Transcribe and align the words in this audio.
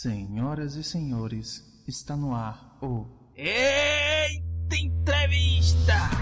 Senhoras 0.00 0.76
e 0.76 0.84
senhores, 0.84 1.82
está 1.84 2.16
no 2.16 2.32
ar 2.32 2.78
o 2.80 3.04
Eita 3.34 4.76
entrevista! 4.76 6.17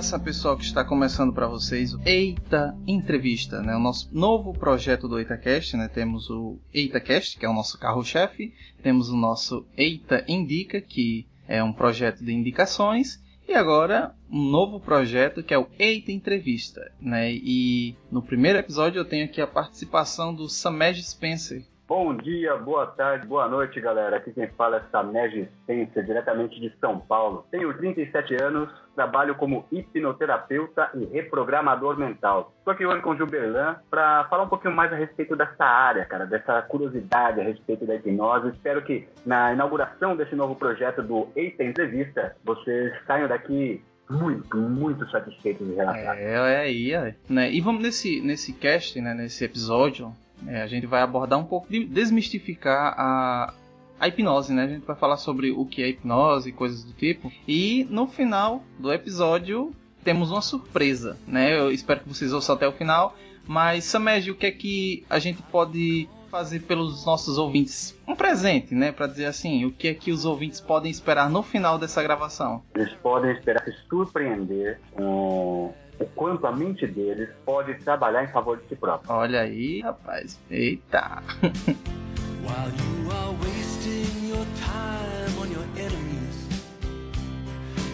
Nessa, 0.00 0.18
pessoal 0.18 0.56
que 0.56 0.64
está 0.64 0.82
começando 0.82 1.30
para 1.30 1.46
vocês 1.46 1.92
o 1.92 2.00
Eita 2.06 2.74
Entrevista, 2.86 3.60
né? 3.60 3.76
O 3.76 3.78
nosso 3.78 4.08
novo 4.10 4.54
projeto 4.54 5.06
do 5.06 5.18
EitaCast, 5.18 5.76
né? 5.76 5.88
Temos 5.88 6.30
o 6.30 6.58
EitaCast, 6.72 7.38
que 7.38 7.44
é 7.44 7.48
o 7.50 7.52
nosso 7.52 7.78
carro-chefe, 7.78 8.54
temos 8.82 9.10
o 9.10 9.14
nosso 9.16 9.66
Eita 9.76 10.24
Indica, 10.26 10.80
que 10.80 11.26
é 11.46 11.62
um 11.62 11.70
projeto 11.70 12.24
de 12.24 12.32
indicações, 12.32 13.22
e 13.46 13.52
agora 13.52 14.14
um 14.32 14.42
novo 14.42 14.80
projeto 14.80 15.42
que 15.42 15.52
é 15.52 15.58
o 15.58 15.68
Eita 15.78 16.10
Entrevista, 16.10 16.80
né? 16.98 17.34
E 17.34 17.94
no 18.10 18.22
primeiro 18.22 18.58
episódio 18.58 19.00
eu 19.00 19.04
tenho 19.04 19.26
aqui 19.26 19.42
a 19.42 19.46
participação 19.46 20.34
do 20.34 20.48
Samej 20.48 21.02
Spencer, 21.02 21.62
Bom 21.90 22.14
dia, 22.14 22.54
boa 22.54 22.86
tarde, 22.86 23.26
boa 23.26 23.48
noite, 23.48 23.80
galera. 23.80 24.18
Aqui 24.18 24.32
quem 24.32 24.46
fala 24.50 24.76
é 24.76 24.82
Samej 24.92 25.48
Spencer, 25.62 26.04
diretamente 26.04 26.60
de 26.60 26.72
São 26.78 27.00
Paulo. 27.00 27.44
Tenho 27.50 27.76
37 27.76 28.40
anos, 28.40 28.70
trabalho 28.94 29.34
como 29.34 29.66
hipnoterapeuta 29.72 30.88
e 30.94 31.04
reprogramador 31.06 31.98
mental. 31.98 32.54
Estou 32.58 32.74
aqui 32.74 32.86
hoje 32.86 33.02
com 33.02 33.10
o 33.10 33.16
Gilberlan 33.16 33.74
para 33.90 34.24
falar 34.30 34.44
um 34.44 34.48
pouquinho 34.48 34.72
mais 34.72 34.92
a 34.92 34.94
respeito 34.94 35.34
dessa 35.34 35.64
área, 35.64 36.04
cara, 36.04 36.26
dessa 36.26 36.62
curiosidade 36.62 37.40
a 37.40 37.42
respeito 37.42 37.84
da 37.84 37.96
hipnose. 37.96 38.50
Espero 38.50 38.82
que 38.82 39.08
na 39.26 39.52
inauguração 39.52 40.14
desse 40.14 40.36
novo 40.36 40.54
projeto 40.54 41.02
do 41.02 41.26
Eita 41.34 41.64
Entrevista, 41.64 42.36
vocês 42.44 42.94
saiam 43.04 43.26
daqui 43.26 43.82
muito, 44.08 44.56
muito 44.56 45.10
satisfeitos 45.10 45.66
de 45.66 45.74
relatar. 45.74 46.16
É, 46.16 46.34
é 46.34 46.56
aí, 46.60 46.92
é. 46.92 47.16
Né? 47.28 47.50
E 47.50 47.60
vamos 47.60 47.82
nesse, 47.82 48.20
nesse 48.20 48.52
cast, 48.52 49.00
né, 49.00 49.12
nesse 49.12 49.44
episódio, 49.44 50.12
é, 50.46 50.62
a 50.62 50.66
gente 50.66 50.86
vai 50.86 51.02
abordar 51.02 51.38
um 51.38 51.44
pouco 51.44 51.70
de 51.70 51.84
desmistificar 51.84 52.94
a, 52.96 53.54
a 53.98 54.08
hipnose, 54.08 54.52
né? 54.52 54.64
A 54.64 54.68
gente 54.68 54.86
vai 54.86 54.96
falar 54.96 55.16
sobre 55.16 55.50
o 55.50 55.64
que 55.64 55.82
é 55.82 55.88
hipnose 55.88 56.48
e 56.48 56.52
coisas 56.52 56.84
do 56.84 56.92
tipo. 56.92 57.30
E 57.46 57.86
no 57.90 58.06
final 58.06 58.62
do 58.78 58.92
episódio 58.92 59.74
temos 60.02 60.30
uma 60.30 60.42
surpresa, 60.42 61.18
né? 61.26 61.58
Eu 61.58 61.70
espero 61.70 62.00
que 62.00 62.08
vocês 62.08 62.32
ouçam 62.32 62.54
até 62.54 62.66
o 62.66 62.72
final. 62.72 63.16
Mas, 63.46 63.84
Samed, 63.84 64.30
o 64.30 64.34
que 64.34 64.46
é 64.46 64.50
que 64.50 65.04
a 65.08 65.18
gente 65.18 65.42
pode 65.42 66.08
fazer 66.30 66.60
pelos 66.60 67.04
nossos 67.04 67.36
ouvintes? 67.36 67.98
Um 68.06 68.14
presente, 68.14 68.74
né? 68.74 68.92
Para 68.92 69.06
dizer 69.08 69.26
assim, 69.26 69.64
o 69.64 69.72
que 69.72 69.88
é 69.88 69.94
que 69.94 70.12
os 70.12 70.24
ouvintes 70.24 70.60
podem 70.60 70.90
esperar 70.90 71.28
no 71.28 71.42
final 71.42 71.78
dessa 71.78 72.02
gravação? 72.02 72.62
Eles 72.74 72.92
podem 72.94 73.32
esperar 73.32 73.64
se 73.64 73.72
surpreender 73.88 74.80
com 74.92 75.74
o 76.00 76.06
quanto 76.06 76.46
a 76.46 76.52
mente 76.52 76.86
deles 76.86 77.28
pode 77.44 77.74
trabalhar 77.84 78.24
em 78.24 78.28
favor 78.28 78.56
de 78.56 78.66
si 78.68 78.74
próprio. 78.74 79.12
Olha 79.12 79.42
aí, 79.42 79.80
rapaz. 79.80 80.40
Eita. 80.50 81.22
While 82.42 82.72
you 82.72 83.10
are 83.12 83.36
wasting 83.44 84.28
your 84.28 84.46
time 84.56 85.38
on 85.38 85.52
your 85.52 85.66
enemies, 85.76 86.48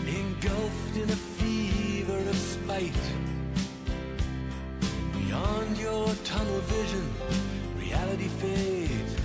engulfed 0.07 0.97
in 0.97 1.11
a 1.11 1.16
fever 1.37 2.19
of 2.31 2.37
spite. 2.37 2.95
Beyond 5.12 5.77
your 5.78 6.06
tunnel 6.25 6.61
vision, 6.61 7.05
reality 7.77 8.28
fades. 8.41 9.16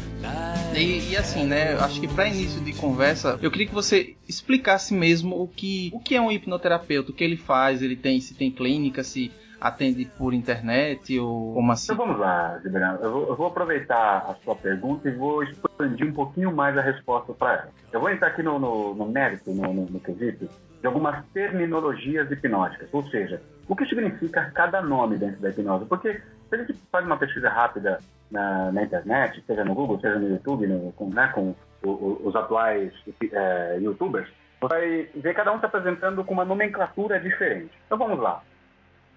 E, 0.76 1.12
e, 1.12 1.18
assim, 1.18 1.46
né? 1.46 1.74
Acho 1.76 2.00
que 2.00 2.08
para 2.08 2.28
início 2.28 2.62
de 2.62 2.74
conversa, 2.74 3.38
eu 3.42 3.52
queria 3.52 3.68
que 3.68 3.74
você 3.74 4.16
explicasse 4.28 4.94
mesmo 4.94 5.42
o 5.42 5.48
que, 5.48 5.92
o 5.94 6.00
que 6.00 6.16
é 6.16 6.22
um 6.22 6.32
hipnoterapeuta, 6.32 7.12
o 7.12 7.14
que 7.14 7.24
ele 7.24 7.38
faz, 7.38 7.82
ele 7.82 7.96
tem, 7.96 8.20
se 8.22 8.34
tem 8.34 8.50
clínica, 8.50 9.04
se 9.04 9.32
atende 9.60 10.06
por 10.18 10.34
internet 10.34 11.20
ou 11.20 11.54
como 11.54 11.72
assim? 11.72 11.94
Então 11.94 12.06
vamos 12.06 12.20
lá, 12.20 12.60
Gibran. 12.64 12.98
Eu 13.02 13.28
eu 13.30 13.36
vou 13.36 13.48
aproveitar 13.48 14.26
a 14.28 14.36
sua 14.44 14.56
pergunta 14.56 15.08
e 15.08 15.16
vou 15.16 15.44
expandir 15.44 16.08
um 16.08 16.14
pouquinho 16.14 16.52
mais 16.52 16.76
a 16.78 16.82
resposta 16.82 17.32
para 17.34 17.54
ela. 17.54 17.70
Eu 17.92 18.00
vou 18.00 18.10
entrar 18.10 18.30
aqui 18.30 18.42
no, 18.42 18.58
no, 18.58 18.96
no 18.96 19.06
mérito, 19.06 19.52
no, 19.52 19.72
no, 19.72 19.86
no 19.86 20.00
quesito, 20.00 20.50
de 20.80 20.88
algumas 20.88 21.24
terminologias 21.28 22.32
hipnóticas, 22.32 22.90
ou 22.92 23.04
seja, 23.10 23.42
o 23.68 23.76
que 23.76 23.86
significa 23.86 24.50
cada 24.56 24.82
nome 24.82 25.18
dentro 25.18 25.40
da 25.40 25.50
hipnose. 25.50 25.86
Porque 25.86 26.14
se 26.50 26.56
a 26.56 26.58
gente 26.58 26.74
faz 26.92 27.06
uma 27.06 27.18
pesquisa 27.18 27.50
rápida 27.50 28.00
na, 28.32 28.72
na 28.72 28.84
internet, 28.84 29.44
seja 29.46 29.64
no 29.66 29.76
Google, 29.76 30.00
seja 30.00 30.18
no 30.18 30.30
YouTube, 30.30 30.66
no, 30.66 30.92
com, 30.94 31.10
né, 31.10 31.28
com 31.34 31.54
o, 31.84 31.90
o, 31.90 32.22
os 32.24 32.36
atuais 32.36 32.94
é, 33.32 33.78
youtubers, 33.80 34.30
você 34.60 34.68
vai 34.68 35.10
ver 35.16 35.34
cada 35.34 35.52
um 35.52 35.60
se 35.60 35.66
apresentando 35.66 36.24
com 36.24 36.34
uma 36.34 36.46
nomenclatura 36.46 37.20
diferente. 37.20 37.72
Então 37.86 37.98
vamos 37.98 38.20
lá. 38.20 38.42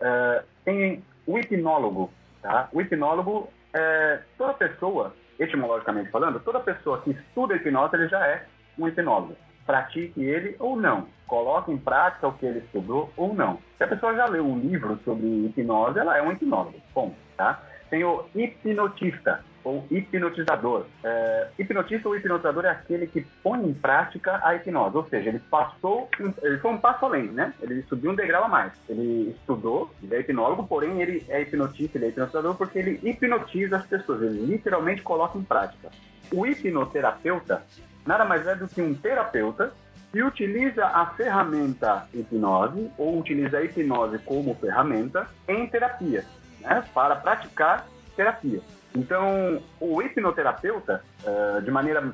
Uh, 0.01 0.45
tem 0.65 1.05
o 1.27 1.39
hipnólogo. 1.39 2.11
Tá? 2.43 2.69
O 2.73 2.81
hipnólogo 2.81 3.49
é 3.75 4.21
toda 4.39 4.55
pessoa, 4.55 5.15
etimologicamente 5.39 6.11
falando, 6.11 6.41
toda 6.41 6.61
pessoa 6.61 7.01
que 7.03 7.11
estuda 7.11 7.57
hipnose, 7.57 7.95
ele 7.95 8.09
já 8.09 8.27
é 8.27 8.47
um 8.79 8.89
hipnólogo. 8.89 9.37
Pratique 9.67 10.23
ele 10.23 10.57
ou 10.59 10.77
não. 10.77 11.07
Coloque 11.27 11.71
em 11.71 11.79
prática 11.79 12.29
o 12.29 12.33
que 12.33 12.47
ele 12.47 12.61
estudou 12.61 13.11
ou 13.17 13.35
não. 13.35 13.59
Se 13.77 13.85
a 13.85 13.89
pessoa 13.89 14.15
já 14.15 14.27
leu 14.27 14.47
um 14.47 14.59
livro 14.59 14.99
sobre 15.05 15.27
hipnose, 15.47 15.99
ela 15.99 16.17
é 16.17 16.23
um 16.23 16.33
hipnólogo. 16.33 16.81
Bom, 16.95 17.15
tá? 17.37 17.63
Tem 17.91 18.05
o 18.05 18.25
hipnotista 18.35 19.45
ou 19.65 19.87
hipnotizador. 19.91 20.85
É, 21.03 21.49
hipnotista 21.59 22.09
ou 22.09 22.17
hipnotizador 22.17 22.67
é 22.67 22.71
aquele 22.71 23.07
que 23.07 23.23
põe 23.43 23.65
em 23.65 23.73
prática 23.73 24.41
a 24.45 24.55
hipnose, 24.55 24.97
ou 24.97 25.05
seja, 25.07 25.31
ele 25.31 25.39
passou, 25.39 26.09
ele 26.43 26.59
foi 26.59 26.71
um 26.71 26.79
passo 26.79 27.07
além, 27.07 27.25
né? 27.29 27.55
Ele 27.63 27.83
subiu 27.85 28.11
um 28.11 28.15
degrau 28.15 28.45
a 28.45 28.49
mais. 28.49 28.73
Ele 28.89 29.31
estudou, 29.31 29.91
ele 30.03 30.15
é 30.15 30.21
hipnólogo, 30.21 30.67
porém 30.67 31.01
ele 31.01 31.25
é 31.29 31.41
hipnotista, 31.41 31.97
ele 31.97 32.07
é 32.07 32.09
hipnotizador 32.09 32.55
porque 32.57 32.79
ele 32.79 33.01
hipnotiza 33.03 33.77
as 33.77 33.87
pessoas, 33.87 34.23
ele 34.23 34.45
literalmente 34.45 35.03
coloca 35.03 35.39
em 35.39 35.43
prática. 35.43 35.91
O 36.33 36.47
hipnoterapeuta 36.47 37.63
nada 38.07 38.25
mais 38.25 38.47
é 38.47 38.55
do 38.55 38.69
que 38.69 38.83
um 38.83 38.95
terapeuta 38.95 39.73
que 40.13 40.23
utiliza 40.23 40.87
a 40.87 41.07
ferramenta 41.07 42.07
hipnose 42.15 42.91
ou 42.97 43.19
utiliza 43.19 43.59
a 43.59 43.65
hipnose 43.65 44.19
como 44.21 44.55
ferramenta 44.55 45.27
em 45.49 45.67
terapia, 45.67 46.25
né? 46.65 46.85
Para 46.93 47.17
praticar 47.17 47.87
terapia. 48.17 48.61
Então, 48.95 49.61
o 49.81 50.01
hipnoterapeuta, 50.01 51.03
uh, 51.25 51.61
de 51.63 51.71
maneira 51.71 52.13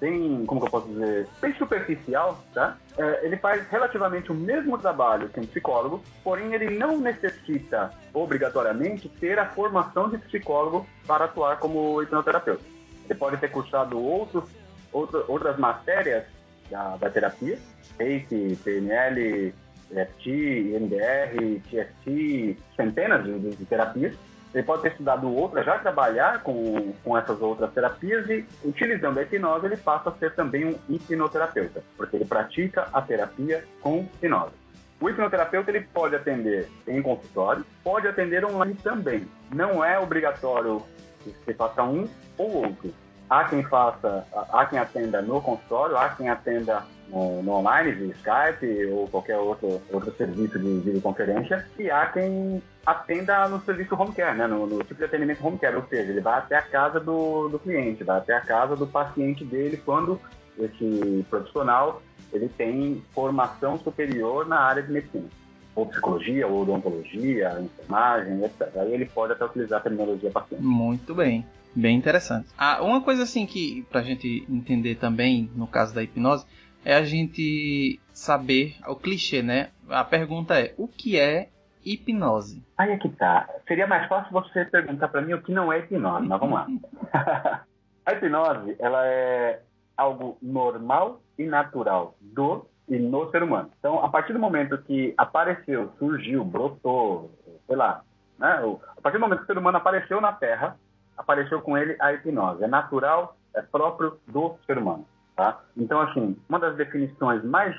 bem, 0.00 0.44
como 0.46 0.60
que 0.60 0.66
eu 0.66 0.70
posso 0.70 0.88
dizer, 0.88 1.28
bem 1.40 1.54
superficial, 1.54 2.42
tá? 2.52 2.76
Uh, 2.98 3.24
ele 3.24 3.36
faz 3.36 3.68
relativamente 3.68 4.32
o 4.32 4.34
mesmo 4.34 4.76
trabalho 4.76 5.28
que 5.28 5.38
um 5.38 5.46
psicólogo, 5.46 6.02
porém 6.24 6.54
ele 6.54 6.76
não 6.76 6.98
necessita 6.98 7.92
obrigatoriamente 8.12 9.08
ter 9.08 9.38
a 9.38 9.46
formação 9.46 10.08
de 10.08 10.18
psicólogo 10.18 10.86
para 11.06 11.26
atuar 11.26 11.58
como 11.58 12.02
hipnoterapeuta. 12.02 12.64
Ele 13.04 13.18
pode 13.18 13.36
ter 13.36 13.48
cursado 13.48 14.00
outros, 14.00 14.44
outro, 14.92 15.24
outras 15.28 15.56
matérias 15.56 16.24
da, 16.70 16.96
da 16.96 17.10
terapia, 17.10 17.58
ACE, 17.98 18.58
PNL, 18.64 19.54
EFT, 19.94 20.78
MDR, 20.80 21.60
TFT, 21.70 22.56
centenas 22.76 23.24
de, 23.24 23.56
de 23.56 23.64
terapias, 23.64 24.14
ele 24.54 24.62
pode 24.64 24.82
ter 24.82 24.92
estudado 24.92 25.34
outras, 25.34 25.64
já 25.64 25.78
trabalhar 25.78 26.42
com, 26.42 26.92
com 27.02 27.16
essas 27.16 27.40
outras 27.40 27.72
terapias 27.72 28.28
e, 28.28 28.44
utilizando 28.64 29.18
a 29.18 29.22
hipnose, 29.22 29.66
ele 29.66 29.76
passa 29.76 30.10
a 30.10 30.12
ser 30.12 30.34
também 30.34 30.66
um 30.66 30.78
hipnoterapeuta, 30.88 31.82
porque 31.96 32.16
ele 32.16 32.24
pratica 32.26 32.86
a 32.92 33.00
terapia 33.00 33.64
com 33.80 34.00
hipnose. 34.00 34.52
O 35.00 35.08
hipnoterapeuta 35.08 35.70
ele 35.70 35.80
pode 35.80 36.14
atender 36.14 36.68
em 36.86 37.00
consultório, 37.02 37.64
pode 37.82 38.06
atender 38.06 38.44
online 38.44 38.74
também. 38.82 39.26
Não 39.52 39.82
é 39.84 39.98
obrigatório 39.98 40.82
que 41.24 41.34
você 41.44 41.54
faça 41.54 41.82
um 41.82 42.06
ou 42.36 42.66
outro. 42.66 42.94
Há 43.32 43.44
quem 43.44 43.62
faça, 43.62 44.26
há 44.50 44.66
quem 44.66 44.78
atenda 44.78 45.22
no 45.22 45.40
consultório, 45.40 45.96
há 45.96 46.10
quem 46.10 46.28
atenda 46.28 46.82
no, 47.08 47.42
no 47.42 47.52
online, 47.52 47.92
via 47.92 48.08
Skype 48.08 48.90
ou 48.92 49.08
qualquer 49.08 49.38
outro, 49.38 49.80
outro 49.90 50.14
serviço 50.18 50.58
de 50.58 50.80
videoconferência, 50.80 51.66
e 51.78 51.90
há 51.90 52.04
quem 52.08 52.62
atenda 52.84 53.48
no 53.48 53.58
serviço 53.62 53.94
home 53.94 54.12
care, 54.12 54.36
né? 54.36 54.46
No, 54.46 54.66
no, 54.66 54.84
tipo 54.84 54.96
de 54.96 55.04
atendimento 55.04 55.42
home 55.46 55.56
care, 55.56 55.74
ou 55.74 55.82
seja, 55.88 56.12
ele 56.12 56.20
vai 56.20 56.40
até 56.40 56.56
a 56.56 56.60
casa 56.60 57.00
do, 57.00 57.48
do 57.48 57.58
cliente, 57.58 58.04
vai 58.04 58.18
até 58.18 58.36
a 58.36 58.40
casa 58.42 58.76
do 58.76 58.86
paciente 58.86 59.46
dele 59.46 59.78
quando 59.78 60.20
esse 60.58 61.24
profissional 61.30 62.02
ele 62.34 62.50
tem 62.50 63.02
formação 63.14 63.78
superior 63.78 64.46
na 64.46 64.60
área 64.60 64.82
de 64.82 64.92
medicina, 64.92 65.28
ou 65.74 65.86
psicologia, 65.86 66.46
ou 66.46 66.64
odontologia, 66.64 67.58
enfermagem, 67.62 68.44
etc. 68.44 68.76
Aí 68.76 68.92
ele 68.92 69.06
pode 69.06 69.32
até 69.32 69.42
utilizar 69.42 69.80
a 69.80 69.82
terminologia 69.82 70.30
paciente. 70.30 70.62
Muito 70.62 71.14
bem. 71.14 71.46
Bem 71.74 71.96
interessante. 71.96 72.48
Ah, 72.58 72.82
uma 72.82 73.00
coisa 73.00 73.22
assim 73.22 73.46
que, 73.46 73.82
pra 73.90 74.02
gente 74.02 74.46
entender 74.48 74.96
também, 74.96 75.50
no 75.54 75.66
caso 75.66 75.94
da 75.94 76.02
hipnose, 76.02 76.46
é 76.84 76.94
a 76.94 77.02
gente 77.02 77.98
saber 78.12 78.76
o 78.86 78.96
clichê, 78.96 79.42
né? 79.42 79.70
A 79.88 80.04
pergunta 80.04 80.58
é: 80.58 80.74
o 80.76 80.86
que 80.86 81.18
é 81.18 81.48
hipnose? 81.84 82.62
Aí 82.76 82.90
é 82.90 82.98
que 82.98 83.08
tá. 83.08 83.48
Seria 83.66 83.86
mais 83.86 84.06
fácil 84.08 84.32
você 84.32 84.64
perguntar 84.64 85.08
para 85.08 85.22
mim 85.22 85.32
o 85.32 85.42
que 85.42 85.52
não 85.52 85.72
é 85.72 85.78
hipnose, 85.78 86.26
mas 86.26 86.40
vamos 86.40 86.54
lá. 86.54 86.66
a 88.04 88.12
hipnose, 88.12 88.76
ela 88.78 89.06
é 89.06 89.62
algo 89.96 90.36
normal 90.42 91.22
e 91.38 91.46
natural 91.46 92.16
do 92.20 92.66
e 92.88 92.98
no 92.98 93.30
ser 93.30 93.42
humano. 93.42 93.70
Então, 93.78 94.04
a 94.04 94.08
partir 94.08 94.32
do 94.32 94.38
momento 94.38 94.76
que 94.78 95.14
apareceu, 95.16 95.92
surgiu, 95.98 96.44
brotou, 96.44 97.30
sei 97.66 97.76
lá, 97.76 98.02
né? 98.38 98.60
a 98.96 99.00
partir 99.00 99.18
do 99.18 99.20
momento 99.22 99.38
que 99.38 99.44
o 99.44 99.46
ser 99.46 99.58
humano 99.58 99.78
apareceu 99.78 100.20
na 100.20 100.32
Terra, 100.32 100.76
apareceu 101.22 101.60
com 101.62 101.76
ele 101.76 101.96
a 102.00 102.12
hipnose. 102.12 102.62
É 102.62 102.68
natural, 102.68 103.36
é 103.54 103.62
próprio 103.62 104.18
do 104.28 104.56
ser 104.66 104.78
humano. 104.78 105.06
Tá? 105.36 105.60
Então, 105.76 106.00
assim, 106.00 106.36
uma 106.48 106.58
das 106.58 106.76
definições 106.76 107.42
mais 107.44 107.74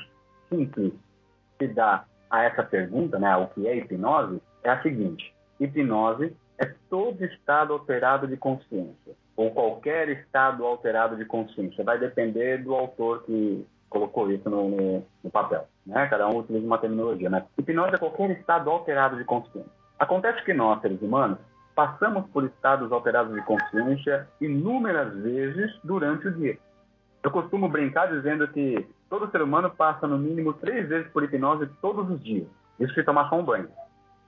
simples 0.49 0.93
que 1.59 1.67
dá 1.67 2.05
a 2.29 2.43
essa 2.43 2.63
pergunta, 2.63 3.19
né, 3.19 3.35
o 3.37 3.47
que 3.47 3.67
é 3.67 3.77
hipnose, 3.77 4.41
é 4.63 4.69
a 4.69 4.81
seguinte: 4.81 5.33
hipnose 5.59 6.35
é 6.57 6.73
todo 6.89 7.23
estado 7.23 7.73
alterado 7.73 8.27
de 8.27 8.37
consciência, 8.37 9.13
ou 9.35 9.51
qualquer 9.51 10.09
estado 10.09 10.65
alterado 10.65 11.15
de 11.15 11.25
consciência. 11.25 11.83
Vai 11.83 11.99
depender 11.99 12.63
do 12.63 12.73
autor 12.73 13.23
que 13.23 13.65
colocou 13.89 14.31
isso 14.31 14.49
no, 14.49 15.03
no, 15.23 15.31
papel. 15.31 15.67
Né? 15.85 16.07
Cada 16.07 16.27
um 16.27 16.39
utiliza 16.39 16.65
uma 16.65 16.79
terminologia. 16.79 17.29
Né? 17.29 17.45
Hipnose 17.57 17.93
é 17.93 17.99
qualquer 17.99 18.31
estado 18.31 18.69
alterado 18.69 19.17
de 19.17 19.23
consciência. 19.23 19.71
Acontece 19.99 20.43
que 20.43 20.53
nós, 20.53 20.81
seres 20.81 21.01
humanos, 21.01 21.37
passamos 21.75 22.29
por 22.29 22.43
estados 22.43 22.91
alterados 22.91 23.33
de 23.33 23.41
consciência 23.41 24.27
inúmeras 24.39 25.13
vezes 25.15 25.71
durante 25.83 26.27
o 26.27 26.31
dia. 26.33 26.57
Eu 27.23 27.31
costumo 27.31 27.69
brincar 27.69 28.07
dizendo 28.07 28.47
que 28.47 28.87
todo 29.09 29.29
ser 29.31 29.41
humano 29.41 29.69
passa 29.69 30.07
no 30.07 30.17
mínimo 30.17 30.53
três 30.53 30.87
vezes 30.87 31.11
por 31.11 31.23
hipnose 31.23 31.67
todos 31.81 32.09
os 32.09 32.23
dias. 32.23 32.47
Isso 32.79 32.93
se 32.93 33.03
tomar 33.03 33.29
só 33.29 33.37
um 33.37 33.45
banho. 33.45 33.69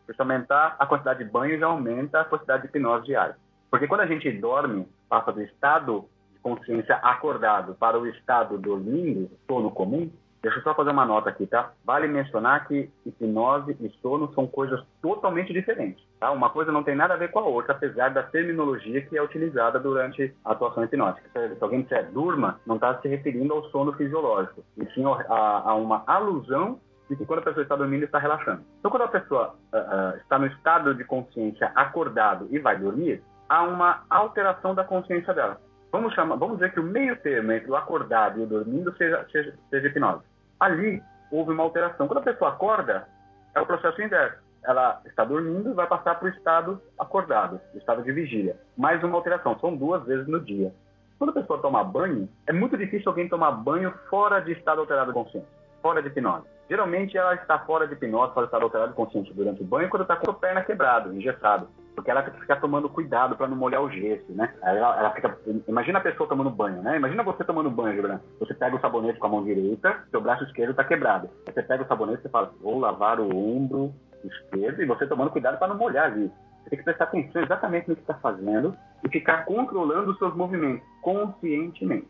Se 0.05 0.13
aumentar 0.17 0.75
a 0.79 0.85
quantidade 0.85 1.23
de 1.23 1.29
banho, 1.29 1.59
já 1.59 1.65
aumenta 1.65 2.21
a 2.21 2.25
quantidade 2.25 2.63
de 2.63 2.69
hipnose 2.69 3.05
diária. 3.05 3.35
Porque 3.69 3.87
quando 3.87 4.01
a 4.01 4.05
gente 4.05 4.31
dorme, 4.31 4.87
passa 5.09 5.31
do 5.31 5.41
estado 5.41 6.05
de 6.33 6.39
consciência 6.39 6.95
acordado 6.97 7.75
para 7.75 7.99
o 7.99 8.07
estado 8.07 8.57
dormindo, 8.57 9.29
sono 9.47 9.71
comum, 9.71 10.09
Deixa 10.45 10.59
eu 10.59 10.63
só 10.63 10.75
fazer 10.75 10.91
uma 10.91 11.07
nota 11.07 11.31
aqui, 11.31 11.47
tá? 11.47 11.71
Vale 11.83 12.07
mencionar 12.07 12.67
que 12.67 12.87
hipnose 13.03 13.75
e 13.81 13.89
sono 13.99 14.31
são 14.35 14.45
coisas 14.45 14.79
totalmente 15.01 15.51
diferentes, 15.51 16.05
tá? 16.19 16.29
Uma 16.29 16.51
coisa 16.51 16.71
não 16.71 16.83
tem 16.83 16.93
nada 16.93 17.15
a 17.15 17.17
ver 17.17 17.31
com 17.31 17.39
a 17.39 17.45
outra, 17.45 17.71
apesar 17.71 18.09
da 18.09 18.21
terminologia 18.21 19.01
que 19.01 19.17
é 19.17 19.23
utilizada 19.23 19.79
durante 19.79 20.35
a 20.45 20.51
atuação 20.51 20.83
hipnótica. 20.83 21.27
Se 21.33 21.57
alguém 21.59 21.81
disser 21.81 22.11
durma, 22.11 22.59
não 22.63 22.75
está 22.75 22.95
se 23.01 23.07
referindo 23.07 23.55
ao 23.55 23.63
sono 23.71 23.93
fisiológico, 23.93 24.63
e 24.77 24.85
sim 24.93 25.03
a, 25.03 25.63
a 25.65 25.73
uma 25.73 26.03
alusão 26.05 26.79
de 27.09 27.15
que 27.15 27.25
quando 27.25 27.39
a 27.39 27.45
pessoa 27.45 27.63
está 27.63 27.75
dormindo, 27.75 28.05
está 28.05 28.19
relaxando. 28.19 28.61
Então, 28.77 28.91
quando 28.91 29.03
a 29.03 29.07
pessoa 29.07 29.55
uh, 29.73 29.77
uh, 29.77 30.17
está 30.17 30.37
no 30.37 30.45
estado 30.45 30.93
de 30.93 31.03
consciência 31.05 31.71
acordado 31.73 32.47
e 32.51 32.59
vai 32.59 32.77
dormir, 32.77 33.23
há 33.49 33.63
uma 33.63 34.03
alteração 34.11 34.75
da 34.75 34.83
consciência 34.83 35.33
dela. 35.33 35.59
Vamos, 35.91 36.13
chamar, 36.13 36.35
vamos 36.35 36.57
dizer 36.57 36.71
que 36.71 36.79
o 36.79 36.83
meio 36.83 37.15
termo 37.15 37.51
entre 37.51 37.71
o 37.71 37.75
acordado 37.75 38.39
e 38.39 38.43
o 38.43 38.47
dormindo 38.47 38.95
seja, 38.95 39.25
seja, 39.31 39.57
seja 39.71 39.87
hipnose 39.87 40.34
ali 40.65 41.01
houve 41.31 41.51
uma 41.51 41.63
alteração. 41.63 42.07
Quando 42.07 42.19
a 42.19 42.33
pessoa 42.33 42.51
acorda, 42.51 43.07
é 43.53 43.61
o 43.61 43.65
processo 43.65 44.01
inverso. 44.01 44.43
Ela 44.63 44.99
está 45.05 45.23
dormindo 45.23 45.69
e 45.69 45.73
vai 45.73 45.87
passar 45.87 46.15
para 46.15 46.25
o 46.25 46.31
estado 46.31 46.81
acordado, 46.97 47.61
o 47.73 47.77
estado 47.77 48.01
de 48.03 48.11
vigília. 48.11 48.57
Mais 48.75 49.03
uma 49.03 49.15
alteração, 49.15 49.57
são 49.59 49.75
duas 49.75 50.03
vezes 50.05 50.27
no 50.27 50.39
dia. 50.39 50.73
Quando 51.17 51.29
a 51.29 51.33
pessoa 51.33 51.61
toma 51.61 51.83
banho, 51.83 52.27
é 52.47 52.51
muito 52.51 52.77
difícil 52.77 53.09
alguém 53.09 53.29
tomar 53.29 53.51
banho 53.51 53.93
fora 54.09 54.39
de 54.41 54.51
estado 54.51 54.81
alterado 54.81 55.11
de 55.11 55.13
consciência, 55.13 55.49
fora 55.81 56.01
de 56.01 56.09
hipnose. 56.09 56.45
Geralmente 56.67 57.15
ela 57.15 57.35
está 57.35 57.59
fora 57.59 57.87
de 57.87 57.93
hipnose, 57.93 58.33
fora 58.33 58.47
de 58.47 58.49
estado 58.49 58.63
alterado 58.63 58.89
de 58.89 58.95
consciência 58.95 59.33
durante 59.33 59.61
o 59.61 59.65
banho, 59.65 59.89
quando 59.89 60.01
está 60.01 60.15
com 60.15 60.31
a 60.31 60.33
perna 60.33 60.63
quebrada, 60.63 61.13
engessado. 61.13 61.69
Porque 61.95 62.11
ela 62.11 62.21
tem 62.21 62.33
que 62.33 62.41
ficar 62.41 62.57
tomando 62.57 62.89
cuidado 62.89 63.35
para 63.35 63.47
não 63.47 63.55
molhar 63.55 63.81
o 63.81 63.89
gesso, 63.89 64.31
né? 64.33 64.53
Ela, 64.61 64.99
ela, 64.99 65.11
fica, 65.11 65.37
imagina 65.67 65.99
a 65.99 66.01
pessoa 66.01 66.27
tomando 66.27 66.49
banho, 66.49 66.81
né? 66.81 66.97
Imagina 66.97 67.23
você 67.23 67.43
tomando 67.43 67.71
banho, 67.71 67.95
Gibran. 67.95 68.19
Você 68.39 68.53
pega 68.53 68.75
o 68.75 68.81
sabonete 68.81 69.17
com 69.17 69.27
a 69.27 69.29
mão 69.29 69.43
direita, 69.43 70.03
seu 70.11 70.21
braço 70.21 70.43
esquerdo 70.43 70.71
está 70.71 70.83
quebrado. 70.83 71.29
Aí 71.47 71.53
você 71.53 71.63
pega 71.63 71.83
o 71.83 71.87
sabonete 71.87 72.25
e 72.25 72.29
fala, 72.29 72.51
vou 72.61 72.79
lavar 72.79 73.19
o 73.19 73.29
ombro 73.29 73.93
esquerdo, 74.23 74.81
e 74.81 74.85
você 74.85 75.07
tomando 75.07 75.31
cuidado 75.31 75.57
para 75.57 75.69
não 75.69 75.77
molhar 75.77 76.05
ali. 76.05 76.31
Você 76.63 76.69
tem 76.71 76.79
que 76.79 76.85
prestar 76.85 77.05
atenção 77.05 77.43
exatamente 77.43 77.87
no 77.87 77.95
que 77.95 78.01
está 78.01 78.15
fazendo 78.15 78.75
e 79.03 79.09
ficar 79.09 79.45
controlando 79.45 80.11
os 80.11 80.17
seus 80.17 80.35
movimentos 80.35 80.85
conscientemente. 81.01 82.07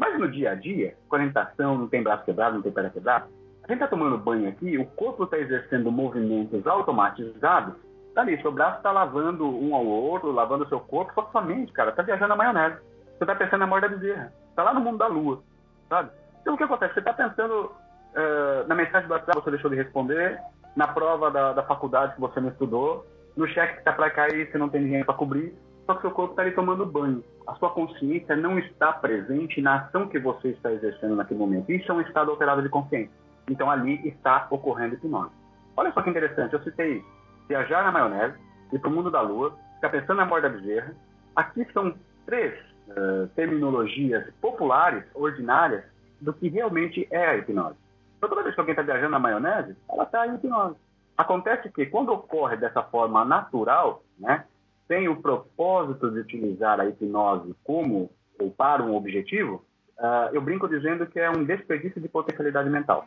Mas 0.00 0.18
no 0.18 0.30
dia 0.30 0.52
a 0.52 0.54
dia, 0.54 0.96
com 1.08 1.16
orientação, 1.16 1.76
não 1.76 1.88
tem 1.88 2.02
braço 2.02 2.24
quebrado, 2.24 2.54
não 2.54 2.62
tem 2.62 2.70
perna 2.70 2.90
quebrada, 2.90 3.26
a 3.68 3.72
gente 3.72 3.82
está 3.82 3.88
tomando 3.88 4.16
banho 4.16 4.48
aqui, 4.48 4.78
o 4.78 4.86
corpo 4.86 5.24
está 5.24 5.36
exercendo 5.36 5.92
movimentos 5.92 6.66
automatizados 6.66 7.74
Tá 8.18 8.22
ali, 8.22 8.36
seu 8.42 8.50
braço 8.50 8.82
tá 8.82 8.90
lavando 8.90 9.46
um 9.46 9.76
ao 9.76 9.86
outro, 9.86 10.32
lavando 10.32 10.68
seu 10.68 10.80
corpo, 10.80 11.14
só 11.14 11.22
que 11.22 11.30
sua 11.30 11.40
mente, 11.40 11.72
cara, 11.72 11.92
tá 11.92 12.02
viajando 12.02 12.30
na 12.30 12.34
maionese. 12.34 12.80
Você 13.16 13.24
tá 13.24 13.32
pensando 13.32 13.60
na 13.60 13.66
morte 13.68 13.82
da 13.82 13.96
bezerra. 13.96 14.32
Tá 14.56 14.64
lá 14.64 14.74
no 14.74 14.80
mundo 14.80 14.98
da 14.98 15.06
lua, 15.06 15.40
sabe? 15.88 16.10
Então 16.40 16.54
o 16.54 16.56
que 16.56 16.64
acontece? 16.64 16.94
Você 16.94 17.02
tá 17.02 17.12
pensando 17.12 17.70
uh, 17.70 18.66
na 18.66 18.74
mensagem 18.74 19.06
do 19.06 19.14
WhatsApp 19.14 19.38
que 19.38 19.44
você 19.44 19.50
deixou 19.52 19.70
de 19.70 19.76
responder, 19.76 20.36
na 20.74 20.88
prova 20.88 21.30
da, 21.30 21.52
da 21.52 21.62
faculdade 21.62 22.16
que 22.16 22.20
você 22.20 22.40
não 22.40 22.48
estudou, 22.48 23.06
no 23.36 23.46
cheque 23.46 23.76
que 23.76 23.84
tá 23.84 23.92
para 23.92 24.10
cair, 24.10 24.50
você 24.50 24.58
não 24.58 24.68
tem 24.68 24.82
dinheiro 24.82 25.06
para 25.06 25.14
cobrir, 25.14 25.54
só 25.86 25.94
que 25.94 26.00
seu 26.00 26.10
corpo 26.10 26.32
está 26.32 26.42
ali 26.42 26.50
tomando 26.50 26.84
banho. 26.84 27.22
A 27.46 27.54
sua 27.54 27.70
consciência 27.70 28.34
não 28.34 28.58
está 28.58 28.94
presente 28.94 29.62
na 29.62 29.76
ação 29.76 30.08
que 30.08 30.18
você 30.18 30.48
está 30.48 30.72
exercendo 30.72 31.14
naquele 31.14 31.38
momento. 31.38 31.70
Isso 31.70 31.88
é 31.92 31.94
um 31.94 32.00
estado 32.00 32.32
alterado 32.32 32.62
de 32.62 32.68
consciência. 32.68 33.14
Então 33.48 33.70
ali 33.70 34.08
está 34.08 34.48
ocorrendo 34.50 34.96
hipnose. 34.96 35.30
Olha 35.76 35.92
só 35.92 36.02
que 36.02 36.10
interessante, 36.10 36.52
eu 36.54 36.62
citei 36.64 37.04
viajar 37.48 37.82
na 37.82 37.90
maionese, 37.90 38.38
ir 38.72 38.78
para 38.78 38.90
o 38.90 38.92
mundo 38.92 39.10
da 39.10 39.20
lua, 39.20 39.56
ficar 39.76 39.88
pensando 39.88 40.18
na 40.18 40.26
morte 40.26 40.42
da 40.42 40.48
bezerra. 40.50 40.94
Aqui 41.34 41.66
são 41.72 41.94
três 42.26 42.54
uh, 42.88 43.26
terminologias 43.34 44.30
populares, 44.40 45.04
ordinárias, 45.14 45.84
do 46.20 46.32
que 46.32 46.48
realmente 46.48 47.06
é 47.10 47.26
a 47.26 47.36
hipnose. 47.36 47.76
Então, 48.16 48.28
toda 48.28 48.42
vez 48.42 48.54
que 48.54 48.60
alguém 48.60 48.72
está 48.72 48.82
viajando 48.82 49.12
na 49.12 49.18
maionese, 49.18 49.76
ela 49.88 50.02
está 50.02 50.26
em 50.26 50.34
hipnose. 50.34 50.76
Acontece 51.16 51.70
que, 51.70 51.86
quando 51.86 52.12
ocorre 52.12 52.56
dessa 52.56 52.82
forma 52.82 53.24
natural, 53.24 54.02
né, 54.18 54.44
sem 54.86 55.08
o 55.08 55.20
propósito 55.20 56.10
de 56.10 56.20
utilizar 56.20 56.80
a 56.80 56.86
hipnose 56.86 57.54
como 57.64 58.10
ou 58.38 58.50
para 58.50 58.82
um 58.82 58.94
objetivo, 58.94 59.64
uh, 59.98 60.32
eu 60.32 60.40
brinco 60.40 60.68
dizendo 60.68 61.06
que 61.06 61.18
é 61.18 61.30
um 61.30 61.44
desperdício 61.44 62.00
de 62.00 62.08
potencialidade 62.08 62.68
mental. 62.68 63.06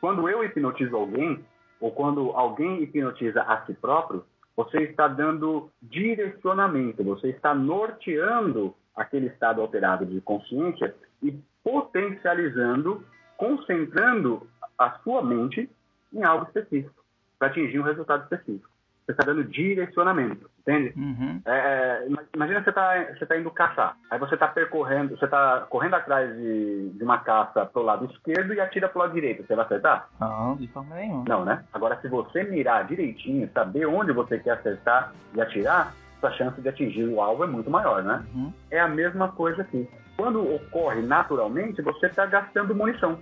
Quando 0.00 0.28
eu 0.28 0.44
hipnotizo 0.44 0.96
alguém, 0.96 1.44
ou 1.80 1.90
quando 1.92 2.32
alguém 2.32 2.82
hipnotiza 2.82 3.42
a 3.42 3.64
si 3.66 3.74
próprio, 3.74 4.24
você 4.56 4.82
está 4.82 5.06
dando 5.06 5.70
direcionamento, 5.80 7.04
você 7.04 7.28
está 7.28 7.54
norteando 7.54 8.74
aquele 8.94 9.26
estado 9.28 9.60
alterado 9.60 10.04
de 10.04 10.20
consciência 10.20 10.94
e 11.22 11.38
potencializando, 11.62 13.04
concentrando 13.36 14.48
a 14.76 14.98
sua 15.04 15.22
mente 15.22 15.70
em 16.12 16.24
algo 16.24 16.46
específico, 16.46 17.04
para 17.38 17.48
atingir 17.48 17.78
um 17.78 17.84
resultado 17.84 18.24
específico. 18.24 18.68
Você 19.04 19.12
está 19.12 19.24
dando 19.24 19.44
direcionamento, 19.44 20.50
entende? 20.68 20.92
Uhum. 20.96 21.40
É, 21.46 21.50
é 21.50 22.08
imagina 22.34 22.62
você 22.62 22.70
está 22.70 23.04
você 23.04 23.26
tá 23.26 23.38
indo 23.38 23.50
caçar, 23.50 23.96
aí 24.10 24.18
você 24.18 24.34
está 24.34 24.46
percorrendo, 24.46 25.16
você 25.16 25.24
está 25.24 25.66
correndo 25.70 25.94
atrás 25.94 26.34
de, 26.36 26.90
de 26.90 27.02
uma 27.02 27.18
caça 27.18 27.64
para 27.64 27.80
o 27.80 27.84
lado 27.84 28.04
esquerdo 28.06 28.52
e 28.52 28.60
atira 28.60 28.88
para 28.88 28.98
o 28.98 29.02
lado 29.02 29.14
direito. 29.14 29.46
Você 29.46 29.54
vai 29.54 29.64
acertar? 29.64 30.08
Não, 30.20 30.56
de 30.56 30.68
forma 30.68 30.94
nenhuma. 30.94 31.24
Não, 31.26 31.44
né? 31.44 31.64
Agora, 31.72 31.98
se 32.00 32.08
você 32.08 32.44
mirar 32.44 32.86
direitinho, 32.86 33.50
saber 33.52 33.86
onde 33.86 34.12
você 34.12 34.38
quer 34.38 34.52
acertar 34.52 35.12
e 35.34 35.40
atirar, 35.40 35.94
sua 36.20 36.30
chance 36.32 36.60
de 36.60 36.68
atingir 36.68 37.04
o 37.04 37.20
alvo 37.20 37.44
é 37.44 37.46
muito 37.46 37.70
maior, 37.70 38.02
né? 38.02 38.24
Uhum. 38.34 38.52
É 38.70 38.80
a 38.80 38.88
mesma 38.88 39.28
coisa 39.28 39.62
aqui. 39.62 39.88
Quando 40.16 40.54
ocorre 40.54 41.00
naturalmente, 41.00 41.80
você 41.80 42.06
está 42.06 42.26
gastando 42.26 42.74
munição 42.74 43.18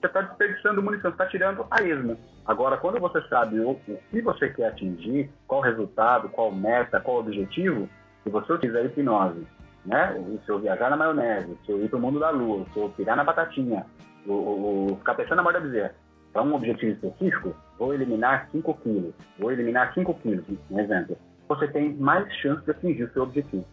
você 0.00 0.06
está 0.06 0.20
desperdiçando 0.22 0.82
munição, 0.82 1.10
você 1.10 1.14
está 1.14 1.26
tirando 1.26 1.66
a 1.70 1.82
esmo. 1.82 2.16
Agora, 2.46 2.76
quando 2.76 3.00
você 3.00 3.20
sabe 3.28 3.58
o, 3.58 3.70
o, 3.70 3.80
que 4.10 4.22
você 4.22 4.48
quer 4.50 4.68
atingir, 4.68 5.30
qual 5.46 5.60
resultado, 5.60 6.28
qual 6.28 6.52
meta, 6.52 7.00
qual 7.00 7.18
objetivo, 7.18 7.88
se 8.22 8.30
você 8.30 8.52
utiliza 8.52 8.78
a 8.78 8.84
hipnose, 8.84 9.46
né? 9.84 10.14
se 10.44 10.50
eu 10.50 10.60
viajar 10.60 10.90
na 10.90 10.96
maionese, 10.96 11.58
se 11.66 11.72
eu 11.72 11.84
ir 11.84 11.88
para 11.88 11.98
o 11.98 12.02
mundo 12.02 12.20
da 12.20 12.30
lua, 12.30 12.64
se 12.72 12.78
eu 12.78 12.88
pirar 12.90 13.16
na 13.16 13.24
batatinha, 13.24 13.84
o, 14.24 14.32
o, 14.32 14.96
ficar 14.98 15.14
pensando 15.14 15.36
na 15.36 15.42
borda 15.42 15.60
bezerra, 15.60 15.94
para 16.32 16.42
um 16.42 16.54
objetivo 16.54 16.92
específico, 16.92 17.56
vou 17.78 17.92
eliminar 17.92 18.48
5 18.52 18.74
quilos, 18.74 19.14
vou 19.38 19.50
eliminar 19.50 19.92
5 19.94 20.14
quilos, 20.14 20.44
um 20.70 20.78
exemplo. 20.78 21.16
Você 21.48 21.66
tem 21.68 21.94
mais 21.94 22.30
chance 22.36 22.64
de 22.64 22.70
atingir 22.70 23.04
o 23.04 23.12
seu 23.12 23.22
objetivo. 23.22 23.66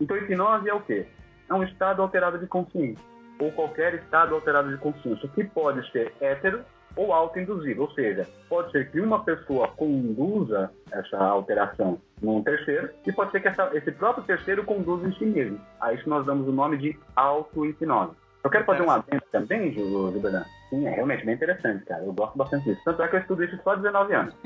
Então, 0.00 0.16
hipnose 0.16 0.68
é 0.68 0.74
o 0.74 0.80
quê? 0.80 1.06
É 1.48 1.54
um 1.54 1.62
estado 1.64 2.02
alterado 2.02 2.38
de 2.38 2.46
consciência 2.46 3.11
ou 3.38 3.50
qualquer 3.52 3.94
estado 3.94 4.34
alterado 4.34 4.70
de 4.70 4.76
consciência, 4.78 5.28
que 5.34 5.44
pode 5.44 5.90
ser 5.90 6.12
hétero 6.20 6.64
ou 6.94 7.12
autoinduzido, 7.12 7.82
ou 7.82 7.90
seja, 7.92 8.26
pode 8.48 8.70
ser 8.70 8.90
que 8.90 9.00
uma 9.00 9.24
pessoa 9.24 9.68
conduza 9.68 10.70
essa 10.90 11.16
alteração 11.16 11.98
num 12.20 12.42
terceiro 12.42 12.90
e 13.06 13.12
pode 13.12 13.30
ser 13.30 13.40
que 13.40 13.48
essa, 13.48 13.70
esse 13.74 13.90
próprio 13.92 14.24
terceiro 14.24 14.64
conduza 14.64 15.08
em 15.08 15.12
si 15.14 15.24
mesmo. 15.24 15.60
A 15.80 15.92
isso 15.92 16.08
nós 16.08 16.24
damos 16.26 16.46
o 16.46 16.52
nome 16.52 16.76
de 16.76 16.98
auto-hipnose. 17.16 18.12
Eu 18.44 18.50
quero 18.50 18.64
fazer 18.64 18.82
um 18.82 18.90
adendo 18.90 19.22
também, 19.30 19.72
Gilberto. 19.72 20.48
Sim, 20.68 20.86
é 20.86 20.90
realmente 20.90 21.24
bem 21.24 21.34
interessante, 21.34 21.84
cara. 21.84 22.02
Eu 22.02 22.12
gosto 22.12 22.36
bastante 22.36 22.64
disso. 22.64 22.80
Tanto 22.84 23.02
é 23.02 23.08
que 23.08 23.16
eu 23.16 23.20
estudo 23.20 23.44
isso 23.44 23.58
só 23.62 23.70
há 23.70 23.76
19 23.76 24.14
anos. 24.14 24.36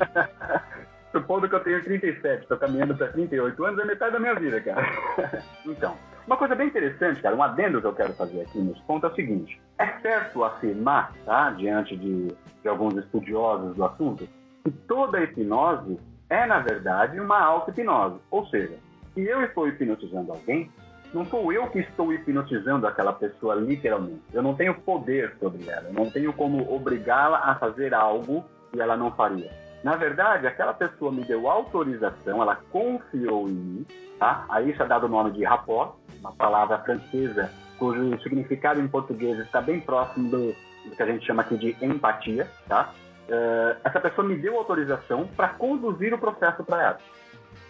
Supondo 1.12 1.48
que 1.48 1.54
eu 1.54 1.60
tenho 1.60 1.82
37, 1.82 2.42
estou 2.42 2.56
caminhando 2.56 2.96
para 2.96 3.08
38 3.08 3.64
anos, 3.64 3.80
é 3.80 3.84
metade 3.84 4.12
da 4.12 4.20
minha 4.20 4.34
vida, 4.34 4.60
cara. 4.60 4.86
então, 5.66 5.96
uma 6.26 6.36
coisa 6.36 6.54
bem 6.54 6.68
interessante, 6.68 7.20
cara, 7.20 7.34
um 7.34 7.42
adendo 7.42 7.80
que 7.80 7.86
eu 7.86 7.94
quero 7.94 8.12
fazer 8.14 8.42
aqui 8.42 8.58
nesse 8.58 8.80
ponto 8.82 9.06
é 9.06 9.10
o 9.10 9.14
seguinte: 9.14 9.60
é 9.78 9.86
certo 10.00 10.44
afirmar, 10.44 11.12
tá, 11.24 11.50
diante 11.50 11.96
de, 11.96 12.28
de 12.28 12.68
alguns 12.68 12.96
estudiosos 12.96 13.74
do 13.76 13.84
assunto, 13.84 14.28
que 14.64 14.70
toda 14.70 15.22
hipnose 15.22 15.98
é, 16.28 16.46
na 16.46 16.60
verdade, 16.60 17.18
uma 17.18 17.40
auto-hipnose. 17.40 18.20
Ou 18.30 18.46
seja, 18.46 18.78
se 19.14 19.22
eu 19.22 19.42
estou 19.42 19.66
hipnotizando 19.66 20.30
alguém, 20.30 20.70
não 21.12 21.24
sou 21.26 21.52
eu 21.52 21.66
que 21.68 21.80
estou 21.80 22.12
hipnotizando 22.12 22.86
aquela 22.86 23.12
pessoa 23.12 23.56
literalmente. 23.56 24.22
Eu 24.32 24.42
não 24.42 24.54
tenho 24.54 24.74
poder 24.74 25.34
sobre 25.40 25.68
ela. 25.68 25.88
Eu 25.88 25.92
não 25.92 26.08
tenho 26.08 26.32
como 26.32 26.72
obrigá-la 26.72 27.38
a 27.38 27.56
fazer 27.56 27.92
algo 27.92 28.44
que 28.72 28.80
ela 28.80 28.96
não 28.96 29.10
faria. 29.10 29.50
Na 29.82 29.96
verdade, 29.96 30.46
aquela 30.46 30.74
pessoa 30.74 31.10
me 31.10 31.24
deu 31.24 31.48
autorização, 31.48 32.42
ela 32.42 32.56
confiou 32.70 33.48
em 33.48 33.52
mim, 33.52 33.86
tá? 34.18 34.44
Aí 34.50 34.70
isso 34.70 34.82
é 34.82 34.86
dado 34.86 35.06
o 35.06 35.08
nome 35.08 35.30
de 35.30 35.42
rapport, 35.44 35.94
uma 36.20 36.32
palavra 36.32 36.78
francesa 36.78 37.50
cujo 37.80 38.20
significado 38.22 38.78
em 38.78 38.86
português 38.86 39.38
está 39.38 39.60
bem 39.60 39.80
próximo 39.80 40.30
do, 40.30 40.54
do 40.84 40.94
que 40.94 41.02
a 41.02 41.06
gente 41.06 41.26
chama 41.26 41.40
aqui 41.40 41.56
de 41.56 41.74
empatia, 41.82 42.46
tá? 42.68 42.92
Uh, 43.26 43.80
essa 43.82 43.98
pessoa 43.98 44.26
me 44.26 44.36
deu 44.36 44.58
autorização 44.58 45.26
para 45.28 45.48
conduzir 45.48 46.12
o 46.12 46.18
processo 46.18 46.62
para 46.62 46.82
ela. 46.82 46.98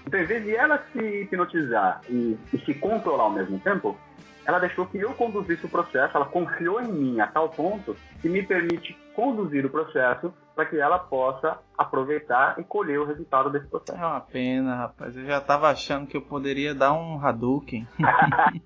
Então, 0.05 0.19
em 0.19 0.25
vez 0.25 0.43
de 0.43 0.57
ela 0.57 0.83
se 0.93 0.99
hipnotizar 0.99 2.01
e, 2.09 2.37
e 2.53 2.59
se 2.59 2.75
controlar 2.75 3.25
ao 3.25 3.31
mesmo 3.31 3.59
tempo, 3.61 3.97
ela 4.45 4.59
deixou 4.59 4.87
que 4.87 4.99
eu 4.99 5.13
conduzisse 5.13 5.65
o 5.65 5.69
processo, 5.69 6.17
ela 6.17 6.27
confiou 6.27 6.81
em 6.81 6.91
mim 6.91 7.21
a 7.21 7.27
tal 7.29 7.51
ponto 7.51 7.97
que 8.21 8.29
me 8.29 8.43
permite 8.43 8.99
conduzir 9.21 9.67
o 9.67 9.71
processo 9.71 10.33
para 10.55 10.65
que 10.65 10.81
ela 10.81 10.99
possa 10.99 11.59
aproveitar 11.77 12.59
e 12.59 12.65
colher 12.65 12.99
o 12.99 13.05
resultado 13.05 13.51
desse 13.51 13.67
processo. 13.67 13.99
É 13.99 14.07
uma 14.07 14.21
pena, 14.23 14.75
rapaz. 14.75 15.15
Eu 15.15 15.27
já 15.27 15.37
estava 15.37 15.69
achando 15.69 16.07
que 16.07 16.17
eu 16.17 16.23
poderia 16.23 16.75
dar 16.75 16.95
um 16.95 17.23
Hadouken. 17.23 17.87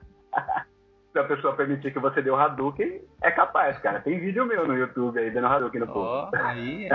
Se 1.12 1.18
a 1.18 1.25
pessoa 1.25 1.56
permitir 1.56 1.92
que 1.92 1.99
você 1.99 2.23
dê 2.23 2.30
o 2.30 2.37
Hadouken, 2.37 3.02
é 3.20 3.30
capaz, 3.32 3.78
cara. 3.78 4.00
Tem 4.00 4.20
vídeo 4.20 4.46
meu 4.46 4.66
no 4.66 4.75
YouTube 4.75 5.18
aí 5.18 5.32
dando 5.32 5.49
Hadouken 5.49 5.80
no 5.80 5.88
povo. 5.88 6.30
Oh, 6.32 6.37
aí. 6.37 6.88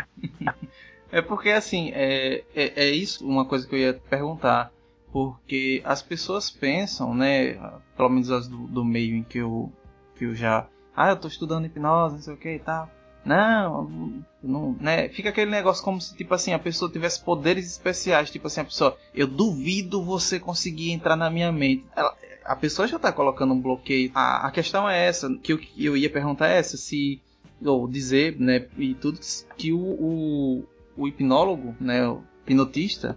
é 1.12 1.22
porque 1.22 1.50
assim, 1.50 1.92
é, 1.94 2.46
é, 2.56 2.86
é 2.86 2.90
isso 2.90 3.28
uma 3.28 3.46
coisa 3.46 3.68
que 3.68 3.76
eu 3.76 3.80
ia 3.80 3.94
perguntar 3.94 4.72
porque 5.12 5.82
as 5.84 6.02
pessoas 6.02 6.50
pensam, 6.50 7.14
né, 7.14 7.56
pelo 7.98 8.10
menos 8.10 8.32
as 8.32 8.48
do, 8.48 8.68
do, 8.68 8.86
meio 8.86 9.16
em 9.16 9.24
que 9.24 9.40
eu, 9.40 9.70
que 10.16 10.26
eu 10.26 10.36
já, 10.36 10.68
ah, 10.96 11.10
eu 11.10 11.18
tô 11.18 11.28
estudando 11.28 11.66
hipnose, 11.66 12.16
não 12.16 12.22
sei 12.22 12.34
o 12.34 12.38
que 12.38 12.54
e 12.54 12.60
tal. 12.60 12.90
Não, 13.30 14.24
não, 14.42 14.76
né? 14.82 15.08
Fica 15.10 15.30
aquele 15.30 15.52
negócio 15.52 15.84
como 15.84 16.02
se, 16.02 16.18
tipo 16.18 16.34
assim, 16.34 16.52
a 16.52 16.58
pessoa 16.58 16.92
tivesse 16.92 17.24
poderes 17.24 17.68
especiais. 17.68 18.32
Tipo 18.32 18.48
assim, 18.48 18.62
a 18.62 18.66
pessoa, 18.66 18.98
eu 19.14 19.28
duvido 19.28 20.04
você 20.04 20.40
conseguir 20.40 20.92
entrar 20.92 21.16
na 21.16 21.30
minha 21.30 21.52
mente. 21.52 21.86
Ela, 21.96 22.18
a 22.44 22.56
pessoa 22.56 22.88
já 22.88 22.98
tá 22.98 23.12
colocando 23.12 23.54
um 23.54 23.62
bloqueio. 23.62 24.10
A, 24.16 24.48
a 24.48 24.52
questão 24.52 24.90
é 24.90 25.06
essa, 25.06 25.30
que 25.44 25.54
eu, 25.54 25.60
eu 25.78 25.96
ia 25.96 26.10
perguntar 26.10 26.48
é 26.48 26.58
essa, 26.58 26.76
se, 26.76 27.22
ou 27.64 27.88
dizer, 27.88 28.36
né, 28.40 28.66
e 28.80 28.96
tudo, 28.96 29.20
que 29.56 29.72
o, 29.72 29.78
o, 29.78 30.64
o 30.98 31.08
hipnólogo, 31.08 31.76
né, 31.80 32.08
o 32.08 32.24
hipnotista, 32.48 33.16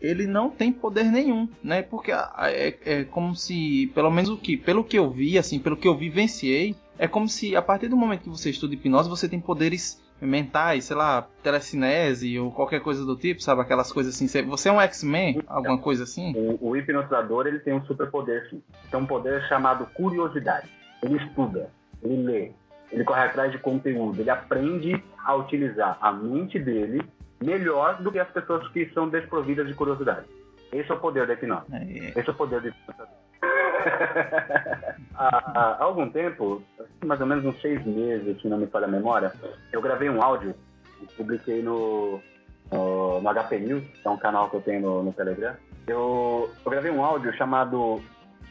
ele 0.00 0.26
não 0.26 0.50
tem 0.50 0.72
poder 0.72 1.04
nenhum, 1.04 1.48
né? 1.62 1.82
Porque 1.82 2.12
é, 2.12 2.76
é, 2.84 3.04
como 3.04 3.34
se, 3.34 3.90
pelo 3.94 4.10
menos 4.10 4.30
o 4.30 4.36
que, 4.36 4.56
pelo 4.56 4.84
que 4.84 4.98
eu 4.98 5.10
vi, 5.10 5.38
assim, 5.38 5.58
pelo 5.58 5.76
que 5.76 5.88
eu 5.88 5.96
vivenciei, 5.96 6.74
é 6.98 7.06
como 7.06 7.28
se 7.28 7.54
a 7.56 7.62
partir 7.62 7.88
do 7.88 7.96
momento 7.96 8.22
que 8.22 8.28
você 8.28 8.50
estuda 8.50 8.74
hipnose, 8.74 9.08
você 9.08 9.28
tem 9.28 9.40
poderes 9.40 10.02
mentais, 10.20 10.84
sei 10.84 10.96
lá, 10.96 11.28
telecinese 11.42 12.38
ou 12.38 12.50
qualquer 12.50 12.80
coisa 12.80 13.04
do 13.04 13.16
tipo, 13.16 13.40
sabe? 13.40 13.60
Aquelas 13.60 13.92
coisas 13.92 14.14
assim. 14.14 14.26
Você 14.46 14.68
é 14.68 14.72
um 14.72 14.80
X-Men, 14.80 15.40
alguma 15.46 15.78
coisa 15.78 16.04
assim? 16.04 16.34
O, 16.36 16.70
o 16.70 16.76
hipnotizador, 16.76 17.46
ele 17.46 17.60
tem 17.60 17.74
um 17.74 17.84
superpoder. 17.84 18.50
Tem 18.90 19.00
um 19.00 19.06
poder 19.06 19.42
chamado 19.48 19.86
curiosidade. 19.94 20.68
Ele 21.02 21.16
estuda, 21.16 21.70
ele 22.02 22.22
lê, 22.22 22.52
ele 22.90 23.04
corre 23.04 23.22
atrás 23.22 23.52
de 23.52 23.58
conteúdo, 23.58 24.20
ele 24.20 24.30
aprende 24.30 25.00
a 25.24 25.36
utilizar 25.36 25.96
a 26.00 26.10
mente 26.12 26.58
dele 26.58 27.00
melhor 27.40 28.02
do 28.02 28.10
que 28.10 28.18
as 28.18 28.30
pessoas 28.30 28.66
que 28.68 28.88
são 28.92 29.08
desprovidas 29.08 29.66
de 29.66 29.74
curiosidade. 29.74 30.26
Esse 30.72 30.90
é 30.90 30.94
o 30.94 31.00
poder 31.00 31.26
da 31.26 31.34
hipnose. 31.34 31.66
Esse 32.16 32.28
é 32.28 32.32
o 32.32 32.34
poder 32.34 32.60
da 32.60 32.68
hipnose. 32.68 33.10
há, 35.14 35.52
há, 35.54 35.82
algum 35.82 36.10
tempo, 36.10 36.62
mais 37.04 37.20
ou 37.20 37.26
menos 37.26 37.44
uns 37.44 37.60
seis 37.60 37.84
meses, 37.86 38.40
se 38.40 38.48
não 38.48 38.58
me 38.58 38.66
falha 38.66 38.86
a 38.86 38.90
memória, 38.90 39.32
eu 39.72 39.80
gravei 39.80 40.10
um 40.10 40.22
áudio 40.22 40.54
e 41.00 41.06
publiquei 41.14 41.62
no, 41.62 42.20
no, 42.70 43.20
no 43.20 43.34
HP 43.34 43.58
News, 43.60 43.84
que 43.84 44.06
é 44.06 44.10
um 44.10 44.16
canal 44.16 44.50
que 44.50 44.56
eu 44.56 44.62
tenho 44.62 44.80
no, 44.80 45.02
no 45.04 45.12
Telegram. 45.12 45.54
Eu, 45.86 46.50
eu, 46.64 46.70
gravei 46.70 46.90
um 46.90 47.02
áudio 47.02 47.32
chamado. 47.34 48.02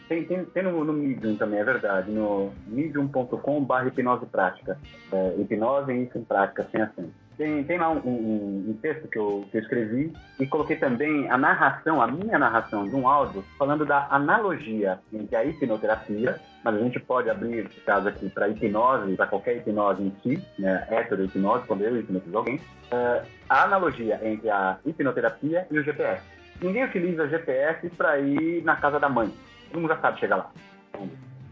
Tem, 0.08 0.24
tem, 0.24 0.46
tem 0.46 0.64
no, 0.64 0.84
no, 0.86 0.94
Medium 0.94 1.36
também, 1.36 1.60
é 1.60 1.64
verdade, 1.64 2.10
no 2.10 2.52
medium.com.br 2.66 3.88
hipnose 3.88 4.26
prática. 4.26 4.80
É, 5.12 5.36
hipnose 5.38 5.92
em 5.92 6.06
prática, 6.24 6.66
sem 6.72 6.82
acento. 6.82 7.27
Tem, 7.38 7.64
tem 7.66 7.78
lá 7.78 7.92
um, 7.92 8.00
um, 8.00 8.66
um 8.70 8.80
texto 8.82 9.08
que 9.08 9.18
eu, 9.18 9.46
que 9.52 9.58
eu, 9.58 9.62
escrevi 9.62 10.12
e 10.40 10.48
coloquei 10.48 10.76
também 10.76 11.30
a 11.30 11.38
narração, 11.38 12.02
a 12.02 12.08
minha 12.08 12.40
narração 12.40 12.90
de 12.90 12.96
um 12.96 13.08
áudio, 13.08 13.46
falando 13.60 13.86
da 13.86 14.08
analogia 14.10 15.00
entre 15.14 15.36
a 15.36 15.46
hipnoterapia, 15.46 16.40
mas 16.64 16.76
a 16.76 16.80
gente 16.80 17.00
pode 17.00 17.30
abrir 17.30 17.60
esse 17.60 17.80
caso 17.82 18.08
aqui 18.08 18.28
para 18.28 18.50
hipnose, 18.50 19.16
para 19.16 19.28
qualquer 19.28 19.58
hipnose 19.58 20.02
em 20.02 20.14
si, 20.24 20.44
né, 20.58 20.88
hipnose 21.24 21.68
quando 21.68 21.84
eu 21.84 22.00
hipnotizo 22.00 22.36
alguém, 22.36 22.56
uh, 22.56 23.24
a 23.48 23.64
analogia 23.66 24.20
entre 24.24 24.50
a 24.50 24.80
hipnoterapia 24.84 25.68
e 25.70 25.78
o 25.78 25.84
GPS. 25.84 26.24
Ninguém 26.60 26.86
utiliza 26.86 27.28
GPS 27.28 27.88
para 27.92 28.18
ir 28.18 28.64
na 28.64 28.78
casa 28.78 29.00
da 29.00 29.10
mãe, 29.10 29.32
todo 29.68 29.80
mundo 29.80 29.94
já 29.94 30.02
sabe 30.02 30.20
chegar 30.20 30.38
lá. 30.38 30.52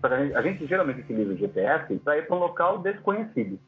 A 0.01 0.17
gente, 0.17 0.35
a 0.35 0.41
gente 0.41 0.65
geralmente 0.65 1.01
utiliza 1.01 1.33
o 1.33 1.37
GPS 1.37 1.95
para 1.99 2.17
ir 2.17 2.25
para 2.25 2.35
um 2.35 2.39
local 2.39 2.79
desconhecido. 2.79 3.59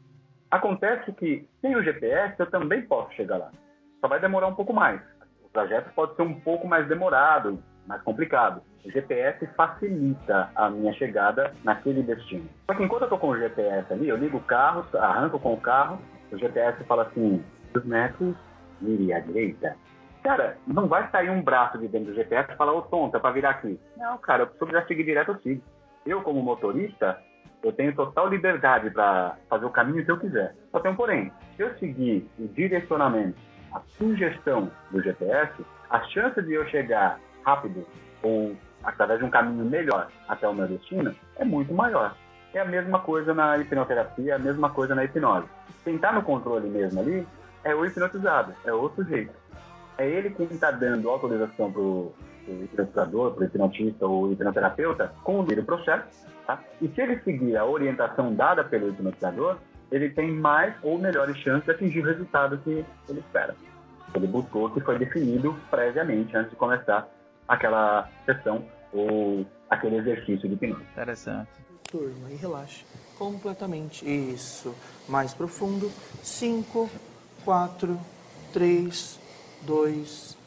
Acontece 0.50 1.12
que 1.14 1.48
sem 1.62 1.76
o 1.76 1.84
GPS 1.84 2.36
eu 2.40 2.50
também 2.50 2.82
posso 2.84 3.14
chegar 3.14 3.38
lá. 3.38 3.52
Só 4.00 4.08
vai 4.08 4.20
demorar 4.20 4.48
um 4.48 4.56
pouco 4.56 4.74
mais. 4.74 5.02
O 5.44 5.50
trajeto 5.50 5.90
pode 5.94 6.16
ser 6.16 6.22
um 6.22 6.40
pouco 6.40 6.68
mais 6.68 6.88
demorado, 6.88 7.62
mais 7.86 8.02
complicado. 8.04 8.62
O 8.86 8.92
GPS 8.92 9.46
facilita 9.48 10.50
a 10.56 10.70
minha 10.70 10.94
chegada 10.94 11.54
naquele 11.64 12.02
destino. 12.04 12.48
Só 12.66 12.76
que 12.76 12.84
enquanto 12.84 13.02
eu 13.02 13.08
estou 13.08 13.20
com 13.20 13.30
o 13.30 13.38
GPS 13.38 13.92
ali, 13.92 14.08
eu 14.08 14.16
ligo 14.16 14.38
o 14.38 14.44
carro, 14.44 14.86
arranco 14.98 15.40
com 15.40 15.54
o 15.54 15.60
carro, 15.60 16.00
o 16.32 16.38
GPS 16.38 16.82
fala 16.86 17.04
assim, 17.04 17.44
os 17.76 17.84
metros, 17.84 18.36
vire 18.82 19.14
à 19.14 19.20
direita. 19.20 19.76
Cara, 20.24 20.58
não 20.66 20.88
vai 20.88 21.10
sair 21.10 21.30
um 21.30 21.42
braço 21.42 21.78
de 21.78 21.88
dentro 21.88 22.12
do 22.12 22.16
GPS 22.16 22.52
e 22.52 22.56
falar, 22.56 22.74
ô 22.74 22.82
tonta, 22.84 23.20
para 23.20 23.32
virar 23.32 23.52
aqui. 23.52 23.80
Não, 23.98 24.18
cara, 24.18 24.44
eu 24.44 24.68
quiser 24.68 24.86
seguir 24.88 25.04
direto, 25.04 25.32
eu 25.32 25.40
sigo. 25.40 25.62
Eu, 26.06 26.22
como 26.22 26.42
motorista, 26.42 27.22
eu 27.68 27.74
tenho 27.74 27.94
total 27.94 28.30
liberdade 28.30 28.90
para 28.90 29.36
fazer 29.50 29.66
o 29.66 29.70
caminho 29.70 30.04
que 30.04 30.12
eu 30.12 30.18
quiser. 30.18 30.56
Só 30.72 30.80
tem 30.80 30.92
um 30.92 30.96
porém. 30.96 31.32
Se 31.56 31.64
eu 31.64 31.78
seguir 31.78 32.30
o 32.40 32.48
direcionamento, 32.48 33.38
a 33.74 33.82
sugestão 33.98 34.72
do 34.90 35.02
GPS, 35.02 35.54
a 35.90 36.02
chance 36.06 36.42
de 36.42 36.54
eu 36.54 36.66
chegar 36.68 37.20
rápido 37.44 37.86
ou 38.24 38.56
através 38.84 39.20
de 39.20 39.26
um 39.26 39.30
caminho 39.30 39.66
melhor 39.66 40.08
até 40.28 40.48
o 40.48 40.54
meu 40.54 40.68
destino 40.68 41.14
é 41.36 41.44
muito 41.44 41.74
maior. 41.74 42.16
É 42.54 42.60
a 42.60 42.66
mesma 42.66 43.00
coisa 43.00 43.34
na 43.34 43.58
hipnoterapia, 43.58 44.34
é 44.34 44.36
a 44.36 44.40
mesma 44.40 44.70
coisa 44.70 44.96
na 44.96 45.04
hipnose. 45.04 45.48
Quem 45.84 45.96
está 45.96 46.12
no 46.14 46.24
controle 46.24 46.70
mesmo 46.70 47.02
ali 47.02 47.28
é 47.64 47.76
o 47.76 47.86
hipnotizado, 47.86 48.54
é 48.66 48.72
outro 48.72 49.04
jeito. 49.04 49.34
É 49.98 50.08
ele 50.08 50.30
quem 50.30 50.46
está 50.46 50.72
dando 50.72 51.10
autorização 51.10 51.72
para 51.72 51.82
o 51.82 52.14
hipnotizador, 52.48 53.34
para 53.34 53.42
o 53.42 53.46
hipnotista 53.46 54.06
ou 54.06 54.32
hipnoterapeuta 54.32 55.12
conduzir 55.24 55.60
o 55.60 55.66
processo 55.66 56.37
Tá? 56.48 56.64
E 56.82 56.88
se 56.88 57.02
ele 57.02 57.20
seguir 57.20 57.58
a 57.58 57.66
orientação 57.66 58.34
dada 58.34 58.64
pelo 58.64 58.90
hipnotizador, 58.90 59.58
ele 59.92 60.10
tem 60.10 60.32
mais 60.32 60.74
ou 60.82 60.98
melhores 60.98 61.38
chances 61.38 61.66
de 61.66 61.72
atingir 61.72 62.00
o 62.00 62.06
resultado 62.06 62.58
que 62.60 62.86
ele 63.10 63.20
espera. 63.20 63.54
Ele 64.16 64.28
buscou 64.28 64.70
que 64.72 64.80
foi 64.80 64.98
definido 64.98 65.54
previamente 65.70 66.36
antes 66.36 66.52
de 66.52 66.56
começar 66.56 67.08
aquela 67.48 68.10
sessão 68.26 68.64
ou 68.94 69.46
aquele 69.70 69.98
exercício 69.98 70.48
de 70.48 70.56
hipnose. 70.56 70.82
Interessante. 70.94 71.50
Turma, 71.92 72.30
e 72.32 72.36
relaxa 72.36 72.86
completamente. 73.18 74.06
Isso. 74.06 74.74
Mais 75.08 75.34
profundo. 75.34 75.90
5, 76.22 76.90
4, 77.44 78.00
3, 78.54 79.20
2 79.64 80.38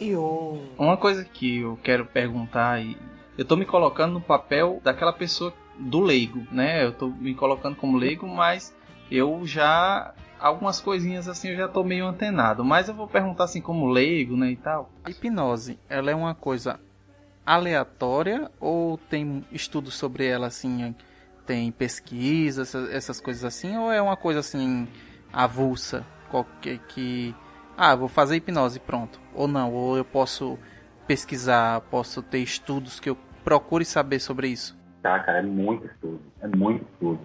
e 0.00 0.16
1. 0.16 0.68
Uma 0.78 0.96
coisa 0.96 1.24
que 1.24 1.60
eu 1.60 1.78
quero 1.82 2.06
perguntar 2.06 2.80
e 2.80 2.96
eu 3.40 3.44
tô 3.46 3.56
me 3.56 3.64
colocando 3.64 4.12
no 4.12 4.20
papel 4.20 4.82
daquela 4.84 5.14
pessoa 5.14 5.50
do 5.78 5.98
leigo, 5.98 6.46
né? 6.52 6.84
Eu 6.84 6.92
tô 6.92 7.08
me 7.08 7.34
colocando 7.34 7.74
como 7.74 7.96
leigo, 7.96 8.28
mas 8.28 8.76
eu 9.10 9.46
já 9.46 10.12
algumas 10.38 10.78
coisinhas 10.78 11.26
assim 11.26 11.48
eu 11.48 11.56
já 11.56 11.66
tô 11.66 11.82
meio 11.82 12.04
antenado, 12.04 12.62
mas 12.62 12.90
eu 12.90 12.94
vou 12.94 13.08
perguntar 13.08 13.44
assim 13.44 13.62
como 13.62 13.88
leigo, 13.88 14.36
né, 14.36 14.50
e 14.50 14.56
tal. 14.56 14.90
A 15.02 15.10
hipnose, 15.10 15.78
ela 15.88 16.10
é 16.10 16.14
uma 16.14 16.34
coisa 16.34 16.78
aleatória 17.46 18.50
ou 18.60 18.98
tem 18.98 19.42
estudos 19.50 19.94
sobre 19.94 20.26
ela 20.26 20.48
assim 20.48 20.94
tem 21.46 21.72
pesquisa, 21.72 22.60
essas, 22.60 22.90
essas 22.90 23.20
coisas 23.22 23.42
assim, 23.42 23.74
ou 23.74 23.90
é 23.90 24.02
uma 24.02 24.18
coisa 24.18 24.40
assim 24.40 24.86
avulsa, 25.32 26.04
qualquer 26.30 26.78
que 26.88 27.34
ah, 27.74 27.96
vou 27.96 28.06
fazer 28.06 28.36
hipnose 28.36 28.78
pronto, 28.78 29.18
ou 29.32 29.48
não, 29.48 29.72
ou 29.72 29.96
eu 29.96 30.04
posso 30.04 30.58
pesquisar, 31.06 31.80
posso 31.90 32.22
ter 32.22 32.40
estudos 32.40 33.00
que 33.00 33.08
eu 33.08 33.16
procure 33.44 33.84
saber 33.84 34.20
sobre 34.20 34.48
isso. 34.48 34.78
Tá, 35.02 35.18
cara, 35.20 35.38
é 35.38 35.42
muito 35.42 35.86
estudo, 35.86 36.20
é 36.40 36.48
muito 36.48 36.84
estudo. 36.92 37.20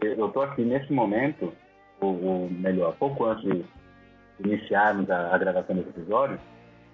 Eu 0.00 0.28
tô 0.30 0.42
aqui 0.42 0.62
nesse 0.62 0.92
momento, 0.92 1.52
ou, 2.00 2.50
melhor, 2.50 2.94
pouco 2.96 3.24
antes 3.26 3.44
de 3.44 3.64
iniciarmos 4.40 5.10
a, 5.10 5.34
a 5.34 5.38
gravação 5.38 5.76
desse 5.76 5.90
episódio, 5.90 6.38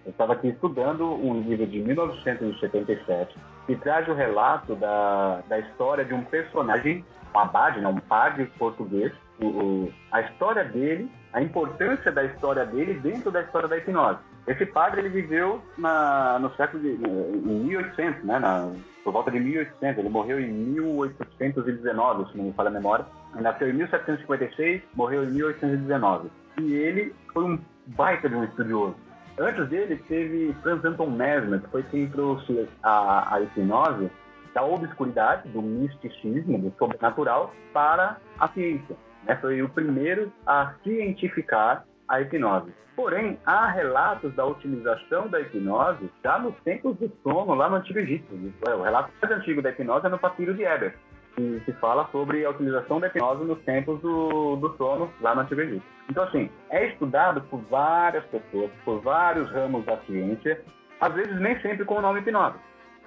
eu 0.05 0.11
estava 0.11 0.33
aqui 0.33 0.49
estudando 0.49 1.05
um 1.05 1.41
livro 1.41 1.67
de 1.67 1.81
1977 1.81 3.37
que 3.67 3.77
traz 3.77 4.09
o 4.09 4.15
relato 4.15 4.75
da, 4.75 5.43
da 5.49 5.59
história 5.59 6.05
de 6.05 6.15
um 6.15 6.25
personagem, 6.25 7.05
um 7.35 7.39
abade, 7.39 7.81
não, 7.81 7.91
um 7.93 8.01
padre 8.01 8.47
português, 8.59 9.13
o, 9.41 9.47
o, 9.47 9.93
a 10.11 10.23
história 10.23 10.65
dele, 10.65 11.11
a 11.33 11.43
importância 11.43 12.11
da 12.11 12.25
história 12.25 12.65
dele 12.65 12.95
dentro 12.95 13.31
da 13.31 13.43
história 13.43 13.69
da 13.69 13.77
hipnose. 13.77 14.19
Esse 14.49 14.67
padre 14.67 15.03
ele 15.03 15.11
viveu 15.11 15.63
na, 15.77 16.39
no 16.39 16.51
século 16.57 16.83
de 16.83 16.89
em 16.89 17.65
1800, 17.65 18.25
né, 18.25 18.39
na, 18.39 18.73
por 19.05 19.13
volta 19.13 19.31
de 19.31 19.39
1800. 19.39 19.99
Ele 19.99 20.09
morreu 20.09 20.41
em 20.41 20.51
1819, 20.51 22.31
se 22.31 22.39
não 22.39 22.45
me 22.47 22.53
falha 22.53 22.69
a 22.69 22.73
memória. 22.73 23.07
Ele 23.35 23.43
nasceu 23.43 23.69
em 23.69 23.75
1756, 23.75 24.83
morreu 24.95 25.25
em 25.25 25.33
1819. 25.33 26.31
E 26.61 26.73
ele 26.73 27.15
foi 27.33 27.45
um 27.45 27.59
baita 27.87 28.29
de 28.29 28.35
um 28.35 28.45
estudioso 28.45 28.97
Antes 29.39 29.69
dele, 29.69 29.97
teve 30.09 30.53
Franz 30.63 30.85
Anton 30.85 31.11
Mesmer, 31.11 31.61
que 31.61 31.69
foi 31.69 31.83
quem 31.85 32.09
trouxe 32.09 32.69
a, 32.83 33.37
a 33.37 33.41
hipnose 33.41 34.11
da 34.53 34.65
obscuridade, 34.65 35.49
do 35.51 35.63
misticismo, 35.63 36.59
do 36.59 36.75
sobrenatural, 36.77 37.55
para 37.73 38.17
a 38.41 38.49
ciência. 38.49 38.97
Né? 39.25 39.37
Foi 39.37 39.63
o 39.63 39.69
primeiro 39.69 40.33
a 40.45 40.75
cientificar 40.83 41.85
a 42.09 42.21
hipnose. 42.21 42.73
Porém, 42.97 43.39
há 43.47 43.71
relatos 43.71 44.35
da 44.35 44.45
utilização 44.45 45.29
da 45.29 45.41
hipnose 45.41 46.11
já 46.25 46.39
nos 46.39 46.55
tempos 46.63 46.97
do 46.97 47.11
sono, 47.23 47.55
lá 47.55 47.71
no 47.71 47.77
Antigo 47.77 48.01
Egito. 48.01 48.27
O 48.35 48.83
relato 48.83 49.13
mais 49.23 49.39
antigo 49.39 49.63
da 49.63 49.71
hipnose 49.71 50.07
é 50.07 50.09
no 50.09 50.19
papiro 50.19 50.55
de 50.55 50.65
Eber 50.65 50.95
que 51.39 51.63
se 51.65 51.73
fala 51.75 52.09
sobre 52.11 52.45
a 52.45 52.51
utilização 52.51 52.99
da 52.99 53.07
hipnose 53.07 53.45
nos 53.45 53.61
tempos 53.61 54.01
do, 54.01 54.57
do 54.57 54.77
sono 54.77 55.09
lá 55.21 55.35
no 55.37 55.43
Antigo 55.43 55.61
Egito. 55.61 55.85
Então, 56.11 56.25
assim, 56.25 56.51
é 56.71 56.89
estudado 56.89 57.41
por 57.43 57.61
várias 57.71 58.25
pessoas, 58.25 58.71
por 58.85 59.01
vários 59.01 59.49
ramos 59.53 59.85
da 59.85 59.97
ciência, 59.99 60.61
às 61.01 61.15
vezes 61.15 61.39
nem 61.41 61.61
sempre 61.61 61.85
com 61.85 61.97
o 61.97 62.01
nome 62.01 62.21
hipnose. 62.21 62.57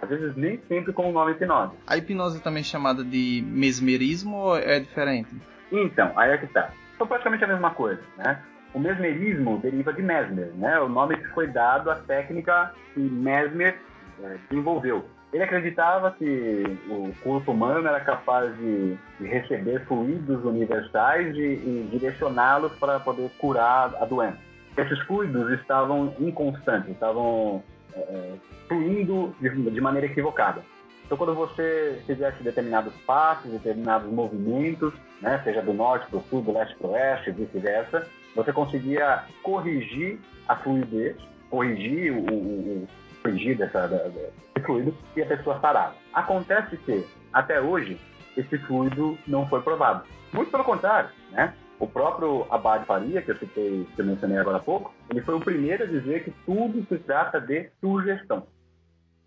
Às 0.02 0.10
vezes 0.10 0.36
nem 0.36 0.60
sempre 0.68 0.94
com 0.94 1.10
o 1.10 1.12
nome 1.12 1.34
hipnose. 1.34 1.74
A 1.86 1.98
hipnose 1.98 2.40
é 2.40 2.42
também 2.42 2.64
chamada 2.64 3.04
de 3.04 3.44
mesmerismo 3.46 4.38
ou 4.38 4.58
é 4.58 4.80
diferente? 4.80 5.30
Então, 5.72 6.12
aí 6.16 6.32
é 6.32 6.38
que 6.38 6.46
está. 6.46 6.72
São 6.98 7.06
praticamente 7.06 7.44
a 7.44 7.48
mesma 7.48 7.72
coisa, 7.72 8.02
né? 8.18 8.42
O 8.74 8.80
mesmerismo 8.80 9.58
deriva 9.58 9.92
de 9.92 10.02
Mesmer, 10.02 10.52
né? 10.56 10.80
O 10.80 10.88
nome 10.88 11.18
que 11.18 11.28
foi 11.30 11.48
dado 11.48 11.92
à 11.92 11.96
técnica 11.96 12.74
que 12.94 13.00
Mesmer 13.00 13.78
é, 14.24 14.38
desenvolveu. 14.50 15.06
Ele 15.34 15.44
acreditava 15.44 16.12
que 16.12 16.64
o 16.90 17.12
corpo 17.24 17.52
humano 17.52 17.88
era 17.88 18.02
capaz 18.02 18.54
de, 18.58 18.98
de 19.20 19.28
receber 19.28 19.86
fluidos 19.86 20.44
universais 20.44 21.36
e, 21.36 21.40
e 21.40 21.90
direcioná-los 21.92 22.74
para 22.74 23.00
poder 23.00 23.30
curar 23.38 23.96
a 24.02 24.06
doença. 24.06 24.38
Esses 24.78 25.00
fluidos 25.04 25.52
estavam 25.60 26.14
inconstantes, 26.20 26.90
estavam 26.92 27.64
é, 27.94 28.34
fluindo 28.68 29.34
de, 29.40 29.50
de 29.50 29.82
maneira 29.82 30.08
equivocada. 30.08 30.62
Então, 31.06 31.18
quando 31.18 31.36
você 31.36 32.02
fizesse 32.06 32.42
determinados 32.42 32.94
passos, 33.06 33.52
determinados 33.52 34.10
movimentos, 34.10 34.94
né, 35.22 35.42
seja 35.44 35.62
do 35.62 35.74
norte 35.74 36.08
para 36.10 36.20
o 36.20 36.24
sul, 36.24 36.42
do 36.42 36.54
leste 36.54 36.76
para 36.78 36.88
o 36.88 36.92
oeste, 36.92 37.32
vice-versa, 37.32 38.08
você 38.36 38.52
conseguia 38.54 39.24
corrigir 39.44 40.20
a 40.48 40.56
fluidez, 40.56 41.18
corrigir 41.50 42.12
o, 42.14 42.26
o, 42.26 42.88
fugir 43.22 43.58
dessa, 43.58 43.88
desse 43.88 44.66
fluido 44.66 44.96
e 45.16 45.22
a 45.22 45.26
pessoa 45.26 45.60
sarava. 45.60 45.96
Acontece 46.14 46.78
que, 46.78 47.06
até 47.32 47.62
hoje, 47.62 48.00
esse 48.36 48.58
fluido 48.60 49.18
não 49.28 49.48
foi 49.48 49.62
provado. 49.62 50.06
Muito 50.34 50.52
pelo 50.52 50.64
contrário, 50.64 51.10
né? 51.32 51.54
O 51.80 51.88
próprio 51.88 52.46
Abad 52.52 52.86
Faria, 52.86 53.22
que 53.22 53.32
eu 53.32 53.38
citei, 53.38 53.88
que 53.96 54.02
eu 54.02 54.06
mencionei 54.06 54.38
agora 54.38 54.58
há 54.58 54.62
pouco, 54.62 54.94
ele 55.10 55.22
foi 55.22 55.36
o 55.36 55.40
primeiro 55.40 55.84
a 55.84 55.88
dizer 55.88 56.24
que 56.24 56.32
tudo 56.46 56.86
se 56.88 56.98
trata 57.00 57.42
de 57.42 57.70
sugestão. 57.80 58.46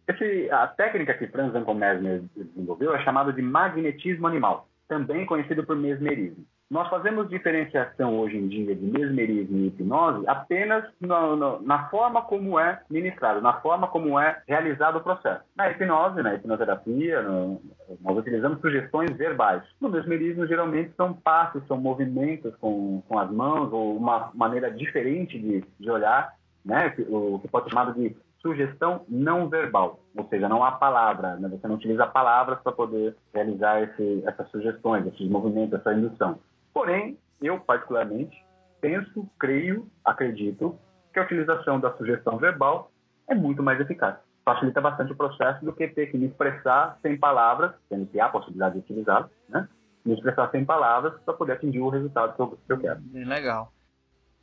Esse, 0.07 0.49
a 0.51 0.67
técnica 0.67 1.14
que 1.14 1.27
Franz 1.27 1.55
Anton 1.55 1.75
Mesmer 1.75 2.23
desenvolveu 2.37 2.95
é 2.95 3.03
chamada 3.03 3.33
de 3.33 3.43
magnetismo 3.43 4.27
animal, 4.27 4.69
também 4.88 5.27
conhecido 5.27 5.64
por 5.64 5.77
mesmerismo. 5.77 6.44
Nós 6.70 6.88
fazemos 6.88 7.29
diferenciação 7.29 8.18
hoje 8.18 8.37
em 8.38 8.49
dia 8.49 8.75
de 8.75 8.85
mesmerismo 8.85 9.59
e 9.59 9.66
hipnose 9.66 10.27
apenas 10.27 10.85
no, 10.99 11.37
no, 11.37 11.62
na 11.62 11.88
forma 11.88 12.23
como 12.23 12.59
é 12.59 12.81
ministrado, 12.90 13.40
na 13.40 13.61
forma 13.61 13.87
como 13.87 14.18
é 14.18 14.42
realizado 14.49 14.97
o 14.97 15.03
processo. 15.03 15.44
Na 15.55 15.70
hipnose, 15.70 16.23
na 16.23 16.35
hipnoterapia, 16.35 17.23
no, 17.23 17.61
nós 18.01 18.16
utilizamos 18.16 18.61
sugestões 18.61 19.14
verbais. 19.16 19.62
No 19.81 19.90
mesmerismo, 19.90 20.47
geralmente 20.47 20.92
são 20.97 21.12
passos, 21.12 21.64
são 21.68 21.77
movimentos 21.77 22.55
com, 22.57 23.03
com 23.07 23.18
as 23.18 23.31
mãos 23.31 23.70
ou 23.73 23.97
uma 23.97 24.31
maneira 24.35 24.70
diferente 24.70 25.38
de, 25.38 25.62
de 25.79 25.90
olhar, 25.90 26.35
né? 26.64 26.94
o 27.09 27.38
que 27.40 27.49
pode 27.49 27.66
ser 27.66 27.70
chamado 27.70 27.94
de 27.94 28.16
sugestão 28.45 29.07
não 29.09 29.49
verbal, 29.49 30.01
ou 30.15 30.29
seja, 30.29 30.47
não 30.51 30.63
há 30.63 30.73
palavra, 30.73 31.37
né? 31.37 31.49
você 31.49 31.67
não 31.67 31.77
utiliza 31.77 32.07
palavras 32.07 32.61
para 32.61 32.73
poder 32.73 33.17
realizar 33.33 33.83
esse, 33.83 34.23
essas 34.27 34.51
sugestões, 34.51 35.07
esses 35.07 35.27
movimentos, 35.31 35.81
essa 35.81 35.95
indução. 35.95 36.39
Porém, 36.73 37.17
eu 37.41 37.59
particularmente 37.59 38.37
penso, 38.83 39.27
creio, 39.39 39.89
acredito 40.05 40.79
que 41.11 41.19
a 41.19 41.23
utilização 41.23 41.81
da 41.81 41.97
sugestão 41.97 42.37
verbal 42.37 42.91
é 43.27 43.35
muito 43.35 43.63
mais 43.63 43.81
eficaz. 43.81 44.17
Facilita 44.45 44.79
bastante 44.79 45.13
o 45.13 45.17
processo 45.17 45.65
do 45.65 45.73
que 45.73 45.89
ter 45.89 46.09
que 46.09 46.19
me 46.19 46.27
expressar 46.27 46.99
sem 47.01 47.17
palavras, 47.17 47.73
sendo 47.89 48.05
que 48.07 48.21
há 48.21 48.27
a 48.27 48.29
possibilidade 48.29 48.75
de 48.75 48.81
utilizá-lo, 48.81 49.31
né? 49.49 49.67
Me 50.05 50.13
expressar 50.13 50.51
sem 50.51 50.67
palavras 50.67 51.15
para 51.25 51.33
poder 51.33 51.53
atingir 51.53 51.81
o 51.81 51.89
resultado 51.89 52.37
que 52.37 52.43
eu, 52.43 52.59
que 52.67 52.73
eu 52.75 52.79
quero. 52.79 53.01
Legal. 53.11 53.73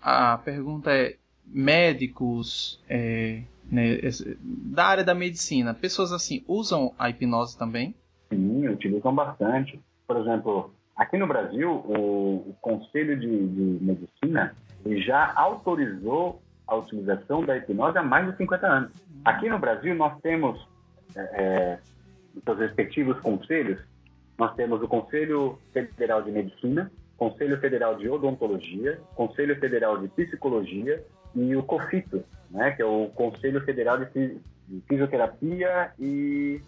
A 0.02 0.40
pergunta 0.40 0.92
é: 0.92 1.18
médicos 1.46 2.84
é, 2.90 3.44
né, 3.72 3.98
da 4.38 4.86
área 4.86 5.04
da 5.04 5.16
medicina, 5.16 5.74
pessoas 5.74 6.12
assim, 6.12 6.44
usam 6.48 6.94
a 7.00 7.10
hipnose 7.10 7.58
também? 7.58 7.96
Sim, 8.30 8.68
utilizam 8.68 9.16
bastante. 9.16 9.80
Por 10.06 10.18
exemplo, 10.18 10.72
Aqui 11.02 11.18
no 11.18 11.26
Brasil, 11.26 11.72
o, 11.72 12.50
o 12.50 12.56
Conselho 12.62 13.20
de, 13.20 13.28
de 13.28 13.84
Medicina 13.84 14.56
já 15.04 15.34
autorizou 15.36 16.40
a 16.68 16.76
utilização 16.76 17.44
da 17.44 17.58
hipnose 17.58 17.98
há 17.98 18.04
mais 18.04 18.30
de 18.30 18.38
50 18.38 18.68
anos. 18.68 18.92
Aqui 19.26 19.50
no 19.50 19.58
Brasil, 19.58 19.96
nós 19.96 20.20
temos, 20.22 20.64
é, 21.16 21.22
é 21.22 21.80
os 22.48 22.60
respectivos 22.60 23.20
conselhos, 23.22 23.80
nós 24.38 24.54
temos 24.54 24.80
o 24.84 24.88
Conselho 24.88 25.58
Federal 25.74 26.22
de 26.22 26.32
Medicina, 26.32 26.92
Conselho 27.18 27.60
Federal 27.60 27.96
de 27.96 28.08
Odontologia, 28.08 29.00
Conselho 29.16 29.60
Federal 29.60 29.98
de 29.98 30.08
Psicologia 30.10 31.04
e 31.36 31.56
o 31.56 31.64
COFITO, 31.64 32.24
né, 32.52 32.72
que 32.72 32.82
é 32.82 32.86
o 32.86 33.10
Conselho 33.16 33.62
Federal 33.62 33.98
de 33.98 34.40
Fisioterapia 34.88 35.92
e 36.00 36.62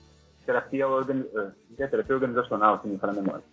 Terapia. 0.46 0.86
Eh, 0.88 1.88
terapia 1.88 2.16
Organizacional, 2.16 2.82
se 2.82 2.88
me 2.88 2.98
falar 2.98 3.14
a 3.14 3.16
memória 3.16 3.44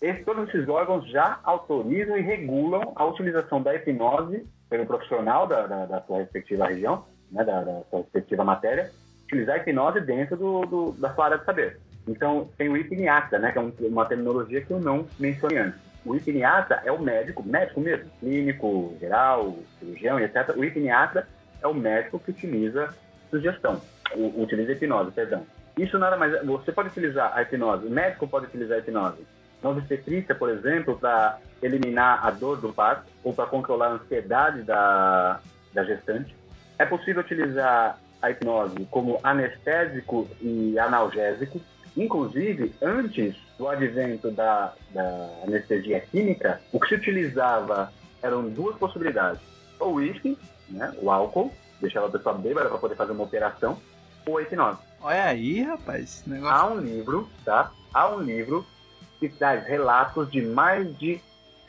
esses, 0.00 0.24
todos 0.24 0.48
esses 0.48 0.68
órgãos 0.68 1.08
já 1.10 1.38
autorizam 1.44 2.16
e 2.16 2.22
regulam 2.22 2.92
a 2.96 3.04
utilização 3.04 3.62
da 3.62 3.74
hipnose 3.74 4.46
pelo 4.68 4.86
profissional 4.86 5.46
da, 5.46 5.66
da, 5.66 5.86
da 5.86 6.00
sua 6.02 6.18
respectiva 6.18 6.66
região, 6.66 7.04
né, 7.30 7.44
da, 7.44 7.62
da, 7.62 7.82
sua 7.90 8.00
respectiva 8.00 8.44
matéria, 8.44 8.90
utilizar 9.24 9.56
a 9.56 9.58
hipnose 9.58 10.00
dentro 10.00 10.36
do, 10.36 10.60
do, 10.62 10.92
da 10.92 11.12
sua 11.14 11.26
área 11.26 11.38
de 11.38 11.44
saber. 11.44 11.78
Então, 12.08 12.48
tem 12.56 12.68
o 12.68 12.76
hipniatra, 12.76 13.38
né, 13.38 13.52
que 13.52 13.58
é 13.58 13.88
uma 13.88 14.06
terminologia 14.06 14.62
que 14.62 14.70
eu 14.70 14.80
não 14.80 15.06
mencionei 15.18 15.58
antes. 15.58 15.80
O 16.04 16.16
hipniatra 16.16 16.80
é 16.82 16.90
o 16.90 16.98
médico, 16.98 17.42
médico 17.42 17.78
mesmo, 17.80 18.08
clínico, 18.20 18.96
geral, 18.98 19.54
cirurgião, 19.78 20.18
etc. 20.18 20.56
O 20.56 20.64
hipniatra 20.64 21.28
é 21.62 21.66
o 21.66 21.74
médico 21.74 22.18
que 22.18 22.30
utiliza 22.30 22.94
sugestão, 23.30 23.80
utiliza 24.14 24.72
hipnose, 24.72 25.10
perdão. 25.12 25.46
Isso 25.78 25.98
nada 25.98 26.16
mais. 26.16 26.34
É, 26.34 26.42
você 26.44 26.72
pode 26.72 26.88
utilizar 26.88 27.32
a 27.34 27.42
hipnose, 27.42 27.86
o 27.86 27.90
médico 27.90 28.26
pode 28.26 28.46
utilizar 28.46 28.78
a 28.78 28.80
hipnose 28.80 29.26
na 29.62 29.70
obstetrícia, 29.70 30.34
por 30.34 30.50
exemplo, 30.50 30.98
para 30.98 31.38
eliminar 31.62 32.26
a 32.26 32.30
dor 32.30 32.60
do 32.60 32.72
parto 32.72 33.04
ou 33.22 33.32
para 33.32 33.46
controlar 33.46 33.88
a 33.88 33.92
ansiedade 33.92 34.62
da, 34.62 35.40
da 35.72 35.84
gestante. 35.84 36.34
É 36.78 36.84
possível 36.84 37.20
utilizar 37.22 37.98
a 38.22 38.30
hipnose 38.30 38.86
como 38.90 39.20
anestésico 39.22 40.28
e 40.40 40.78
analgésico. 40.78 41.60
Inclusive, 41.96 42.72
antes 42.80 43.36
do 43.58 43.68
advento 43.68 44.30
da, 44.30 44.72
da 44.92 45.30
anestesia 45.44 46.00
química, 46.00 46.60
o 46.72 46.80
que 46.80 46.88
se 46.88 46.94
utilizava 46.94 47.92
eram 48.22 48.48
duas 48.48 48.76
possibilidades. 48.76 49.40
O 49.78 49.94
uísque, 49.94 50.38
né, 50.70 50.92
o 51.02 51.10
álcool, 51.10 51.52
deixava 51.80 52.06
a 52.06 52.10
pessoa 52.10 52.34
bêbada 52.34 52.68
para 52.68 52.78
poder 52.78 52.94
fazer 52.96 53.12
uma 53.12 53.24
operação, 53.24 53.78
ou 54.26 54.38
a 54.38 54.42
hipnose. 54.42 54.78
Olha 55.00 55.24
aí, 55.24 55.62
rapaz. 55.62 56.24
Negócio... 56.26 56.54
Há 56.56 56.66
um 56.66 56.78
livro, 56.80 57.28
tá? 57.44 57.70
Há 57.92 58.08
um 58.14 58.20
livro 58.20 58.66
que 59.18 59.28
traz 59.28 59.66
relatos 59.66 60.30
de 60.30 60.42
mais 60.42 60.96
de 60.98 61.20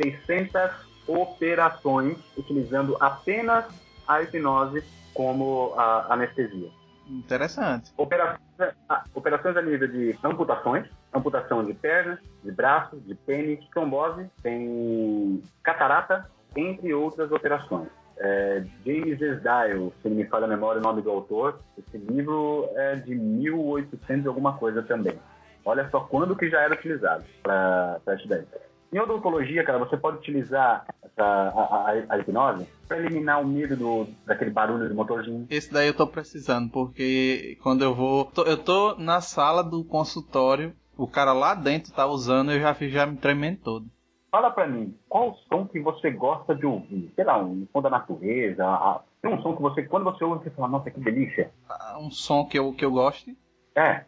600 0.02 0.72
operações 1.08 2.18
utilizando 2.38 2.98
apenas 3.00 3.66
a 4.08 4.22
hipnose 4.22 4.84
como 5.14 5.74
a 5.78 6.14
anestesia. 6.14 6.70
Interessante. 7.10 7.92
Operações, 7.98 8.40
a- 8.88 9.04
operações 9.14 9.58
a 9.58 9.62
nível 9.62 9.88
de 9.88 10.18
amputações, 10.24 10.88
amputação 11.14 11.66
de 11.66 11.74
pernas, 11.74 12.20
de 12.44 12.52
braços, 12.52 13.04
de 13.06 13.16
pênis, 13.16 13.60
trombose, 13.74 14.30
tem 14.42 15.44
catarata, 15.64 16.30
entre 16.56 16.94
outras 16.94 17.32
operações. 17.32 17.90
É, 18.24 18.64
James 18.86 19.20
Esdale, 19.20 19.92
se 20.02 20.08
me 20.10 20.26
falha 20.26 20.46
a 20.46 20.48
memória 20.48 20.80
o 20.80 20.84
nome 20.84 21.02
do 21.02 21.10
autor, 21.10 21.60
esse 21.76 21.98
livro 21.98 22.70
é 22.76 22.96
de 22.98 23.16
1800 23.16 24.26
e 24.26 24.28
alguma 24.28 24.54
coisa 24.58 24.84
também. 24.84 25.18
Olha 25.66 25.90
só 25.90 26.02
quando 26.02 26.36
que 26.36 26.48
já 26.50 26.62
era 26.62 26.74
utilizado 26.76 27.24
para 27.42 28.00
ideia. 28.24 28.46
Em 28.94 29.00
odontologia, 29.00 29.64
cara, 29.64 29.80
você 29.80 29.96
pode 29.98 30.18
utilizar 30.18 30.86
essa, 31.04 31.24
a, 31.24 31.92
a- 31.92 32.04
a 32.10 32.18
hipnose 32.20 32.68
para 32.88 32.98
eliminar 32.98 33.42
o 33.42 33.48
medo 33.48 33.76
do, 33.76 34.08
daquele 34.26 34.52
barulho 34.52 34.88
do 34.88 34.94
motorzinho. 34.94 35.48
Esse 35.50 35.72
daí 35.72 35.88
eu 35.88 35.94
tô 35.94 36.06
precisando, 36.06 36.70
porque 36.70 37.58
quando 37.64 37.84
eu 37.84 37.96
vou. 37.96 38.26
tô- 38.26 38.44
eu 38.44 38.58
tô 38.58 38.96
na 38.98 39.22
sala 39.22 39.64
do 39.64 39.84
consultório, 39.84 40.74
o 40.98 41.08
cara 41.08 41.32
lá 41.32 41.56
dentro 41.56 41.94
tá 41.94 42.06
usando, 42.06 42.52
eu 42.52 42.60
já 42.60 42.74
já 42.74 43.06
me 43.06 43.16
tremendo 43.18 43.60
todo. 43.64 43.86
Fala 44.32 44.50
pra 44.50 44.66
mim, 44.66 44.98
qual 45.10 45.32
o 45.32 45.36
som 45.50 45.68
que 45.68 45.80
você 45.80 46.10
gosta 46.10 46.56
de 46.56 46.66
ouvir? 46.66 47.12
Sei 47.16 47.24
lá, 47.26 47.38
um 47.44 47.68
som 47.74 47.82
da 47.82 47.90
natureza. 47.90 48.66
a- 48.66 49.02
Tem 49.22 49.32
um 49.32 49.42
som 49.42 49.56
que 49.56 49.62
você, 49.62 49.84
quando 49.84 50.06
você 50.06 50.24
ouve, 50.24 50.44
você 50.44 50.50
fala, 50.52 50.68
nossa, 50.70 50.90
que 50.90 51.00
delícia. 51.00 51.52
Ah, 51.70 51.98
Um 52.00 52.10
som 52.10 52.46
que 52.48 52.58
eu, 52.58 52.74
que 52.74 52.84
eu 52.84 52.92
goste, 52.92 53.38
É. 53.76 54.06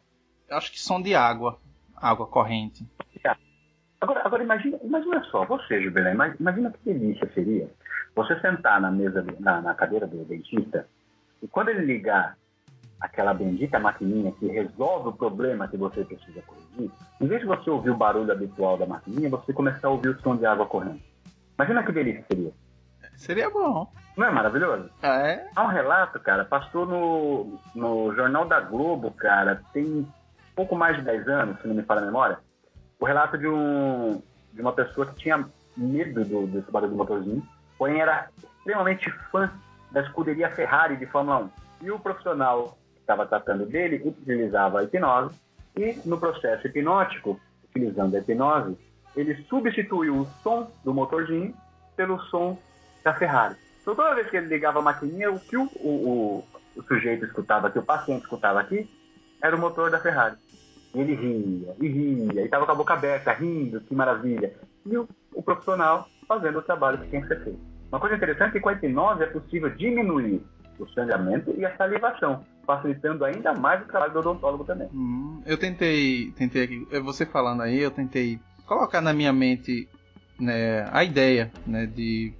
eu 0.50 0.58
acho 0.58 0.72
que 0.72 0.80
som 0.80 1.02
de 1.02 1.14
água. 1.14 1.60
Água 1.96 2.26
corrente. 2.26 2.84
Agora, 4.02 4.22
agora 4.26 4.44
imagina, 4.44 4.78
imagina 4.84 5.24
só, 5.26 5.46
você, 5.46 5.82
Jubilé, 5.82 6.14
ima- 6.14 6.36
imagina 6.40 6.72
que 6.72 6.80
delícia 6.94 7.30
seria 7.34 7.70
você 8.16 8.38
sentar 8.42 8.82
na 8.82 8.92
mesa, 8.92 9.26
na, 9.40 9.62
na 9.62 9.74
cadeira 9.74 10.06
do 10.08 10.26
dentista 10.26 10.88
e 11.42 11.48
quando 11.48 11.70
ele 11.70 11.86
ligar 11.86 12.38
aquela 13.00 13.34
bendita 13.34 13.80
maquininha 13.80 14.32
que 14.34 14.48
resolve 14.48 15.10
o 15.10 15.14
problema 15.14 15.68
que 15.68 15.78
você 15.78 16.04
precisa 16.04 16.42
corrigir, 16.42 16.92
em 17.20 17.28
vez 17.28 17.42
de 17.42 17.48
você 17.48 17.70
ouvir 17.70 17.90
o 17.90 17.98
barulho 17.98 18.32
habitual 18.32 18.78
da 18.78 18.86
maquininha, 18.86 19.30
você 19.30 19.52
começar 19.52 19.88
a 19.88 19.92
ouvir 19.92 20.10
o 20.10 20.22
som 20.22 20.36
de 20.36 20.46
água 20.46 20.66
correndo. 20.66 21.02
Imagina 21.58 21.84
que 21.84 21.92
delícia 21.92 22.26
seria. 22.28 22.52
Seria 23.16 23.50
bom. 23.50 23.88
Não 24.18 24.28
é 24.28 24.32
maravilhoso? 24.32 24.90
É. 25.02 25.46
Há 25.56 25.64
um 25.64 25.68
relato, 25.68 26.20
cara, 26.20 26.46
passou 26.46 26.86
no, 26.86 27.60
no 27.76 28.14
Jornal 28.16 28.46
da 28.46 28.60
Globo, 28.60 29.12
cara, 29.12 29.62
tem 29.74 30.08
pouco 30.56 30.76
mais 30.76 30.98
de 30.98 31.04
10 31.04 31.28
anos, 31.28 31.62
se 31.62 31.68
não 31.68 31.76
me 31.76 31.84
falha 31.84 32.02
a 32.02 32.06
memória, 32.06 32.40
o 33.00 33.06
relato 33.06 33.38
de, 33.38 33.48
um, 33.48 34.22
de 34.54 34.62
uma 34.62 34.74
pessoa 34.74 35.08
que 35.08 35.16
tinha 35.16 35.46
medo 35.76 36.24
do, 36.24 36.48
desse 36.48 36.72
barulho 36.72 36.92
do 36.92 36.98
motorzinho, 36.98 37.44
porém 37.78 38.00
era 38.00 38.30
extremamente 38.38 39.10
fã 39.32 39.52
da 39.92 40.02
escuderia 40.02 40.50
Ferrari 40.52 40.96
de 40.98 41.06
Fórmula 41.08 41.50
1. 41.82 41.86
E 41.86 41.92
o 41.92 42.00
profissional 42.00 42.78
estava 43.04 43.26
tratando 43.26 43.66
dele 43.66 44.02
utilizava 44.04 44.80
a 44.80 44.84
hipnose 44.84 45.36
e 45.78 46.00
no 46.06 46.20
processo 46.20 46.68
hipnótico, 46.68 47.40
utilizando 47.70 48.16
a 48.16 48.20
hipnose, 48.20 48.78
ele 49.16 49.36
substituiu 49.44 50.22
o 50.22 50.26
som 50.42 50.72
do 50.84 50.94
motorzinho 50.94 51.54
pelo 51.96 52.20
som 52.24 52.58
da 53.04 53.14
Ferrari. 53.14 53.56
Então 53.82 53.96
toda 53.96 54.16
vez 54.16 54.30
que 54.30 54.38
ele 54.38 54.48
ligava 54.48 54.80
a 54.80 54.82
maquininha, 54.82 55.32
o 55.32 55.40
que 55.40 55.58
o, 55.58 55.70
o, 55.76 56.44
o, 56.76 56.84
sujeito 56.84 57.26
escutava 57.26 57.68
aqui, 57.68 57.80
o 57.80 57.84
paciente 57.84 58.24
escutava 58.24 58.60
aqui, 58.60 58.90
era 59.42 59.56
o 59.56 59.60
motor 59.60 59.92
da 59.92 60.00
Ferrari. 60.00 60.36
E 60.96 61.00
ele 61.00 61.16
ria, 61.16 61.76
e 61.80 61.88
ria, 61.88 62.42
e 62.42 62.46
estava 62.46 62.66
com 62.66 62.72
a 62.72 62.76
boca 62.76 62.94
aberta, 62.94 63.34
rindo, 63.34 63.82
que 63.82 63.94
maravilha. 63.94 64.54
E 64.86 64.98
o, 64.98 65.08
o 65.34 65.44
profissional 65.44 66.08
fazendo 66.28 66.60
o 66.60 66.62
trabalho 66.62 67.00
que 67.00 67.10
tem 67.10 67.22
que 67.22 67.28
ser 67.28 67.44
feito. 67.44 67.60
Uma 67.92 68.00
coisa 68.00 68.16
interessante 68.16 68.50
é 68.50 68.54
que 68.54 68.60
com 68.60 68.70
a 68.70 68.74
hipnose 68.74 69.24
é 69.24 69.28
possível 69.28 69.70
diminuir 69.70 70.42
o 70.80 70.88
sangramento 70.90 71.54
e 71.58 71.66
a 71.66 71.76
salivação, 71.76 72.44
facilitando 72.66 73.26
ainda 73.26 73.54
mais 73.54 73.82
o 73.82 73.86
trabalho 73.88 74.14
do 74.14 74.20
odontólogo 74.20 74.64
também. 74.64 74.88
Hum, 74.94 75.42
eu 75.46 75.58
tentei, 75.58 76.32
tentei 76.32 76.64
aqui, 76.64 76.88
eh, 76.92 77.00
você 77.00 77.26
falando 77.26 77.62
aí, 77.62 77.80
eu 77.80 77.92
tentei 77.92 78.40
colocar 78.66 79.02
na 79.02 79.14
minha 79.14 79.34
mente 79.34 79.88
né, 80.40 80.88
a 80.92 81.04
ideia, 81.04 81.52
né, 81.66 81.86
de 81.86 82.34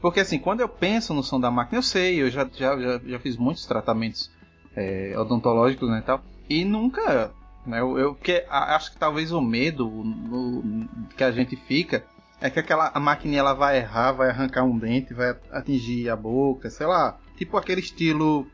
porque 0.00 0.18
assim, 0.20 0.38
quando 0.38 0.60
eu 0.60 0.68
penso 0.68 1.14
no 1.14 1.22
som 1.22 1.38
da 1.38 1.48
máquina, 1.50 1.78
eu 1.78 1.82
sei, 1.82 2.20
eu 2.20 2.28
já, 2.28 2.44
já, 2.52 2.76
já, 2.76 2.98
já 3.06 3.18
fiz 3.20 3.36
muitos 3.36 3.64
tratamentos 3.66 4.30
eh, 4.76 5.14
odontológicos 5.16 5.88
né, 5.88 6.00
e 6.00 6.02
tal, 6.02 6.20
e 6.50 6.64
nunca, 6.64 7.30
né, 7.64 7.80
eu, 7.80 7.96
eu 7.98 8.14
que, 8.16 8.44
a- 8.50 8.74
acho 8.74 8.90
que 8.92 8.98
talvez 8.98 9.30
o 9.30 9.40
medo 9.40 9.86
no- 9.88 10.88
que 11.16 11.22
a 11.22 11.30
gente 11.30 11.54
fica 11.54 12.04
é 12.40 12.50
que 12.50 12.58
aquela 12.58 12.90
a 12.92 12.98
maquininha 12.98 13.38
ela 13.38 13.54
vai 13.54 13.78
errar, 13.78 14.10
vai 14.10 14.28
arrancar 14.30 14.64
um 14.64 14.76
dente, 14.76 15.14
vai 15.14 15.36
atingir 15.52 16.10
a 16.10 16.16
boca, 16.16 16.68
sei 16.68 16.86
lá, 16.88 17.16
tipo 17.36 17.56
aquele 17.56 17.80
estilo 17.80 18.44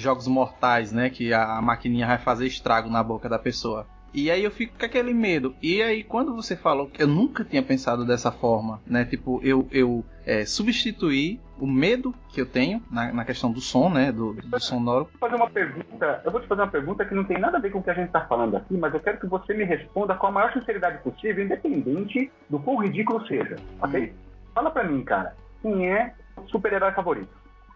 jogos 0.00 0.26
mortais, 0.26 0.92
né? 0.92 1.10
Que 1.10 1.32
a, 1.32 1.60
maquininha 1.60 2.06
vai 2.06 2.18
fazer 2.18 2.46
estrago 2.46 2.88
na 2.88 3.02
boca 3.02 3.28
da 3.28 3.38
pessoa. 3.38 3.86
E 4.12 4.30
aí 4.30 4.42
eu 4.42 4.50
fico 4.50 4.78
com 4.78 4.86
aquele 4.86 5.12
medo. 5.12 5.54
E 5.62 5.82
aí 5.82 6.02
quando 6.02 6.34
você 6.34 6.56
falou 6.56 6.88
que 6.88 7.02
eu 7.02 7.06
nunca 7.06 7.44
tinha 7.44 7.62
pensado 7.62 8.06
dessa 8.06 8.32
forma, 8.32 8.80
né? 8.86 9.04
Tipo, 9.04 9.40
eu, 9.42 9.68
eu 9.70 10.04
é, 10.24 10.44
substituir 10.46 11.40
o 11.58 11.66
medo 11.66 12.14
que 12.28 12.40
eu 12.40 12.46
tenho 12.46 12.82
na, 12.90 13.12
na 13.12 13.24
questão 13.24 13.50
do 13.50 13.60
som, 13.60 13.90
né? 13.90 14.10
Do, 14.10 14.34
do 14.34 14.60
sonoro. 14.60 15.08
Vou 15.12 15.28
fazer 15.28 15.36
uma 15.36 15.50
pergunta, 15.50 16.22
eu 16.24 16.30
vou 16.30 16.40
te 16.40 16.46
fazer 16.46 16.62
uma 16.62 16.70
pergunta 16.70 17.04
que 17.04 17.14
não 17.14 17.24
tem 17.24 17.38
nada 17.38 17.58
a 17.58 17.60
ver 17.60 17.70
com 17.70 17.80
o 17.80 17.82
que 17.82 17.90
a 17.90 17.94
gente 17.94 18.06
está 18.06 18.22
falando 18.22 18.56
aqui, 18.56 18.76
mas 18.76 18.94
eu 18.94 19.00
quero 19.00 19.18
que 19.18 19.26
você 19.26 19.52
me 19.52 19.64
responda 19.64 20.14
com 20.14 20.26
a 20.26 20.30
maior 20.30 20.52
sinceridade 20.52 21.02
possível, 21.02 21.44
independente 21.44 22.30
do 22.48 22.58
quão 22.58 22.76
ridículo 22.76 23.26
seja, 23.26 23.56
ok? 23.82 24.12
Fala 24.54 24.70
pra 24.70 24.84
mim, 24.84 25.02
cara, 25.04 25.34
quem 25.60 25.90
é 25.90 26.14
o 26.36 26.48
super-herói 26.48 26.92
favorito? 26.92 27.28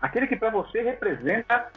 Aquele 0.03 0.27
que 0.27 0.35
pra 0.35 0.51
você 0.51 0.83
representa 0.83 1.71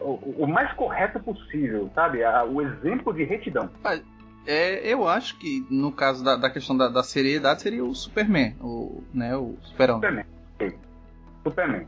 o, 0.00 0.44
o 0.44 0.46
mais 0.46 0.72
correto 0.74 1.18
possível, 1.18 1.90
sabe? 1.92 2.20
O 2.48 2.62
exemplo 2.62 3.12
de 3.12 3.24
retidão. 3.24 3.68
É, 4.46 4.86
eu 4.86 5.08
acho 5.08 5.36
que 5.36 5.66
no 5.68 5.90
caso 5.90 6.24
da, 6.24 6.36
da 6.36 6.48
questão 6.48 6.76
da, 6.76 6.88
da 6.88 7.02
seriedade 7.02 7.62
seria 7.62 7.84
o 7.84 7.92
Superman, 7.92 8.54
o, 8.60 9.02
né? 9.12 9.36
O 9.36 9.56
Superman. 9.62 9.96
Superman. 9.96 10.26
Superman. 11.42 11.86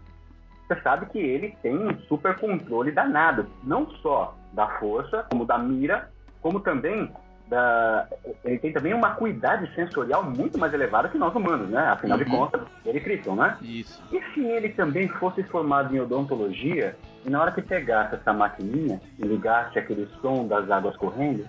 Você 0.67 0.81
sabe 0.83 1.07
que 1.07 1.19
ele 1.19 1.57
tem 1.63 1.77
um 1.77 1.97
super 2.09 2.37
controle 2.39 2.91
danado, 2.91 3.47
não 3.63 3.89
só 4.03 4.37
da 4.53 4.67
força, 4.79 5.27
como 5.31 5.45
da 5.45 5.59
mira, 5.59 6.11
como 6.41 6.61
também 6.61 7.13
da. 7.53 8.07
Ele 8.45 8.59
tem 8.59 8.73
também 8.73 8.95
uma 8.95 9.11
cuidade 9.11 9.73
sensorial 9.75 10.25
muito 10.25 10.59
mais 10.59 10.73
elevada 10.73 11.09
que 11.09 11.19
nós 11.19 11.35
humanos, 11.35 11.69
né? 11.69 11.81
Afinal 11.89 12.17
de 12.19 12.25
Uhum. 12.25 12.31
contas, 12.31 12.63
ele 12.85 12.99
é 12.99 13.01
Krypton, 13.01 13.35
né? 13.37 13.57
Isso. 13.61 14.03
E 14.11 14.21
se 14.33 14.41
ele 14.41 14.71
também 14.71 15.07
fosse 15.09 15.43
formado 15.45 15.95
em 15.95 16.01
odontologia, 16.01 16.97
e 17.25 17.31
na 17.31 17.41
hora 17.41 17.53
que 17.53 17.61
pegasse 17.63 18.15
essa 18.15 18.33
maquininha 18.33 19.01
e 19.19 19.23
ligasse 19.23 19.79
aquele 19.79 20.09
som 20.21 20.47
das 20.49 20.71
águas 20.71 20.97
correndo, 20.97 21.47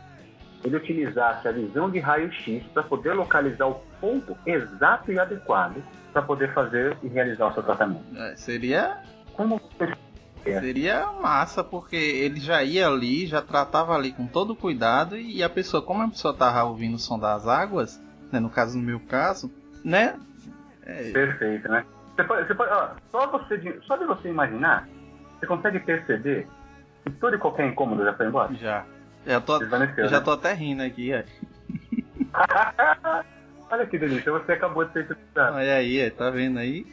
ele 0.64 0.76
utilizasse 0.78 1.48
a 1.48 1.52
visão 1.52 1.90
de 1.90 2.00
raio-x 2.00 2.64
para 2.74 2.84
poder 2.84 3.14
localizar 3.14 3.68
o 3.68 3.76
ponto 4.00 4.38
exato 4.46 5.12
e 5.12 5.20
adequado 5.20 5.82
para 6.12 6.22
poder 6.22 6.54
fazer 6.54 6.98
e 7.02 7.08
realizar 7.08 7.48
o 7.48 7.54
seu 7.54 7.64
tratamento. 7.64 8.04
É, 8.16 8.36
seria 8.36 8.98
Como 9.36 9.60
É. 10.46 10.60
Seria 10.60 11.10
massa, 11.22 11.64
porque 11.64 11.96
ele 11.96 12.40
já 12.40 12.62
ia 12.64 12.88
ali, 12.88 13.26
já 13.26 13.42
tratava 13.42 13.96
ali 13.96 14.12
com 14.12 14.28
todo 14.28 14.56
cuidado, 14.56 15.18
e 15.18 15.42
a 15.42 15.50
pessoa, 15.50 15.82
como 15.82 16.04
a 16.04 16.10
pessoa 16.10 16.34
tava 16.34 16.64
ouvindo 16.64 16.96
o 16.96 17.00
som 17.00 17.18
das 17.18 17.48
águas, 17.48 18.02
né, 18.32 18.40
no 18.40 18.50
caso, 18.50 18.78
no 18.78 18.84
meu 18.84 19.00
caso, 19.00 19.50
né? 19.84 20.20
é, 20.86 21.12
Perfeito, 21.12 21.70
né? 21.70 21.86
Você 22.16 22.24
pode, 22.24 22.48
você 22.48 22.56
pode- 22.56 22.72
ó, 22.72 22.90
só, 23.12 23.28
você 23.32 23.58
de, 23.58 23.80
só 23.86 23.96
de 23.96 24.06
você 24.06 24.30
imaginar, 24.30 24.88
você 25.40 25.48
consegue 25.48 25.80
perceber 25.80 26.48
que 27.04 27.12
todo 27.12 27.36
e 27.36 27.40
qualquer 27.40 27.68
incômodo 27.68 28.04
já 28.04 28.14
foi 28.14 28.28
embora? 28.28 28.54
já. 28.56 28.86
Eu, 29.26 29.40
tô, 29.40 29.62
eu 29.62 30.10
já 30.10 30.20
né? 30.20 30.26
tô 30.26 30.32
até 30.32 30.54
rindo 30.54 30.84
aqui, 30.84 31.14
é. 31.14 31.26
Olha 33.74 33.88
que 33.88 33.98
delícia, 33.98 34.32
você 34.32 34.52
acabou 34.52 34.86
de 34.86 34.94
ser 34.94 35.00
hipnotizado. 35.00 35.56
Olha 35.56 35.74
aí, 35.78 35.98
é, 35.98 36.12
tá 36.12 36.30
vendo 36.30 36.60
aí? 36.60 36.86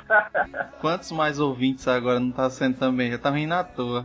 Quantos 0.80 1.12
mais 1.12 1.38
ouvintes 1.38 1.86
agora 1.86 2.18
não 2.18 2.32
tá 2.32 2.50
sendo 2.50 2.76
também? 2.76 3.12
Já 3.12 3.18
tá 3.18 3.30
rindo 3.30 3.54
à 3.54 3.62
toa. 3.62 4.04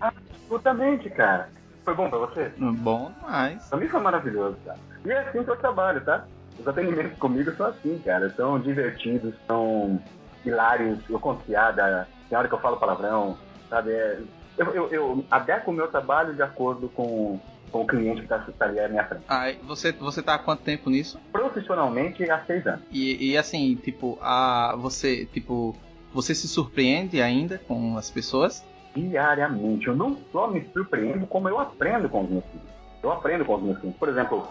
Absolutamente, 0.00 1.08
cara. 1.10 1.48
Foi 1.84 1.94
bom 1.94 2.10
pra 2.10 2.18
você? 2.18 2.52
Bom 2.58 3.12
demais. 3.20 3.68
Pra 3.68 3.78
mim 3.78 3.86
foi 3.86 4.00
maravilhoso, 4.00 4.56
cara. 4.64 4.80
E 5.04 5.12
é 5.12 5.28
assim 5.28 5.44
que 5.44 5.50
eu 5.50 5.56
trabalho, 5.56 6.00
tá? 6.04 6.24
Os 6.58 6.66
atendimentos 6.66 7.16
comigo 7.18 7.54
são 7.54 7.66
assim, 7.66 7.96
cara. 8.04 8.34
São 8.34 8.58
divertidos, 8.58 9.32
são 9.46 10.02
hilários. 10.44 10.98
Eu 11.08 11.20
conto 11.20 11.44
piada, 11.44 12.08
tem 12.28 12.36
hora 12.36 12.48
que 12.48 12.54
eu 12.54 12.60
falo 12.60 12.78
palavrão, 12.78 13.38
sabe? 13.70 13.92
É- 13.92 14.22
eu, 14.58 14.66
eu, 14.74 14.88
eu 14.90 15.24
adequo 15.30 15.70
o 15.70 15.74
meu 15.74 15.86
trabalho 15.86 16.34
de 16.34 16.42
acordo 16.42 16.88
com, 16.88 17.38
com 17.74 17.82
o 17.82 17.86
cliente 17.88 18.22
que 18.22 18.28
tá, 18.28 18.38
tá 18.56 18.66
ali 18.66 18.78
à 18.78 18.88
minha 18.88 19.04
frente. 19.04 19.24
Aí, 19.26 19.58
você, 19.64 19.90
você 19.90 20.22
tá 20.22 20.36
há 20.36 20.38
quanto 20.38 20.62
tempo 20.62 20.88
nisso? 20.88 21.18
Profissionalmente, 21.32 22.30
há 22.30 22.38
seis 22.44 22.64
anos. 22.64 22.82
E, 22.88 23.32
e 23.32 23.36
assim, 23.36 23.74
tipo, 23.74 24.16
a, 24.22 24.76
você, 24.78 25.26
tipo, 25.26 25.74
você 26.12 26.36
se 26.36 26.46
surpreende 26.46 27.20
ainda 27.20 27.58
com 27.58 27.98
as 27.98 28.08
pessoas? 28.12 28.64
Diariamente. 28.94 29.88
Eu 29.88 29.96
não 29.96 30.16
só 30.30 30.46
me 30.46 30.64
surpreendo, 30.72 31.26
como 31.26 31.48
eu 31.48 31.58
aprendo 31.58 32.08
com 32.08 32.22
os 32.22 32.30
meus 32.30 32.44
filhos. 32.44 32.68
Eu 33.02 33.10
aprendo 33.10 33.44
com 33.44 33.56
os 33.56 33.62
meus 33.64 33.80
filhos. 33.80 33.96
Por 33.96 34.08
exemplo, 34.08 34.46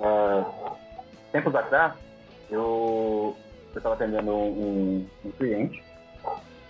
É, 0.00 0.44
tempos 1.32 1.54
atrás, 1.56 1.94
eu 2.48 3.36
estava 3.74 3.96
atendendo 3.96 4.30
um, 4.30 5.08
um, 5.24 5.30
cliente. 5.32 5.82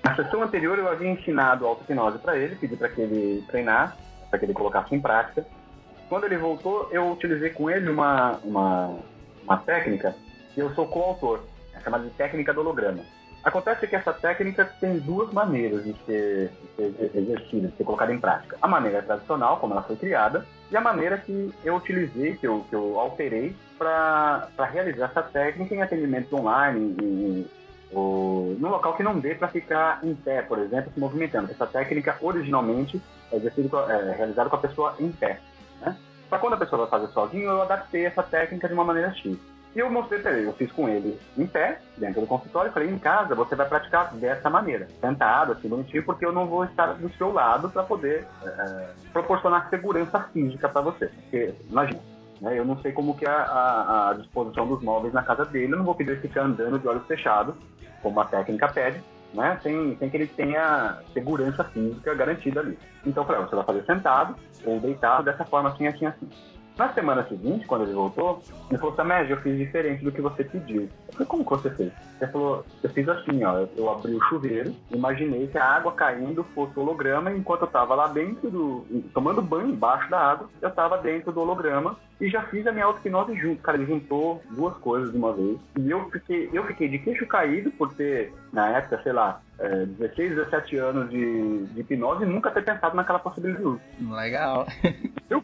Na 0.02 0.16
sessão 0.16 0.42
anterior, 0.42 0.78
eu 0.78 0.88
havia 0.88 1.10
ensinado 1.10 1.66
auto-hipnose 1.66 2.18
para 2.20 2.38
ele, 2.38 2.56
pedi 2.56 2.74
para 2.74 2.88
que 2.88 3.02
ele 3.02 3.44
treinasse, 3.48 3.98
para 4.30 4.38
que 4.38 4.46
ele 4.46 4.54
colocasse 4.54 4.94
em 4.94 5.00
prática. 5.00 5.44
Quando 6.10 6.24
ele 6.24 6.36
voltou, 6.36 6.88
eu 6.90 7.12
utilizei 7.12 7.50
com 7.50 7.70
ele 7.70 7.88
uma, 7.88 8.32
uma, 8.42 8.98
uma 9.44 9.56
técnica 9.58 10.12
que 10.52 10.60
eu 10.60 10.68
sou 10.74 10.88
coautor, 10.88 11.44
é 11.72 11.80
chamada 11.80 12.02
de 12.02 12.10
técnica 12.10 12.52
do 12.52 12.60
holograma. 12.62 12.98
Acontece 13.44 13.86
que 13.86 13.94
essa 13.94 14.12
técnica 14.12 14.64
tem 14.80 14.98
duas 14.98 15.32
maneiras 15.32 15.84
de 15.84 15.94
ser, 16.04 16.50
de 16.76 16.76
ser 16.76 17.10
exercida, 17.16 17.68
de 17.68 17.76
ser 17.76 17.84
colocada 17.84 18.12
em 18.12 18.18
prática. 18.18 18.58
A 18.60 18.66
maneira 18.66 19.00
tradicional, 19.02 19.58
como 19.58 19.72
ela 19.72 19.84
foi 19.84 19.94
criada, 19.94 20.44
e 20.68 20.76
a 20.76 20.80
maneira 20.80 21.16
que 21.16 21.54
eu 21.64 21.76
utilizei, 21.76 22.36
que 22.36 22.46
eu, 22.46 22.66
que 22.68 22.74
eu 22.74 22.98
alterei 22.98 23.54
para 23.78 24.50
realizar 24.72 25.06
essa 25.06 25.22
técnica 25.22 25.76
em 25.76 25.80
atendimentos 25.80 26.32
online, 26.32 26.96
em, 27.00 27.46
ou, 27.92 28.56
local 28.60 28.96
que 28.96 29.02
não 29.04 29.18
dê 29.18 29.36
para 29.36 29.48
ficar 29.48 30.00
em 30.02 30.14
pé, 30.14 30.42
por 30.42 30.58
exemplo, 30.58 30.92
se 30.92 30.98
movimentando. 30.98 31.52
Essa 31.52 31.68
técnica 31.68 32.16
originalmente 32.20 33.00
é, 33.32 33.36
é 33.36 34.14
realizada 34.16 34.50
com 34.50 34.56
a 34.56 34.60
pessoa 34.60 34.96
em 34.98 35.12
pé. 35.12 35.38
Para 36.30 36.38
quando 36.38 36.54
a 36.54 36.58
pessoa 36.58 36.86
vai 36.86 37.00
fazer 37.00 37.12
sozinho, 37.12 37.50
eu 37.50 37.62
adaptei 37.62 38.06
essa 38.06 38.22
técnica 38.22 38.68
de 38.68 38.74
uma 38.74 38.84
maneira 38.84 39.12
X. 39.14 39.36
E 39.74 39.78
eu 39.78 39.90
mostrei 39.90 40.20
para 40.20 40.32
ele, 40.32 40.48
eu 40.48 40.52
fiz 40.52 40.70
com 40.72 40.88
ele 40.88 41.18
em 41.36 41.46
pé, 41.46 41.80
dentro 41.96 42.20
do 42.20 42.26
consultório, 42.26 42.72
falei, 42.72 42.88
em 42.88 42.98
casa 42.98 43.34
você 43.34 43.54
vai 43.54 43.68
praticar 43.68 44.12
dessa 44.14 44.50
maneira, 44.50 44.88
sentado, 45.00 45.52
assim, 45.52 45.68
bonitinho, 45.68 46.04
porque 46.04 46.24
eu 46.24 46.32
não 46.32 46.46
vou 46.46 46.64
estar 46.64 46.94
do 46.94 47.08
seu 47.14 47.32
lado 47.32 47.68
para 47.68 47.84
poder 47.84 48.26
é, 48.44 48.88
proporcionar 49.12 49.68
segurança 49.70 50.20
física 50.32 50.68
para 50.68 50.80
você. 50.80 51.06
Porque, 51.06 51.54
imagina, 51.68 52.00
né, 52.40 52.58
eu 52.58 52.64
não 52.64 52.80
sei 52.80 52.90
como 52.90 53.16
que 53.16 53.24
é 53.24 53.30
a, 53.30 54.10
a, 54.10 54.14
disposição 54.14 54.66
dos 54.66 54.82
móveis 54.82 55.14
na 55.14 55.22
casa 55.22 55.44
dele, 55.44 55.72
eu 55.72 55.78
não 55.78 55.84
vou 55.84 55.94
pedir 55.94 56.12
ele 56.12 56.20
ficar 56.20 56.42
andando 56.42 56.78
de 56.78 56.88
olhos 56.88 57.06
fechados, 57.06 57.54
como 58.02 58.18
a 58.20 58.24
técnica 58.24 58.66
pede, 58.68 59.00
né, 59.32 59.58
sem, 59.62 59.96
sem 59.96 60.10
que 60.10 60.16
ele 60.16 60.26
tenha 60.26 60.98
segurança 61.12 61.64
física 61.64 62.14
garantida 62.14 62.60
ali. 62.60 62.78
Então 63.06 63.22
eu 63.22 63.26
falei, 63.26 63.42
você 63.42 63.56
vai 63.56 63.64
fazer 63.64 63.84
sentado 63.84 64.36
ou 64.64 64.80
deitado 64.80 65.24
dessa 65.24 65.44
forma, 65.44 65.70
assim, 65.70 65.86
assim, 65.86 66.06
assim. 66.06 66.28
Na 66.76 66.92
semana 66.92 67.26
seguinte, 67.28 67.66
quando 67.66 67.82
ele 67.82 67.92
voltou, 67.92 68.42
ele 68.70 68.78
falou, 68.78 68.94
Samed, 68.94 69.30
eu 69.30 69.40
fiz 69.40 69.58
diferente 69.58 70.02
do 70.02 70.12
que 70.12 70.20
você 70.20 70.44
pediu. 70.44 70.82
Eu 70.82 71.12
falei, 71.12 71.26
como 71.26 71.44
que 71.44 71.50
você 71.50 71.70
fez? 71.70 71.92
Ele 72.20 72.30
falou, 72.30 72.64
eu 72.82 72.90
fiz 72.90 73.08
assim, 73.08 73.44
ó, 73.44 73.66
eu 73.76 73.90
abri 73.90 74.14
o 74.14 74.22
chuveiro, 74.24 74.74
imaginei 74.90 75.46
que 75.46 75.58
a 75.58 75.64
água 75.64 75.92
caindo 75.92 76.44
fosse 76.54 76.78
holograma, 76.78 77.30
e 77.30 77.38
enquanto 77.38 77.62
eu 77.62 77.68
tava 77.68 77.94
lá 77.94 78.06
dentro 78.08 78.50
do. 78.50 78.86
tomando 79.12 79.42
banho 79.42 79.68
embaixo 79.68 80.08
da 80.10 80.18
água, 80.18 80.48
eu 80.60 80.70
tava 80.70 80.98
dentro 80.98 81.32
do 81.32 81.40
holograma 81.40 81.96
e 82.20 82.28
já 82.28 82.42
fiz 82.44 82.66
a 82.66 82.72
minha 82.72 82.84
auto-hipnose 82.84 83.34
junto. 83.36 83.62
Cara, 83.62 83.78
ele 83.78 83.86
juntou 83.86 84.42
duas 84.50 84.76
coisas 84.78 85.10
de 85.10 85.16
uma 85.16 85.32
vez. 85.32 85.58
E 85.78 85.90
eu 85.90 86.10
fiquei, 86.10 86.50
eu 86.52 86.64
fiquei 86.66 86.88
de 86.88 86.98
queixo 86.98 87.26
caído 87.26 87.70
por 87.72 87.92
ter, 87.94 88.32
na 88.52 88.68
época, 88.76 89.02
sei 89.02 89.12
lá, 89.12 89.40
é, 89.58 89.86
16, 89.86 90.36
17 90.36 90.76
anos 90.76 91.10
de, 91.10 91.66
de 91.66 91.80
hipnose 91.80 92.24
e 92.24 92.26
nunca 92.26 92.50
ter 92.50 92.64
pensado 92.64 92.94
naquela 92.94 93.18
possibilidade. 93.18 93.80
Legal. 94.00 94.66
Eu 95.30 95.42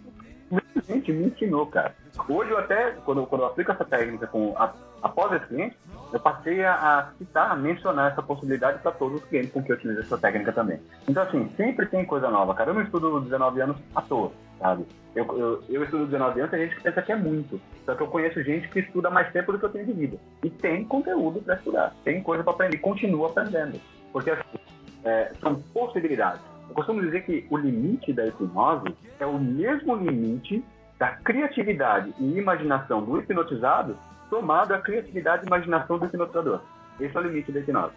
gente 0.87 1.13
me 1.13 1.27
ensinou, 1.27 1.67
cara. 1.67 1.95
Hoje 2.29 2.51
eu 2.51 2.59
até, 2.59 2.93
quando, 3.05 3.27
quando 3.27 3.43
eu 3.43 3.47
aplico 3.49 3.73
essa 3.73 3.85
técnica 3.85 4.27
com, 4.27 4.55
a, 4.57 4.73
após 5.03 5.33
esse 5.33 5.47
cliente, 5.47 5.77
eu 6.13 6.21
passei 6.21 6.65
a, 6.65 6.75
a 6.75 7.13
citar, 7.19 7.51
a 7.51 7.57
mencionar 7.57 8.13
essa 8.13 8.23
possibilidade 8.23 8.79
para 8.81 8.93
todos 8.93 9.21
os 9.21 9.29
clientes 9.29 9.53
com 9.53 9.63
que 9.63 9.73
eu 9.73 9.77
utilizo 9.77 10.01
essa 10.01 10.19
técnica 10.19 10.53
também. 10.53 10.81
Então, 11.09 11.23
assim, 11.23 11.51
sempre 11.57 11.87
tem 11.87 12.05
coisa 12.05 12.31
nova, 12.31 12.55
cara. 12.55 12.71
Eu 12.71 12.75
não 12.75 12.83
estudo 12.83 13.21
19 13.21 13.61
anos 13.61 13.77
à 13.95 14.03
toa, 14.03 14.33
sabe? 14.59 14.87
Eu, 15.15 15.25
eu, 15.39 15.65
eu 15.69 15.85
estudo 15.85 16.07
19 16.07 16.41
anos, 16.41 16.51
tem 16.51 16.61
gente 16.61 16.77
que 16.77 16.83
pensa 16.83 17.03
que 17.03 17.13
é 17.13 17.17
muito. 17.17 17.61
Só 17.85 17.95
que 17.95 18.03
eu 18.03 18.09
conheço 18.09 18.43
gente 18.43 18.69
que 18.69 18.81
estuda 18.81 19.11
mais 19.11 19.33
tempo 19.33 19.53
do 19.53 19.59
que 19.59 19.65
eu 19.65 19.71
tenho 19.71 19.87
de 19.87 19.93
vida. 19.93 20.19
E 20.45 20.51
tem 20.51 20.85
conteúdo 20.85 21.41
para 21.41 21.57
estudar, 21.57 21.95
tem 22.05 22.23
coisa 22.23 22.45
para 22.45 22.53
aprender, 22.53 22.79
continua 22.79 23.29
aprendendo. 23.29 23.81
Porque, 24.13 24.31
assim, 24.31 24.59
é, 25.05 25.33
são 25.41 25.55
possibilidades. 25.73 26.41
Eu 26.69 26.75
costumo 26.75 27.01
dizer 27.01 27.25
que 27.25 27.47
o 27.51 27.57
limite 27.57 28.13
da 28.13 28.27
hipnose 28.27 28.95
é 29.19 29.27
o 29.27 29.39
mesmo 29.39 29.97
limite 29.97 30.65
da 30.99 31.09
criatividade 31.17 32.15
e 32.19 32.39
imaginação 32.39 33.03
do 33.03 33.19
hipnotizado 33.19 33.97
somado 34.31 34.75
à 34.75 34.81
criatividade 34.81 35.45
e 35.45 35.47
imaginação 35.47 35.99
do 35.99 36.07
hipnotizador. 36.07 36.61
Esse 36.99 37.17
é 37.17 37.21
o 37.21 37.23
limite 37.23 37.53
da 37.53 37.61
hipnose. 37.61 37.95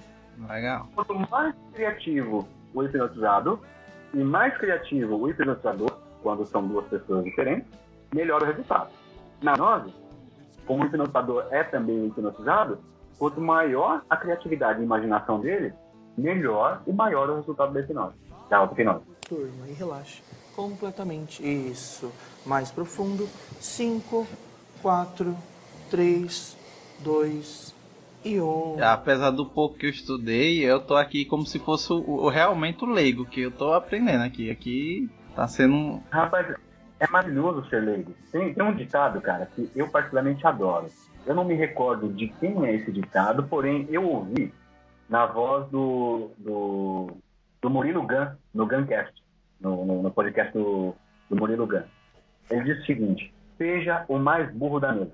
Legal. 0.47 0.87
Quanto 0.93 1.15
mais 1.29 1.55
criativo 1.73 2.47
o 2.73 2.83
hipnotizado 2.83 3.59
e 4.13 4.17
mais 4.17 4.55
criativo 4.57 5.15
o 5.15 5.29
hipnotizador, 5.29 5.91
quando 6.21 6.45
são 6.45 6.67
duas 6.67 6.85
pessoas 6.87 7.23
diferentes, 7.23 7.67
melhor 8.13 8.41
o 8.41 8.45
resultado. 8.45 8.89
Na 9.41 9.53
hipnose, 9.53 9.93
como 10.65 10.83
o 10.83 10.85
hipnotizador 10.85 11.47
é 11.51 11.63
também 11.63 12.01
o 12.01 12.07
hipnotizado, 12.07 12.79
quanto 13.17 13.41
maior 13.41 14.03
a 14.09 14.17
criatividade 14.17 14.81
e 14.81 14.83
imaginação 14.83 15.39
dele, 15.39 15.73
melhor 16.17 16.81
e 16.85 16.91
maior 16.91 17.29
o 17.29 17.35
resultado 17.37 17.73
da 17.73 17.79
hipnose, 17.79 18.15
da 18.49 18.57
auto-hipnose. 18.57 19.05
Turma, 19.27 19.67
e 19.67 19.73
relaxa 19.73 20.21
completamente. 20.59 21.41
Isso. 21.41 22.11
Mais 22.45 22.69
profundo. 22.69 23.27
5, 23.61 24.27
4, 24.81 25.37
3, 25.89 26.57
2 26.99 27.75
e 28.25 28.41
1. 28.41 28.43
Um. 28.43 28.83
Apesar 28.83 29.31
do 29.31 29.45
pouco 29.45 29.77
que 29.77 29.85
eu 29.85 29.89
estudei, 29.89 30.59
eu 30.59 30.81
tô 30.81 30.95
aqui 30.97 31.23
como 31.23 31.45
se 31.45 31.59
fosse 31.59 31.93
o, 31.93 32.01
o 32.01 32.29
realmente 32.29 32.83
o 32.83 32.87
leigo 32.87 33.25
que 33.25 33.41
eu 33.41 33.51
tô 33.51 33.71
aprendendo 33.71 34.23
aqui. 34.23 34.51
Aqui 34.51 35.09
tá 35.33 35.47
sendo. 35.47 36.03
Rapaz, 36.11 36.53
é 36.99 37.07
maravilhoso 37.07 37.67
ser 37.69 37.81
leigo. 37.81 38.13
Tem, 38.29 38.53
tem 38.53 38.63
um 38.63 38.75
ditado, 38.75 39.21
cara, 39.21 39.45
que 39.55 39.71
eu 39.73 39.87
particularmente 39.87 40.45
adoro. 40.45 40.87
Eu 41.25 41.35
não 41.35 41.45
me 41.45 41.53
recordo 41.53 42.11
de 42.11 42.27
quem 42.27 42.65
é 42.65 42.75
esse 42.75 42.91
ditado, 42.91 43.43
porém 43.43 43.87
eu 43.89 44.03
ouvi 44.03 44.53
na 45.07 45.25
voz 45.25 45.69
do, 45.69 46.31
do, 46.37 47.17
do 47.61 47.69
Murilo 47.69 48.05
Gun, 48.05 48.27
no 48.53 48.65
Guncast 48.65 49.18
no, 49.59 49.85
no, 49.85 50.01
no 50.03 50.11
podcast 50.11 50.53
do, 50.53 50.95
do 51.29 51.35
Murilo 51.35 51.67
Gans. 51.67 51.85
Ele 52.49 52.63
disse 52.63 52.81
o 52.81 52.85
seguinte: 52.85 53.33
seja 53.57 54.05
o 54.07 54.17
mais 54.17 54.51
burro 54.53 54.79
da 54.79 54.91
mesa. 54.91 55.11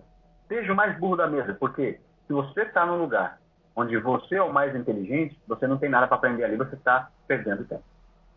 Seja 0.47 0.71
o 0.71 0.75
mais 0.75 0.97
burro 0.99 1.15
da 1.15 1.27
mesa, 1.27 1.53
porque 1.53 1.99
se 2.27 2.33
você 2.33 2.61
está 2.61 2.85
num 2.85 2.97
lugar 2.97 3.39
onde 3.75 3.97
você 3.97 4.35
é 4.35 4.41
o 4.41 4.53
mais 4.53 4.75
inteligente, 4.75 5.37
você 5.47 5.67
não 5.67 5.77
tem 5.77 5.89
nada 5.89 6.07
para 6.07 6.17
aprender 6.17 6.43
ali, 6.43 6.55
você 6.55 6.75
está 6.75 7.09
perdendo 7.27 7.65
tempo. 7.65 7.83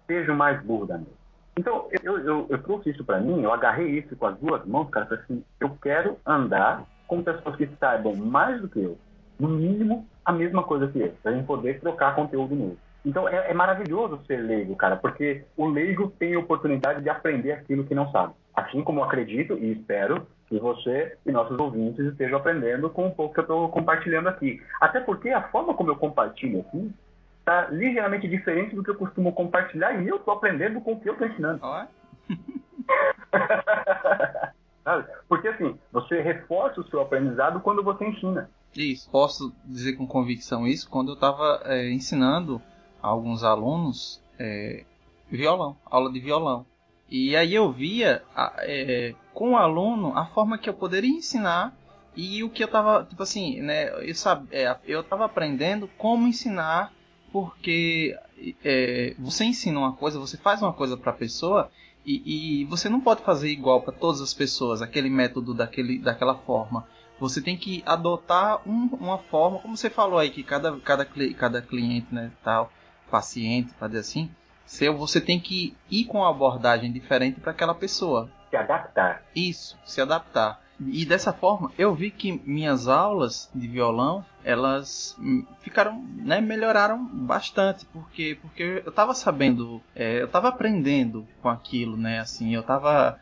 Seja 0.06 0.32
o 0.32 0.36
mais 0.36 0.60
burro 0.62 0.86
da 0.86 0.98
mesa. 0.98 1.18
Então, 1.56 1.88
eu, 2.02 2.18
eu, 2.18 2.46
eu 2.48 2.62
trouxe 2.62 2.90
isso 2.90 3.04
para 3.04 3.20
mim, 3.20 3.42
eu 3.42 3.52
agarrei 3.52 3.98
isso 3.98 4.16
com 4.16 4.26
as 4.26 4.38
duas 4.38 4.64
mãos, 4.64 4.88
cara, 4.90 5.06
falei 5.06 5.24
assim, 5.24 5.44
eu 5.60 5.76
quero 5.82 6.16
andar 6.24 6.84
com 7.06 7.22
pessoas 7.22 7.56
que 7.56 7.66
saibam 7.80 8.14
mais 8.14 8.60
do 8.60 8.68
que 8.68 8.80
eu, 8.80 8.96
no 9.40 9.48
mínimo 9.48 10.06
a 10.24 10.32
mesma 10.32 10.62
coisa 10.62 10.86
que 10.88 11.00
eu, 11.00 11.12
para 11.22 11.32
a 11.32 11.34
gente 11.34 11.46
poder 11.46 11.80
trocar 11.80 12.14
conteúdo 12.14 12.54
novo. 12.54 12.78
Então 13.04 13.28
é, 13.28 13.50
é, 13.50 13.54
maravilhoso 13.54 14.20
ser 14.26 14.38
leigo, 14.38 14.74
cara, 14.76 14.96
porque 14.96 15.44
o 15.56 15.66
leigo 15.66 16.10
tem 16.18 16.34
a 16.34 16.38
oportunidade 16.38 17.02
de 17.02 17.08
aprender 17.08 17.52
aquilo 17.52 17.84
que 17.84 17.94
não 17.94 18.10
sabe. 18.10 18.34
Assim 18.54 18.82
como 18.82 19.04
acredito 19.04 19.54
e 19.54 19.72
espero 19.72 20.26
que 20.48 20.58
você 20.58 21.16
e 21.24 21.30
nossos 21.30 21.58
ouvintes 21.58 22.04
estejam 22.06 22.38
aprendendo 22.38 22.90
com 22.90 23.06
um 23.06 23.10
pouco 23.10 23.34
que 23.34 23.40
eu 23.40 23.42
estou 23.42 23.68
compartilhando 23.68 24.28
aqui. 24.28 24.60
Até 24.80 25.00
porque 25.00 25.30
a 25.30 25.42
forma 25.48 25.74
como 25.74 25.90
eu 25.90 25.96
compartilho 25.96 26.60
aqui 26.60 26.90
está 27.40 27.68
ligeiramente 27.70 28.28
diferente 28.28 28.74
do 28.74 28.82
que 28.82 28.90
eu 28.90 28.96
costumo 28.96 29.32
compartilhar 29.32 30.02
e 30.02 30.08
eu 30.08 30.16
estou 30.16 30.34
aprendendo 30.34 30.80
com 30.80 30.92
o 30.92 31.00
que 31.00 31.08
eu 31.08 31.12
estou 31.12 31.28
ensinando. 31.28 31.58
porque 35.28 35.48
assim, 35.48 35.78
você 35.92 36.20
reforça 36.20 36.80
o 36.80 36.88
seu 36.88 37.00
aprendizado 37.00 37.60
quando 37.60 37.82
você 37.82 38.06
ensina. 38.06 38.50
Isso, 38.76 39.10
posso 39.10 39.52
dizer 39.64 39.94
com 39.94 40.06
convicção 40.06 40.66
isso 40.66 40.90
quando 40.90 41.08
eu 41.08 41.14
estava 41.14 41.62
é, 41.64 41.90
ensinando 41.90 42.60
alguns 43.02 43.44
alunos 43.44 44.22
é, 44.38 44.84
violão, 45.30 45.76
aula 45.86 46.12
de 46.12 46.20
violão. 46.20 46.66
E 47.10 47.34
aí 47.34 47.54
eu 47.54 47.72
via 47.72 48.22
é, 48.60 49.14
com 49.32 49.52
o 49.52 49.56
aluno 49.56 50.16
a 50.16 50.26
forma 50.26 50.58
que 50.58 50.68
eu 50.68 50.74
poderia 50.74 51.10
ensinar 51.10 51.74
e 52.14 52.42
o 52.42 52.50
que 52.50 52.64
eu 52.64 52.68
tava, 52.68 53.04
tipo 53.04 53.22
assim, 53.22 53.60
né, 53.62 53.90
eu, 54.04 54.14
sabe, 54.14 54.48
é, 54.50 54.76
eu 54.84 55.02
tava 55.04 55.24
aprendendo 55.24 55.88
como 55.96 56.26
ensinar, 56.26 56.92
porque 57.32 58.18
é, 58.64 59.14
você 59.18 59.44
ensina 59.44 59.78
uma 59.78 59.92
coisa, 59.92 60.18
você 60.18 60.36
faz 60.36 60.60
uma 60.60 60.72
coisa 60.72 60.96
para 60.96 61.12
a 61.12 61.16
pessoa 61.16 61.70
e, 62.04 62.62
e, 62.62 62.64
você 62.64 62.88
não 62.88 63.00
pode 63.00 63.22
fazer 63.22 63.48
igual 63.50 63.82
para 63.82 63.92
todas 63.92 64.20
as 64.20 64.34
pessoas, 64.34 64.82
aquele 64.82 65.08
método 65.08 65.54
daquele, 65.54 65.98
daquela 65.98 66.34
forma. 66.34 66.86
Você 67.20 67.40
tem 67.40 67.56
que 67.56 67.82
adotar 67.86 68.66
um, 68.68 68.88
uma 68.98 69.18
forma, 69.18 69.58
como 69.58 69.76
você 69.76 69.90
falou 69.90 70.18
aí, 70.18 70.30
que 70.30 70.42
cada, 70.42 70.76
cada, 70.80 71.04
cada 71.04 71.62
cliente, 71.62 72.12
né, 72.12 72.32
tal, 72.42 72.72
paciente, 73.08 73.72
para 73.74 73.88
dizer 73.88 74.00
assim, 74.00 74.30
você 74.96 75.20
tem 75.20 75.40
que 75.40 75.76
ir 75.90 76.04
com 76.04 76.18
uma 76.18 76.30
abordagem 76.30 76.92
diferente 76.92 77.40
para 77.40 77.52
aquela 77.52 77.74
pessoa. 77.74 78.30
Se 78.50 78.56
adaptar. 78.56 79.22
Isso, 79.34 79.78
se 79.84 80.00
adaptar. 80.00 80.60
E 80.80 81.04
dessa 81.04 81.32
forma, 81.32 81.72
eu 81.76 81.94
vi 81.94 82.10
que 82.10 82.40
minhas 82.44 82.86
aulas 82.86 83.50
de 83.54 83.66
violão, 83.66 84.24
elas 84.44 85.18
ficaram, 85.60 86.02
né, 86.16 86.40
melhoraram 86.40 87.04
bastante, 87.04 87.84
porque 87.86 88.38
porque 88.40 88.82
eu 88.84 88.92
tava 88.92 89.12
sabendo, 89.12 89.82
é, 89.94 90.22
eu 90.22 90.28
tava 90.28 90.48
aprendendo 90.48 91.26
com 91.42 91.48
aquilo, 91.48 91.96
né, 91.96 92.20
assim, 92.20 92.54
eu 92.54 92.62
tava 92.62 93.18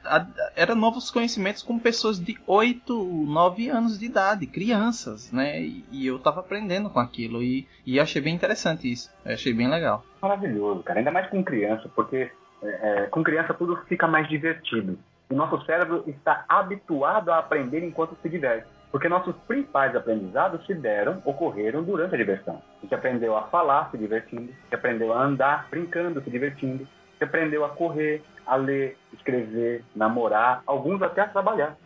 era 0.55 0.75
novos 0.75 1.11
conhecimentos 1.11 1.63
com 1.63 1.79
pessoas 1.79 2.19
de 2.21 2.39
8, 2.47 3.05
9 3.27 3.69
anos 3.69 3.99
de 3.99 4.07
idade, 4.07 4.47
crianças, 4.47 5.33
né, 5.33 5.61
e, 5.63 6.07
eu 6.07 6.19
tava 6.19 6.41
aprendendo 6.41 6.91
com 6.91 7.01
aquilo 7.01 7.43
e, 7.43 7.67
e 7.85 7.99
achei 7.99 8.21
bem 8.21 8.35
interessante 8.35 8.91
isso, 8.91 9.11
achei 9.25 9.53
bem 9.53 9.69
legal. 9.69 10.05
Maravilhoso, 10.21 10.83
cara, 10.83 11.01
ainda 11.01 11.11
mais 11.11 11.29
com 11.29 11.43
criança, 11.43 11.91
porque 11.95 12.31
é, 12.63 13.05
é, 13.05 13.07
com 13.07 13.23
criança 13.23 13.55
tudo 13.55 13.77
fica 13.89 14.07
mais 14.07 14.29
divertido. 14.29 14.99
O 15.29 15.35
nosso 15.35 15.65
cérebro 15.65 16.05
está 16.07 16.45
habituado 16.49 17.33
a 17.33 17.39
aprender 17.39 17.83
enquanto 17.83 18.17
se 18.23 18.29
diverte. 18.29 18.69
Porque 18.93 19.09
nossos 19.09 19.35
principais 19.49 19.95
aprendizados 19.95 20.65
se 20.65 20.73
deram, 20.73 21.21
ocorreram 21.25 21.83
durante 21.83 22.15
a 22.15 22.19
diversão. 22.19 22.63
A 22.79 22.83
gente 22.83 22.95
aprendeu 22.95 23.37
a 23.37 23.43
falar 23.43 23.91
se 23.91 23.99
divertindo, 23.99 24.45
a 24.45 24.63
gente 24.63 24.75
aprendeu 24.75 25.13
a 25.13 25.23
andar 25.23 25.67
brincando, 25.69 26.23
se 26.23 26.31
divertindo, 26.31 26.85
a 26.85 27.13
gente 27.13 27.25
aprendeu 27.25 27.65
a 27.65 27.71
correr, 27.71 28.23
a 28.47 28.55
ler, 28.55 28.97
escrever, 29.13 29.85
namorar, 29.95 30.63
alguns 30.65 31.03
até 31.03 31.23
a 31.23 31.29
trabalhar. 31.29 31.77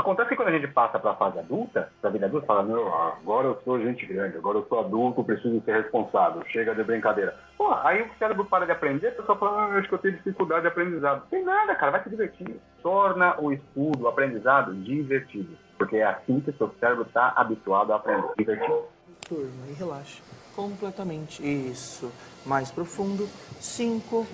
Acontece 0.00 0.30
que 0.30 0.36
quando 0.36 0.48
a 0.48 0.52
gente 0.52 0.66
passa 0.68 0.98
para 0.98 1.10
a 1.10 1.14
fase 1.14 1.38
adulta, 1.38 1.92
para 2.00 2.08
a 2.08 2.12
vida 2.12 2.24
adulta, 2.24 2.46
fala, 2.46 2.62
meu, 2.62 2.88
agora 2.94 3.48
eu 3.48 3.60
sou 3.62 3.78
gente 3.78 4.06
grande, 4.06 4.34
agora 4.34 4.56
eu 4.56 4.66
sou 4.66 4.80
adulto, 4.80 5.22
preciso 5.22 5.60
ser 5.62 5.82
responsável, 5.82 6.42
chega 6.46 6.74
de 6.74 6.82
brincadeira. 6.82 7.38
Pô, 7.58 7.70
aí 7.74 8.00
o 8.00 8.08
cérebro 8.18 8.46
para 8.46 8.64
de 8.64 8.72
aprender, 8.72 9.08
a 9.08 9.12
pessoa 9.12 9.36
fala, 9.36 9.60
ah, 9.60 9.76
acho 9.76 9.88
que 9.88 9.94
eu 9.94 9.98
tenho 9.98 10.14
dificuldade 10.14 10.62
de 10.62 10.68
aprendizado. 10.68 11.28
Tem 11.28 11.44
nada, 11.44 11.74
cara, 11.74 11.92
vai 11.92 12.02
se 12.02 12.08
divertir. 12.08 12.58
Torna 12.82 13.38
o 13.38 13.52
estudo, 13.52 14.04
o 14.04 14.08
aprendizado 14.08 14.72
divertido. 14.72 15.54
Porque 15.76 15.98
é 15.98 16.04
assim 16.04 16.40
que 16.40 16.50
seu 16.52 16.74
cérebro 16.80 17.04
está 17.04 17.34
habituado 17.36 17.92
a 17.92 17.96
aprender. 17.96 18.32
Divertido. 18.38 18.84
Turma, 19.28 19.66
e 19.68 19.74
relaxa. 19.74 20.22
Completamente. 20.56 21.42
Isso. 21.46 22.10
Mais 22.46 22.70
profundo. 22.70 23.28
5, 23.60 24.26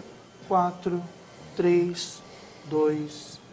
4, 0.46 1.02
3, 1.56 2.22
2, 2.66 3.45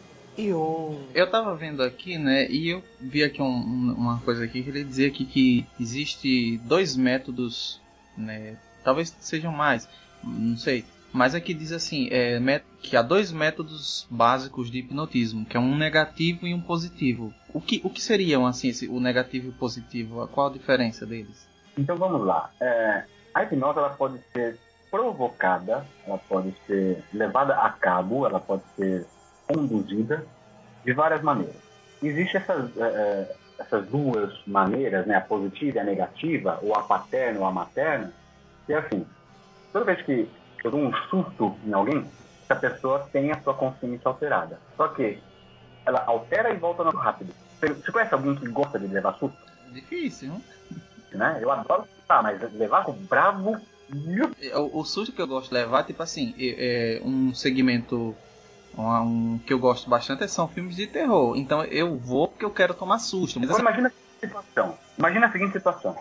eu 1.13 1.29
tava 1.29 1.55
vendo 1.55 1.83
aqui, 1.83 2.17
né, 2.17 2.47
e 2.49 2.69
eu 2.69 2.83
vi 2.99 3.23
aqui 3.23 3.41
um, 3.41 3.93
uma 3.97 4.19
coisa 4.21 4.43
aqui 4.43 4.63
que 4.63 4.69
ele 4.69 4.83
dizia 4.83 5.07
aqui 5.07 5.25
que 5.25 5.65
existe 5.79 6.57
dois 6.65 6.95
métodos, 6.95 7.79
né, 8.17 8.57
talvez 8.83 9.15
sejam 9.19 9.51
mais, 9.51 9.87
não 10.23 10.57
sei, 10.57 10.85
mas 11.13 11.35
aqui 11.35 11.53
diz 11.53 11.71
assim, 11.71 12.09
é, 12.11 12.39
que 12.81 12.97
há 12.97 13.03
dois 13.03 13.31
métodos 13.31 14.07
básicos 14.09 14.71
de 14.71 14.79
hipnotismo, 14.79 15.45
que 15.45 15.55
é 15.55 15.59
um 15.59 15.77
negativo 15.77 16.47
e 16.47 16.55
um 16.55 16.61
positivo. 16.61 17.31
O 17.53 17.61
que, 17.61 17.79
o 17.83 17.89
que 17.89 18.01
seriam 18.01 18.47
assim 18.47 18.69
esse, 18.69 18.87
o 18.87 18.99
negativo 18.99 19.47
e 19.47 19.49
o 19.51 19.53
positivo? 19.53 20.27
Qual 20.29 20.47
a 20.47 20.53
diferença 20.53 21.05
deles? 21.05 21.47
Então 21.77 21.95
vamos 21.95 22.25
lá. 22.25 22.49
É, 22.59 23.03
a 23.31 23.43
hipnose 23.43 23.77
ela 23.77 23.91
pode 23.91 24.19
ser 24.33 24.57
provocada, 24.89 25.85
ela 26.05 26.17
pode 26.17 26.55
ser 26.65 27.03
levada 27.13 27.55
a 27.55 27.69
cabo, 27.69 28.25
ela 28.25 28.39
pode 28.39 28.63
ser 28.75 29.05
conduzida 29.47 30.25
de 30.83 30.93
várias 30.93 31.21
maneiras. 31.21 31.55
Existem 32.01 32.41
essas, 32.41 32.75
é, 32.77 33.35
essas 33.57 33.85
duas 33.87 34.33
maneiras, 34.45 35.05
né, 35.05 35.15
a 35.15 35.21
positiva 35.21 35.77
e 35.77 35.79
a 35.79 35.83
negativa, 35.83 36.59
ou 36.61 36.75
a 36.75 36.83
paterna 36.83 37.39
ou 37.39 37.45
a 37.45 37.51
materna, 37.51 38.13
que 38.65 38.73
é 38.73 38.77
assim, 38.77 39.05
toda 39.71 39.85
vez 39.85 40.01
que 40.01 40.29
eu 40.63 40.71
dou 40.71 40.79
um 40.79 40.93
susto 41.09 41.55
em 41.65 41.73
alguém, 41.73 42.05
essa 42.43 42.55
pessoa 42.55 43.07
tem 43.11 43.31
a 43.31 43.41
sua 43.41 43.53
consciência 43.53 44.07
alterada. 44.07 44.59
Só 44.75 44.87
que 44.89 45.19
ela 45.85 46.03
altera 46.05 46.51
e 46.53 46.57
volta 46.57 46.83
no 46.83 46.91
rápido. 46.91 47.33
Você 47.59 47.91
conhece 47.91 48.13
alguém 48.13 48.35
que 48.35 48.47
gosta 48.49 48.79
de 48.79 48.87
levar 48.87 49.13
susto? 49.13 49.37
Difícil, 49.71 50.41
né? 51.11 51.39
Eu 51.41 51.51
adoro 51.51 51.85
tá, 52.07 52.21
mas 52.21 52.41
levar 52.53 52.83
com 52.83 52.93
bravo. 52.93 53.59
O, 54.55 54.79
o 54.79 54.85
susto 54.85 55.13
que 55.13 55.21
eu 55.21 55.27
gosto 55.27 55.49
de 55.49 55.55
levar, 55.55 55.83
tipo 55.83 56.01
assim, 56.01 56.33
é, 56.37 56.97
é 56.97 57.01
um 57.03 57.33
segmento 57.33 58.15
um, 58.77 59.39
que 59.39 59.53
eu 59.53 59.59
gosto 59.59 59.89
bastante 59.89 60.27
são 60.27 60.47
filmes 60.47 60.75
de 60.75 60.87
terror. 60.87 61.35
Então 61.35 61.63
eu 61.65 61.97
vou 61.97 62.27
porque 62.27 62.45
eu 62.45 62.51
quero 62.51 62.73
tomar 62.73 62.99
susto. 62.99 63.39
Mas 63.39 63.59
imagina 63.59 63.89
a 63.89 64.19
situação. 64.19 64.77
Imagina 64.97 65.27
a 65.27 65.31
seguinte 65.31 65.53
situação. 65.53 65.95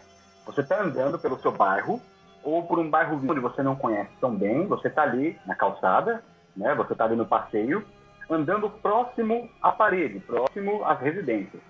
Você 0.47 0.61
está 0.61 0.83
andando 0.83 1.19
pelo 1.19 1.39
seu 1.41 1.53
bairro 1.53 2.01
ou 2.43 2.65
por 2.65 2.79
um 2.79 2.91
bairro 2.91 3.17
onde 3.17 3.41
você 3.41 3.63
não 3.63 3.77
conhece 3.77 4.11
tão 4.21 4.35
bem. 4.35 4.67
Você 4.67 4.89
está 4.89 5.03
ali 5.03 5.39
na 5.47 5.55
calçada, 5.55 6.23
né? 6.57 6.75
Você 6.75 6.93
está 6.93 7.05
ali 7.05 7.17
no 7.17 7.27
passeio, 7.27 7.85
andando 8.29 8.69
próximo 8.69 9.49
à 9.63 9.71
parede, 9.71 10.21
próximo 10.21 10.85
às 10.85 11.01
residências. 11.01 11.63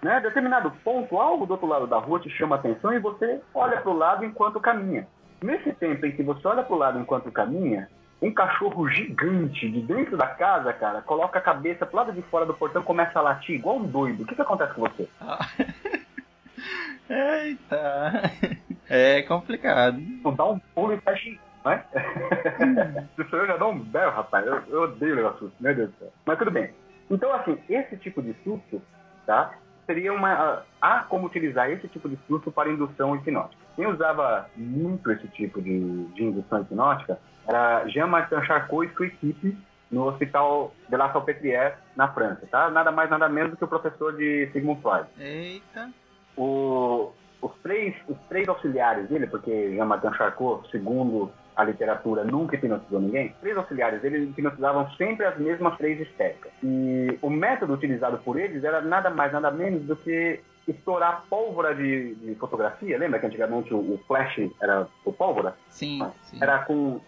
Né? 0.00 0.20
Determinado 0.20 0.70
ponto, 0.84 1.18
algo 1.18 1.44
do 1.44 1.52
outro 1.52 1.66
lado 1.66 1.86
da 1.86 1.98
rua 1.98 2.20
te 2.20 2.30
chama 2.30 2.56
a 2.56 2.58
atenção 2.58 2.92
e 2.92 3.00
você 3.00 3.40
olha 3.52 3.80
para 3.80 3.90
o 3.90 3.96
lado 3.96 4.24
enquanto 4.24 4.60
caminha. 4.60 5.08
Nesse 5.42 5.72
tempo 5.72 6.06
em 6.06 6.12
que 6.12 6.22
você 6.22 6.46
olha 6.46 6.62
para 6.62 6.74
o 6.74 6.78
lado 6.78 6.98
enquanto 7.00 7.30
caminha, 7.32 7.88
um 8.20 8.32
cachorro 8.32 8.88
gigante 8.88 9.68
de 9.70 9.80
dentro 9.80 10.16
da 10.16 10.26
casa, 10.26 10.72
cara, 10.72 11.00
coloca 11.00 11.38
a 11.38 11.42
cabeça 11.42 11.86
pro 11.86 11.96
lado 11.96 12.12
de 12.12 12.22
fora 12.22 12.44
do 12.44 12.54
portão 12.54 12.82
começa 12.82 13.18
a 13.18 13.22
latir 13.22 13.54
igual 13.56 13.76
um 13.76 13.86
doido. 13.86 14.22
O 14.22 14.26
que, 14.26 14.34
que 14.34 14.42
acontece 14.42 14.74
com 14.74 14.80
você? 14.80 15.08
Eita! 17.08 18.32
É 18.88 19.22
complicado. 19.22 20.00
Tu 20.22 20.32
dá 20.32 20.44
um 20.44 20.58
pulo 20.74 20.92
e 20.92 21.00
fecha, 21.00 21.30
né? 21.64 21.84
Isso 23.18 23.36
eu 23.36 23.46
já 23.46 23.56
dá 23.56 23.66
um 23.66 23.78
berro, 23.78 24.12
rapaz. 24.12 24.46
Eu, 24.46 24.62
eu 24.68 24.82
odeio 24.82 25.14
levar 25.14 25.34
susto, 25.34 25.54
meu 25.60 25.74
Deus 25.74 25.90
do 25.90 25.98
céu. 25.98 26.12
Mas 26.26 26.38
tudo 26.38 26.50
bem. 26.50 26.70
Então, 27.10 27.32
assim, 27.32 27.58
esse 27.68 27.96
tipo 27.96 28.20
de 28.20 28.34
susto, 28.44 28.82
tá? 29.26 29.54
Seria 29.86 30.12
uma. 30.12 30.64
Há 30.80 31.00
como 31.00 31.26
utilizar 31.26 31.70
esse 31.70 31.88
tipo 31.88 32.08
de 32.08 32.18
susto 32.26 32.50
para 32.50 32.70
indução 32.70 33.16
hipnótica. 33.16 33.62
Quem 33.74 33.86
usava 33.86 34.50
muito 34.54 35.10
esse 35.10 35.26
tipo 35.28 35.62
de, 35.62 36.04
de 36.08 36.24
indução 36.24 36.60
hipnótica 36.60 37.18
era 37.48 37.88
Jean-Martin 37.88 38.42
Charcot 38.44 38.86
e 38.86 38.94
sua 38.94 39.06
equipe 39.06 39.56
no 39.90 40.04
Hospital 40.06 40.72
de 40.88 40.96
la 40.96 41.10
Salpêtrière, 41.10 41.76
na 41.96 42.08
França, 42.08 42.46
tá? 42.50 42.68
Nada 42.68 42.92
mais, 42.92 43.08
nada 43.08 43.26
menos 43.26 43.52
do 43.52 43.56
que 43.56 43.64
o 43.64 43.68
professor 43.68 44.14
de 44.14 44.50
Sigmund 44.52 44.82
Freud. 44.82 45.06
Eita! 45.18 45.90
O, 46.36 47.10
os, 47.40 47.52
três, 47.62 47.96
os 48.06 48.18
três 48.28 48.46
auxiliares 48.46 49.08
dele, 49.08 49.26
porque 49.26 49.74
Jean-Martin 49.74 50.12
Charcot, 50.12 50.70
segundo 50.70 51.32
a 51.56 51.64
literatura, 51.64 52.22
nunca 52.22 52.54
hipnotizou 52.54 53.00
ninguém, 53.00 53.34
três 53.40 53.56
auxiliares 53.56 54.04
eles 54.04 54.28
hipnotizavam 54.28 54.88
sempre 54.92 55.24
as 55.24 55.38
mesmas 55.38 55.76
três 55.78 55.98
estéticas. 56.00 56.52
E 56.62 57.18
o 57.22 57.30
método 57.30 57.72
utilizado 57.72 58.18
por 58.18 58.38
eles 58.38 58.62
era 58.62 58.82
nada 58.82 59.08
mais, 59.08 59.32
nada 59.32 59.50
menos 59.50 59.82
do 59.84 59.96
que 59.96 60.38
estourar 60.68 61.24
pólvora 61.30 61.74
de, 61.74 62.14
de 62.14 62.34
fotografia. 62.34 62.98
Lembra 62.98 63.18
que 63.18 63.26
antigamente 63.26 63.72
o, 63.72 63.78
o 63.78 64.00
flash 64.06 64.38
era 64.60 64.86
por 65.02 65.14
pólvora? 65.14 65.56
Sim, 65.70 66.06
sim. 66.24 66.38
Era 66.40 66.58
com 66.58 67.00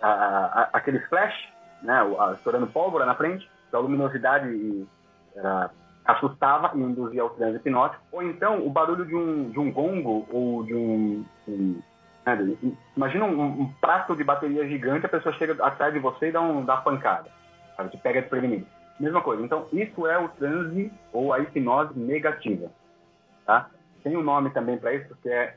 a, 0.00 0.08
a, 0.08 0.68
aquele 0.72 1.00
flash, 1.00 1.34
né, 1.82 2.00
estourando 2.34 2.66
pólvora 2.66 3.06
na 3.06 3.14
frente, 3.14 3.48
a 3.72 3.78
luminosidade 3.78 4.86
era, 5.34 5.70
assustava 6.04 6.72
e 6.74 6.80
induzia 6.80 7.22
ao 7.22 7.30
transe 7.30 7.56
hipnótico, 7.56 8.02
ou 8.12 8.22
então 8.22 8.64
o 8.64 8.70
barulho 8.70 9.04
de 9.04 9.14
um, 9.14 9.50
de 9.50 9.58
um 9.58 9.70
gongo 9.70 10.26
ou 10.30 10.64
de 10.64 10.74
um. 10.74 11.24
um 11.48 11.80
né, 12.24 12.56
imagina 12.96 13.24
um, 13.24 13.62
um, 13.62 13.72
prato 13.80 14.16
de 14.16 14.24
bateria 14.24 14.66
gigante, 14.66 15.06
a 15.06 15.08
pessoa 15.08 15.34
chega 15.34 15.64
atrás 15.64 15.92
de 15.92 16.00
você 16.00 16.28
e 16.28 16.32
dá, 16.32 16.40
um, 16.40 16.64
dá 16.64 16.74
uma 16.74 16.82
pancada, 16.82 17.30
sabe, 17.76 17.90
te 17.90 17.98
pega 17.98 18.20
desprevenido. 18.20 18.66
Mesma 18.98 19.20
coisa. 19.20 19.42
Então, 19.42 19.68
isso 19.72 20.06
é 20.06 20.18
o 20.18 20.28
transe 20.30 20.90
ou 21.12 21.32
a 21.32 21.38
hipnose 21.38 21.96
negativa. 21.98 22.70
Tá? 23.44 23.68
Tem 24.02 24.16
um 24.16 24.22
nome 24.22 24.50
também 24.50 24.78
para 24.78 24.94
isso, 24.94 25.14
que 25.22 25.28
é, 25.28 25.54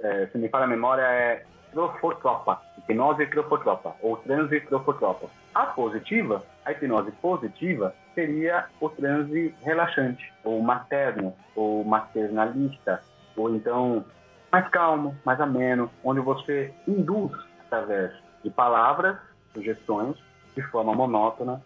é, 0.00 0.26
se 0.26 0.38
me 0.38 0.48
fala 0.48 0.64
a 0.64 0.68
memória, 0.68 1.02
é 1.02 1.44
crofotropa, 1.72 2.60
hipnose 2.76 3.26
crofotropa, 3.26 3.94
ou 4.02 4.16
transe 4.16 4.60
crofotropa. 4.60 5.28
A 5.54 5.66
positiva, 5.66 6.42
a 6.64 6.72
hipnose 6.72 7.10
positiva, 7.12 7.94
seria 8.14 8.66
o 8.80 8.88
transe 8.88 9.54
relaxante, 9.62 10.32
ou 10.44 10.60
materno, 10.62 11.34
ou 11.54 11.84
maternalista, 11.84 13.02
ou 13.36 13.54
então 13.54 14.04
mais 14.50 14.68
calmo, 14.68 15.16
mais 15.24 15.40
ameno, 15.40 15.90
onde 16.02 16.20
você 16.20 16.72
induz 16.86 17.32
através 17.66 18.12
de 18.42 18.50
palavras, 18.50 19.16
sugestões, 19.52 20.16
de 20.54 20.62
forma 20.62 20.94
monótona, 20.94 21.62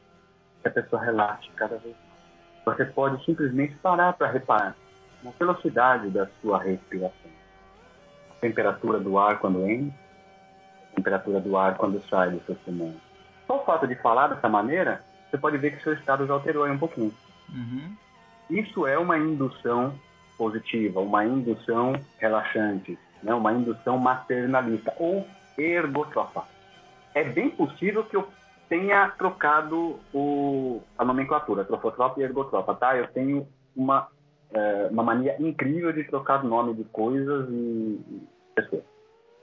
que 0.61 0.69
a 0.69 0.71
pessoa 0.71 1.03
relaxe 1.03 1.49
cada 1.57 1.77
vez 1.79 1.95
mais. 1.95 2.77
Você 2.77 2.85
pode 2.85 3.25
simplesmente 3.25 3.75
parar 3.77 4.13
para 4.15 4.31
reparar 4.31 4.77
na 5.23 5.31
velocidade 5.31 6.11
da 6.11 6.27
sua 6.41 6.59
respiração 6.59 7.22
temperatura 8.43 8.99
do 8.99 9.17
ar 9.17 9.39
quando 9.39 9.65
entra, 9.65 9.95
temperatura 10.97 11.41
do 11.41 11.57
ar 11.57 11.77
quando 11.77 12.03
sai 12.09 12.33
do 12.33 12.45
seu 12.45 12.57
pulmão. 12.57 12.95
Só 13.47 13.63
o 13.63 13.65
fato 13.65 13.87
de 13.87 13.95
falar 13.95 14.27
dessa 14.27 14.49
maneira, 14.49 15.03
você 15.31 15.39
pode 15.39 15.57
ver 15.57 15.77
que 15.77 15.83
seu 15.83 15.95
estado 15.95 16.27
já 16.27 16.35
alterou 16.35 16.65
aí 16.65 16.73
um 16.73 16.79
pouquinho. 16.79 17.15
Uhum. 17.49 17.97
Isso 18.51 18.87
é 18.87 18.99
uma 18.99 19.17
indução 19.17 19.95
positiva, 20.37 21.01
uma 21.01 21.25
indução 21.25 21.95
relaxante, 22.19 22.99
né? 23.23 23.33
uma 23.33 23.53
indução 23.53 23.97
maternalista 23.97 24.93
ou 24.99 25.27
ergotropa. 25.57 26.45
É 27.15 27.23
bem 27.23 27.49
possível 27.49 28.05
que 28.05 28.17
eu 28.17 28.29
tenha 28.69 29.09
trocado 29.11 30.01
o, 30.13 30.83
a 30.99 31.05
nomenclatura, 31.05 31.65
trofotropa 31.65 32.21
e 32.21 32.25
ergotropa, 32.25 32.75
tá? 32.75 32.97
Eu 32.97 33.07
tenho 33.07 33.47
uma, 33.77 34.09
é, 34.55 34.89
uma 34.91 35.03
mania 35.03 35.37
incrível 35.41 35.93
de 35.93 36.05
trocar 36.05 36.45
nome 36.45 36.75
de 36.75 36.85
coisas 36.85 37.49
e, 37.51 37.53
e 37.53 38.29
pessoas. 38.55 38.83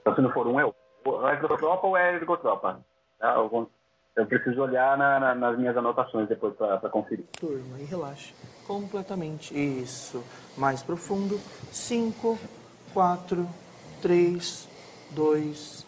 Então, 0.00 0.14
se 0.14 0.20
não 0.22 0.32
for 0.32 0.46
um, 0.46 0.58
é 0.60 0.64
o 0.64 0.74
é 1.28 1.36
trofotropa 1.36 1.86
ou 1.86 1.96
é 1.96 2.14
ergotropa. 2.16 2.80
Tá? 3.18 3.34
Eu, 3.34 3.48
vou- 3.48 3.70
eu 4.16 4.26
preciso 4.26 4.60
olhar 4.62 4.96
na- 4.98 5.18
na- 5.20 5.34
nas 5.34 5.58
minhas 5.58 5.76
anotações 5.76 6.28
depois 6.28 6.54
para 6.54 6.78
conferir. 6.90 7.24
Turma, 7.38 7.78
e 7.78 7.84
relaxe. 7.84 8.34
Completamente. 8.66 9.52
Isso. 9.54 10.22
Mais 10.56 10.82
profundo. 10.82 11.38
Cinco, 11.72 12.38
quatro, 12.92 13.46
três, 14.02 14.68
dois 15.10 15.86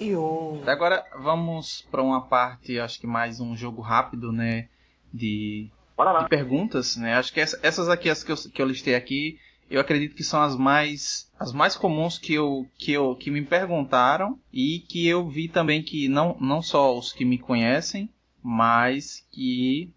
e 0.00 0.16
um. 0.16 0.62
Agora 0.66 1.04
vamos 1.18 1.82
para 1.90 2.02
uma 2.02 2.22
parte, 2.26 2.78
acho 2.80 3.00
que 3.00 3.06
mais 3.06 3.38
um 3.40 3.54
jogo 3.56 3.80
rápido, 3.82 4.32
né? 4.32 4.68
De, 5.12 5.70
Bora 5.96 6.12
lá. 6.12 6.22
de 6.22 6.28
perguntas, 6.28 6.96
né? 6.96 7.14
Acho 7.14 7.32
que 7.32 7.40
essa- 7.40 7.58
essas 7.62 7.88
aqui, 7.88 8.08
as 8.10 8.22
que 8.24 8.32
eu, 8.32 8.36
que 8.36 8.60
eu 8.62 8.66
listei 8.66 8.94
aqui, 8.94 9.38
eu 9.70 9.80
acredito 9.80 10.14
que 10.14 10.24
são 10.24 10.42
as 10.42 10.56
mais 10.56 11.30
as 11.38 11.52
mais 11.52 11.76
comuns 11.76 12.18
que 12.18 12.34
eu 12.34 12.66
que 12.78 12.92
eu 12.92 13.14
que 13.16 13.30
me 13.30 13.42
perguntaram 13.44 14.38
e 14.52 14.80
que 14.80 15.06
eu 15.06 15.28
vi 15.28 15.48
também 15.48 15.82
que 15.82 16.08
não 16.08 16.36
não 16.40 16.60
só 16.62 16.96
os 16.96 17.12
que 17.12 17.24
me 17.24 17.38
conhecem, 17.38 18.08
mas 18.42 19.26
que 19.32 19.90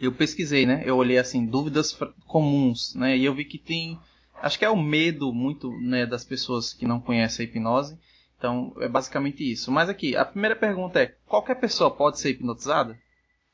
eu 0.00 0.12
pesquisei, 0.12 0.64
né? 0.66 0.82
Eu 0.84 0.96
olhei 0.96 1.18
assim 1.18 1.44
dúvidas 1.44 1.98
comuns, 2.26 2.94
né? 2.94 3.16
E 3.16 3.24
eu 3.24 3.34
vi 3.34 3.44
que 3.44 3.58
tem 3.58 3.98
acho 4.40 4.58
que 4.58 4.64
é 4.64 4.70
o 4.70 4.76
medo 4.80 5.32
muito, 5.32 5.70
né, 5.80 6.06
das 6.06 6.24
pessoas 6.24 6.72
que 6.72 6.86
não 6.86 7.00
conhecem 7.00 7.44
a 7.44 7.48
hipnose. 7.48 7.98
Então, 8.38 8.72
é 8.78 8.88
basicamente 8.88 9.42
isso. 9.50 9.72
Mas 9.72 9.88
aqui, 9.88 10.14
a 10.16 10.24
primeira 10.24 10.54
pergunta 10.54 11.00
é: 11.02 11.06
qualquer 11.26 11.56
pessoa 11.56 11.90
pode 11.90 12.20
ser 12.20 12.30
hipnotizada? 12.30 12.96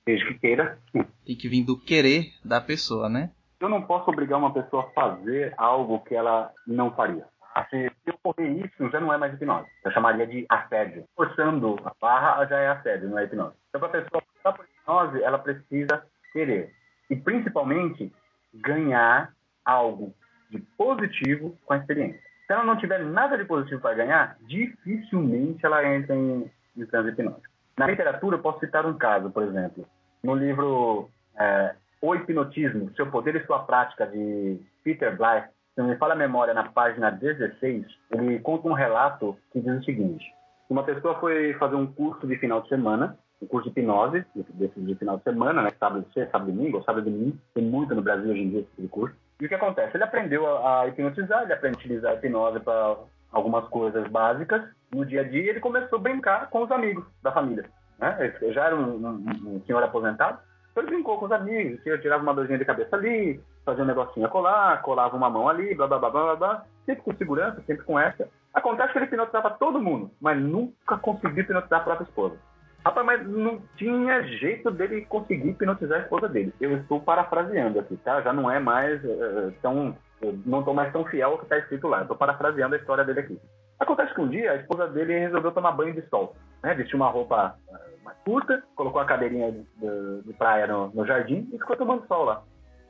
Desde 0.06 0.26
que 0.26 0.38
queira. 0.38 0.78
Tem 0.92 1.36
que 1.36 1.48
vir 1.48 1.64
do 1.64 1.78
querer 1.78 2.32
da 2.44 2.60
pessoa, 2.60 3.08
né? 3.08 3.30
Eu 3.60 3.68
não 3.68 3.82
posso 3.82 4.10
obrigar 4.10 4.38
uma 4.38 4.52
pessoa 4.52 4.84
a 4.84 4.90
fazer 4.90 5.54
algo 5.56 6.00
que 6.00 6.14
ela 6.14 6.52
não 6.66 6.94
faria. 6.94 7.24
Se 7.70 7.90
se 8.04 8.10
ocorrer 8.10 8.66
isso, 8.66 8.90
já 8.90 9.00
não 9.00 9.12
é 9.12 9.16
mais 9.16 9.32
hipnose. 9.32 9.68
Eu 9.84 9.92
chamaria 9.92 10.26
de 10.26 10.44
assédio. 10.48 11.04
Forçando 11.14 11.76
a 11.84 11.92
barra 12.00 12.44
já 12.46 12.58
é 12.58 12.68
assédio, 12.68 13.08
não 13.08 13.18
é 13.18 13.24
hipnose. 13.24 13.54
Então, 13.68 13.80
para 13.80 14.00
a 14.00 14.02
pessoa 14.02 14.22
passar 14.42 14.56
por 14.56 14.66
hipnose, 14.66 15.22
ela 15.22 15.38
precisa 15.38 16.04
querer. 16.32 16.74
E, 17.08 17.16
principalmente, 17.16 18.12
ganhar 18.52 19.32
algo 19.64 20.12
de 20.50 20.58
positivo 20.76 21.56
com 21.64 21.74
a 21.74 21.78
experiência. 21.78 22.20
Se 22.46 22.52
ela 22.52 22.64
não 22.64 22.76
tiver 22.76 22.98
nada 23.04 23.38
de 23.38 23.44
positivo 23.44 23.80
para 23.80 23.94
ganhar, 23.94 24.36
dificilmente 24.42 25.64
ela 25.64 25.86
entra 25.86 26.14
em, 26.14 26.50
em 26.76 26.86
transe 26.86 27.10
hipnótico. 27.10 27.53
Na 27.78 27.86
literatura, 27.86 28.36
eu 28.36 28.42
posso 28.42 28.60
citar 28.60 28.86
um 28.86 28.96
caso, 28.96 29.30
por 29.30 29.42
exemplo. 29.42 29.86
No 30.22 30.34
livro 30.34 31.10
é, 31.38 31.74
O 32.00 32.14
Hipnotismo, 32.14 32.94
Seu 32.94 33.10
Poder 33.10 33.36
e 33.36 33.46
Sua 33.46 33.60
Prática, 33.60 34.06
de 34.06 34.60
Peter 34.82 35.16
Blythe, 35.16 35.48
se 35.74 35.80
não 35.80 35.88
me 35.88 35.96
fala 35.96 36.14
a 36.14 36.16
memória, 36.16 36.54
na 36.54 36.64
página 36.64 37.10
16, 37.10 37.84
ele 38.12 38.38
conta 38.38 38.68
um 38.68 38.72
relato 38.72 39.36
que 39.52 39.60
diz 39.60 39.80
o 39.80 39.84
seguinte. 39.84 40.24
Uma 40.70 40.84
pessoa 40.84 41.18
foi 41.18 41.52
fazer 41.54 41.74
um 41.74 41.86
curso 41.86 42.26
de 42.26 42.36
final 42.36 42.62
de 42.62 42.68
semana, 42.68 43.18
um 43.42 43.46
curso 43.46 43.68
de 43.68 43.80
hipnose, 43.80 44.24
de 44.34 44.94
final 44.94 45.18
de 45.18 45.24
semana, 45.24 45.62
né, 45.62 45.70
sábado, 45.78 46.06
sexta, 46.14 46.30
sábado, 46.30 46.52
domingo, 46.52 46.78
ou 46.78 46.84
sábado 46.84 47.08
e 47.08 47.10
domingo, 47.10 47.36
tem 47.54 47.64
muito 47.64 47.92
no 47.92 48.02
Brasil 48.02 48.30
hoje 48.30 48.42
em 48.42 48.50
dia 48.50 48.60
esse 48.60 48.68
tipo 48.70 48.82
de 48.82 48.88
curso. 48.88 49.16
E 49.40 49.46
o 49.46 49.48
que 49.48 49.54
acontece? 49.54 49.96
Ele 49.96 50.04
aprendeu 50.04 50.46
a 50.64 50.86
hipnotizar, 50.86 51.42
ele 51.42 51.52
aprende 51.52 51.76
a 51.76 51.80
utilizar 51.80 52.12
a 52.12 52.14
hipnose 52.14 52.60
para 52.60 52.96
algumas 53.34 53.66
coisas 53.68 54.06
básicas. 54.08 54.62
No 54.92 55.04
dia 55.04 55.20
a 55.22 55.24
dia, 55.24 55.50
ele 55.50 55.60
começou 55.60 55.98
a 55.98 56.02
brincar 56.02 56.48
com 56.50 56.62
os 56.62 56.70
amigos 56.70 57.04
da 57.22 57.32
família. 57.32 57.64
Né? 57.98 58.32
Ele 58.40 58.52
já 58.52 58.64
era 58.66 58.76
um, 58.76 58.96
um- 58.96 59.54
um 59.56 59.62
senhor 59.66 59.82
aposentado, 59.82 60.38
então 60.70 60.82
ele 60.82 60.92
brincou 60.92 61.18
com 61.18 61.26
os 61.26 61.32
amigos, 61.32 61.82
tirava 62.00 62.22
uma 62.22 62.34
dorzinha 62.34 62.58
de 62.58 62.64
cabeça 62.64 62.96
ali, 62.96 63.40
fazia 63.64 63.84
um 63.84 63.86
negocinho 63.86 64.26
a 64.26 64.28
colar, 64.28 64.82
colava 64.82 65.16
uma 65.16 65.30
mão 65.30 65.48
ali, 65.48 65.74
blá 65.74 65.86
blá 65.86 65.98
blá 65.98 66.10
blá 66.10 66.36
blá, 66.36 66.64
sempre 66.86 67.02
com 67.02 67.14
segurança, 67.14 67.62
sempre 67.66 67.84
com 67.84 67.98
essa. 67.98 68.28
Acontece 68.52 68.92
que 68.92 68.98
ele 68.98 69.06
hipnotizava 69.06 69.50
todo 69.50 69.80
mundo, 69.82 70.10
mas 70.20 70.40
nunca 70.40 70.96
conseguiu 70.98 71.42
hipnotizar 71.42 71.80
a 71.80 71.84
própria 71.84 72.04
esposa. 72.04 72.36
Rapaz, 72.84 73.06
mas 73.06 73.26
não 73.26 73.62
tinha 73.76 74.22
jeito 74.24 74.70
dele 74.70 75.06
conseguir 75.06 75.48
hipnotizar 75.50 76.00
a 76.00 76.02
esposa 76.02 76.28
dele. 76.28 76.52
Eu 76.60 76.76
estou 76.76 77.00
parafraseando 77.00 77.80
aqui, 77.80 77.96
tá? 77.96 78.20
Já 78.20 78.32
não 78.32 78.50
é 78.50 78.60
mais 78.60 79.02
eh, 79.04 79.52
tão. 79.62 79.96
Eu 80.26 80.38
não 80.46 80.60
estou 80.60 80.74
mais 80.74 80.92
tão 80.92 81.04
fiel 81.04 81.30
ao 81.30 81.38
que 81.38 81.44
está 81.44 81.58
escrito 81.58 81.88
lá. 81.88 82.02
Estou 82.02 82.16
parafraseando 82.16 82.74
a 82.74 82.78
história 82.78 83.04
dele 83.04 83.20
aqui. 83.20 83.40
Acontece 83.80 84.14
que 84.14 84.20
um 84.20 84.28
dia 84.28 84.52
a 84.52 84.56
esposa 84.56 84.86
dele 84.88 85.18
resolveu 85.18 85.52
tomar 85.52 85.72
banho 85.72 85.94
de 85.94 86.02
sol. 86.08 86.34
Né? 86.62 86.74
Vestiu 86.74 86.96
uma 86.96 87.10
roupa 87.10 87.56
eh, 87.68 87.80
mais 88.04 88.16
curta, 88.24 88.62
colocou 88.76 89.00
a 89.00 89.04
cadeirinha 89.04 89.50
de, 89.52 89.62
de- 89.76 90.22
de 90.26 90.32
praia 90.34 90.66
no, 90.66 90.88
no 90.94 91.06
jardim 91.06 91.48
e 91.52 91.58
ficou 91.58 91.76
tomando 91.76 92.06
sol 92.06 92.24
lá. 92.24 92.42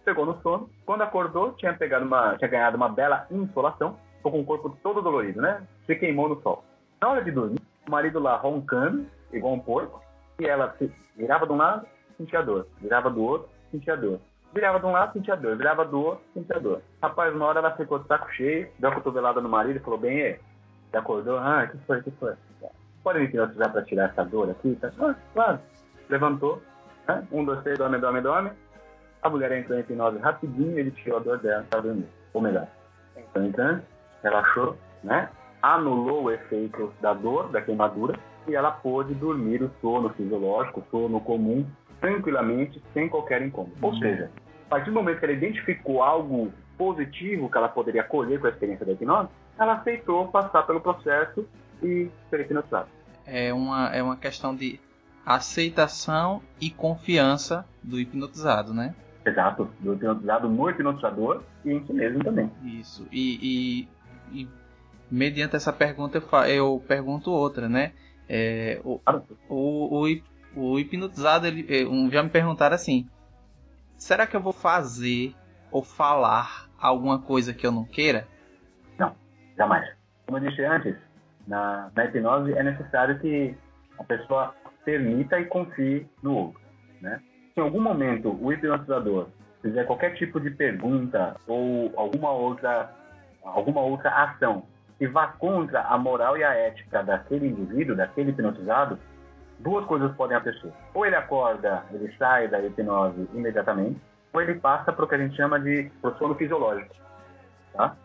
Pegou 0.05 0.27
no 0.27 0.41
sono. 0.43 0.69
Quando 0.85 1.03
acordou, 1.03 1.53
tinha, 1.53 1.73
pegado 1.73 2.05
uma, 2.05 2.37
tinha 2.37 2.49
ganhado 2.51 2.77
uma 2.77 2.89
bela 2.91 3.27
insolação. 3.31 3.97
Ficou 4.19 4.33
com 4.33 4.41
o 4.41 4.45
corpo 4.45 4.77
todo 4.83 5.01
dolorido, 5.01 5.41
né? 5.41 5.63
Se 5.87 5.97
queimou 5.97 6.29
no 6.29 6.41
sol. 6.43 6.63
Na 7.01 7.09
hora 7.09 7.25
de 7.25 7.31
dormir, 7.31 7.61
o 7.87 7.91
marido 7.91 8.19
lá 8.21 8.37
roncando, 8.37 9.07
igual 9.33 9.55
um 9.55 9.61
porco, 9.61 10.03
e 10.39 10.47
ela 10.47 10.75
se 10.79 10.93
virava 11.17 11.47
de 11.47 11.53
um 11.53 11.57
lado, 11.57 11.87
sentia 12.19 12.43
dor. 12.43 12.67
Virava 12.81 13.09
do 13.11 13.23
outro, 13.23 13.49
sentia 13.71 13.97
dor. 13.97 14.21
Virava 14.55 14.79
de 14.79 14.87
um 14.87 14.93
lado, 14.93 15.13
sentia 15.13 15.37
dor. 15.37 15.57
Virava 15.57 15.85
do 15.85 16.01
outro, 16.01 16.25
sentia 16.33 16.61
dor. 16.61 16.81
Rapaz, 17.03 17.35
uma 17.35 17.47
hora 17.47 17.59
ela 17.59 17.77
ficou 17.77 17.99
de 17.99 18.07
saco 18.07 18.31
cheio, 18.33 18.69
deu 18.79 18.91
a 18.91 18.95
cotovelada 18.95 19.41
no 19.41 19.49
marido 19.49 19.77
e 19.77 19.81
falou, 19.81 19.99
bem, 19.99 20.19
e 20.19 20.23
aí? 20.23 20.29
Ele 20.29 21.01
acordou, 21.01 21.39
ah, 21.39 21.65
o 21.65 21.69
que 21.69 21.85
foi, 21.87 21.99
o 21.99 22.03
que 22.05 22.11
foi? 22.13 22.35
Pode 23.03 23.19
me 23.19 23.25
hipnotizar 23.25 23.73
pra 23.73 23.83
tirar 23.83 24.11
essa 24.11 24.25
dor 24.25 24.49
aqui? 24.51 24.79
Tá? 24.81 24.93
Ah, 25.01 25.15
claro. 25.35 25.59
Levantou, 26.09 26.63
né? 27.09 27.27
um, 27.33 27.45
dois, 27.45 27.61
três, 27.63 27.77
dorme, 27.77 27.99
dorme, 27.99 28.21
dorme. 28.21 28.53
A 29.23 29.29
mulher 29.29 29.51
entrou 29.53 29.77
em 29.77 29.81
hipnose 29.81 30.19
rapidinho, 30.19 30.79
ele 30.79 30.93
tirou 30.93 31.19
a 31.19 31.23
dor 31.23 31.39
dela, 31.39 31.67
tá 31.69 31.81
dormindo. 31.81 32.09
Ou 32.33 32.41
melhor, 32.41 32.69
entrou 33.17 33.45
em 33.45 33.51
transe, 33.51 33.83
relaxou, 34.23 34.77
né? 35.03 35.29
Anulou 35.63 36.25
o 36.25 36.31
efeito 36.31 36.93
da 37.01 37.13
dor, 37.13 37.49
da 37.49 37.61
queimadura, 37.61 38.17
e 38.47 38.55
ela 38.55 38.71
pôde 38.71 39.15
dormir 39.15 39.63
o 39.63 39.71
sono 39.81 40.11
fisiológico, 40.11 40.81
o 40.81 40.85
sono 40.91 41.21
comum, 41.21 41.67
tranquilamente, 42.01 42.81
sem 42.93 43.09
qualquer 43.09 43.43
incômodo. 43.43 43.75
Ou 43.83 43.95
seja, 43.97 44.31
a 44.67 44.69
partir 44.71 44.91
do 44.91 44.95
momento 44.95 45.19
que 45.19 45.25
ela 45.25 45.35
identificou 45.35 46.03
algo 46.03 46.53
positivo 46.77 47.49
que 47.51 47.57
ela 47.57 47.69
poderia 47.69 48.03
colher 48.03 48.41
com 48.41 48.47
a 48.47 48.51
experiência 48.51 48.85
da 48.85 48.93
hipnose, 48.93 49.29
ela 49.59 49.75
aceitou 49.75 50.29
passar 50.29 50.63
pelo 50.65 50.81
processo 50.81 51.47
e 51.83 52.11
ser 52.31 52.41
hipnotizada. 52.41 52.89
É 53.27 53.53
uma, 53.55 53.89
é 53.95 54.03
uma 54.03 54.17
questão 54.17 54.55
de 54.55 54.81
aceitação 55.25 56.43
e 56.61 56.71
confiança 56.71 57.65
do 57.83 57.99
hipnotizado, 57.99 58.75
né? 58.75 58.95
Exato, 59.25 59.71
do 59.81 59.95
hipnotizado 59.95 60.49
no 60.49 60.69
hipnotizador 60.69 61.43
e 61.65 61.71
em 61.73 61.87
si 61.87 61.93
mesmo 61.93 62.23
também. 62.23 62.51
Isso. 62.63 63.07
E, 63.11 63.87
e- 64.33 64.41
e 64.43 64.49
mediante 65.11 65.57
essa 65.57 65.73
pergunta 65.73 66.19
eu, 66.19 66.23
fa- 66.23 66.49
eu 66.51 66.83
pergunto 66.87 67.31
outra, 67.31 67.69
né? 67.69 67.93
É, 68.29 68.81
o, 68.85 69.01
o, 69.49 70.07
o, 70.07 70.21
o 70.57 70.79
hipnotizado, 70.79 71.47
ele, 71.47 71.65
eh, 71.69 71.87
um- 71.87 72.11
já 72.11 72.23
me 72.23 72.29
perguntaram 72.31 72.75
assim: 72.75 73.07
será 74.05 74.27
que 74.27 74.37
eu 74.37 74.41
vou 74.41 74.53
fazer 74.53 75.35
ou 75.73 75.83
falar 75.83 76.69
alguma 76.79 77.19
coisa 77.19 77.55
que 77.55 77.67
eu 77.67 77.73
não 77.73 77.85
queira? 77.85 78.29
Jamais. 79.57 79.89
Como 80.27 80.39
eu 80.39 80.49
disse 80.49 80.63
antes, 80.65 80.95
na, 81.47 81.91
na 81.95 82.05
hipnose 82.05 82.53
é 82.53 82.63
necessário 82.63 83.19
que 83.19 83.57
a 83.99 84.05
pessoa 84.05 84.55
permita 84.85 85.41
e 85.41 85.47
confie 85.47 86.07
no 86.23 86.35
outro. 86.35 86.61
Né? 87.01 87.21
Se 87.55 87.61
em 87.61 87.63
algum 87.63 87.81
momento 87.81 88.37
o 88.41 88.53
hipnotizador 88.53 89.29
fizer 89.63 89.85
qualquer 89.85 90.15
tipo 90.17 90.39
de 90.39 90.51
pergunta 90.51 91.37
ou 91.47 91.91
alguma 91.97 92.31
outra, 92.31 92.93
alguma 93.43 93.81
outra 93.81 94.11
ação 94.11 94.67
que 94.99 95.07
vá 95.07 95.29
contra 95.29 95.81
a 95.81 95.97
moral 95.97 96.37
e 96.37 96.45
a 96.45 96.53
ética 96.53 97.03
daquele 97.03 97.49
indivíduo, 97.49 97.97
daquele 97.97 98.31
hipnotizado, 98.31 98.99
duas 99.59 99.85
coisas 99.87 100.15
podem 100.17 100.37
acontecer. 100.37 100.73
Ou 100.93 101.07
ele 101.07 101.17
acorda, 101.17 101.85
ele 101.93 102.13
sai 102.19 102.49
da 102.49 102.61
hipnose 102.61 103.29
imediatamente, 103.33 104.01
ou 104.33 104.41
ele 104.41 104.55
passa 104.55 104.93
para 104.93 105.05
o 105.05 105.09
que 105.09 105.15
a 105.15 105.19
gente 105.19 105.37
chama 105.37 105.59
de 105.61 105.91
sono 106.19 106.35
fisiológico. 106.35 106.95
Tá? 107.73 107.97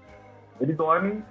ele 0.59 0.73
dorme, 0.73 1.23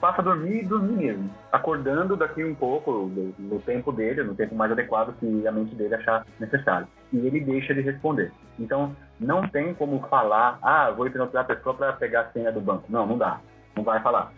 passa 0.00 0.20
a 0.20 0.24
dormir 0.24 0.64
e 0.64 0.66
dormir 0.66 0.96
mesmo. 0.96 1.30
Acordando 1.52 2.16
daqui 2.16 2.44
um 2.44 2.54
pouco 2.54 3.08
do 3.38 3.62
tempo 3.64 3.92
dele, 3.92 4.24
no 4.24 4.34
tempo 4.34 4.54
mais 4.54 4.72
adequado 4.72 5.14
que 5.18 5.46
a 5.46 5.52
mente 5.52 5.74
dele 5.74 5.94
achar 5.94 6.26
necessário. 6.40 6.88
E 7.12 7.18
ele 7.18 7.40
deixa 7.40 7.72
de 7.72 7.80
responder. 7.80 8.32
Então, 8.58 8.94
não 9.20 9.46
tem 9.48 9.72
como 9.74 10.00
falar, 10.08 10.58
ah, 10.62 10.90
vou 10.90 11.06
hipnotizar 11.06 11.42
a 11.42 11.46
pessoa 11.46 11.74
para 11.74 11.92
pegar 11.92 12.22
a 12.22 12.32
senha 12.32 12.50
do 12.50 12.60
banco. 12.60 12.84
Não, 12.88 13.06
não 13.06 13.16
dá. 13.16 13.40
Não 13.76 13.84
vai 13.84 14.02
falar. 14.02 14.32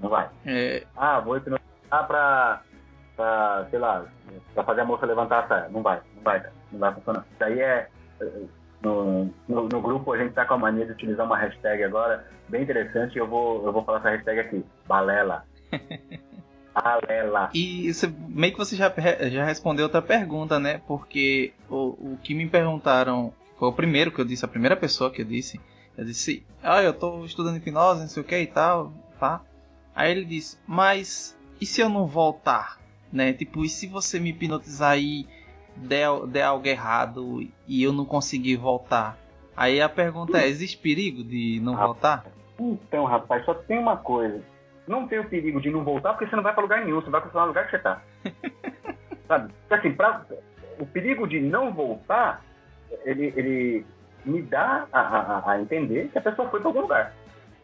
Não 0.00 0.08
vai. 0.08 0.28
É, 0.46 0.84
Ah, 0.96 1.18
vou 1.18 1.36
hipnotizar 1.36 2.06
para, 2.06 2.62
pra, 3.16 3.66
sei 3.70 3.78
lá, 3.78 4.04
para 4.54 4.64
fazer 4.64 4.80
a 4.82 4.84
moça 4.84 5.06
levantar 5.06 5.44
a 5.44 5.48
saia. 5.48 5.68
Não 5.68 5.82
vai. 5.82 6.00
Não 6.16 6.22
vai. 6.22 6.42
Não 6.72 6.78
vai 6.78 6.94
funcionar. 6.94 7.24
Isso 7.32 7.44
aí 7.44 7.60
é... 7.60 7.88
No, 8.82 9.30
no, 9.48 9.68
no 9.68 9.80
grupo 9.80 10.12
a 10.12 10.18
gente 10.18 10.34
tá 10.34 10.44
com 10.44 10.54
a 10.54 10.58
mania 10.58 10.84
de 10.84 10.92
utilizar 10.92 11.24
uma 11.24 11.38
hashtag 11.38 11.82
agora 11.84 12.26
bem 12.48 12.62
interessante. 12.62 13.18
Eu 13.18 13.26
vou, 13.26 13.64
eu 13.64 13.72
vou 13.72 13.82
falar 13.84 13.98
essa 13.98 14.10
hashtag 14.10 14.40
aqui. 14.40 14.64
Balela. 14.86 15.44
paralela. 16.74 17.50
E 17.54 17.86
isso, 17.86 18.12
meio 18.28 18.52
que 18.52 18.58
você 18.58 18.76
já, 18.76 18.92
já 19.30 19.44
respondeu 19.44 19.84
outra 19.84 20.02
pergunta, 20.02 20.58
né? 20.58 20.82
Porque 20.86 21.54
o, 21.70 22.12
o 22.12 22.18
que 22.22 22.34
me 22.34 22.48
perguntaram 22.48 23.32
foi 23.58 23.68
o 23.68 23.72
primeiro 23.72 24.10
que 24.10 24.20
eu 24.20 24.24
disse, 24.24 24.44
a 24.44 24.48
primeira 24.48 24.76
pessoa 24.76 25.10
que 25.10 25.22
eu 25.22 25.26
disse. 25.26 25.60
Eu 25.96 26.04
disse, 26.04 26.44
ah, 26.62 26.82
eu 26.82 26.92
tô 26.92 27.24
estudando 27.24 27.56
hipnose, 27.56 28.00
não 28.00 28.08
sei 28.08 28.22
o 28.22 28.26
que 28.26 28.36
e 28.36 28.46
tal, 28.48 28.92
tá? 29.18 29.40
Aí 29.94 30.10
ele 30.10 30.24
disse, 30.24 30.58
mas 30.66 31.38
e 31.60 31.66
se 31.66 31.80
eu 31.80 31.88
não 31.88 32.06
voltar? 32.06 32.78
Né? 33.14 33.32
Tipo, 33.32 33.64
e 33.64 33.68
se 33.68 33.86
você 33.86 34.18
me 34.18 34.30
hipnotizar 34.30 34.98
e 34.98 35.24
der, 35.76 36.08
der 36.26 36.42
algo 36.42 36.66
errado 36.66 37.46
e 37.68 37.80
eu 37.82 37.92
não 37.92 38.04
conseguir 38.04 38.56
voltar? 38.56 39.16
Aí 39.56 39.80
a 39.80 39.88
pergunta 39.88 40.36
é, 40.38 40.48
existe 40.48 40.76
perigo 40.76 41.22
de 41.22 41.60
não 41.62 41.76
voltar? 41.76 42.26
Então, 42.58 43.04
rapaz, 43.04 43.44
só 43.44 43.54
tem 43.54 43.78
uma 43.78 43.96
coisa. 43.96 44.42
Não 44.88 45.06
tem 45.06 45.20
o 45.20 45.28
perigo 45.28 45.60
de 45.60 45.70
não 45.70 45.84
voltar 45.84 46.10
porque 46.14 46.26
você 46.28 46.34
não 46.34 46.42
vai 46.42 46.52
pra 46.52 46.62
lugar 46.62 46.84
nenhum, 46.84 47.00
você 47.00 47.08
vai 47.08 47.20
continuar 47.20 47.44
no 47.44 47.48
lugar 47.48 47.64
que 47.66 47.70
você 47.70 47.78
tá. 47.78 48.02
Sabe? 49.28 49.52
Então, 49.66 49.78
assim, 49.78 49.92
pra, 49.94 50.26
o 50.80 50.84
perigo 50.86 51.26
de 51.28 51.40
não 51.40 51.72
voltar, 51.72 52.42
ele, 53.04 53.32
ele 53.36 53.86
me 54.24 54.42
dá 54.42 54.86
a, 54.92 55.00
a- 55.00 55.52
a 55.52 55.60
entender 55.60 56.08
que 56.08 56.18
a 56.18 56.20
pessoa 56.20 56.48
foi 56.48 56.58
pra 56.60 56.68
algum 56.68 56.80
lugar. 56.82 57.14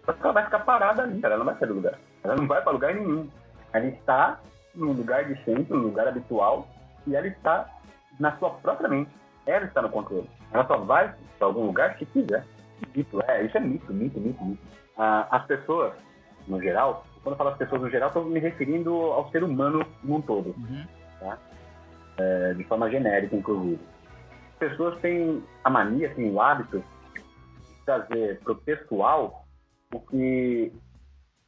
Só 0.07 0.13
que 0.13 0.23
ela 0.23 0.33
vai 0.33 0.45
ficar 0.45 0.61
parada 0.61 1.03
ali, 1.03 1.21
cara, 1.21 1.35
ela 1.35 1.45
não 1.45 1.51
vai 1.51 1.59
sair 1.61 1.69
do 1.69 1.75
lugar. 1.75 1.99
Ela 2.23 2.37
não 2.37 2.47
vai 2.47 2.63
pra 2.63 2.73
lugar 2.73 2.95
nenhum. 2.95 3.29
Ela 3.73 3.87
está 3.87 4.41
no 4.75 4.93
lugar 4.93 5.25
de 5.25 5.35
sempre, 5.45 5.75
no 5.77 5.85
lugar 5.85 6.09
habitual, 6.09 6.69
e 7.07 7.15
ela 7.15 7.27
está 7.27 7.69
na 8.19 8.37
sua 8.39 8.51
própria 8.51 8.89
mente. 8.89 9.11
Ela 9.47 9.65
está 9.67 9.83
no 9.83 9.89
controle. 9.89 10.29
Ela 10.53 10.67
só 10.67 10.77
vai 10.79 11.15
pra 11.39 11.47
algum 11.47 11.67
lugar 11.67 11.97
se 11.99 12.07
quiser. 12.07 12.45
Mito, 12.95 13.21
é, 13.27 13.45
isso 13.45 13.57
é 13.57 13.61
mito, 13.61 13.93
mito, 13.93 14.21
mito, 14.21 14.45
mito. 14.45 14.63
Ah, 14.97 15.27
as 15.31 15.45
pessoas, 15.47 15.95
no 16.47 16.61
geral, 16.61 17.05
quando 17.23 17.35
eu 17.35 17.37
falo 17.39 17.51
as 17.51 17.57
pessoas 17.59 17.83
no 17.83 17.91
geral, 17.91 18.09
estou 18.09 18.25
me 18.25 18.39
referindo 18.41 18.95
ao 18.95 19.31
ser 19.31 19.43
humano 19.45 19.85
num 20.03 20.21
todo, 20.21 20.51
Uhum. 20.51 20.85
é, 22.19 22.55
de 22.55 22.65
forma 22.65 22.91
genérica, 22.91 23.35
inclusive. 23.37 23.81
As 24.53 24.59
pessoas 24.69 24.99
têm 25.01 25.43
a 25.65 25.71
mania, 25.71 26.15
têm 26.15 26.31
o 26.31 26.41
hábito 26.41 26.83
de 27.15 27.85
trazer 27.87 28.41
para 28.41 28.53
o 28.53 28.57
pessoal 28.57 29.47
o 29.93 30.01
que 30.01 30.73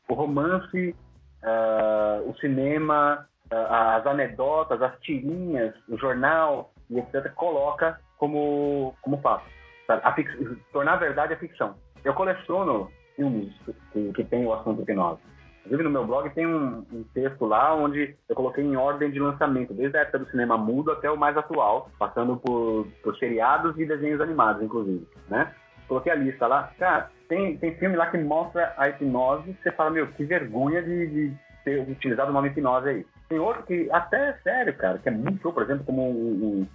o 0.08 0.14
romance, 0.14 0.94
ah, 1.42 2.20
o 2.24 2.34
cinema, 2.36 3.26
ah, 3.50 3.96
as 3.96 4.06
anedotas, 4.06 4.80
as 4.82 4.98
tirinhas, 5.00 5.74
o 5.88 5.96
jornal 5.98 6.72
e 6.90 6.98
etc. 6.98 7.32
coloca 7.34 7.98
como, 8.18 8.94
como 9.02 9.20
fato. 9.20 9.44
A 9.88 10.12
fix- 10.12 10.36
tornar 10.72 10.96
verdade 10.96 11.34
a 11.34 11.38
ficção. 11.38 11.74
Eu 12.04 12.14
coleciono 12.14 12.90
filmes 13.16 13.52
que, 13.92 14.12
que 14.12 14.24
tem 14.24 14.46
o 14.46 14.52
assunto 14.52 14.82
hipnose. 14.82 15.20
Inclusive 15.60 15.84
no 15.84 15.90
meu 15.90 16.06
blog 16.06 16.28
tem 16.30 16.46
um, 16.46 16.84
um 16.92 17.04
texto 17.14 17.44
lá 17.44 17.74
onde 17.74 18.16
eu 18.28 18.34
coloquei 18.34 18.64
em 18.64 18.76
ordem 18.76 19.10
de 19.10 19.20
lançamento, 19.20 19.72
desde 19.72 19.96
a 19.96 20.00
época 20.00 20.18
do 20.20 20.30
cinema 20.30 20.58
mudo 20.58 20.90
até 20.90 21.10
o 21.10 21.16
mais 21.16 21.36
atual, 21.36 21.88
passando 21.98 22.36
por, 22.36 22.86
por 23.02 23.16
seriados 23.16 23.78
e 23.78 23.86
desenhos 23.86 24.20
animados, 24.20 24.62
inclusive, 24.62 25.06
né? 25.28 25.54
Coloquei 25.88 26.12
a 26.12 26.16
lista 26.16 26.46
lá. 26.46 26.72
Cara, 26.78 27.10
tem, 27.28 27.56
tem 27.56 27.74
filme 27.76 27.96
lá 27.96 28.10
que 28.10 28.18
mostra 28.18 28.74
a 28.76 28.88
hipnose, 28.88 29.56
você 29.62 29.72
fala, 29.72 29.90
meu, 29.90 30.06
que 30.08 30.24
vergonha 30.24 30.82
de, 30.82 31.06
de 31.06 31.34
ter 31.64 31.80
utilizado 31.88 32.30
o 32.30 32.34
nome 32.34 32.48
hipnose 32.48 32.88
aí. 32.88 33.06
Tem 33.28 33.38
outro 33.38 33.62
que 33.62 33.88
até 33.90 34.30
é 34.30 34.32
sério, 34.42 34.76
cara, 34.76 34.98
que 34.98 35.08
é 35.08 35.12
muito 35.12 35.40
show, 35.40 35.52
por 35.52 35.62
exemplo, 35.62 35.84
como 35.84 36.10
um, 36.10 36.60
um 36.60 36.66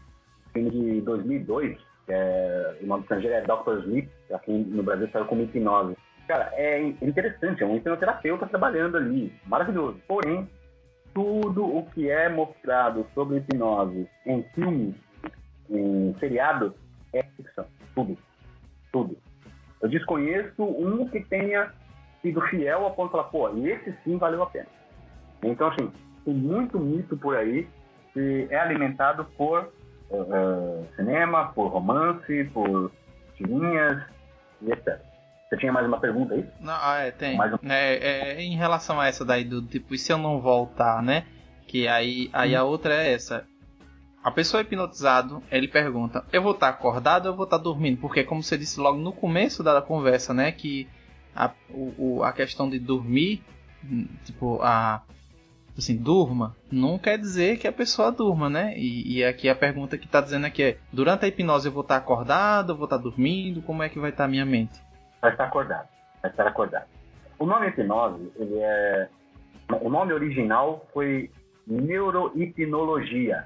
filme 0.52 0.72
de 0.72 1.02
2002, 1.02 1.78
que 2.06 2.14
é, 2.14 2.78
o 2.82 2.88
nome 2.88 3.04
estrangeiro 3.04 3.36
é 3.36 3.42
Dr. 3.42 3.84
Sleep, 3.84 4.10
aqui 4.34 4.52
no 4.52 4.82
Brasil 4.82 5.08
saiu 5.12 5.26
como 5.26 5.44
hipnose. 5.44 5.96
Cara, 6.28 6.52
é 6.54 6.82
interessante, 6.82 7.64
é 7.64 7.66
um 7.66 7.76
hipnoterapeuta 7.76 8.48
trabalhando 8.48 8.98
ali, 8.98 9.32
maravilhoso. 9.46 10.02
Porém, 10.08 10.50
tudo 11.14 11.66
o 11.66 11.86
que 11.92 12.10
é 12.10 12.30
mostrado 12.30 13.06
sobre 13.14 13.38
hipnose 13.38 14.10
em 14.26 14.44
filmes, 14.56 14.96
em 15.70 16.16
seriado, 16.20 16.74
é 17.14 17.24
ficção. 17.24 17.66
Tudo. 17.94 18.18
Tudo. 18.92 19.18
Eu 19.82 19.90
desconheço 19.90 20.64
um 20.64 21.08
que 21.08 21.20
tenha 21.22 21.72
sido 22.22 22.42
fiel 22.48 22.86
a 22.88 22.92
ponto 22.92 23.08
de 23.08 23.12
falar, 23.12 23.26
pô, 23.26 23.50
esse 23.66 23.94
sim 24.04 24.18
valeu 24.18 24.42
a 24.44 24.48
pena. 24.48 24.68
Então, 25.44 25.68
assim, 25.68 25.92
tem 26.26 26.34
muito 26.34 26.80
mito 26.80 27.16
por 27.18 27.36
aí 27.36 27.68
que 28.14 28.48
é 28.50 28.58
alimentado 28.60 29.26
por 29.38 29.72
eh, 30.12 30.84
cinema, 30.96 31.50
por 31.54 31.68
romance, 31.68 32.44
por 32.54 32.92
tirinhas 33.36 34.02
e 34.62 34.72
etc. 34.72 35.00
Você 35.48 35.58
tinha 35.58 35.72
mais 35.72 35.86
uma 35.88 36.00
pergunta 36.00 36.34
aí? 36.34 36.46
Não, 36.60 36.74
ah, 36.74 36.98
é, 37.00 37.12
tem. 37.12 37.38
Mais 37.38 37.54
um- 37.54 37.58
É, 37.70 37.96
é, 38.34 38.42
em 38.42 38.56
relação 38.58 39.00
a 39.00 39.08
essa 39.08 39.24
daí 39.24 39.44
do 39.46 39.62
tipo, 39.62 39.94
e 39.94 39.98
se 39.98 40.12
eu 40.12 40.18
não 40.18 40.42
voltar, 40.42 41.02
né? 41.04 41.26
Que 41.68 41.88
aí, 41.88 42.30
aí 42.34 42.56
a 42.56 42.64
outra 42.64 42.94
é 42.96 43.14
essa. 43.14 43.46
A 44.24 44.32
pessoa 44.32 44.62
hipnotizado, 44.62 45.42
ele 45.52 45.68
pergunta: 45.68 46.26
eu 46.32 46.42
vou 46.42 46.52
estar 46.54 46.70
acordado 46.70 47.26
ou 47.26 47.32
eu 47.32 47.36
vou 47.36 47.46
estar 47.46 47.58
dormindo? 47.58 48.00
Porque, 48.00 48.24
como 48.24 48.44
você 48.44 48.58
disse 48.58 48.80
logo 48.80 48.98
no 48.98 49.14
começo 49.14 49.64
da 49.64 49.82
conversa, 49.82 50.34
né? 50.34 50.52
Que 50.52 50.88
a, 51.36 51.52
o, 51.70 52.24
a 52.24 52.34
questão 52.34 52.70
de 52.70 52.80
dormir, 52.80 53.44
hum, 53.84 54.08
tipo, 54.26 54.60
a. 54.62 55.02
Assim, 55.78 55.96
durma, 55.96 56.56
não 56.72 56.98
quer 56.98 57.20
dizer 57.20 57.60
que 57.60 57.68
a 57.68 57.72
pessoa 57.72 58.12
durma, 58.12 58.50
né? 58.50 58.74
E, 58.76 59.18
e 59.18 59.24
aqui 59.24 59.48
a 59.48 59.54
pergunta 59.54 59.96
que 59.96 60.08
tá 60.08 60.20
dizendo 60.20 60.48
aqui 60.48 60.64
é: 60.64 60.78
durante 60.92 61.24
a 61.24 61.28
hipnose 61.28 61.68
eu 61.68 61.72
vou 61.72 61.84
estar 61.84 61.98
acordado, 61.98 62.72
eu 62.72 62.76
vou 62.76 62.86
estar 62.86 62.98
dormindo? 62.98 63.62
Como 63.62 63.84
é 63.84 63.90
que 63.90 64.00
vai 64.00 64.10
estar 64.10 64.26
a 64.26 64.28
minha 64.28 64.46
mente? 64.46 64.82
Vai 65.22 65.32
estar 65.32 65.46
acordado. 65.46 65.88
Vai 66.20 66.32
estar 66.32 66.48
acordado. 66.48 66.88
O 67.38 67.46
nome 67.46 67.68
hipnose, 67.68 68.32
ele 68.38 68.56
é. 68.58 69.08
O 69.80 69.90
nome 69.90 70.14
original 70.14 70.88
foi 70.92 71.30
neurohipnologia. 71.68 73.46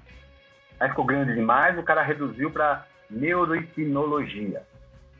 Aí 0.81 0.89
ficou 0.89 1.05
grande 1.05 1.35
demais, 1.35 1.77
o 1.77 1.83
cara 1.83 2.01
reduziu 2.01 2.49
para 2.49 2.87
neurohipnologia. 3.07 4.63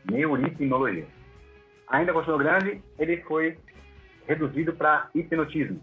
Neurohipnologia. 0.10 1.06
Ainda 1.88 2.12
continuou 2.12 2.40
grande, 2.40 2.82
ele 2.98 3.18
foi 3.18 3.56
reduzido 4.28 4.74
para 4.74 5.08
hipnotismo. 5.14 5.80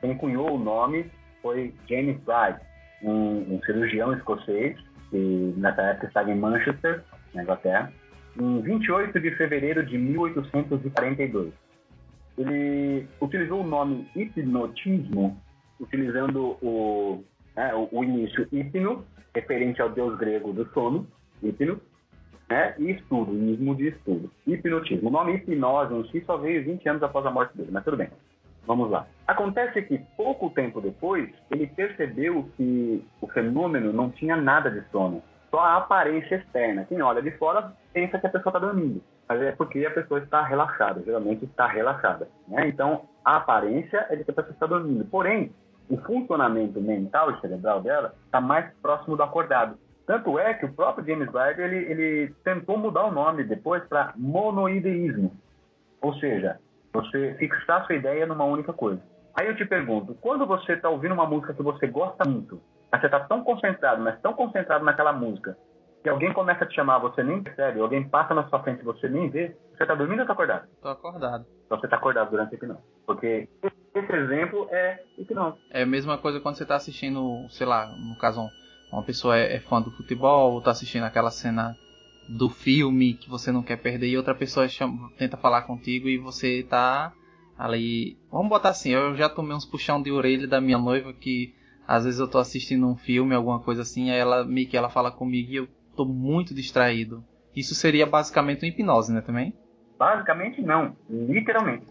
Quem 0.00 0.16
cunhou 0.16 0.54
o 0.54 0.58
nome 0.58 1.10
foi 1.42 1.74
James 1.86 2.16
Bride, 2.20 2.60
um, 3.02 3.56
um 3.56 3.60
cirurgião 3.62 4.14
escocês, 4.14 4.78
que 5.10 5.52
nessa 5.58 5.82
época 5.82 6.06
estava 6.06 6.30
em 6.30 6.38
Manchester, 6.38 7.04
na 7.34 7.42
Inglaterra, 7.42 7.92
em 8.40 8.62
28 8.62 9.20
de 9.20 9.30
fevereiro 9.32 9.84
de 9.84 9.98
1842. 9.98 11.52
Ele 12.38 13.06
utilizou 13.20 13.60
o 13.60 13.68
nome 13.68 14.08
hipnotismo, 14.16 15.38
utilizando 15.78 16.56
o, 16.62 17.22
né, 17.58 17.74
o, 17.74 17.88
o 17.90 18.04
início 18.04 18.46
hipno, 18.52 19.04
referente 19.34 19.82
ao 19.82 19.90
deus 19.90 20.16
grego 20.16 20.52
do 20.52 20.64
sono, 20.72 21.04
hipno, 21.42 21.80
né, 22.48 22.72
e 22.78 22.92
estudo, 22.92 23.34
ismo 23.34 23.74
de 23.74 23.88
estudo, 23.88 24.30
hipnotismo. 24.46 25.08
O 25.08 25.12
nome 25.12 25.34
hipnose 25.34 25.92
em 25.92 26.08
si 26.10 26.24
só 26.24 26.36
veio 26.36 26.64
20 26.64 26.88
anos 26.88 27.02
após 27.02 27.26
a 27.26 27.32
morte 27.32 27.56
dele, 27.56 27.70
mas 27.72 27.82
tudo 27.82 27.96
bem. 27.96 28.08
Vamos 28.64 28.88
lá. 28.90 29.08
Acontece 29.26 29.82
que 29.82 29.98
pouco 30.16 30.50
tempo 30.50 30.80
depois, 30.80 31.28
ele 31.50 31.66
percebeu 31.66 32.48
que 32.56 33.04
o 33.20 33.26
fenômeno 33.26 33.92
não 33.92 34.08
tinha 34.10 34.36
nada 34.36 34.70
de 34.70 34.88
sono, 34.90 35.20
só 35.50 35.58
a 35.58 35.78
aparência 35.78 36.36
externa. 36.36 36.84
Quem 36.84 37.02
olha 37.02 37.20
de 37.20 37.32
fora 37.32 37.72
pensa 37.92 38.20
que 38.20 38.26
a 38.26 38.30
pessoa 38.30 38.50
está 38.50 38.60
dormindo, 38.60 39.02
mas 39.28 39.42
é 39.42 39.50
porque 39.50 39.84
a 39.84 39.90
pessoa 39.90 40.20
está 40.20 40.44
relaxada, 40.44 41.02
geralmente 41.04 41.44
está 41.44 41.66
relaxada. 41.66 42.28
Né? 42.46 42.68
Então, 42.68 43.08
a 43.24 43.36
aparência 43.36 44.06
é 44.10 44.16
de 44.16 44.24
que 44.24 44.30
a 44.30 44.34
pessoa 44.34 44.52
está 44.52 44.66
dormindo. 44.66 45.04
Porém, 45.06 45.52
o 45.88 45.96
funcionamento 45.98 46.80
mental 46.80 47.30
e 47.30 47.40
cerebral 47.40 47.80
dela 47.80 48.14
está 48.26 48.40
mais 48.40 48.70
próximo 48.82 49.16
do 49.16 49.22
acordado. 49.22 49.78
Tanto 50.06 50.38
é 50.38 50.54
que 50.54 50.64
o 50.64 50.72
próprio 50.72 51.06
James 51.06 51.30
Byrd 51.30 51.60
ele, 51.60 51.76
ele 51.76 52.34
tentou 52.42 52.78
mudar 52.78 53.04
o 53.04 53.12
nome 53.12 53.44
depois 53.44 53.84
para 53.84 54.12
monoideísmo, 54.16 55.32
ou 56.00 56.14
seja, 56.14 56.58
você 56.92 57.34
fixar 57.38 57.86
sua 57.86 57.96
ideia 57.96 58.26
numa 58.26 58.44
única 58.44 58.72
coisa. 58.72 59.02
Aí 59.34 59.46
eu 59.46 59.56
te 59.56 59.64
pergunto, 59.64 60.14
quando 60.20 60.46
você 60.46 60.72
está 60.72 60.88
ouvindo 60.88 61.12
uma 61.12 61.26
música 61.26 61.54
que 61.54 61.62
você 61.62 61.86
gosta 61.86 62.24
muito, 62.24 62.60
mas 62.90 63.00
você 63.00 63.06
está 63.06 63.20
tão 63.20 63.44
concentrado, 63.44 64.02
mas 64.02 64.18
tão 64.20 64.32
concentrado 64.32 64.84
naquela 64.84 65.12
música, 65.12 65.56
que 66.08 66.12
alguém 66.12 66.32
começa 66.32 66.64
a 66.64 66.66
te 66.66 66.74
chamar, 66.74 66.98
você 66.98 67.22
nem 67.22 67.42
percebe, 67.42 67.80
alguém 67.80 68.08
passa 68.08 68.34
na 68.34 68.48
sua 68.48 68.62
frente 68.62 68.80
e 68.80 68.84
você 68.84 69.08
nem 69.08 69.28
vê, 69.28 69.54
você 69.76 69.84
está 69.84 69.94
dormindo 69.94 70.18
ou 70.18 70.22
está 70.22 70.32
acordado? 70.32 70.66
Tô 70.80 70.88
acordado. 70.88 71.46
Então 71.66 71.78
você 71.78 71.86
está 71.86 71.96
acordado 71.96 72.30
durante 72.30 72.54
a 72.54 72.56
hipnose. 72.56 72.80
Porque 73.06 73.46
esse 73.94 74.12
exemplo 74.12 74.66
é 74.70 75.02
hipnose. 75.18 75.58
É 75.70 75.82
a 75.82 75.86
mesma 75.86 76.16
coisa 76.16 76.40
quando 76.40 76.56
você 76.56 76.64
tá 76.64 76.76
assistindo, 76.76 77.46
sei 77.50 77.66
lá, 77.66 77.86
no 77.88 78.16
caso, 78.16 78.40
um- 78.40 78.50
uma 78.90 79.02
pessoa 79.02 79.36
é, 79.36 79.56
é 79.56 79.60
fã 79.60 79.82
do 79.82 79.90
futebol, 79.90 80.54
ou 80.54 80.62
tá 80.62 80.70
assistindo 80.70 81.04
aquela 81.04 81.30
cena 81.30 81.76
do 82.26 82.48
filme 82.48 83.14
que 83.14 83.28
você 83.28 83.52
não 83.52 83.62
quer 83.62 83.76
perder 83.76 84.08
e 84.08 84.16
outra 84.16 84.34
pessoa 84.34 84.66
chama- 84.68 85.10
tenta 85.18 85.36
falar 85.36 85.62
contigo 85.62 86.08
e 86.08 86.16
você 86.18 86.62
tá 86.62 87.12
ali. 87.58 88.16
Vamos 88.32 88.48
botar 88.48 88.70
assim, 88.70 88.90
eu 88.90 89.14
já 89.14 89.28
tomei 89.28 89.54
uns 89.54 89.66
puxão 89.66 90.00
de 90.00 90.10
orelha 90.10 90.46
da 90.46 90.60
minha 90.60 90.78
noiva 90.78 91.12
que 91.12 91.54
às 91.86 92.04
vezes 92.04 92.20
eu 92.20 92.28
tô 92.28 92.38
assistindo 92.38 92.86
um 92.86 92.96
filme, 92.96 93.34
alguma 93.34 93.60
coisa 93.60 93.82
assim, 93.82 94.10
aí 94.10 94.18
ela 94.18 94.44
meio 94.44 94.68
que 94.68 94.76
ela 94.76 94.90
fala 94.90 95.10
comigo 95.10 95.50
e 95.52 95.56
eu 95.56 95.68
tô 95.98 96.04
muito 96.04 96.54
distraído. 96.54 97.24
Isso 97.56 97.74
seria 97.74 98.06
basicamente 98.06 98.64
uma 98.64 98.68
hipnose, 98.68 99.12
né, 99.12 99.20
também? 99.20 99.52
Basicamente 99.98 100.62
não, 100.62 100.96
literalmente. 101.10 101.86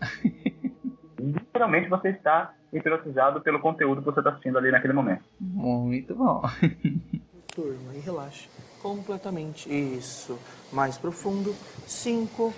literalmente 1.19 1.89
você 1.89 2.09
está 2.11 2.53
hipnotizado 2.71 3.41
pelo 3.41 3.59
conteúdo 3.59 3.99
que 4.01 4.05
você 4.05 4.21
está 4.21 4.29
assistindo 4.29 4.57
ali 4.57 4.71
naquele 4.71 4.93
momento. 4.93 5.25
Muito 5.41 6.15
bom. 6.15 6.41
Turma, 7.53 7.93
e 7.93 7.99
relaxe. 7.99 8.47
Completamente. 8.81 9.67
Isso. 9.69 10.39
Mais 10.71 10.97
profundo. 10.97 11.53
5, 11.85 12.53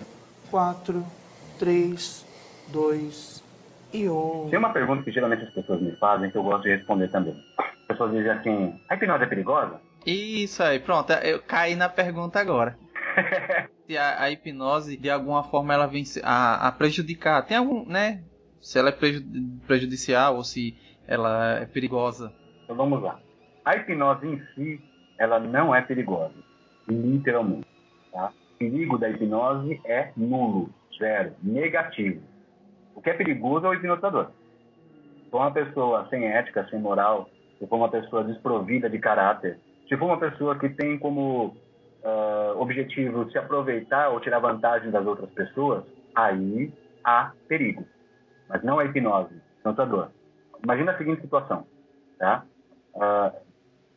4, 0.52 1.04
3, 1.58 2.26
2 2.68 3.43
e 3.93 4.08
1. 4.08 4.50
Tem 4.52 4.60
uma 4.60 4.72
pergunta 4.72 5.02
que 5.02 5.12
geralmente 5.12 5.45
as 5.45 5.54
pessoas 5.54 5.82
me 5.82 5.95
fazem 5.95 6.30
que 6.30 6.38
eu 6.38 6.43
gosto 6.43 6.64
de 6.64 6.76
responder 6.76 7.08
também. 7.08 7.34
As 7.58 7.88
pessoas 7.88 8.12
dizem 8.12 8.30
assim, 8.30 8.80
a 8.88 8.93
hipnose 8.93 9.24
é 9.24 9.28
perigosa? 9.28 9.89
Isso 10.06 10.64
aí, 10.64 10.80
pronto. 10.80 11.12
Eu 11.14 11.41
caí 11.41 11.76
na 11.76 11.89
pergunta 11.89 12.39
agora. 12.39 12.78
Se 13.86 13.97
a, 13.97 14.22
a 14.22 14.32
hipnose, 14.32 14.95
de 14.97 15.10
alguma 15.10 15.43
forma, 15.43 15.74
ela 15.74 15.88
vem 15.88 16.04
a, 16.24 16.68
a 16.68 16.72
prejudicar. 16.72 17.45
Tem 17.45 17.58
algum, 17.58 17.86
né? 17.86 18.24
Se 18.62 18.78
ela 18.78 18.89
é 18.89 18.91
preju- 18.91 19.26
prejudicial 19.66 20.36
ou 20.36 20.43
se 20.43 20.78
ela 21.08 21.60
é 21.60 21.66
perigosa. 21.66 22.32
Então 22.64 22.76
vamos 22.76 23.02
lá. 23.02 23.20
A 23.66 23.76
hipnose 23.76 24.28
em 24.28 24.39
si, 24.54 24.82
ela 25.18 25.39
não 25.39 25.74
é 25.74 25.82
perigosa, 25.82 26.36
literalmente. 26.88 27.68
Tá? 28.12 28.32
O 28.56 28.58
perigo 28.60 28.97
da 28.97 29.10
hipnose 29.10 29.82
é 29.86 30.12
nulo, 30.16 30.70
zero, 30.97 31.34
negativo. 31.41 32.22
O 32.95 33.02
que 33.02 33.10
é 33.10 33.14
perigoso 33.14 33.66
é 33.66 33.70
o 33.70 33.74
hipnotizador. 33.74 34.28
Se 35.24 35.30
for 35.32 35.38
uma 35.39 35.52
pessoa 35.52 36.08
sem 36.10 36.26
ética, 36.26 36.68
sem 36.70 36.80
moral, 36.80 37.30
se 37.58 37.66
for 37.66 37.78
uma 37.78 37.89
pessoa 37.89 38.24
desprovida 38.24 38.89
de 38.89 39.00
caráter, 39.00 39.60
se 39.90 39.98
for 39.98 40.06
uma 40.06 40.20
pessoa 40.20 40.58
que 40.58 40.70
tem 40.70 40.98
como 40.98 41.58
ah, 42.04 42.54
objetivo 42.58 43.30
se 43.32 43.38
aproveitar 43.38 44.10
ou 44.10 44.20
tirar 44.22 44.40
vantagem 44.40 44.92
das 44.92 45.06
outras 45.06 45.30
pessoas, 45.32 45.84
aí 46.16 46.72
há 47.04 47.34
perigo. 47.48 47.86
Mas 48.48 48.64
não 48.64 48.80
é 48.80 48.86
hipnose, 48.86 49.36
hipnotizador. 49.58 50.10
Imagina 50.64 50.92
a 50.92 50.98
seguinte 50.98 51.22
situação, 51.22 51.66
tá? 52.18 52.46
Ah, 53.00 53.34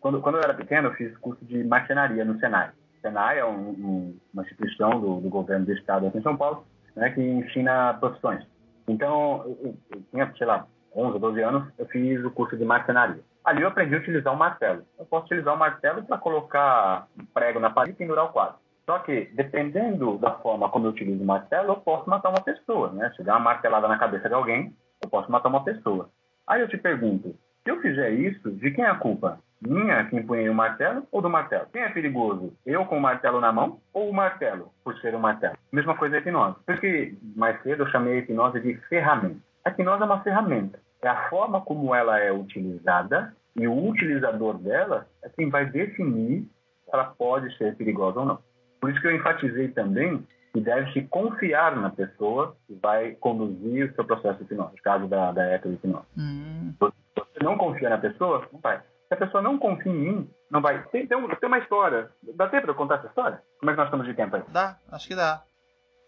quando, 0.01 0.21
quando 0.21 0.37
eu 0.37 0.43
era 0.43 0.55
pequeno, 0.55 0.89
eu 0.89 0.95
fiz 0.95 1.17
curso 1.19 1.45
de 1.45 1.63
marcenaria 1.63 2.25
no 2.25 2.39
Senai. 2.41 2.71
O 2.71 3.01
Senai 3.03 3.39
é 3.39 3.45
um- 3.45 3.71
um- 3.71 4.19
uma 4.33 4.43
instituição 4.43 5.01
do, 5.01 5.21
do 5.21 5.29
governo 5.29 5.67
do 5.67 5.73
estado 5.73 6.07
aqui 6.07 6.19
em 6.19 6.23
São 6.23 6.37
Paulo, 6.37 6.65
né, 6.97 7.11
que 7.11 7.21
ensina 7.21 7.95
profissões. 7.95 8.45
Então, 8.89 9.43
eu, 9.45 9.59
eu- 9.69 9.77
eu 9.91 10.03
tinha, 10.11 10.33
sei 10.37 10.47
lá, 10.47 10.67
11, 10.95 11.19
12 11.19 11.41
anos, 11.41 11.69
eu 11.79 11.87
fiz 11.87 12.25
o 12.25 12.31
curso 12.31 12.57
de 12.57 12.65
marcenaria. 12.65 13.23
Ali 13.45 13.63
eu 13.63 13.69
aprendi 13.69 13.95
a 13.95 13.99
utilizar 13.99 14.33
o 14.33 14.39
martelo. 14.39 14.85
Eu 14.99 15.05
posso 15.05 15.27
utilizar 15.27 15.55
o 15.55 15.59
martelo 15.59 16.05
para 16.05 16.19
colocar 16.19 17.09
um 17.19 17.25
prego 17.25 17.59
na 17.59 17.71
parede 17.71 17.95
e 17.95 17.99
pendurar 17.99 18.27
o 18.27 18.33
quadro. 18.33 18.57
Só 18.87 18.99
que, 19.01 19.31
dependendo 19.35 20.19
da 20.19 20.33
forma 20.33 20.69
como 20.69 20.87
eu 20.87 20.91
utilizo 20.91 21.23
o 21.23 21.27
martelo, 21.27 21.73
eu 21.73 21.77
posso 21.77 22.09
matar 22.09 22.31
uma 22.31 22.41
pessoa, 22.41 22.91
né? 22.93 23.13
Se 23.17 23.23
der 23.23 23.33
uma 23.33 23.41
martelada 23.41 23.89
na 23.89 23.99
cabeça 23.99 24.29
de 24.29 24.35
alguém, 24.35 24.75
eu 25.03 25.09
posso 25.09 25.31
matar 25.31 25.49
uma 25.49 25.65
pessoa. 25.65 26.11
Aí 26.47 26.61
eu 26.61 26.69
te 26.69 26.77
pergunto, 26.77 27.35
se 27.63 27.71
eu 27.71 27.81
fizer 27.81 28.11
isso, 28.11 28.51
de 28.51 28.71
quem 28.73 28.85
é 28.85 28.89
a 28.89 28.97
culpa? 28.97 29.39
Minha, 29.61 30.05
que 30.07 30.17
empunhei 30.17 30.49
o 30.49 30.55
martelo, 30.55 31.07
ou 31.13 31.23
do 31.23 31.31
martelo? 31.31 31.67
Quem 31.73 31.83
é 31.83 31.89
perigoso? 31.89 32.53
Eu 32.67 32.85
com 32.87 32.99
o 32.99 33.01
martelo 33.01 33.41
na 33.41 33.53
mão 33.53 33.81
ou 33.93 34.11
o 34.11 34.15
martelo, 34.15 34.73
por 34.83 34.97
ser 34.99 35.15
um 35.15 35.21
martelo? 35.21 35.57
Mesma 35.71 35.97
coisa 35.97 36.17
a 36.17 36.19
hipnose. 36.19 36.57
Por 36.67 36.81
que 36.81 37.17
mais 37.37 37.63
cedo 37.63 37.85
eu 37.85 37.91
chamei 37.91 38.15
a 38.15 38.19
hipnose 38.19 38.61
de 38.61 38.75
ferramenta? 38.89 39.39
A 39.65 39.71
hipnose 39.71 40.03
é 40.03 40.05
uma 40.05 40.23
ferramenta. 40.23 40.81
É 41.03 41.09
a 41.09 41.29
forma 41.29 41.61
como 41.61 41.95
ela 41.95 42.19
é 42.21 42.31
utilizada 42.33 43.35
e 43.57 43.67
o 43.67 43.89
utilizador 43.89 44.57
dela 44.59 45.07
é 45.23 45.29
quem 45.29 45.51
vai 45.51 45.67
definir 45.67 46.43
se 46.43 46.91
ela 46.93 47.05
pode 47.05 47.57
ser 47.59 47.77
perigosa 47.77 48.21
ou 48.21 48.27
não. 48.27 48.39
Por 48.81 48.91
isso 48.91 49.01
que 49.01 49.07
eu 49.09 49.17
enfatizei 49.17 49.69
também 49.69 50.27
que 50.53 50.61
deve-se 50.61 51.03
confiar 51.09 51.75
na 51.77 51.91
pessoa 51.91 52.57
que 52.67 52.75
vai 52.75 53.13
conduzir 53.13 53.91
o 53.91 53.95
seu 53.95 54.05
processo 54.05 54.39
de 54.39 54.45
hipnose, 54.45 54.77
no 54.77 54.83
caso 54.83 55.09
da, 55.09 55.33
da 55.33 55.57
hipnose. 55.57 56.07
Hum, 56.17 56.75
Se 56.79 56.93
você 57.17 57.43
não 57.45 57.57
confia 57.57 57.89
na 57.89 57.99
pessoa, 57.99 58.47
não 58.53 58.61
vai. 58.61 58.79
Se 58.79 59.15
a 59.15 59.17
pessoa 59.17 59.43
não 59.43 59.59
confia 59.59 59.91
em 59.93 59.95
mim, 59.99 60.31
não 60.51 60.61
vai. 60.61 60.83
Tem, 60.89 61.07
tem, 61.07 61.29
tem 61.29 61.49
uma 61.49 61.59
história. 61.59 62.11
Dá 62.35 62.49
tempo 62.49 62.63
para 62.63 62.71
eu 62.73 62.77
contar 62.77 62.97
essa 62.97 63.07
história? 63.09 63.43
Como 63.59 63.71
é 63.71 63.75
que 63.75 63.79
nós 63.79 63.87
estamos 63.87 64.07
de 64.07 64.15
tempo 64.15 64.37
aí? 64.37 64.43
dá, 64.49 64.77
acho 64.91 65.09
que 65.09 65.15
dá. 65.15 65.43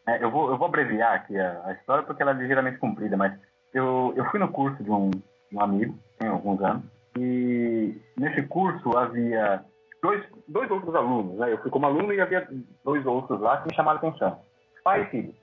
É, 0.06 0.22
eu, 0.22 0.30
vou, 0.30 0.50
eu 0.50 0.58
vou 0.58 0.68
abreviar 0.68 1.14
aqui 1.14 1.38
a, 1.38 1.62
a 1.64 1.72
história 1.72 2.04
porque 2.04 2.22
ela 2.22 2.32
é 2.32 2.34
ligeiramente 2.34 2.78
comprida, 2.78 3.16
mas 3.16 3.32
eu, 3.74 4.14
eu 4.16 4.24
fui 4.30 4.38
no 4.40 4.48
curso 4.48 4.82
de 4.82 4.90
um, 4.90 5.10
um 5.52 5.60
amigo, 5.60 5.98
tem 6.18 6.28
alguns 6.28 6.62
anos, 6.62 6.84
e 7.18 7.94
nesse 8.16 8.42
curso 8.44 8.96
havia 8.96 9.64
dois, 10.02 10.24
dois 10.48 10.70
outros 10.70 10.94
alunos. 10.94 11.36
Né? 11.36 11.52
Eu 11.52 11.58
fui 11.58 11.70
como 11.70 11.86
aluno 11.86 12.12
e 12.12 12.20
havia 12.20 12.48
dois 12.84 13.04
outros 13.04 13.40
lá 13.40 13.58
que 13.58 13.68
me 13.68 13.74
chamaram 13.74 13.98
a 13.98 14.08
atenção. 14.08 14.38
Pai 14.82 15.02
e 15.02 15.06
filho. 15.06 15.34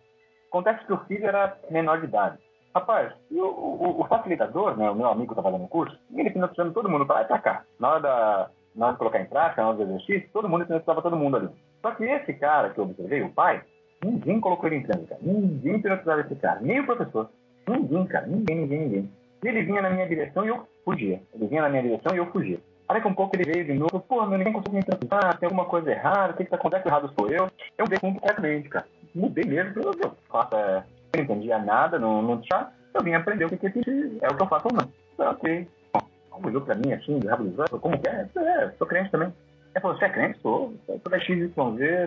Acontece 0.49 0.85
que 0.85 0.93
o 0.93 0.99
filho 1.05 1.25
era 1.25 1.57
menor 1.69 1.99
de 1.99 2.07
idade. 2.07 2.37
Rapaz, 2.73 3.13
o, 3.29 4.01
o, 4.01 4.05
facilitador, 4.07 4.77
né, 4.77 4.89
o 4.89 4.95
meu 4.95 5.07
amigo 5.07 5.27
que 5.27 5.33
estava 5.33 5.49
fazendo 5.49 5.65
o 5.65 5.69
curso, 5.69 5.97
ele 6.13 6.29
hipnotizando 6.29 6.73
todo 6.73 6.89
mundo 6.89 7.05
para 7.05 7.15
lá 7.15 7.21
e 7.23 7.25
para 7.25 7.39
cá. 7.39 7.63
Na 7.79 7.89
hora, 7.89 7.99
da, 7.99 8.49
na 8.75 8.85
hora 8.85 8.93
de 8.93 8.99
colocar 8.99 9.19
em 9.19 9.25
prática, 9.25 9.61
na 9.61 9.69
hora 9.69 9.77
do 9.77 9.83
exercício, 9.83 10.29
todo 10.31 10.47
mundo 10.47 10.63
hipnotizava 10.63 11.01
todo 11.01 11.17
mundo 11.17 11.37
ali. 11.37 11.49
Só 11.81 11.91
que 11.91 12.05
esse 12.05 12.33
cara 12.33 12.69
que 12.69 12.79
eu 12.79 12.85
observei, 12.85 13.21
o 13.23 13.33
pai, 13.33 13.61
ninguém 14.03 14.39
colocou 14.39 14.67
ele 14.67 14.77
em 14.77 14.83
cara. 14.83 15.01
Ninguém 15.21 15.75
hipnotizava 15.75 16.21
esse 16.21 16.35
cara. 16.35 16.59
Nem 16.61 16.79
o 16.79 16.85
professor. 16.85 17.29
Ninguém, 17.67 18.05
cara. 18.07 18.27
Ninguém, 18.27 18.57
ninguém, 18.57 18.79
ninguém. 18.79 19.11
Ele 19.43 19.63
vinha 19.63 19.81
na 19.81 19.89
minha 19.89 20.07
direção 20.07 20.45
e 20.45 20.49
eu 20.49 20.67
fugia. 20.85 21.21
Ele 21.33 21.47
vinha 21.47 21.61
na 21.61 21.69
minha 21.69 21.83
direção 21.83 22.13
e 22.13 22.17
eu 22.17 22.27
fugia. 22.27 22.59
Aí 22.87 23.01
que 23.01 23.07
um 23.07 23.13
pouco 23.13 23.35
ele 23.35 23.49
veio 23.49 23.65
de 23.65 23.73
novo, 23.73 24.01
pô, 24.01 24.25
meu, 24.25 24.37
ninguém 24.37 24.51
consegue 24.51 24.75
me 24.75 24.81
hipnotizar, 24.81 25.37
tem 25.37 25.47
alguma 25.47 25.65
coisa 25.65 25.89
errada, 25.89 26.33
o 26.33 26.35
que 26.35 26.43
que 26.43 26.49
tá 26.49 26.57
acontecendo? 26.57 26.87
errado 26.87 27.13
sou 27.17 27.29
eu. 27.29 27.47
Eu 27.77 27.85
mudei 27.85 27.99
completamente, 27.99 28.67
cara. 28.67 28.85
Mudei 29.15 29.45
mesmo, 29.45 29.81
eu 29.81 30.11
faço, 30.29 30.55
é, 30.55 30.83
não 31.15 31.23
entendia 31.23 31.57
nada, 31.57 31.97
não, 31.97 32.21
não 32.21 32.41
tinha. 32.41 32.67
Eu 32.93 33.01
vim 33.01 33.13
aprender 33.13 33.45
o 33.45 33.49
que, 33.49 33.57
que 33.57 34.19
é 34.21 34.27
o 34.27 34.35
que 34.35 34.43
eu 34.43 34.47
faço 34.47 34.67
ou 34.67 34.73
não. 34.73 34.91
Eu, 35.17 35.31
ok. 35.31 35.67
Bom, 35.93 36.47
olhou 36.47 36.61
pra 36.61 36.75
mim 36.75 36.91
assim, 36.91 37.17
olhos, 37.25 37.55
como 37.81 37.97
que 37.97 38.09
é? 38.09 38.27
É, 38.35 38.71
sou 38.77 38.85
crente 38.85 39.09
também. 39.09 39.33
Ele 39.73 39.81
falou, 39.81 39.97
você 39.97 40.05
é 40.05 40.09
crente? 40.09 40.39
Sou. 40.39 40.73
Sou 40.85 40.99
da 41.09 41.19
XYZ, 41.19 41.53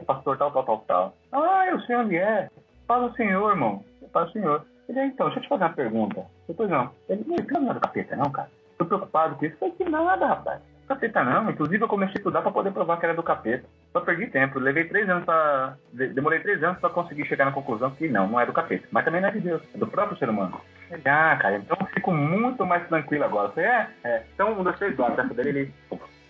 pastor 0.07 0.37
tal, 0.37 0.51
tal, 0.53 0.65
tal, 0.65 0.85
tal. 0.87 1.15
Ah, 1.33 1.67
eu 1.67 1.81
sei 1.81 1.97
onde 1.97 2.17
é. 2.17 2.51
Fala 2.87 3.07
o 3.07 3.15
senhor, 3.15 3.51
irmão. 3.51 3.83
Fala 4.13 4.27
o 4.27 4.33
senhor. 4.33 4.67
Ele, 4.89 5.01
"Ah, 5.01 5.07
então, 5.07 5.27
deixa 5.27 5.39
eu 5.41 5.43
te 5.45 5.49
fazer 5.49 5.65
uma 5.65 5.73
pergunta. 5.73 6.25
Eu, 6.49 6.55
pois 6.55 6.69
não. 6.71 6.91
Ele, 7.09 7.25
não, 7.27 7.61
não 7.61 7.71
é 7.71 7.75
do 7.75 7.81
capeta, 7.81 8.17
não, 8.17 8.31
cara. 8.31 8.51
Tô 8.79 8.85
preocupado 8.85 9.37
com 9.37 9.45
isso. 9.47 9.57
Falei, 9.59 9.75
que 9.75 9.85
nada, 9.85 10.27
rapaz. 10.27 10.61
Capeta 10.87 11.25
não. 11.25 11.49
Inclusive, 11.51 11.83
eu 11.83 11.89
comecei 11.89 12.17
a 12.17 12.19
estudar 12.19 12.43
pra 12.43 12.51
poder 12.51 12.71
provar 12.71 12.99
que 12.99 13.07
era 13.07 13.15
do 13.15 13.23
capeta. 13.23 13.65
Só 13.93 14.01
perdi 14.01 14.27
tempo. 14.27 14.59
Levei 14.59 14.85
três 14.85 15.09
anos 15.09 15.25
pra... 15.25 15.77
de- 15.93 16.09
Demorei 16.09 16.41
três 16.41 16.63
anos 16.63 16.79
pra 16.79 16.91
conseguir 16.91 17.25
chegar 17.25 17.47
na 17.47 17.53
conclusão 17.53 17.91
que 17.93 18.07
não, 18.09 18.29
não 18.29 18.39
é 18.41 18.45
do 18.45 18.53
capeta. 18.53 18.87
Mas 18.91 19.05
também 19.05 19.21
não 19.23 19.29
é 19.29 19.33
de 19.33 19.41
Deus. 19.41 19.63
É 19.75 19.79
do 19.79 19.87
próprio 19.87 20.19
ser 20.19 20.29
humano. 20.29 20.61
Ah, 21.07 21.37
cara, 21.41 21.57
então 21.57 21.77
eu 21.81 21.87
fico 21.87 22.13
muito 22.13 22.67
mais 22.67 22.87
tranquilo 22.89 23.25
agora. 23.25 23.51
É, 23.57 23.87
é. 24.05 24.23
Então, 24.35 24.53
um, 24.53 24.63
dois, 24.63 24.77
três, 24.77 24.95
quatro. 24.95 25.19
Essa 25.23 25.33
dele, 25.33 25.49
ele... 25.51 25.75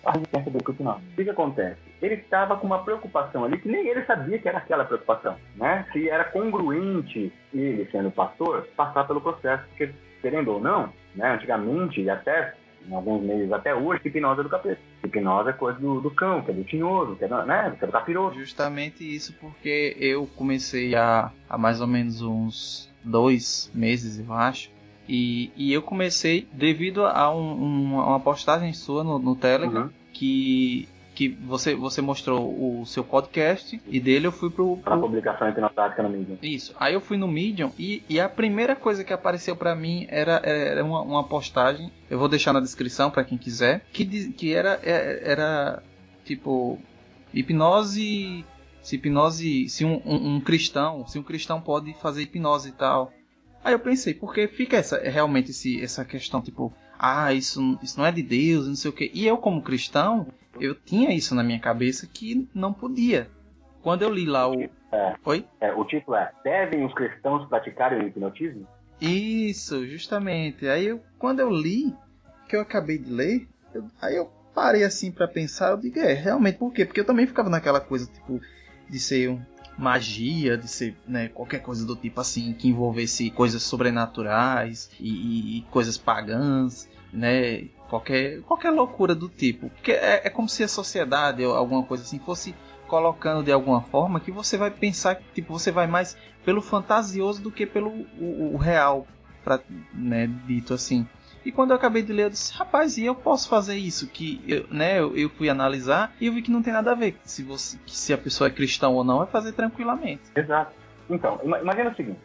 A 0.05 0.13
resistência 0.13 0.53
do 0.53 0.63
curso, 0.63 0.83
não. 0.85 0.97
O 0.99 1.01
que, 1.17 1.25
que 1.25 1.31
acontece? 1.31 1.81
Ele 2.05 2.15
estava 2.17 2.57
com 2.57 2.67
uma 2.67 2.83
preocupação 2.85 3.45
ali 3.45 3.59
que 3.59 3.69
nem 3.69 3.87
ele 3.89 4.05
sabia 4.05 4.39
que 4.39 4.49
era 4.49 4.59
aquela 4.59 4.85
preocupação, 4.85 5.37
né? 5.57 5.87
Se 5.93 6.09
era 6.09 6.25
congruente 6.25 7.33
ele, 7.53 7.89
sendo 7.91 8.11
pastor, 8.11 8.67
passar 8.77 9.07
pelo 9.07 9.21
processo, 9.21 9.65
porque, 9.69 9.91
querendo 10.21 10.53
ou 10.53 10.61
não, 10.61 10.93
né, 11.15 11.33
antigamente, 11.35 12.01
e 12.01 12.11
até 12.11 12.55
em 12.87 12.95
alguns 12.95 13.23
meses 13.23 13.51
até 13.51 13.75
hoje, 13.75 14.03
hipnose 14.05 14.41
é 14.41 14.43
do 14.43 14.49
capeta. 14.51 14.79
Hipnose 15.03 15.49
é 15.49 15.53
coisa 15.55 15.79
do, 15.81 16.01
do 16.03 16.11
cão, 16.11 16.43
que 16.43 16.51
é 16.51 16.55
do 16.55 16.65
tinhoso, 16.65 17.17
que 17.17 17.25
é, 17.25 17.29
do- 17.29 17.47
né, 17.47 17.75
que 17.79 17.85
é 17.85 17.87
do 17.87 17.93
capiroto. 17.93 18.39
Justamente 18.39 19.03
isso 19.03 19.33
porque 19.41 19.97
eu 19.99 20.27
comecei 20.37 20.95
há, 20.95 21.31
há 21.49 21.57
mais 21.57 21.81
ou 21.81 21.87
menos 21.87 22.21
uns 22.21 22.93
dois 23.03 23.71
meses, 23.75 24.19
eu 24.27 24.35
acho. 24.35 24.71
E, 25.09 25.51
e 25.57 25.73
eu 25.73 25.81
comecei 25.83 26.47
devido 26.53 27.07
a 27.07 27.35
um- 27.35 27.53
um- 27.63 27.95
uma 27.95 28.21
postagem 28.21 28.73
sua 28.75 29.03
no, 29.05 29.19
no 29.19 29.35
Telegram 29.37 29.85
Uhum. 29.85 29.91
que, 30.13 30.89
que 31.15 31.29
você, 31.29 31.75
você 31.75 32.03
mostrou 32.03 32.81
o 32.81 32.85
seu 32.85 33.05
podcast 33.05 33.81
e 33.87 34.01
dele 34.01 34.27
eu 34.27 34.33
fui 34.33 34.51
pro, 34.51 34.77
Para 34.79 34.93
pro, 34.97 35.03
publicação 35.07 35.49
hipnotática 35.49 36.03
no 36.03 36.09
mídia. 36.11 36.37
Isso. 36.43 36.75
Aí 36.79 36.93
eu 36.95 37.01
fui 37.01 37.17
no 37.17 37.29
Medium 37.29 37.71
e, 37.79 38.03
e 38.09 38.19
a 38.19 38.29
primeira 38.29 38.75
coisa 38.75 39.05
que 39.05 39.13
apareceu 39.13 39.55
pra 39.55 39.75
mim 39.77 40.07
era, 40.11 40.41
era 40.45 40.85
uma, 40.85 41.03
uma 41.03 41.25
postagem. 41.25 41.93
Eu 42.11 42.19
vou 42.19 42.29
deixar 42.29 42.53
na 42.53 42.61
descrição 42.61 43.11
pra 43.11 43.23
quem 43.25 43.39
quiser. 43.39 43.85
Que, 43.93 44.05
diz- 44.05 44.35
que 44.35 44.53
era, 44.53 44.81
é- 44.83 45.23
era 45.25 45.83
tipo 46.25 46.79
hipnose. 47.33 48.45
Se 48.83 48.97
hipnose. 48.97 49.69
Se 49.69 49.85
um, 49.85 50.01
um- 50.05 50.35
um 50.37 50.41
cristão. 50.41 51.07
Se 51.07 51.19
um 51.19 51.23
cristão 51.23 51.61
pode 51.61 51.95
fazer 51.95 52.23
hipnose 52.23 52.71
e 52.71 52.73
tal. 52.73 53.13
Aí 53.63 53.73
eu 53.73 53.79
pensei, 53.79 54.13
porque 54.13 54.47
fica 54.47 54.77
essa, 54.77 54.99
realmente 54.99 55.51
esse, 55.51 55.81
essa 55.83 56.05
questão, 56.05 56.43
tipo, 56.43 56.71
ah, 57.05 57.33
isso, 57.33 57.79
isso 57.83 57.99
não 57.99 58.07
é 58.07 58.13
de 58.13 58.23
Deus, 58.23 58.67
não 58.67 58.75
sei 58.75 58.91
o 58.91 58.95
que. 58.95 59.11
E 59.13 59.27
eu, 59.27 59.37
como 59.37 59.63
cristão, 59.63 60.27
eu 60.59 60.75
tinha 60.75 61.13
isso 61.15 61.35
na 61.35 61.43
minha 61.43 61.59
cabeça 61.61 62.07
que 62.07 62.49
não 62.55 62.73
podia. 62.73 63.29
Quando 63.83 64.03
eu 64.03 64.11
li 64.11 64.25
lá 64.25 64.51
o. 64.51 64.63
É. 64.93 65.15
Oi? 65.25 65.45
É, 65.61 65.73
o 65.75 65.85
título 65.85 66.17
é 66.17 66.33
Devem 66.43 66.85
os 66.85 66.95
cristãos 66.95 67.47
praticarem 67.49 68.01
o 68.01 68.07
hipnotismo? 68.07 68.67
Isso, 69.01 69.87
justamente. 69.87 70.67
Aí 70.67 70.87
eu, 70.87 71.01
quando 71.19 71.41
eu 71.41 71.51
li, 71.51 71.95
que 72.49 72.57
eu 72.57 72.61
acabei 72.61 72.97
de 72.99 73.11
ler, 73.11 73.47
eu- 73.75 73.91
aí 74.01 74.17
eu 74.17 74.31
parei 74.55 74.85
assim 74.85 75.11
pra 75.11 75.27
pensar, 75.29 75.73
eu 75.73 75.77
digo, 75.77 75.99
é, 75.99 76.13
realmente, 76.15 76.59
por 76.59 76.73
quê? 76.73 76.85
Porque 76.87 77.01
eu 77.01 77.05
também 77.05 77.27
ficava 77.27 77.51
naquela 77.51 77.81
coisa, 77.81 78.07
tipo, 78.11 78.41
de 78.89 78.99
ser 79.01 79.29
um, 79.31 79.43
magia, 79.77 80.57
de 80.57 80.69
ser 80.69 80.97
né, 81.07 81.29
qualquer 81.29 81.61
coisa 81.61 81.85
do 81.85 81.97
tipo 81.97 82.21
assim, 82.21 82.53
que 82.53 82.69
envolvesse 82.69 83.31
coisas 83.31 83.63
sobrenaturais 83.63 84.91
e, 85.01 85.59
e 85.59 85.63
coisas 85.71 85.99
pagãs, 85.99 86.89
né? 87.15 87.69
Qualquer, 87.89 88.41
qualquer 88.43 88.71
loucura 88.71 89.15
do 89.15 89.29
tipo. 89.29 89.71
Porque 89.71 89.93
é, 89.93 90.23
é 90.27 90.31
como 90.31 90.49
se 90.49 90.65
a 90.65 90.69
sociedade 90.69 91.45
ou 91.45 91.55
alguma 91.55 91.85
coisa 91.85 92.03
assim 92.03 92.19
fosse 92.19 92.55
colocando 92.87 93.43
de 93.43 93.53
alguma 93.53 93.81
forma 93.81 94.21
que 94.21 94.31
você 94.31 94.57
vai 94.57 94.71
pensar 94.71 95.15
que 95.15 95.25
tipo, 95.35 95.53
você 95.53 95.71
vai 95.71 95.87
mais 95.87 96.17
pelo 96.45 96.61
fantasioso 96.61 97.43
do 97.43 97.51
que 97.51 97.65
pelo 97.65 97.91
o, 97.91 98.55
o 98.55 98.57
real, 98.57 99.07
pra, 99.43 99.61
né, 99.93 100.29
dito 100.47 100.75
assim. 100.75 101.07
E 101.45 101.53
quando 101.53 101.71
eu 101.71 101.77
acabei 101.77 102.03
de 102.03 102.13
ler, 102.13 102.25
eu 102.25 102.31
disse, 102.31 102.55
rapaz, 102.55 102.97
e 102.97 103.05
eu 103.05 103.15
posso 103.15 103.49
fazer 103.49 103.77
isso? 103.77 104.09
Que 104.09 104.43
eu, 104.49 104.67
né, 104.71 104.99
eu, 104.99 105.15
eu 105.17 105.29
fui 105.29 105.49
analisar 105.51 106.15
e 106.21 106.27
eu 106.27 106.33
vi 106.33 106.41
que 106.41 106.51
não 106.51 106.63
tem 106.63 106.73
nada 106.73 106.93
a 106.93 106.95
ver. 106.95 107.19
Se, 107.25 107.43
você, 107.43 107.79
se 107.87 108.13
a 108.15 108.19
pessoa 108.19 108.49
é 108.49 108.51
cristão 108.51 108.95
ou 108.95 109.05
não, 109.05 109.23
é 109.23 109.27
fazer 109.27 109.53
tranquilamente. 109.53 110.23
Exato. 110.35 110.73
Então, 111.09 111.39
imagina 111.45 111.91
o 111.91 111.95
seguinte, 111.95 112.19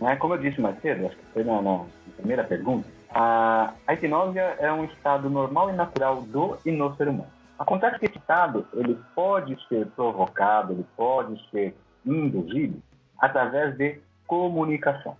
né, 0.00 0.16
como 0.16 0.34
eu 0.34 0.38
disse 0.38 0.60
mais 0.60 0.78
cedo, 0.82 1.06
acho 1.06 1.16
que 1.16 1.24
foi 1.32 1.42
na, 1.42 1.62
na 1.62 1.86
primeira 2.18 2.44
pergunta, 2.44 2.86
a, 3.10 3.72
hipnose 3.92 4.38
é 4.38 4.72
um 4.72 4.84
estado 4.84 5.28
normal 5.30 5.70
e 5.70 5.72
natural 5.72 6.22
do 6.22 6.58
e 6.64 6.70
no 6.70 6.94
ser 6.96 7.08
humano. 7.08 7.30
Acontece 7.58 7.98
que 7.98 8.06
esse 8.06 8.18
estado 8.18 8.66
ele 8.74 8.98
pode 9.14 9.56
ser 9.68 9.86
provocado, 9.88 10.72
ele 10.72 10.86
pode 10.96 11.40
ser 11.50 11.74
induzido 12.04 12.82
através 13.18 13.76
de 13.76 14.00
comunicação. 14.26 15.16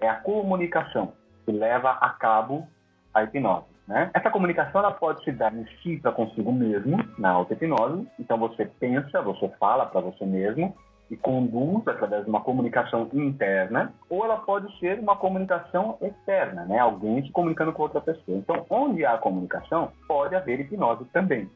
É 0.00 0.08
a 0.08 0.16
comunicação 0.16 1.12
que 1.44 1.52
leva 1.52 1.90
a 1.92 2.10
cabo 2.10 2.68
a 3.14 3.22
hipnose. 3.22 3.66
Né? 3.86 4.10
Essa 4.12 4.30
comunicação 4.30 4.82
ela 4.82 4.92
pode 4.92 5.24
se 5.24 5.32
dar 5.32 5.54
em 5.54 5.66
si 5.82 5.96
para 5.96 6.12
consigo 6.12 6.52
mesmo, 6.52 6.98
na 7.18 7.30
auto-hipnose. 7.30 8.06
Então 8.18 8.36
você 8.36 8.66
pensa, 8.66 9.22
você 9.22 9.48
fala 9.58 9.86
para 9.86 10.00
você 10.00 10.26
mesmo 10.26 10.76
e 11.10 11.16
conduz 11.16 11.86
através 11.88 12.24
de 12.24 12.30
uma 12.30 12.40
comunicação 12.40 13.08
interna, 13.12 13.92
ou 14.10 14.24
ela 14.24 14.36
pode 14.38 14.76
ser 14.78 14.98
uma 14.98 15.16
comunicação 15.16 15.96
externa, 16.02 16.64
né? 16.66 16.78
alguém 16.78 17.22
se 17.24 17.32
comunicando 17.32 17.72
com 17.72 17.82
outra 17.82 18.00
pessoa. 18.00 18.36
Então, 18.36 18.66
onde 18.68 19.04
há 19.04 19.16
comunicação, 19.16 19.90
pode 20.06 20.34
haver 20.34 20.60
hipnose 20.60 21.04
também. 21.06 21.48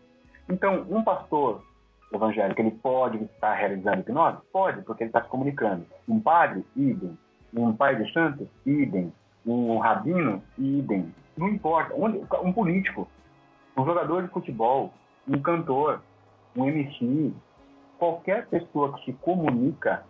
Então, 0.48 0.86
um 0.90 1.04
pastor 1.04 1.62
evangélico, 2.12 2.60
ele 2.60 2.70
pode 2.70 3.18
estar 3.24 3.54
realizando 3.54 4.00
hipnose? 4.00 4.38
Pode, 4.52 4.82
porque 4.82 5.04
ele 5.04 5.10
está 5.10 5.22
se 5.22 5.28
comunicando. 5.28 5.84
Um 6.08 6.20
padre, 6.20 6.64
idem. 6.74 7.16
Um 7.54 7.74
pai 7.74 7.96
de 7.96 8.10
santo, 8.12 8.48
idem. 8.64 9.12
Um 9.44 9.78
rabino, 9.78 10.42
idem. 10.58 11.12
Não 11.36 11.48
importa. 11.48 11.94
Um 11.94 12.52
político, 12.52 13.08
um 13.76 13.84
jogador 13.84 14.22
de 14.22 14.28
futebol, 14.28 14.92
um 15.28 15.40
cantor, 15.40 16.00
um 16.56 16.68
MC, 16.68 17.34
qualquer 18.02 18.46
pessoa 18.48 18.94
que 18.94 19.04
se 19.04 19.12
comunica 19.12 20.02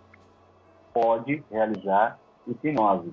pode 0.94 1.44
realizar 1.50 2.18
hipnose. 2.46 3.12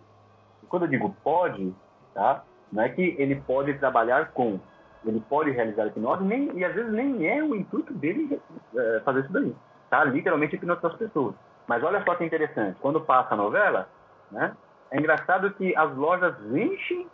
E 0.63 0.65
quando 0.67 0.83
eu 0.83 0.87
digo 0.87 1.13
pode, 1.21 1.75
tá? 2.13 2.45
não 2.71 2.83
é 2.83 2.87
que 2.87 3.13
ele 3.19 3.35
pode 3.41 3.73
trabalhar 3.73 4.31
com, 4.31 4.57
ele 5.05 5.19
pode 5.27 5.51
realizar 5.51 5.87
hipnose 5.87 6.23
nem, 6.23 6.57
e 6.57 6.63
às 6.63 6.73
vezes 6.73 6.93
nem 6.93 7.27
é 7.27 7.43
o 7.43 7.53
intuito 7.55 7.93
dele 7.93 8.41
é, 8.73 9.01
fazer 9.03 9.19
isso 9.19 9.33
daí. 9.33 9.53
Tá? 9.89 10.05
Literalmente 10.05 10.55
hipnotizar 10.55 10.93
as 10.93 10.97
pessoas. 10.97 11.35
Mas 11.67 11.83
olha 11.83 12.01
só 12.05 12.15
que 12.15 12.23
interessante, 12.23 12.79
quando 12.79 13.01
passa 13.01 13.33
a 13.33 13.37
novela, 13.37 13.89
né, 14.31 14.55
é 14.91 14.97
engraçado 14.97 15.51
que 15.55 15.75
as 15.75 15.93
lojas 15.93 16.35
enchem 16.55 17.05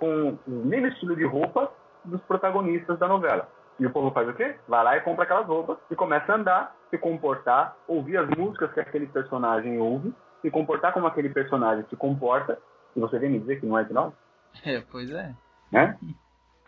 com 0.00 0.36
o 0.44 0.50
mesmo 0.50 0.88
estilo 0.88 1.14
de 1.14 1.24
roupa 1.24 1.70
dos 2.04 2.20
protagonistas 2.22 2.98
da 2.98 3.06
novela. 3.06 3.48
E 3.78 3.86
o 3.86 3.90
povo 3.90 4.10
faz 4.10 4.28
o 4.28 4.34
quê? 4.34 4.54
Vai 4.68 4.84
lá 4.84 4.96
e 4.96 5.00
compra 5.00 5.24
aquelas 5.24 5.46
roupas 5.46 5.78
e 5.90 5.96
começa 5.96 6.32
a 6.32 6.36
andar, 6.36 6.76
se 6.90 6.98
comportar, 6.98 7.76
ouvir 7.88 8.16
as 8.16 8.28
músicas 8.30 8.72
que 8.72 8.80
aquele 8.80 9.06
personagem 9.06 9.78
ouve, 9.78 10.14
se 10.40 10.50
comportar 10.50 10.92
como 10.92 11.06
aquele 11.06 11.30
personagem 11.30 11.84
se 11.88 11.96
comporta. 11.96 12.58
E 12.94 13.00
você 13.00 13.18
vem 13.18 13.30
me 13.30 13.40
dizer 13.40 13.60
que 13.60 13.66
não 13.66 13.78
é 13.78 13.82
hipnose? 13.82 14.14
É, 14.66 14.82
pois 14.90 15.10
é. 15.10 15.34
Né? 15.72 15.96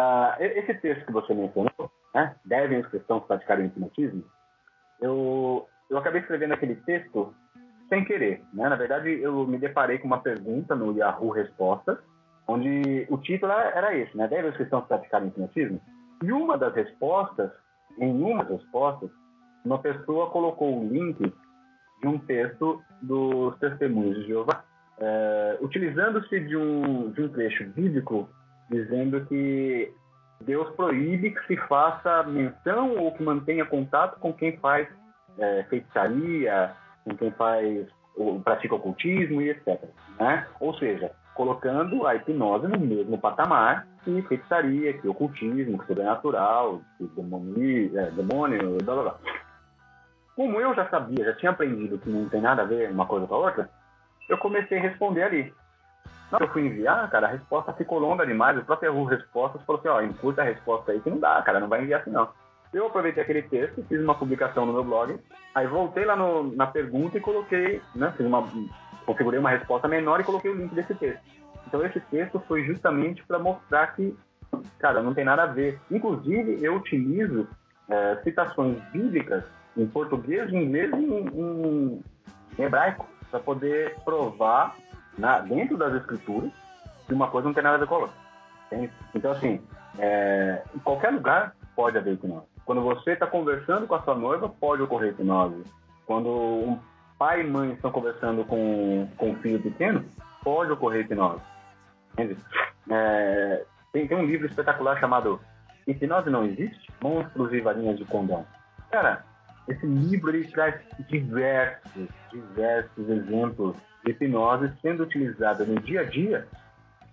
Uh, 0.01 0.43
esse 0.43 0.73
texto 0.75 1.05
que 1.05 1.13
você 1.13 1.35
mencionou, 1.35 1.91
né? 2.15 2.35
Devem 2.45 2.81
os 2.81 2.87
cristãos 2.87 3.25
praticarem 3.25 3.67
o 3.67 3.69
hipnotismo? 3.69 4.25
Eu, 5.03 5.69
eu 5.91 5.99
acabei 5.99 6.23
escrevendo 6.23 6.55
aquele 6.55 6.77
texto 6.77 7.35
sem 7.91 8.05
querer. 8.05 8.43
Né? 8.55 8.69
Na 8.69 8.77
verdade, 8.77 9.21
eu 9.21 9.47
me 9.47 9.59
deparei 9.59 9.99
com 9.99 10.07
uma 10.07 10.23
pergunta 10.23 10.75
no 10.75 10.97
Yahoo 10.97 11.31
Respostas, 11.31 11.99
onde 12.49 13.07
o 13.11 13.19
título 13.19 13.53
era 13.53 13.95
esse, 13.97 14.17
né? 14.17 14.27
Deve 14.29 14.49
os 14.49 14.57
cristãos 14.57 14.87
praticarem 14.87 15.29
hipnotismo? 15.29 15.81
E 16.25 16.33
uma 16.33 16.57
das 16.57 16.75
respostas, 16.75 17.51
em 17.99 18.23
uma 18.23 18.43
das 18.45 18.63
respostas, 18.63 19.11
uma 19.65 19.79
pessoa 19.79 20.31
colocou 20.31 20.81
o 20.81 20.89
link 20.89 21.33
de 22.01 22.09
um 22.09 22.19
texto 22.19 22.83
dos 23.03 23.59
Testemunhos 23.59 24.17
de 24.21 24.29
Jeová, 24.29 24.65
é, 24.99 25.59
utilizando-se 25.61 26.41
de 26.41 26.57
um, 26.57 27.11
de 27.11 27.23
um 27.23 27.29
trecho 27.29 27.65
bíblico 27.71 28.29
dizendo 28.71 29.25
que 29.27 29.93
Deus 30.41 30.75
proíbe 30.77 31.33
que 31.33 31.47
se 31.47 31.57
faça 31.69 32.23
menção 32.23 32.97
ou 32.97 33.13
que 33.13 33.23
mantenha 33.23 33.67
contato 33.67 34.19
com 34.19 34.33
quem 34.33 34.57
faz 34.59 34.89
é, 35.39 35.65
feitiçaria, 35.65 36.75
com 37.05 37.15
quem 37.17 37.31
faz 37.33 37.87
ou 38.17 38.41
pratica 38.41 38.77
ocultismo 38.77 39.43
e 39.43 39.51
etc. 39.51 39.83
Né? 40.19 40.47
Ou 40.59 40.73
seja, 40.79 41.11
colocando 41.35 42.07
a 42.07 42.15
hipnose 42.15 42.67
no 42.67 42.79
mesmo 42.79 43.19
patamar 43.19 43.87
que 44.05 44.23
feitiçaria, 44.23 44.93
que 44.93 45.09
ocultismo, 45.09 45.79
que 45.79 45.87
sobrenatural, 45.87 46.81
que 46.99 47.05
demônio, 47.09 47.99
é, 47.99 48.11
demônio, 48.11 48.79
blá 48.83 48.95
blá 48.95 49.03
blá. 49.03 49.19
Como 50.37 50.61
eu 50.61 50.75
já 50.75 50.89
sabia, 50.89 51.25
já 51.25 51.33
tinha 51.35 51.53
aprendido 51.53 51.99
que 51.99 52.11
não 52.11 52.29
tem 52.29 52.41
nada 52.41 52.63
a 52.63 52.67
ver 52.67 52.91
uma 52.91 53.07
coisa 53.07 53.27
com 53.27 53.35
a 53.35 53.39
outra, 53.39 53.71
eu 54.29 54.37
comecei 54.39 54.79
a 54.79 54.83
responder 54.83 55.23
ali. 55.23 55.55
Na 56.31 56.39
hora 56.39 56.47
que 56.47 56.51
eu 56.51 56.53
fui 56.53 56.67
enviar, 56.67 57.09
cara, 57.11 57.29
a 57.29 57.31
resposta 57.31 57.73
ficou 57.75 57.99
longa 57.99 58.27
demais. 58.27 58.59
O 58.59 58.65
próprio 58.65 58.91
Yahoo 58.91 59.05
Respostas 59.05 59.63
falou 59.63 59.79
assim, 59.79 59.89
ó, 59.89 60.03
encurta 60.03 60.43
a 60.43 60.45
resposta 60.45 60.93
aí 60.93 61.01
que 61.01 61.11
não 61.11 61.21
dá, 61.21 61.41
cara, 61.43 61.61
não 61.61 61.69
vai 61.69 61.83
enviar 61.83 62.01
assim 62.01 62.11
não. 62.11 62.29
Eu 62.73 62.87
aproveitei 62.87 63.23
aquele 63.23 63.43
texto, 63.43 63.85
fiz 63.89 64.01
uma 64.01 64.17
publicação 64.17 64.67
no 64.67 64.73
meu 64.73 64.83
blog, 64.83 65.17
aí 65.55 65.67
voltei 65.69 66.05
lá 66.05 66.17
no, 66.17 66.55
na 66.57 66.67
pergunta 66.67 67.17
e 67.17 67.21
coloquei, 67.21 67.81
né, 67.95 68.13
fiz 68.17 68.27
uma, 68.27 68.45
configurei 69.07 69.39
uma 69.39 69.51
resposta 69.51 69.87
menor 69.87 70.19
e 70.19 70.25
coloquei 70.25 70.51
o 70.51 70.57
link 70.57 70.75
desse 70.75 70.93
texto. 70.97 71.23
Então 71.67 71.85
esse 71.85 72.01
texto 72.01 72.41
foi 72.47 72.65
justamente 72.65 73.25
para 73.27 73.39
mostrar 73.39 73.89
que, 73.89 74.17
cara, 74.79 75.03
não 75.03 75.15
tem 75.15 75.25
nada 75.25 75.45
a 75.45 75.47
ver. 75.47 75.81
Inclusive, 75.91 76.59
eu 76.63 76.77
utilizo 76.77 77.49
é, 77.89 78.17
citações 78.23 78.79
bíblicas 78.93 79.45
em 79.77 79.87
português, 79.87 80.53
em 80.53 80.65
inglês 80.65 80.91
e 80.93 81.05
em, 81.05 82.03
em 82.59 82.63
hebraico 82.63 83.07
para 83.31 83.41
poder 83.41 83.97
provar 84.05 84.77
na, 85.19 85.41
dentro 85.41 85.77
das 85.77 85.95
escrituras 85.95 86.53
que 87.07 87.13
uma 87.13 87.29
coisa 87.29 87.49
não 87.49 87.55
tem 87.55 87.63
nada 87.63 87.77
a 87.77 87.81
ver 87.81 87.87
com 87.87 87.97
a 87.97 87.99
outra. 87.99 88.25
Então, 89.15 89.33
assim, 89.33 89.61
é, 89.99 90.63
em 90.75 90.79
qualquer 90.79 91.11
lugar 91.11 91.55
pode 91.77 91.99
haver 91.99 92.15
hipnose. 92.15 92.47
Quando 92.65 92.83
você 92.83 93.13
está 93.13 93.27
conversando 93.27 93.87
com 93.87 93.95
a 93.95 94.03
sua 94.03 94.15
noiva, 94.15 94.49
pode 94.49 94.83
ocorrer 94.83 95.11
hipnose. 95.11 95.63
Quando 96.07 96.29
um 96.31 96.79
pai 97.19 97.43
e 97.43 97.45
mãe 97.45 97.73
estão 97.73 97.91
conversando 97.91 98.45
com, 98.45 99.09
com 99.17 99.31
um 99.31 99.37
filho 99.37 99.61
pequeno, 99.61 100.05
pode 100.43 100.73
ocorrer 100.73 101.03
hipnose. 101.03 101.43
É, 102.91 103.65
tem, 103.93 104.07
tem 104.07 104.17
um 104.17 104.27
livro 104.27 104.47
espetacular 104.47 104.99
chamado 104.99 105.41
Hipnose 105.87 106.31
Não 106.31 106.45
Existe? 106.45 106.93
Monstros 107.03 107.53
e 107.53 107.61
Varinhas 107.61 107.99
de 107.99 108.05
Condão. 108.05 108.47
Cara, 108.91 109.25
esse 109.69 109.87
livro 109.87 110.31
ele 110.31 110.47
traz 110.49 110.81
diversos, 111.09 112.09
diversos 112.31 113.09
exemplos 113.09 113.77
de 114.05 114.11
hipnose 114.11 114.73
sendo 114.83 115.03
utilizada 115.03 115.65
no 115.65 115.81
dia 115.81 116.03
a 116.03 116.05
dia 116.05 116.47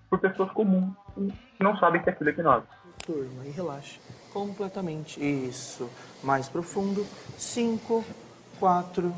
por 0.10 0.20
pessoas 0.20 0.52
comuns 0.52 0.94
que 1.16 1.64
não 1.64 1.78
sabem 1.78 2.02
que 2.02 2.10
aquilo 2.10 2.30
é 2.30 2.34
hipnose. 2.34 2.66
Turma, 3.06 3.46
e 3.46 3.52
relaxa. 3.52 4.00
Completamente. 4.32 5.20
Isso. 5.20 5.90
Mais 6.24 6.48
profundo. 6.48 7.04
5, 7.38 8.06
4, 8.60 9.14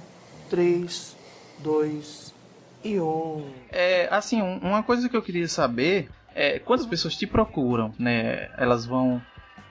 3, 0.49 1.17
2 1.59 2.33
e 2.83 2.99
1. 2.99 3.53
É, 3.71 4.07
assim, 4.11 4.41
uma 4.41 4.83
coisa 4.83 5.09
que 5.09 5.15
eu 5.15 5.21
queria 5.21 5.47
saber 5.47 6.09
é 6.35 6.59
quantas 6.59 6.85
pessoas 6.85 7.15
te 7.15 7.27
procuram, 7.27 7.93
né? 7.97 8.49
Elas 8.57 8.85
vão 8.85 9.21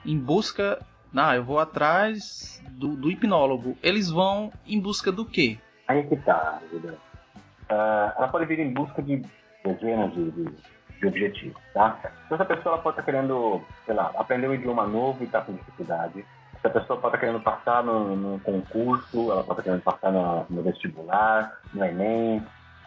em 0.05 0.17
busca. 0.17 0.79
Ah, 1.15 1.35
eu 1.35 1.43
vou 1.43 1.59
atrás 1.59 2.61
do, 2.71 2.95
do 2.95 3.11
hipnólogo. 3.11 3.77
Eles 3.83 4.09
vão 4.09 4.51
em 4.65 4.79
busca 4.79 5.11
do 5.11 5.25
quê? 5.25 5.59
Aí 5.87 5.99
é 5.99 6.03
que 6.03 6.15
tá, 6.17 6.59
uh, 6.73 8.17
ela 8.17 8.27
pode 8.29 8.45
vir 8.45 8.59
em 8.59 8.73
busca 8.73 9.01
de 9.01 9.21
dezenas 9.63 10.13
de, 10.13 10.31
de, 10.31 10.45
de 10.99 11.07
objetivos, 11.07 11.61
tá? 11.73 11.99
Então, 12.25 12.35
essa 12.35 12.45
pessoa 12.45 12.75
ela 12.75 12.81
pode 12.81 12.99
estar 12.99 13.03
querendo, 13.03 13.61
sei 13.85 13.93
lá, 13.93 14.11
aprender 14.15 14.47
um 14.47 14.53
idioma 14.53 14.87
novo 14.87 15.21
e 15.21 15.25
está 15.25 15.41
com 15.41 15.53
dificuldade. 15.53 16.25
Essa 16.55 16.69
pessoa 16.69 16.99
pode 16.99 17.15
estar 17.15 17.19
querendo 17.19 17.43
passar 17.43 17.83
no, 17.83 18.15
no 18.15 18.39
concurso, 18.39 19.31
ela 19.31 19.43
pode 19.43 19.59
estar 19.59 19.63
querendo 19.63 19.83
passar 19.83 20.11
no, 20.11 20.45
no 20.49 20.63
vestibular, 20.63 21.59
no 21.73 21.83
Enem, 21.83 22.43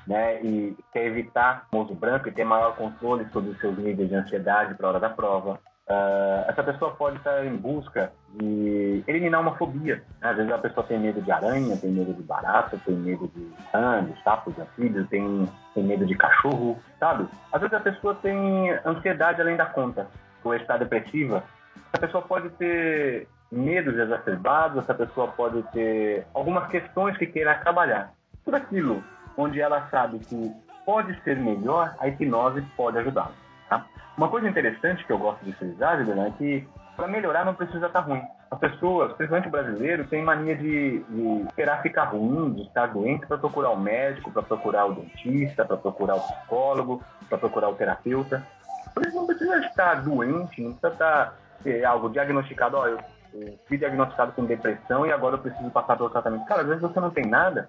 né? 0.07 0.41
E 0.43 0.77
quer 0.93 1.07
evitar 1.07 1.67
o 1.73 1.95
branco 1.95 2.29
e 2.29 2.33
ter 2.33 2.45
maior 2.45 2.77
controle 2.77 3.27
sobre 3.33 3.51
os 3.51 3.61
seus 3.61 3.77
níveis 3.77 4.09
de 4.09 4.15
ansiedade 4.15 4.75
para 4.75 4.87
a 4.87 4.91
hora 4.91 5.01
da 5.01 5.11
prova. 5.11 5.59
Uh, 5.89 6.43
essa 6.49 6.65
pessoa 6.65 6.91
pode 6.97 7.17
estar 7.17 7.47
em 7.47 7.57
busca 7.57 8.13
de 8.35 9.05
eliminar 9.07 9.41
uma 9.41 9.57
fobia. 9.57 10.03
né? 10.21 10.31
Às 10.31 10.37
vezes 10.37 10.53
a 10.53 10.59
pessoa 10.59 10.85
tem 10.85 10.99
medo 10.99 11.23
de 11.23 11.31
aranha, 11.31 11.77
tem 11.77 11.91
medo 11.91 12.13
de 12.13 12.23
barata, 12.25 12.77
tem 12.85 12.95
medo 12.97 13.31
de 13.35 13.49
rã, 13.73 14.05
de 14.05 14.21
sapo, 14.23 14.53
de 14.53 14.61
anfíbio, 14.61 15.07
tem, 15.07 15.49
tem 15.75 15.85
medo 15.85 16.05
de 16.05 16.17
cachorro, 16.17 16.77
sabe? 16.99 17.29
Às 17.53 17.61
vezes 17.61 17.75
a 17.75 17.81
pessoa 17.81 18.17
tem 18.17 18.71
ansiedade 18.85 19.41
além 19.41 19.57
da 19.57 19.67
conta, 19.67 20.09
ou 20.43 20.55
está 20.55 20.77
depressiva. 20.77 21.45
Essa 21.93 22.05
pessoa 22.05 22.23
pode 22.25 22.51
ter 22.51 23.29
medos 23.51 23.97
exacerbados, 23.97 24.83
essa 24.83 24.95
pessoa 24.95 25.29
pode 25.29 25.63
ter 25.73 26.27
algumas 26.35 26.67
questões 26.69 27.17
que 27.17 27.27
queira 27.27 27.55
trabalhar. 27.59 28.13
Tudo 28.45 28.57
aquilo 28.57 29.05
onde 29.37 29.61
ela 29.61 29.89
sabe 29.91 30.19
que 30.21 30.53
pode 30.85 31.21
ser 31.23 31.37
melhor, 31.37 31.95
a 31.99 32.09
hipnose 32.09 32.63
pode 32.77 32.99
ajudá-la. 32.99 33.33
Tá? 33.69 33.85
Uma 34.17 34.29
coisa 34.29 34.49
interessante 34.49 35.05
que 35.05 35.13
eu 35.13 35.19
gosto 35.19 35.45
de 35.45 35.53
frisar, 35.53 35.99
Juliana, 35.99 36.29
é 36.29 36.31
que 36.31 36.69
para 36.97 37.09
melhorar 37.09 37.45
não 37.45 37.55
precisa 37.55 37.87
estar 37.87 38.01
ruim. 38.01 38.23
As 38.51 38.59
pessoas, 38.59 39.13
principalmente 39.15 39.49
o 39.49 39.51
brasileiro, 39.51 40.07
tem 40.07 40.23
mania 40.23 40.57
de, 40.57 41.01
de 41.01 41.43
esperar 41.43 41.83
ficar 41.83 42.05
ruim, 42.05 42.55
de 42.55 42.63
estar 42.63 42.87
doente 42.87 43.27
para 43.27 43.37
procurar 43.37 43.71
o 43.71 43.79
médico, 43.79 44.31
para 44.31 44.43
procurar 44.43 44.87
o 44.87 44.95
dentista, 44.95 45.65
para 45.65 45.77
procurar 45.77 46.15
o 46.15 46.21
psicólogo, 46.21 47.03
para 47.29 47.39
procurar 47.39 47.69
o 47.69 47.75
terapeuta. 47.75 48.47
Por 48.95 49.05
isso 49.05 49.17
não 49.17 49.27
precisa 49.27 49.59
estar 49.59 50.03
doente, 50.03 50.63
não 50.63 50.73
precisa 50.73 50.93
estar 50.93 51.37
ter 51.63 51.85
algo 51.85 52.09
diagnosticado, 52.09 52.77
ó, 52.77 52.87
eu, 52.87 52.99
eu 53.35 53.59
fui 53.67 53.77
diagnosticado 53.77 54.33
com 54.33 54.45
depressão 54.45 55.05
e 55.05 55.13
agora 55.13 55.35
eu 55.35 55.41
preciso 55.41 55.71
passar 55.71 55.97
pelo 55.97 56.11
tratamento. 56.11 56.47
Cara, 56.47 56.63
às 56.63 56.69
vezes 56.69 56.83
você 56.83 57.01
não 57.01 57.11
tem 57.11 57.27
nada, 57.27 57.69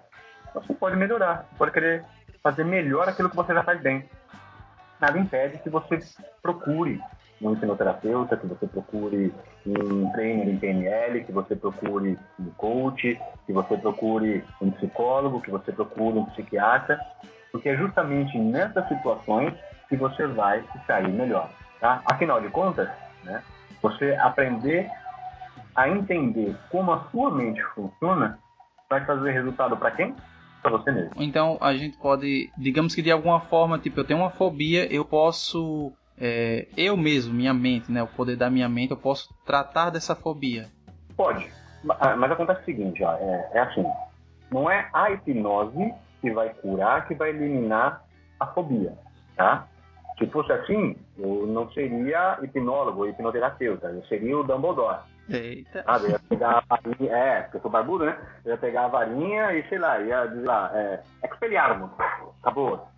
você 0.54 0.74
pode 0.74 0.96
melhorar, 0.96 1.46
pode 1.56 1.72
querer 1.72 2.04
fazer 2.42 2.64
melhor 2.64 3.08
aquilo 3.08 3.30
que 3.30 3.36
você 3.36 3.52
já 3.54 3.62
faz 3.62 3.80
bem. 3.80 4.04
Nada 5.00 5.18
impede 5.18 5.58
que 5.58 5.70
você 5.70 5.98
procure 6.42 7.00
um 7.40 7.52
hipnoterapeuta, 7.52 8.36
que 8.36 8.46
você 8.46 8.66
procure 8.66 9.32
um 9.64 10.10
trainer 10.12 10.48
em 10.48 10.58
PNL, 10.58 11.24
que 11.24 11.32
você 11.32 11.54
procure 11.54 12.18
um 12.38 12.50
coach, 12.56 13.20
que 13.46 13.52
você 13.52 13.76
procure 13.76 14.44
um 14.60 14.70
psicólogo, 14.72 15.40
que 15.40 15.50
você 15.50 15.70
procure 15.70 16.18
um 16.18 16.24
psiquiatra, 16.26 16.98
porque 17.52 17.68
é 17.68 17.76
justamente 17.76 18.36
nessas 18.38 18.86
situações 18.88 19.54
que 19.88 19.96
você 19.96 20.26
vai 20.26 20.64
sair 20.86 21.12
melhor. 21.12 21.48
Tá? 21.80 22.02
Afinal 22.10 22.40
de 22.40 22.48
contas, 22.48 22.88
né, 23.22 23.42
você 23.80 24.14
aprender 24.20 24.90
a 25.76 25.88
entender 25.88 26.56
como 26.70 26.92
a 26.92 27.04
sua 27.10 27.30
mente 27.30 27.62
funciona 27.74 28.38
vai 28.90 29.04
trazer 29.04 29.30
resultado 29.30 29.76
para 29.76 29.92
quem? 29.92 30.14
Para 30.68 30.78
você 30.78 30.92
mesmo. 30.92 31.10
Então 31.16 31.56
a 31.60 31.74
gente 31.74 31.96
pode, 31.98 32.50
digamos 32.56 32.94
que 32.94 33.02
de 33.02 33.10
alguma 33.10 33.40
forma, 33.40 33.78
tipo, 33.78 34.00
eu 34.00 34.04
tenho 34.04 34.20
uma 34.20 34.30
fobia, 34.30 34.92
eu 34.92 35.04
posso, 35.04 35.92
é, 36.20 36.66
eu 36.76 36.96
mesmo, 36.96 37.32
minha 37.32 37.54
mente, 37.54 37.90
né, 37.90 38.02
o 38.02 38.06
poder 38.06 38.36
da 38.36 38.50
minha 38.50 38.68
mente, 38.68 38.90
eu 38.90 38.96
posso 38.96 39.28
tratar 39.44 39.90
dessa 39.90 40.14
fobia. 40.14 40.66
Pode. 41.16 41.48
Ah, 42.00 42.16
Mas 42.16 42.30
acontece 42.30 42.62
o 42.62 42.64
seguinte, 42.64 43.02
ó, 43.02 43.14
é, 43.14 43.50
é 43.54 43.60
assim, 43.60 43.84
não 44.50 44.70
é 44.70 44.88
a 44.92 45.10
hipnose 45.10 45.94
que 46.20 46.30
vai 46.30 46.50
curar, 46.54 47.06
que 47.06 47.14
vai 47.14 47.30
eliminar 47.30 48.04
a 48.38 48.46
fobia, 48.46 48.92
tá? 49.36 49.66
Se 50.18 50.26
fosse 50.26 50.52
assim, 50.52 50.96
eu 51.16 51.46
não 51.46 51.70
seria 51.70 52.38
hipnólogo 52.42 53.06
hipnoterapeuta, 53.06 53.88
eu 53.88 54.04
seria 54.06 54.36
o 54.36 54.42
Dumbledore, 54.42 55.00
Eita. 55.28 55.82
sabe? 55.84 56.06
Eu 56.06 56.10
ia 56.10 56.18
pegar 56.28 56.64
a 56.68 56.76
varinha, 56.76 57.16
é, 57.16 57.42
porque 57.42 57.56
eu 57.58 57.60
sou 57.62 57.70
barbudo, 57.70 58.04
né? 58.06 58.16
Eu 58.44 58.52
ia 58.52 58.58
pegar 58.58 58.84
a 58.84 58.88
varinha 58.88 59.52
e, 59.52 59.68
sei 59.68 59.78
lá, 59.78 60.00
ia 60.00 60.26
dizer 60.26 60.46
lá, 60.46 60.70
é, 60.74 61.02
expelliarmus, 61.24 61.90
acabou, 62.40 62.88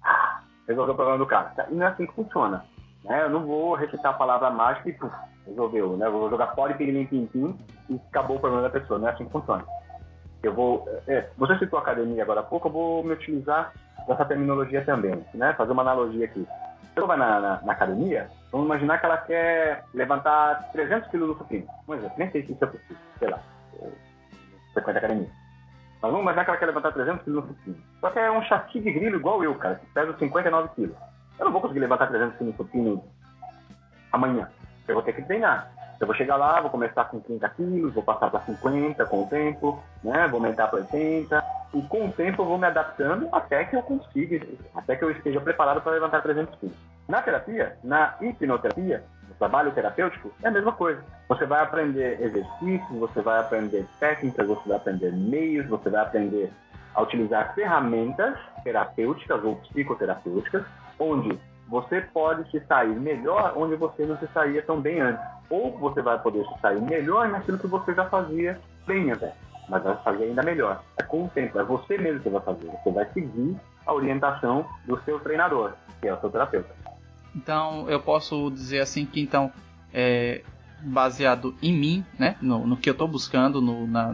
resolveu 0.66 0.94
o 0.94 0.96
problema 0.96 1.18
do 1.18 1.26
cara. 1.26 1.52
E 1.70 1.74
não 1.74 1.86
é 1.86 1.88
assim 1.90 2.06
que 2.06 2.14
funciona, 2.14 2.64
né? 3.04 3.22
Eu 3.22 3.30
não 3.30 3.46
vou 3.46 3.74
recitar 3.74 4.12
a 4.12 4.18
palavra 4.18 4.50
mágica 4.50 4.88
e, 4.88 4.92
puf, 4.92 5.12
resolveu, 5.46 5.96
né? 5.96 6.08
Vou 6.08 6.30
jogar 6.30 6.54
de 6.54 6.74
pirilim 6.74 7.06
pim 7.06 7.58
e 7.88 8.00
acabou 8.08 8.36
o 8.36 8.40
problema 8.40 8.62
da 8.62 8.70
pessoa, 8.70 8.98
não 8.98 9.08
é 9.08 9.12
assim 9.12 9.24
que 9.24 9.32
funciona. 9.32 9.64
Eu 10.42 10.54
vou, 10.54 10.88
é, 11.06 11.28
você 11.36 11.58
citou 11.58 11.78
a 11.78 11.82
academia 11.82 12.22
agora 12.22 12.40
há 12.40 12.44
pouco, 12.44 12.68
eu 12.68 12.72
vou 12.72 13.04
me 13.04 13.12
utilizar 13.12 13.72
dessa 14.06 14.24
terminologia 14.24 14.84
também, 14.84 15.24
né? 15.34 15.52
Fazer 15.54 15.72
uma 15.72 15.82
analogia 15.82 16.24
aqui. 16.24 16.46
Ela 16.96 17.06
vai 17.06 17.16
na, 17.16 17.40
na, 17.40 17.62
na 17.62 17.72
academia, 17.72 18.28
vamos 18.51 18.66
imaginar 18.66 18.98
que 18.98 19.07
ela 19.07 19.18
quer 19.18 19.84
levantar 19.94 20.70
300 20.72 21.11
quilos 21.11 21.28
no 21.28 21.38
supino. 21.38 21.66
Um 21.86 21.94
exemplo, 21.94 22.14
nem 22.18 22.30
sei 22.30 22.44
se 22.44 22.53
isso 22.53 22.64
é 22.64 22.66
possível, 22.66 22.96
sei 23.18 23.28
lá, 23.28 23.40
eu 23.80 23.92
frequento 24.72 24.98
a 24.98 25.01
academia. 25.01 25.30
Mas 26.03 26.11
vamos 26.11 26.22
imaginar 26.22 26.44
que 26.44 26.51
ela 26.51 26.59
quer 26.59 26.66
levantar 26.66 26.92
300 26.92 27.22
quilos 27.24 27.44
no 27.44 27.48
supino. 27.55 27.76
Só 28.01 28.11
que 28.11 28.18
é 28.18 28.30
um 28.30 28.42
chassi 28.42 28.80
de 28.80 28.92
grilo 28.92 29.16
igual 29.16 29.44
eu, 29.44 29.55
cara, 29.57 29.76
que 29.76 29.86
pesa 29.86 30.16
59 30.18 30.68
quilos. 30.74 30.96
Eu 31.38 31.44
não 31.44 31.53
vou 31.53 31.61
conseguir 31.61 31.80
levantar 31.80 32.07
300 32.09 32.36
quilos 32.38 32.55
no 32.55 32.64
supino 32.64 33.05
amanhã. 34.12 34.48
Eu 34.88 34.94
vou 34.94 35.03
ter 35.03 35.12
que 35.12 35.22
treinar. 35.22 35.70
Eu 36.01 36.07
vou 36.07 36.16
chegar 36.16 36.36
lá, 36.36 36.61
vou 36.62 36.70
começar 36.70 37.05
com 37.05 37.20
30 37.20 37.46
quilos, 37.51 37.92
vou 37.92 38.03
passar 38.03 38.30
para 38.30 38.40
50 38.40 39.05
com 39.05 39.22
o 39.22 39.26
tempo, 39.28 39.82
né? 40.03 40.26
Vou 40.28 40.40
aumentar 40.40 40.68
para 40.68 40.80
80. 40.80 41.44
E 41.74 41.82
com 41.82 42.07
o 42.07 42.12
tempo 42.12 42.40
eu 42.40 42.46
vou 42.46 42.59
me 42.59 42.66
adaptando 42.66 43.28
até 43.30 43.64
que 43.64 43.76
eu 43.76 43.82
consiga, 43.82 44.44
até 44.74 44.96
que 44.96 45.05
eu 45.05 45.11
esteja 45.11 45.40
preparado 45.42 45.82
para 45.82 45.92
levantar 45.92 46.22
300 46.22 46.59
quilos. 46.59 46.76
Na 47.11 47.20
terapia, 47.22 47.76
na 47.82 48.14
hipnoterapia, 48.20 49.02
no 49.28 49.34
trabalho 49.34 49.72
terapêutico, 49.72 50.32
é 50.44 50.46
a 50.46 50.50
mesma 50.52 50.70
coisa. 50.70 51.02
Você 51.28 51.44
vai 51.44 51.61
aprender 51.61 52.22
exercícios, 52.22 53.00
você 53.00 53.20
vai 53.20 53.40
aprender 53.40 53.84
técnicas, 53.98 54.46
você 54.46 54.68
vai 54.68 54.76
aprender 54.76 55.11
meios, 55.11 55.66
você 55.66 55.90
vai 55.90 56.02
aprender 56.02 56.52
a 56.94 57.02
utilizar 57.02 57.52
ferramentas 57.52 58.38
terapêuticas 58.62 59.42
ou 59.42 59.56
psicoterapêuticas, 59.56 60.62
onde 61.00 61.36
você 61.66 62.00
pode 62.00 62.48
se 62.48 62.61
sair 62.66 62.94
melhor 62.94 63.54
onde 63.56 63.74
você 63.74 64.06
não 64.06 64.16
se 64.18 64.28
saía 64.28 64.62
tão 64.62 64.80
bem 64.80 65.00
antes. 65.00 65.24
Ou 65.50 65.76
você 65.78 66.00
vai 66.00 66.16
poder 66.20 66.46
se 66.46 66.61
sair 66.61 66.80
melhor 66.80 67.28
naquilo 67.28 67.58
que 67.58 67.66
você 67.66 67.92
já 67.92 68.04
fazia 68.04 68.56
bem 68.86 69.11
até. 69.11 69.34
Mas 69.68 69.82
vai 69.82 69.96
fazer 70.04 70.26
ainda 70.26 70.44
melhor. 70.44 70.80
É 70.96 71.02
com 71.02 71.24
o 71.24 71.28
tempo, 71.28 71.58
é 71.58 71.64
você 71.64 71.98
mesmo 71.98 72.20
que 72.20 72.28
vai 72.28 72.42
fazer. 72.42 72.70
Você 72.70 72.92
vai 72.92 73.04
seguir 73.06 73.56
a 73.84 73.92
orientação 73.92 74.64
do 74.84 74.96
seu 75.00 75.18
treinador, 75.18 75.72
que 76.00 76.06
é 76.06 76.14
o 76.14 76.20
seu 76.20 76.30
terapeuta. 76.30 76.79
Então 77.34 77.88
eu 77.88 78.00
posso 78.00 78.50
dizer 78.50 78.80
assim 78.80 79.06
que 79.06 79.20
então 79.20 79.52
é 79.92 80.42
baseado 80.82 81.54
em 81.62 81.72
mim, 81.72 82.04
né? 82.18 82.36
No, 82.40 82.66
no 82.66 82.76
que 82.76 82.88
eu 82.88 82.92
estou 82.92 83.06
buscando, 83.06 83.60
no, 83.60 83.86
na, 83.86 84.12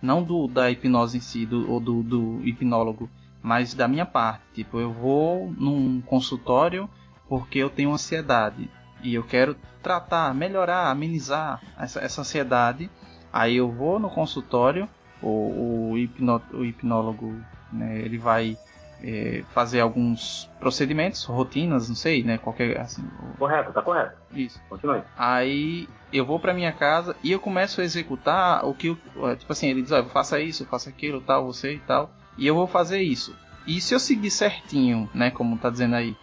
não 0.00 0.22
do 0.22 0.46
da 0.46 0.70
hipnose 0.70 1.18
em 1.18 1.20
si, 1.20 1.44
do, 1.44 1.70
ou 1.70 1.80
do, 1.80 2.02
do 2.02 2.40
hipnólogo, 2.46 3.10
mas 3.42 3.74
da 3.74 3.88
minha 3.88 4.06
parte. 4.06 4.42
Tipo, 4.54 4.78
eu 4.78 4.92
vou 4.92 5.52
num 5.58 6.00
consultório 6.00 6.88
porque 7.28 7.58
eu 7.58 7.68
tenho 7.68 7.92
ansiedade 7.92 8.70
e 9.02 9.14
eu 9.14 9.24
quero 9.24 9.56
tratar, 9.82 10.34
melhorar, 10.34 10.90
amenizar 10.90 11.60
essa, 11.78 12.00
essa 12.00 12.20
ansiedade. 12.20 12.90
Aí 13.32 13.56
eu 13.56 13.70
vou 13.70 13.98
no 13.98 14.08
consultório, 14.08 14.88
o, 15.20 15.90
o, 15.90 15.98
hipno, 15.98 16.40
o 16.52 16.64
hipnólogo, 16.64 17.34
né, 17.72 18.00
ele 18.00 18.18
vai 18.18 18.56
é, 19.02 19.44
fazer 19.52 19.80
alguns 19.80 20.50
procedimentos, 20.58 21.24
rotinas, 21.24 21.88
não 21.88 21.96
sei, 21.96 22.22
né, 22.24 22.38
qualquer 22.38 22.78
assim, 22.80 23.08
Correto, 23.38 23.72
tá 23.72 23.82
correto. 23.82 24.16
isso. 24.32 24.60
Continue. 24.68 25.02
Aí 25.16 25.88
eu 26.12 26.24
vou 26.24 26.38
pra 26.40 26.54
minha 26.54 26.72
casa 26.72 27.14
e 27.22 27.30
eu 27.32 27.38
começo 27.40 27.80
a 27.80 27.84
executar 27.84 28.64
o 28.64 28.72
que, 28.74 28.90
o- 28.90 28.98
tipo 29.36 29.52
assim, 29.52 29.68
ele 29.68 29.82
diz, 29.82 29.92
ó, 29.92 30.02
faça 30.04 30.40
isso, 30.40 30.64
faça 30.66 30.88
aquilo, 30.88 31.20
tal, 31.20 31.46
você 31.46 31.74
e 31.74 31.78
tal, 31.80 32.10
e 32.38 32.46
eu 32.46 32.54
vou 32.54 32.66
fazer 32.66 33.00
isso. 33.02 33.34
E 33.66 33.80
se 33.80 33.94
eu 33.94 33.98
seguir 34.00 34.30
certinho, 34.30 35.10
né, 35.12 35.30
como 35.30 35.58
tá 35.58 35.68
dizendo 35.70 35.96
aí, 35.96 36.16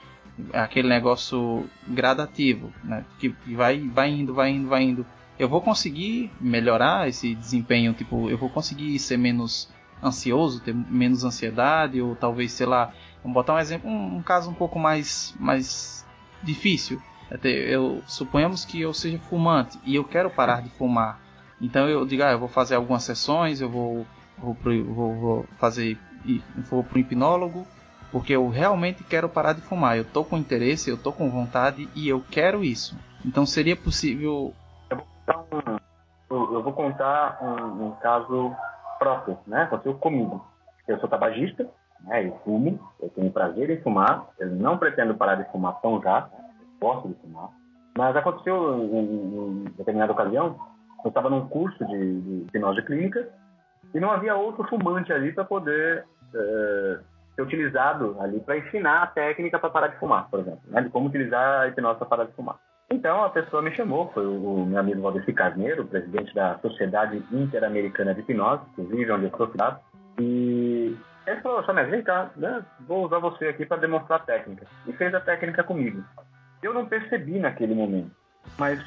aquele 0.52 0.88
negócio 0.90 1.70
gradativo, 1.88 2.74
né, 2.84 3.06
que 3.20 3.30
vai, 3.54 3.80
vai 3.88 4.10
indo, 4.10 4.34
vai 4.34 4.50
indo, 4.52 4.68
vai 4.68 4.84
indo, 4.84 5.06
eu 5.38 5.50
vou 5.50 5.62
conseguir 5.62 6.32
melhorar 6.40 7.08
esse 7.08 7.34
desempenho, 7.36 7.94
tipo, 7.94 8.30
eu 8.30 8.38
vou 8.38 8.50
conseguir 8.50 8.98
ser 9.00 9.18
menos 9.18 9.68
ansioso, 10.04 10.60
ter 10.62 10.74
menos 10.74 11.24
ansiedade, 11.24 12.02
ou 12.02 12.16
talvez, 12.16 12.52
sei 12.52 12.66
lá, 12.66 12.92
vamos 13.22 13.34
botar 13.34 13.54
um 13.56 13.60
exemplo, 13.60 13.90
um, 13.90 14.18
um 14.18 14.22
caso 14.22 14.50
um 14.50 14.54
pouco 14.54 14.78
mais, 14.78 15.34
mais 15.40 16.06
difícil. 16.42 17.02
Até 17.32 17.50
eu 17.50 18.04
suponhamos 18.06 18.66
que 18.66 18.82
eu 18.82 18.94
seja 18.94 19.18
fumante 19.18 19.80
e 19.86 19.96
eu 19.96 20.04
quero 20.04 20.30
parar 20.30 20.62
de 20.62 20.70
fumar. 20.70 21.20
Então 21.60 21.88
eu 21.88 22.06
digo, 22.06 22.24
ah, 22.24 22.32
eu 22.32 22.40
vou 22.40 22.50
fazer 22.50 22.76
algumas 22.76 23.04
sessões, 23.04 23.62
eu 23.62 23.70
vou 23.70 24.06
vou, 24.38 24.54
pro, 24.56 24.84
vou, 24.94 25.16
vou 25.16 25.46
fazer 25.58 25.98
vou 26.70 26.84
pro 26.84 27.00
hipnólogo 27.00 27.66
porque 28.12 28.34
eu 28.34 28.48
realmente 28.50 29.04
quero 29.04 29.28
parar 29.28 29.54
de 29.54 29.62
fumar. 29.62 29.98
Eu 29.98 30.06
tô 30.06 30.24
com 30.24 30.38
interesse, 30.38 30.90
eu 30.90 30.98
tô 30.98 31.12
com 31.12 31.30
vontade 31.32 31.90
e 31.96 32.08
eu 32.08 32.24
quero 32.30 32.64
isso. 32.64 32.96
Então 33.26 33.46
seria 33.46 33.76
possível 33.76 34.54
eu, 36.30 36.54
eu 36.54 36.64
vou 36.64 36.74
contar 36.74 37.40
um, 37.42 37.88
um 37.88 37.92
caso 37.92 38.56
próprio, 39.00 39.38
né? 39.48 39.64
Aconteceu 39.64 39.94
comigo. 39.96 40.46
Eu 40.88 41.00
sou 41.00 41.10
tabagista, 41.10 41.68
né? 42.02 42.28
Eu 42.28 42.38
fumo, 42.44 42.80
eu 43.02 43.10
tenho 43.10 43.32
prazer 43.32 43.70
em 43.70 43.82
fumar, 43.82 44.28
eu 44.40 44.48
não 44.50 44.78
pretendo 44.78 45.16
parar 45.16 45.36
de 45.36 45.50
fumar 45.52 45.80
tão 45.82 46.02
já, 46.02 46.28
eu 46.60 46.68
gosto 46.80 47.08
de 47.08 47.16
fumar. 47.16 47.50
Mas 47.98 48.16
aconteceu 48.16 48.76
em, 48.76 48.96
em- 48.98 49.64
determinada 49.78 50.12
ocasião, 50.12 50.58
eu 51.04 51.10
estava 51.10 51.30
num 51.30 51.48
curso 51.48 51.86
de, 51.86 52.22
de 52.22 52.38
hipnose 52.48 52.82
clínica 52.84 53.28
e 53.94 54.00
não 54.00 54.12
havia 54.12 54.36
outro 54.36 54.64
fumante 54.68 55.12
ali 55.14 55.32
para 55.32 55.44
poder 55.46 56.06
eh, 56.34 57.00
ser 57.36 57.42
utilizado 57.42 58.16
ali 58.20 58.40
para 58.40 58.58
ensinar 58.58 59.04
a 59.04 59.08
técnica 59.08 59.60
para 59.60 59.70
parar 59.70 59.88
de 59.88 59.98
fumar, 60.00 60.28
por 60.30 60.40
exemplo, 60.40 60.62
né? 60.68 60.82
De 60.82 60.90
como 60.90 61.08
utilizar 61.08 61.62
a 61.62 61.68
hipnose 61.68 62.00
para 62.00 62.08
parar 62.08 62.24
de 62.26 62.32
fumar. 62.34 62.56
Então 62.94 63.24
a 63.24 63.30
pessoa 63.32 63.64
me 63.64 63.76
chamou, 63.76 64.12
foi 64.14 64.24
o, 64.24 64.68
meu 64.68 64.80
amigo 64.80 65.02
Valdeci 65.02 65.34
Carneiro, 65.34 65.84
presidente 65.84 66.32
da 66.36 66.60
Sociedade 66.60 67.24
Interamericana 67.32 68.14
de 68.14 68.22
Hipnose, 68.22 68.62
inclusive 68.78 69.12
onde 69.12 69.26
eu 69.26 69.36
sou 69.36 69.48
filiado, 69.50 69.80
e 70.20 70.96
ele 71.26 71.42
falou, 71.42 71.64
Samé, 71.66 71.86
vem 71.86 72.04
cá, 72.04 72.30
né? 72.36 72.64
vou 72.88 73.08
usar 73.08 73.18
você 73.18 73.48
aqui 73.48 73.66
para 73.66 73.82
demonstrar 73.82 74.20
a 74.20 74.24
técnica. 74.24 74.68
E 74.86 74.94
fez 74.94 75.12
a 75.16 75.20
técnica 75.20 75.64
comigo. 75.64 76.04
Eu 76.62 76.72
não 76.72 76.86
percebi 76.86 77.40
naquele 77.40 77.74
momento, 77.74 78.12
mas 78.60 78.80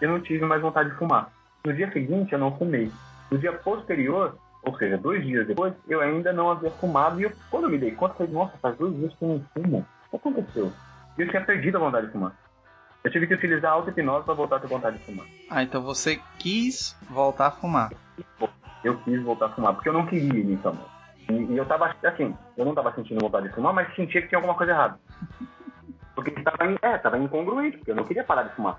eu 0.00 0.08
não 0.08 0.20
tive 0.20 0.46
mais 0.46 0.62
vontade 0.62 0.88
de 0.88 0.96
fumar. 0.96 1.30
No 1.66 1.74
dia 1.74 1.92
seguinte 1.92 2.32
eu 2.32 2.38
não 2.38 2.56
fumei. 2.56 2.90
No 3.30 3.36
dia 3.36 3.52
posterior, 3.52 4.34
ou 4.62 4.78
seja, 4.78 4.96
dois 4.96 5.22
dias 5.26 5.46
depois, 5.46 5.74
eu 5.86 6.00
ainda 6.00 6.32
não 6.32 6.50
havia 6.50 6.70
fumado 6.70 7.20
e 7.20 7.24
eu, 7.24 7.32
quando 7.50 7.64
eu 7.64 7.70
me 7.70 7.76
dei 7.76 7.90
conta, 7.90 8.14
eu 8.14 8.16
falei, 8.16 8.32
nossa, 8.32 8.56
faz 8.62 8.78
dois 8.78 8.96
dias 8.96 9.14
que 9.14 9.22
eu 9.22 9.28
não 9.28 9.44
fumo. 9.52 9.86
O 10.10 10.18
que 10.18 10.28
aconteceu? 10.28 10.72
Eu 11.18 11.28
tinha 11.28 11.44
perdido 11.44 11.76
a 11.76 11.80
vontade 11.80 12.06
de 12.06 12.12
fumar. 12.12 12.32
Eu 13.04 13.10
tive 13.10 13.26
que 13.26 13.34
utilizar 13.34 13.72
a 13.72 13.74
auto-hipnose 13.74 14.24
para 14.24 14.34
voltar 14.34 14.56
a 14.56 14.60
ter 14.60 14.68
vontade 14.68 14.98
de 14.98 15.04
fumar. 15.04 15.26
Ah, 15.50 15.62
então 15.62 15.82
você 15.82 16.20
quis 16.38 16.96
voltar 17.10 17.48
a 17.48 17.50
fumar. 17.50 17.90
Eu 18.84 18.96
quis 18.98 19.22
voltar 19.22 19.46
a 19.46 19.50
fumar, 19.50 19.74
porque 19.74 19.88
eu 19.88 19.92
não 19.92 20.06
queria 20.06 20.40
inicialmente. 20.40 20.86
E, 21.28 21.32
e 21.32 21.56
eu 21.56 21.66
tava, 21.66 21.94
assim, 22.04 22.34
eu 22.56 22.64
não 22.64 22.74
tava 22.74 22.94
sentindo 22.94 23.20
vontade 23.20 23.48
de 23.48 23.54
fumar, 23.54 23.72
mas 23.72 23.94
sentia 23.94 24.22
que 24.22 24.28
tinha 24.28 24.38
alguma 24.38 24.54
coisa 24.54 24.72
errada. 24.72 24.98
Porque 26.14 26.30
estava 26.30 26.76
é, 26.82 26.98
tava 26.98 27.18
incongruente, 27.18 27.78
porque 27.78 27.90
eu 27.90 27.96
não 27.96 28.04
queria 28.04 28.24
parar 28.24 28.44
de 28.44 28.54
fumar. 28.54 28.78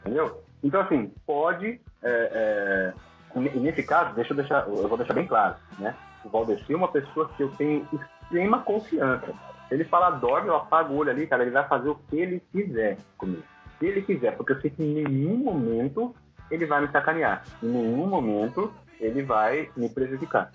Entendeu? 0.00 0.42
Então, 0.62 0.80
assim, 0.80 1.12
pode. 1.26 1.80
É, 2.02 2.92
é, 3.34 3.40
nesse 3.54 3.82
caso, 3.82 4.14
deixa 4.14 4.32
eu 4.32 4.36
deixar, 4.36 4.66
eu 4.66 4.88
vou 4.88 4.98
deixar 4.98 5.14
bem 5.14 5.26
claro, 5.26 5.56
né? 5.78 5.94
O 6.24 6.28
Valdeci 6.28 6.72
é 6.72 6.76
uma 6.76 6.88
pessoa 6.88 7.30
que 7.36 7.42
eu 7.42 7.50
tenho 7.52 7.86
extrema 7.92 8.60
confiança. 8.60 9.32
Se 9.70 9.74
ele 9.76 9.84
falar 9.84 10.10
dorme, 10.10 10.48
eu 10.48 10.56
apago 10.56 10.92
o 10.92 10.96
olho 10.96 11.10
ali, 11.10 11.28
cara, 11.28 11.44
ele 11.44 11.52
vai 11.52 11.66
fazer 11.68 11.88
o 11.88 11.94
que 11.94 12.18
ele 12.18 12.42
quiser 12.50 12.98
comigo. 13.16 13.44
Se 13.78 13.86
ele 13.86 14.02
quiser, 14.02 14.36
porque 14.36 14.52
eu 14.52 14.60
sei 14.60 14.68
que 14.68 14.82
em 14.82 15.04
nenhum 15.04 15.36
momento 15.36 16.12
ele 16.50 16.66
vai 16.66 16.80
me 16.80 16.88
sacanear. 16.88 17.44
Em 17.62 17.68
nenhum 17.68 18.08
momento 18.08 18.74
ele 18.98 19.22
vai 19.22 19.70
me 19.76 19.88
prejudicar. 19.88 20.50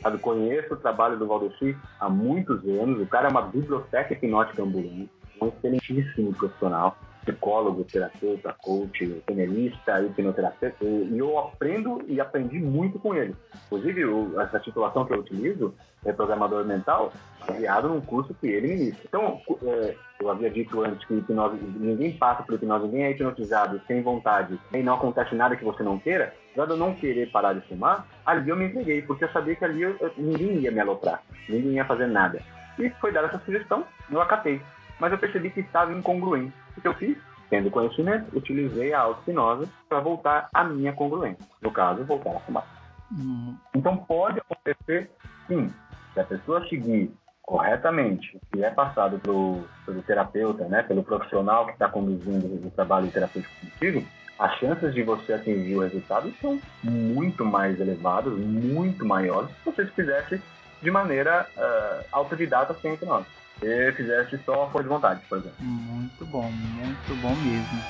Sabe, 0.00 0.18
conheço 0.18 0.74
o 0.74 0.76
trabalho 0.76 1.18
do 1.18 1.26
Valdeci 1.26 1.76
há 1.98 2.08
muitos 2.08 2.64
anos. 2.68 3.02
O 3.02 3.06
cara 3.06 3.26
é 3.26 3.30
uma 3.32 3.42
biblioteca 3.42 4.12
hipnótica 4.12 4.62
ambulante, 4.62 5.10
um 5.40 5.48
excelentíssimo 5.48 6.32
profissional 6.32 6.96
psicólogo, 7.24 7.84
terapeuta, 7.84 8.54
coach, 8.62 9.06
penelista, 9.26 10.00
hipnoterapeuta, 10.02 10.84
e 10.84 11.18
eu 11.18 11.38
aprendo 11.38 12.02
e 12.06 12.20
aprendi 12.20 12.58
muito 12.58 12.98
com 12.98 13.14
ele. 13.14 13.34
Inclusive, 13.66 14.04
o, 14.04 14.40
essa 14.40 14.58
titulação 14.58 15.04
que 15.04 15.14
eu 15.14 15.20
utilizo, 15.20 15.74
é 16.04 16.12
programador 16.12 16.64
mental, 16.64 17.12
baseado 17.46 17.88
num 17.88 18.00
curso 18.00 18.34
que 18.34 18.48
ele 18.48 18.76
disse. 18.76 18.98
Então, 19.06 19.40
é, 19.62 19.94
eu 20.20 20.30
havia 20.30 20.50
dito 20.50 20.82
antes 20.82 21.06
que 21.06 21.14
hipnose, 21.14 21.56
ninguém 21.76 22.12
passa 22.12 22.42
por 22.42 22.54
hipnose, 22.54 22.86
ninguém 22.86 23.04
é 23.04 23.10
hipnotizado 23.12 23.80
sem 23.86 24.02
vontade, 24.02 24.58
e 24.72 24.82
não 24.82 24.94
acontece 24.94 25.34
nada 25.34 25.56
que 25.56 25.64
você 25.64 25.82
não 25.82 25.98
queira, 25.98 26.34
dado 26.56 26.74
eu 26.74 26.76
não 26.76 26.94
querer 26.94 27.30
parar 27.30 27.52
de 27.52 27.60
fumar, 27.68 28.06
ali 28.26 28.50
eu 28.50 28.56
me 28.56 28.66
entreguei, 28.66 29.02
porque 29.02 29.24
eu 29.24 29.30
sabia 29.30 29.54
que 29.54 29.64
ali 29.64 29.82
eu, 29.82 29.96
eu, 30.00 30.12
ninguém 30.16 30.58
ia 30.58 30.72
me 30.72 30.80
aloprar, 30.80 31.22
ninguém 31.48 31.74
ia 31.74 31.84
fazer 31.84 32.06
nada. 32.06 32.40
E 32.78 32.90
foi 33.00 33.12
dada 33.12 33.28
essa 33.28 33.38
sugestão, 33.44 33.84
eu 34.10 34.20
acatei 34.20 34.60
mas 35.02 35.10
eu 35.10 35.18
percebi 35.18 35.50
que 35.50 35.58
estava 35.58 35.92
incongruente. 35.92 36.54
O 36.76 36.80
que 36.80 36.88
eu 36.88 36.94
fiz? 36.94 37.16
Tendo 37.50 37.70
conhecimento, 37.70 38.36
utilizei 38.36 38.94
a 38.94 39.00
auto-hipnose 39.00 39.68
para 39.88 40.00
voltar 40.00 40.48
à 40.54 40.64
minha 40.64 40.92
congruência. 40.92 41.44
No 41.60 41.70
caso, 41.70 42.04
voltar 42.04 42.36
a 42.36 42.40
fumar. 42.40 42.64
Uhum. 43.10 43.56
Então 43.74 43.96
pode 43.96 44.40
acontecer, 44.40 45.10
sim, 45.46 45.70
se 46.14 46.20
a 46.20 46.24
pessoa 46.24 46.66
seguir 46.68 47.12
corretamente 47.42 48.36
o 48.36 48.40
que 48.56 48.64
é 48.64 48.70
passado 48.70 49.18
pelo, 49.18 49.64
pelo 49.84 50.02
terapeuta, 50.02 50.64
né, 50.66 50.82
pelo 50.82 51.02
profissional 51.02 51.66
que 51.66 51.72
está 51.72 51.88
conduzindo 51.88 52.66
o 52.66 52.70
trabalho 52.70 53.10
terapêutico 53.10 53.54
contigo, 53.60 54.02
as 54.38 54.58
chances 54.58 54.94
de 54.94 55.02
você 55.02 55.34
atingir 55.34 55.76
o 55.76 55.80
resultado 55.80 56.32
são 56.40 56.58
muito 56.82 57.44
mais 57.44 57.78
elevadas, 57.78 58.32
muito 58.32 59.04
maiores, 59.04 59.50
se 59.50 59.64
você 59.64 59.86
fizesse 59.86 60.40
de 60.80 60.90
maneira 60.90 61.46
uh, 61.56 62.06
autodidata 62.10 62.74
sem 62.74 62.94
hipnose 62.94 63.26
e 63.62 63.92
fizesse 63.92 64.38
só 64.44 64.66
por 64.66 64.82
de 64.82 64.88
vontade, 64.88 65.20
por 65.28 65.38
exemplo. 65.38 65.56
Muito 65.60 66.26
bom, 66.26 66.50
muito 66.50 67.22
bom 67.22 67.34
mesmo. 67.36 67.82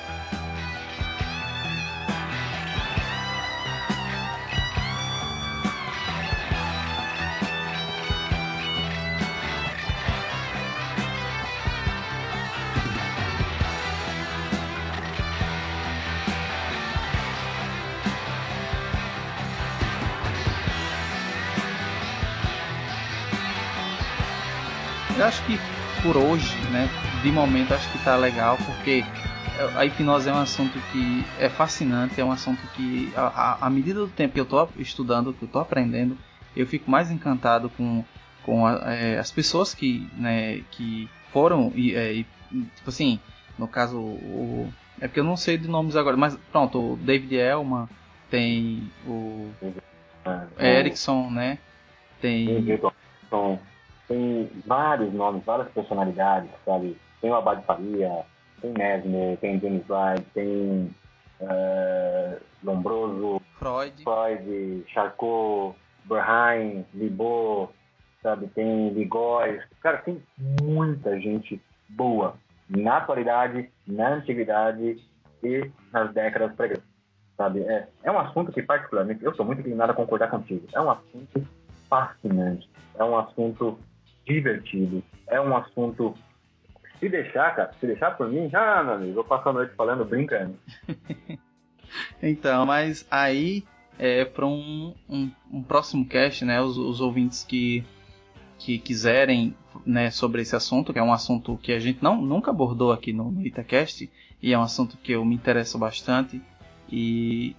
Acho 25.33 25.43
que 25.45 25.59
por 26.01 26.15
hoje, 26.15 26.57
né, 26.69 26.89
de 27.21 27.31
momento 27.31 27.73
acho 27.73 27.89
que 27.91 27.97
tá 27.97 28.15
legal, 28.15 28.57
porque 28.65 29.03
a 29.75 29.85
hipnose 29.85 30.29
é 30.29 30.33
um 30.33 30.37
assunto 30.37 30.79
que 30.91 31.25
é 31.39 31.49
fascinante, 31.49 32.19
é 32.19 32.25
um 32.25 32.31
assunto 32.31 32.61
que, 32.75 33.11
à 33.15 33.69
medida 33.69 33.99
do 33.99 34.07
tempo 34.07 34.33
que 34.33 34.39
eu 34.39 34.45
tô 34.45 34.67
estudando, 34.77 35.33
que 35.33 35.43
eu 35.43 35.47
tô 35.47 35.59
aprendendo, 35.59 36.17
eu 36.55 36.67
fico 36.67 36.89
mais 36.89 37.09
encantado 37.09 37.69
com, 37.69 38.03
com 38.43 38.65
a, 38.65 38.93
é, 38.93 39.17
as 39.17 39.31
pessoas 39.31 39.73
que, 39.73 40.07
né, 40.15 40.61
que 40.71 41.09
foram, 41.31 41.71
e, 41.75 41.95
é, 41.95 42.13
e, 42.13 42.23
tipo 42.75 42.89
assim, 42.89 43.19
no 43.57 43.67
caso, 43.67 43.97
o, 43.99 44.71
é 44.99 45.07
porque 45.07 45.19
eu 45.19 45.23
não 45.23 45.37
sei 45.37 45.57
de 45.57 45.67
nomes 45.67 45.95
agora, 45.95 46.17
mas 46.17 46.35
pronto, 46.51 46.93
o 46.93 46.97
David 46.97 47.35
Elman, 47.35 47.87
tem 48.29 48.91
o 49.07 49.51
Erickson, 50.59 51.29
né, 51.29 51.57
tem 52.21 52.47
tem 54.07 54.49
vários 54.65 55.13
nomes, 55.13 55.43
várias 55.45 55.69
personalidades, 55.71 56.49
sabe? 56.65 56.97
Tem 57.21 57.31
o 57.31 57.35
Abad 57.35 57.63
Faria, 57.65 58.25
tem 58.61 58.73
Mesmer, 58.73 59.37
tem 59.37 59.59
James 59.59 59.83
White, 59.83 60.27
tem 60.33 60.95
uh, 61.41 62.41
Lombroso, 62.63 63.41
Freud, 63.57 64.03
Freud 64.03 64.85
Charcot, 64.87 65.75
Berheim, 66.05 66.85
Libot, 66.93 67.71
sabe? 68.21 68.47
Tem 68.47 68.89
Ligóis. 68.89 69.61
Cara, 69.81 69.97
tem 69.99 70.21
muita 70.61 71.19
gente 71.19 71.61
boa 71.89 72.35
na 72.69 72.97
atualidade, 72.97 73.69
na 73.85 74.15
antiguidade 74.15 75.03
e 75.43 75.71
nas 75.91 76.13
décadas 76.13 76.55
pregressas, 76.55 76.87
sabe? 77.37 77.61
É, 77.61 77.87
é 78.03 78.11
um 78.11 78.19
assunto 78.19 78.51
que, 78.51 78.61
particularmente, 78.61 79.23
eu 79.23 79.35
sou 79.35 79.45
muito 79.45 79.59
inclinado 79.59 79.91
a 79.91 79.95
concordar 79.95 80.29
contigo. 80.29 80.65
É 80.73 80.81
um 80.81 80.89
assunto 80.89 81.45
fascinante. 81.89 82.69
É 82.95 83.03
um 83.03 83.17
assunto 83.17 83.77
divertido. 84.25 85.03
É 85.27 85.39
um 85.39 85.55
assunto. 85.55 86.15
Se 86.99 87.09
deixar, 87.09 87.55
cara, 87.55 87.73
se 87.79 87.85
deixar 87.85 88.11
por 88.11 88.29
mim, 88.29 88.49
ah, 88.53 88.83
meu 88.83 88.93
amigo, 88.93 89.13
vou 89.15 89.23
passar 89.23 89.49
a 89.49 89.53
noite 89.53 89.75
falando 89.75 90.05
brincando. 90.05 90.57
então, 92.21 92.65
mas 92.65 93.05
aí 93.11 93.63
é 93.99 94.23
para 94.23 94.45
um, 94.45 94.93
um, 95.09 95.31
um, 95.51 95.63
próximo 95.63 96.05
cast, 96.05 96.45
né? 96.45 96.61
Os, 96.61 96.77
os, 96.77 97.01
ouvintes 97.01 97.43
que, 97.43 97.83
que 98.57 98.79
quiserem 98.79 99.55
né, 99.85 100.09
sobre 100.11 100.41
esse 100.41 100.55
assunto, 100.55 100.93
que 100.93 100.99
é 100.99 101.03
um 101.03 101.13
assunto 101.13 101.57
que 101.57 101.73
a 101.73 101.79
gente 101.79 102.01
não, 102.01 102.21
nunca 102.21 102.51
abordou 102.51 102.91
aqui 102.91 103.11
no, 103.11 103.31
no 103.31 103.45
Itacast, 103.45 104.09
e 104.41 104.53
é 104.53 104.57
um 104.57 104.63
assunto 104.63 104.97
que 104.97 105.11
eu 105.11 105.25
me 105.25 105.35
interesso 105.35 105.77
bastante. 105.77 106.41
E 106.89 107.55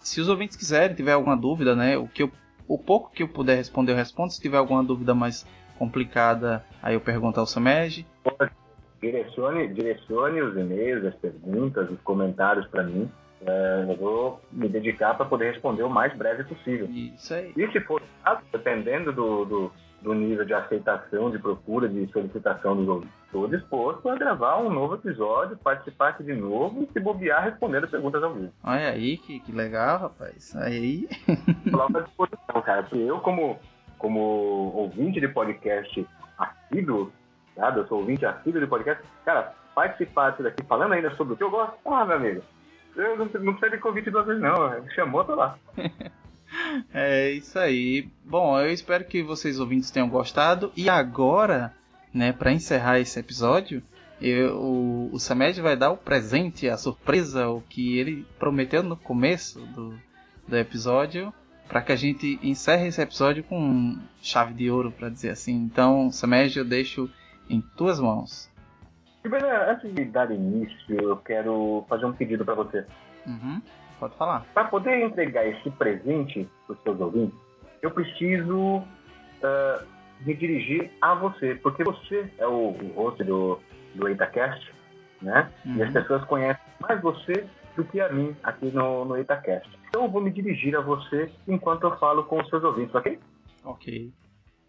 se 0.00 0.20
os 0.20 0.28
ouvintes 0.28 0.56
quiserem, 0.56 0.96
tiver 0.96 1.12
alguma 1.12 1.36
dúvida, 1.36 1.76
né? 1.76 1.96
O 1.96 2.08
que 2.08 2.22
eu, 2.22 2.32
o 2.66 2.78
pouco 2.78 3.12
que 3.12 3.22
eu 3.22 3.28
puder 3.28 3.56
responder, 3.56 3.92
eu 3.92 3.96
respondo. 3.96 4.32
Se 4.32 4.40
tiver 4.40 4.56
alguma 4.58 4.82
dúvida 4.82 5.14
mais 5.14 5.46
complicada, 5.80 6.62
aí 6.82 6.92
eu 6.92 7.00
pergunto 7.00 7.40
ao 7.40 7.46
Samej. 7.46 8.06
Direcione, 9.00 9.66
direcione 9.68 10.42
os 10.42 10.54
e-mails, 10.54 11.06
as 11.06 11.14
perguntas, 11.14 11.90
os 11.90 11.98
comentários 12.02 12.66
para 12.66 12.82
mim. 12.82 13.10
É, 13.46 13.86
eu 13.88 13.96
vou 13.96 14.40
me 14.52 14.68
dedicar 14.68 15.14
para 15.14 15.24
poder 15.24 15.52
responder 15.52 15.82
o 15.82 15.88
mais 15.88 16.14
breve 16.14 16.44
possível. 16.44 16.86
Isso 16.90 17.32
aí. 17.32 17.54
E 17.56 17.72
se 17.72 17.80
for, 17.80 18.02
dependendo 18.52 19.10
do, 19.10 19.46
do, 19.46 19.72
do 20.02 20.12
nível 20.12 20.44
de 20.44 20.52
aceitação, 20.52 21.30
de 21.30 21.38
procura, 21.38 21.88
de 21.88 22.06
solicitação 22.12 22.76
dos 22.76 22.86
ouvintes, 22.86 23.14
estou 23.24 23.48
disposto 23.48 24.06
a 24.10 24.16
gravar 24.16 24.58
um 24.58 24.68
novo 24.68 24.96
episódio, 24.96 25.56
participar 25.56 26.10
aqui 26.10 26.24
de 26.24 26.34
novo 26.34 26.82
e 26.82 26.92
se 26.92 27.00
bobear 27.00 27.44
respondendo 27.44 27.88
perguntas 27.88 28.22
ao 28.22 28.34
vivo. 28.34 28.52
Olha 28.62 28.90
aí, 28.90 29.16
que, 29.16 29.40
que 29.40 29.52
legal, 29.52 29.98
rapaz. 29.98 30.54
Aí. 30.56 31.08
Coloco 31.70 31.96
à 31.96 32.00
disposição, 32.02 32.62
cara. 32.62 32.82
Porque 32.82 32.98
eu, 32.98 33.20
como 33.20 33.58
como 34.00 34.18
ouvinte 34.74 35.20
de 35.20 35.28
podcast 35.28 36.06
assíduo, 36.38 37.12
tá? 37.54 37.72
eu 37.76 37.86
sou 37.86 37.98
ouvinte 37.98 38.26
assíduo 38.26 38.60
de 38.60 38.66
podcast, 38.66 39.02
cara, 39.24 39.54
participar 39.74 40.30
disso 40.30 40.42
daqui 40.42 40.64
falando 40.64 40.94
ainda 40.94 41.14
sobre 41.14 41.34
o 41.34 41.36
que 41.36 41.44
eu 41.44 41.50
gosto, 41.50 41.76
ah, 41.84 42.04
meu 42.04 42.16
amigo, 42.16 42.42
eu 42.96 43.16
não, 43.16 43.26
não 43.26 43.54
precisa 43.54 43.70
de 43.70 43.78
convite 43.78 44.10
duas 44.10 44.26
vezes 44.26 44.42
não, 44.42 44.88
chamou, 44.90 45.24
tô 45.24 45.34
lá. 45.34 45.56
é 46.92 47.30
isso 47.30 47.58
aí. 47.58 48.08
Bom, 48.24 48.58
eu 48.58 48.72
espero 48.72 49.04
que 49.04 49.22
vocês 49.22 49.60
ouvintes 49.60 49.90
tenham 49.90 50.08
gostado 50.08 50.72
e 50.74 50.88
agora, 50.88 51.72
né, 52.12 52.32
para 52.32 52.52
encerrar 52.52 52.98
esse 52.98 53.20
episódio, 53.20 53.82
Eu, 54.20 54.56
o, 54.58 55.10
o 55.12 55.18
Samed 55.18 55.60
vai 55.60 55.76
dar 55.76 55.90
o 55.90 55.96
presente, 55.96 56.68
a 56.68 56.76
surpresa, 56.76 57.48
o 57.48 57.60
que 57.62 57.98
ele 57.98 58.26
prometeu 58.38 58.82
no 58.82 58.96
começo 58.96 59.60
do, 59.60 59.94
do 60.46 60.56
episódio, 60.56 61.32
para 61.70 61.80
que 61.80 61.92
a 61.92 61.96
gente 61.96 62.38
encerre 62.42 62.88
esse 62.88 63.00
episódio 63.00 63.44
com 63.44 63.96
chave 64.20 64.52
de 64.52 64.68
ouro, 64.68 64.90
para 64.90 65.08
dizer 65.08 65.30
assim. 65.30 65.54
Então, 65.54 66.10
Samed, 66.10 66.58
eu 66.58 66.64
deixo 66.64 67.08
em 67.48 67.60
tuas 67.60 68.00
mãos. 68.00 68.50
Gilberto, 69.22 69.46
antes 69.70 69.94
de 69.94 70.04
dar 70.06 70.30
início, 70.32 71.00
eu 71.00 71.16
quero 71.18 71.84
fazer 71.88 72.06
um 72.06 72.12
pedido 72.12 72.44
para 72.44 72.54
você. 72.54 72.84
Uhum, 73.24 73.62
pode 74.00 74.16
falar. 74.16 74.44
Para 74.52 74.64
poder 74.64 75.00
entregar 75.00 75.46
esse 75.46 75.70
presente 75.70 76.48
para 76.66 76.74
os 76.74 76.82
seus 76.82 77.00
ouvintes, 77.00 77.38
eu 77.82 77.92
preciso 77.92 78.78
uh, 78.78 79.86
me 80.22 80.34
dirigir 80.34 80.90
a 81.00 81.14
você, 81.14 81.54
porque 81.54 81.84
você 81.84 82.28
é 82.38 82.46
o, 82.46 82.70
o 82.70 82.92
host 82.96 83.22
do, 83.22 83.60
do 83.94 84.08
EitaCast, 84.08 84.74
né? 85.22 85.48
Uhum. 85.64 85.76
E 85.76 85.82
as 85.84 85.92
pessoas 85.92 86.24
conhecem 86.24 86.64
mais 86.80 87.00
você 87.00 87.46
do 87.76 87.84
que 87.84 88.00
a 88.00 88.08
mim 88.08 88.34
aqui 88.42 88.72
no, 88.72 89.04
no 89.04 89.16
EitaCast. 89.16 89.79
Então 89.90 90.04
eu 90.04 90.10
vou 90.10 90.22
me 90.22 90.30
dirigir 90.30 90.76
a 90.76 90.80
você 90.80 91.28
enquanto 91.48 91.82
eu 91.82 91.98
falo 91.98 92.22
com 92.24 92.40
os 92.40 92.48
seus 92.48 92.62
ouvintes, 92.62 92.94
ok? 92.94 93.18
Ok. 93.64 94.12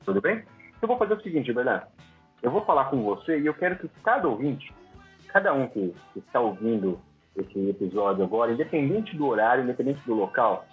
Tudo 0.03 0.19
bem? 0.19 0.43
Eu 0.81 0.87
vou 0.87 0.97
fazer 0.97 1.13
o 1.13 1.21
seguinte, 1.21 1.53
Bernardo. 1.53 1.87
Eu 2.41 2.49
vou 2.49 2.65
falar 2.65 2.85
com 2.85 3.03
você 3.03 3.39
e 3.39 3.45
eu 3.45 3.53
quero 3.53 3.77
que 3.77 3.87
cada 4.03 4.27
ouvinte, 4.27 4.73
cada 5.27 5.53
um 5.53 5.67
que, 5.67 5.93
está 6.15 6.39
ouvindo 6.39 6.99
esse 7.35 7.69
episódio 7.69 8.23
agora, 8.23 8.51
independente 8.51 9.15
do 9.15 9.27
horário, 9.27 9.63
independente 9.63 10.01
do 10.07 10.15
local, 10.15 10.65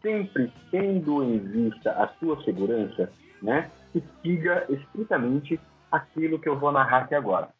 sempre 0.00 0.50
tendo 0.70 1.22
em 1.22 1.38
vista 1.38 1.92
a 1.92 2.08
sua 2.18 2.42
segurança, 2.42 3.12
né? 3.42 3.70
Que 3.92 4.02
siga 4.22 4.64
estritamente 4.70 5.60
aquilo 5.92 6.38
que 6.38 6.48
eu 6.48 6.58
vou 6.58 6.72
narrar 6.72 7.02
aqui 7.02 7.14
agora. 7.14 7.53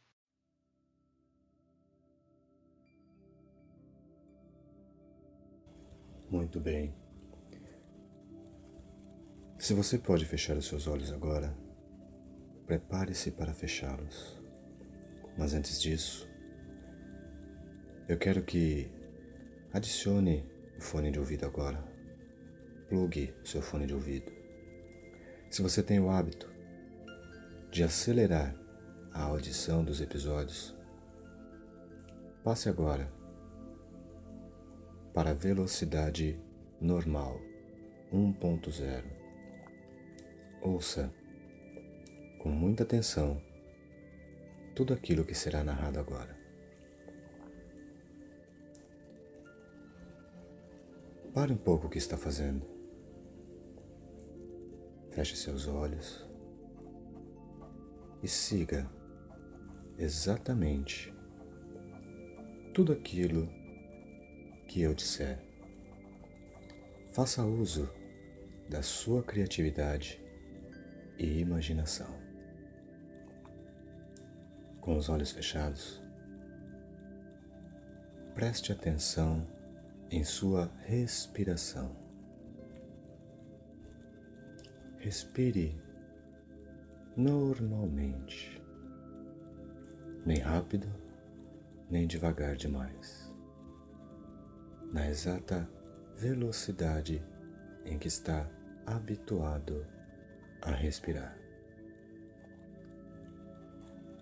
Muito 6.45 6.61
bem. 6.61 6.95
Se 9.59 9.73
você 9.73 9.97
pode 9.97 10.27
fechar 10.27 10.55
os 10.59 10.67
seus 10.67 10.87
olhos 10.87 11.11
agora, 11.11 11.57
prepare-se 12.67 13.31
para 13.31 13.55
fechá-los. 13.55 14.39
Mas 15.39 15.55
antes 15.55 15.81
disso, 15.81 16.29
eu 18.07 18.19
quero 18.19 18.43
que 18.43 18.91
adicione 19.73 20.47
o 20.77 20.83
fone 20.83 21.11
de 21.11 21.19
ouvido 21.19 21.47
agora. 21.47 21.83
Plugue 22.91 23.35
seu 23.43 23.63
fone 23.63 23.87
de 23.87 23.95
ouvido. 23.95 24.31
Se 25.49 25.63
você 25.63 25.83
tem 25.83 25.99
o 25.99 26.11
hábito 26.11 26.53
de 27.71 27.83
acelerar 27.83 28.55
a 29.15 29.23
audição 29.23 29.83
dos 29.83 30.03
episódios, 30.03 30.77
passe 32.45 32.69
agora 32.69 33.11
para 35.15 35.33
velocidade 35.33 36.37
normal 36.81 37.41
1.0. 38.13 39.05
Ouça 40.61 41.15
com 42.41 42.49
muita 42.49 42.83
atenção 42.83 43.41
tudo 44.75 44.93
aquilo 44.93 45.25
que 45.25 45.35
será 45.35 45.63
narrado 45.63 46.01
agora. 46.01 46.37
Pare 51.33 51.53
um 51.53 51.57
pouco 51.57 51.87
o 51.87 51.91
que 51.91 51.99
está 51.99 52.17
fazendo. 52.17 52.67
Feche 55.13 55.37
seus 55.37 55.69
olhos 55.69 56.29
e 58.21 58.27
siga 58.27 58.91
exatamente 59.97 61.15
tudo 62.73 62.93
aquilo 62.93 63.49
que 64.75 64.83
eu 64.83 64.93
disser. 64.93 65.39
Faça 67.13 67.45
uso 67.45 67.89
da 68.69 68.83
sua 68.83 69.23
criatividade 69.23 70.21
e 71.17 71.39
imaginação. 71.39 72.13
Com 74.81 74.97
os 74.97 75.09
olhos 75.09 75.31
fechados, 75.31 76.03
preste 78.35 78.73
atenção 78.73 79.47
em 80.11 80.25
sua 80.25 80.69
respiração. 80.81 81.95
Respire 84.99 85.81
normalmente, 87.17 88.61
nem 90.27 90.39
rápido, 90.39 90.93
nem 91.89 92.09
devagar 92.09 92.57
demais, 92.57 93.24
na 94.95 95.11
exata 95.11 95.69
velocidade 96.15 97.21
em 97.85 97.99
que 97.99 98.07
está 98.07 98.49
habituado 98.87 99.85
a 100.63 100.71
respirar. 100.71 101.37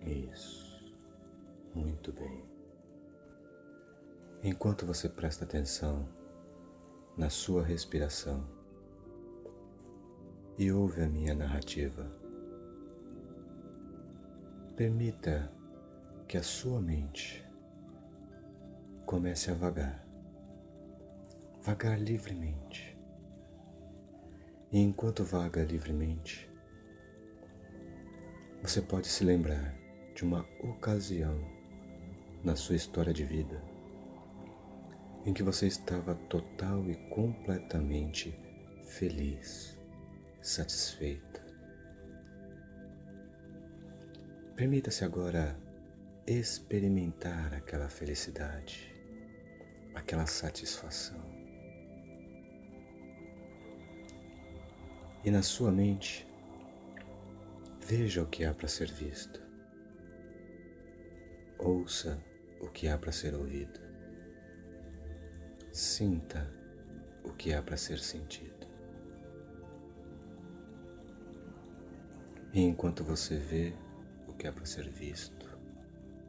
Isso, 0.00 0.82
muito 1.74 2.10
bem. 2.10 2.42
Enquanto 4.42 4.86
você 4.86 5.10
presta 5.10 5.44
atenção 5.44 6.08
na 7.18 7.28
sua 7.28 7.62
respiração 7.62 8.42
e 10.56 10.72
ouve 10.72 11.02
a 11.02 11.06
minha 11.06 11.34
narrativa, 11.34 12.10
permita 14.74 15.52
que 16.26 16.38
a 16.38 16.42
sua 16.42 16.80
mente 16.80 17.46
comece 19.04 19.50
a 19.50 19.54
vagar, 19.54 20.01
vagar 21.62 21.96
livremente. 21.96 22.98
E 24.72 24.80
enquanto 24.80 25.22
vaga 25.22 25.62
livremente, 25.62 26.50
você 28.60 28.82
pode 28.82 29.06
se 29.06 29.22
lembrar 29.22 29.72
de 30.12 30.24
uma 30.24 30.44
ocasião 30.60 31.38
na 32.42 32.56
sua 32.56 32.74
história 32.74 33.12
de 33.12 33.24
vida 33.24 33.62
em 35.24 35.32
que 35.32 35.42
você 35.44 35.68
estava 35.68 36.16
total 36.16 36.84
e 36.90 36.96
completamente 37.10 38.36
feliz, 38.82 39.78
satisfeita. 40.40 41.40
Permita-se 44.56 45.04
agora 45.04 45.56
experimentar 46.26 47.54
aquela 47.54 47.88
felicidade, 47.88 48.92
aquela 49.94 50.26
satisfação. 50.26 51.31
E 55.24 55.30
na 55.30 55.42
sua 55.42 55.70
mente, 55.70 56.26
veja 57.80 58.22
o 58.22 58.26
que 58.26 58.44
há 58.44 58.52
para 58.52 58.66
ser 58.66 58.90
visto. 58.90 59.40
Ouça 61.58 62.20
o 62.60 62.68
que 62.68 62.88
há 62.88 62.98
para 62.98 63.12
ser 63.12 63.34
ouvido. 63.34 63.80
Sinta 65.72 66.52
o 67.22 67.32
que 67.32 67.54
há 67.54 67.62
para 67.62 67.76
ser 67.76 68.00
sentido. 68.00 68.66
E 72.52 72.60
enquanto 72.60 73.05
você 73.05 73.36
vê 73.36 73.72
o 74.26 74.32
que 74.32 74.48
há 74.48 74.52
para 74.52 74.66
ser 74.66 74.88
visto, 74.90 75.56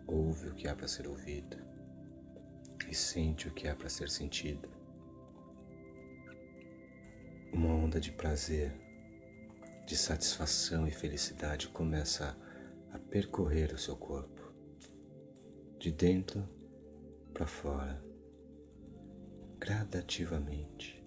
ouve 0.06 0.50
o 0.50 0.54
que 0.54 0.68
há 0.68 0.76
para 0.76 0.88
ser 0.88 1.08
ouvido 1.08 1.58
e 2.88 2.94
sente 2.94 3.48
o 3.48 3.52
que 3.52 3.68
há 3.68 3.76
para 3.76 3.90
ser 3.90 4.10
sentido, 4.10 4.70
uma 7.52 7.70
onda 7.70 8.00
de 8.00 8.12
prazer, 8.12 8.83
de 9.86 9.98
satisfação 9.98 10.88
e 10.88 10.92
felicidade 10.92 11.68
começa 11.68 12.38
a 12.92 13.00
percorrer 13.00 13.74
o 13.74 13.78
seu 13.78 13.96
corpo, 13.96 14.54
de 15.78 15.92
dentro 15.92 16.48
para 17.34 17.46
fora 17.46 18.02
gradativamente, 19.60 21.02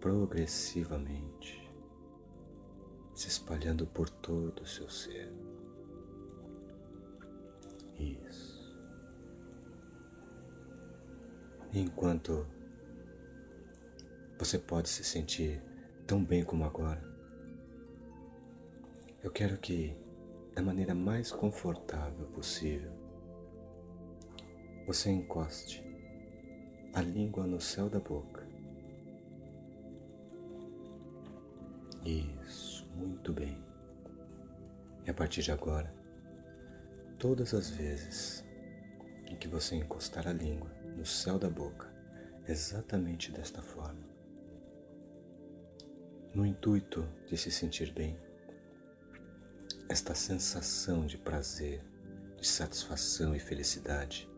progressivamente, 0.00 1.70
se 3.14 3.28
espalhando 3.28 3.86
por 3.86 4.08
todo 4.08 4.62
o 4.62 4.66
seu 4.66 4.88
ser. 4.88 5.30
Isso. 7.98 8.78
Enquanto 11.72 12.46
você 14.38 14.58
pode 14.58 14.88
se 14.88 15.04
sentir 15.04 15.62
tão 16.06 16.24
bem 16.24 16.42
como 16.42 16.64
agora, 16.64 17.07
eu 19.22 19.30
quero 19.30 19.58
que, 19.58 19.96
da 20.54 20.62
maneira 20.62 20.94
mais 20.94 21.30
confortável 21.30 22.26
possível, 22.28 22.92
você 24.86 25.10
encoste 25.10 25.84
a 26.94 27.00
língua 27.02 27.46
no 27.46 27.60
céu 27.60 27.88
da 27.88 28.00
boca. 28.00 28.46
Isso, 32.04 32.88
muito 32.94 33.32
bem. 33.32 33.62
E 35.06 35.10
a 35.10 35.14
partir 35.14 35.42
de 35.42 35.52
agora, 35.52 35.98
Todas 37.18 37.52
as 37.52 37.68
vezes 37.68 38.44
em 39.26 39.34
que 39.34 39.48
você 39.48 39.74
encostar 39.74 40.28
a 40.28 40.32
língua 40.32 40.70
no 40.96 41.04
céu 41.04 41.36
da 41.36 41.50
boca, 41.50 41.92
exatamente 42.46 43.32
desta 43.32 43.60
forma, 43.60 44.08
no 46.32 46.46
intuito 46.46 47.04
de 47.26 47.36
se 47.36 47.50
sentir 47.50 47.92
bem, 47.92 48.16
esta 49.88 50.14
sensação 50.14 51.06
de 51.06 51.16
prazer, 51.16 51.82
de 52.36 52.46
satisfação 52.46 53.34
e 53.34 53.40
felicidade 53.40 54.28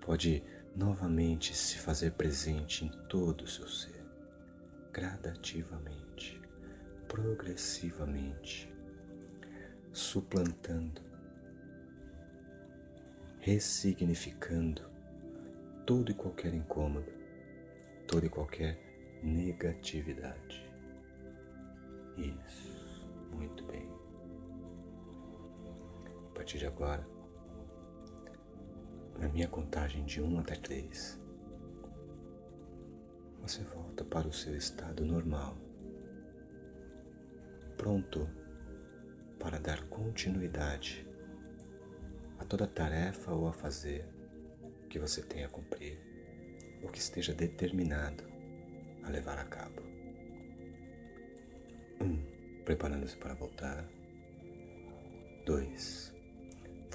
pode 0.00 0.42
novamente 0.74 1.54
se 1.54 1.78
fazer 1.78 2.12
presente 2.12 2.84
em 2.84 2.88
todo 3.08 3.42
o 3.42 3.46
seu 3.46 3.68
ser, 3.68 4.02
gradativamente, 4.92 6.40
progressivamente, 7.06 8.72
suplantando, 9.92 11.02
ressignificando 13.40 14.82
todo 15.84 16.10
e 16.10 16.14
qualquer 16.14 16.54
incômodo, 16.54 17.12
toda 18.06 18.26
e 18.26 18.30
qualquer 18.30 18.78
negatividade. 19.22 20.64
Isso, 22.16 23.06
muito 23.32 23.64
bem. 23.64 24.05
A 26.36 26.38
partir 26.38 26.58
de 26.58 26.66
agora, 26.66 27.02
na 29.18 29.26
minha 29.26 29.48
contagem 29.48 30.04
de 30.04 30.20
1 30.20 30.38
até 30.38 30.54
3, 30.54 31.18
você 33.40 33.62
volta 33.62 34.04
para 34.04 34.28
o 34.28 34.32
seu 34.34 34.54
estado 34.54 35.02
normal, 35.02 35.56
pronto 37.78 38.28
para 39.38 39.58
dar 39.58 39.88
continuidade 39.88 41.08
a 42.38 42.44
toda 42.44 42.66
tarefa 42.66 43.32
ou 43.32 43.48
a 43.48 43.52
fazer 43.54 44.06
que 44.90 44.98
você 44.98 45.22
tenha 45.22 45.46
a 45.46 45.50
cumprir 45.50 45.98
ou 46.82 46.90
que 46.90 46.98
esteja 46.98 47.32
determinado 47.32 48.24
a 49.04 49.08
levar 49.08 49.38
a 49.38 49.44
cabo. 49.46 49.80
Um, 51.98 52.62
preparando-se 52.62 53.16
para 53.16 53.32
voltar. 53.32 53.88
Dois, 55.46 56.15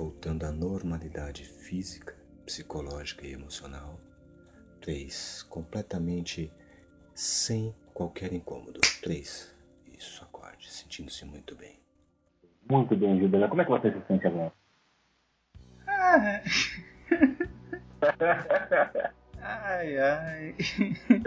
voltando 0.02 0.48
à 0.48 0.52
normalidade 0.52 1.44
física, 1.44 2.16
psicológica 2.44 3.24
e 3.28 3.34
emocional. 3.34 4.00
Três, 4.82 5.44
completamente 5.44 6.52
sem 7.14 7.72
qualquer 7.94 8.34
incômodo. 8.34 8.82
Três, 9.04 9.56
isso, 9.86 10.24
acorde, 10.24 10.72
sentindo-se 10.72 11.24
muito 11.24 11.56
bem. 11.56 11.80
Muito 12.68 12.96
bem, 12.96 13.20
Juliana. 13.20 13.48
Como 13.48 13.62
é 13.62 13.66
que 13.66 13.70
você 13.70 13.92
se 13.92 14.08
sente 14.08 14.26
agora? 14.26 14.52
Ah. 15.86 16.42
ai, 19.64 19.98
ai. 19.98 20.56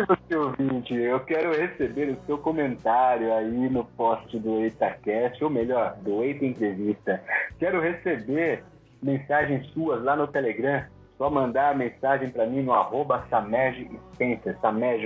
Você 0.09 0.37
ouvinte, 0.37 0.95
eu 0.95 1.21
quero 1.21 1.53
receber 1.53 2.11
o 2.11 2.27
seu 2.27 2.39
comentário 2.39 3.33
aí 3.33 3.69
no 3.69 3.85
post 3.85 4.39
do 4.39 4.61
EitaCast, 4.61 5.43
ou 5.43 5.51
melhor, 5.51 5.97
do 6.03 6.23
Eita 6.23 6.45
Entrevista. 6.45 7.23
Quero 7.59 7.81
receber 7.81 8.65
mensagens 9.03 9.67
suas 9.69 10.03
lá 10.03 10.17
no 10.17 10.27
Telegram. 10.27 10.85
Só 11.19 11.31
mandar 11.31 11.71
a 11.71 11.75
mensagem 11.75 12.31
para 12.31 12.47
mim 12.47 12.63
no 12.63 12.73
arroba 12.73 13.25
Samej 13.31 13.89
Spencer, 14.15 14.57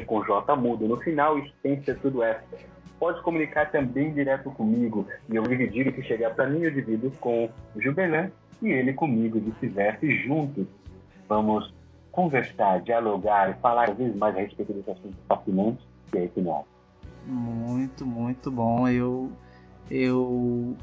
com 0.07 0.24
J 0.24 0.57
mudo 0.57 0.89
no 0.89 0.97
final, 0.97 1.39
Spencer 1.47 1.99
tudo 2.01 2.23
extra. 2.23 2.59
Pode 2.99 3.23
comunicar 3.23 3.70
também 3.70 4.12
direto 4.12 4.51
comigo 4.51 5.07
e 5.28 5.36
eu 5.36 5.43
dividir 5.43 5.86
o 5.86 5.93
que 5.93 6.03
chegar 6.03 6.35
para 6.35 6.49
mim 6.49 6.62
eu 6.62 6.70
divido 6.70 7.12
com 7.20 7.45
o 7.45 7.81
Jubelan 7.81 8.31
e 8.62 8.70
ele 8.70 8.93
comigo, 8.93 9.39
vice-versa, 9.39 10.05
juntos 10.27 10.66
vamos 11.28 11.73
conversar, 12.13 12.81
dialogar 12.83 13.51
e 13.51 13.55
falar 13.61 13.91
às 13.91 13.97
vezes 13.97 14.17
mais 14.17 14.37
a 14.37 14.41
respeito 14.41 14.73
desse 14.73 14.91
assunto 14.91 15.17
fascinante 15.29 15.87
que 16.11 16.19
é 16.19 16.25
esse 16.25 16.41
nome. 16.41 16.65
Muito, 17.27 18.07
muito 18.07 18.51
bom. 18.51 18.89
Eu. 18.89 19.31
Eu. 19.91 20.77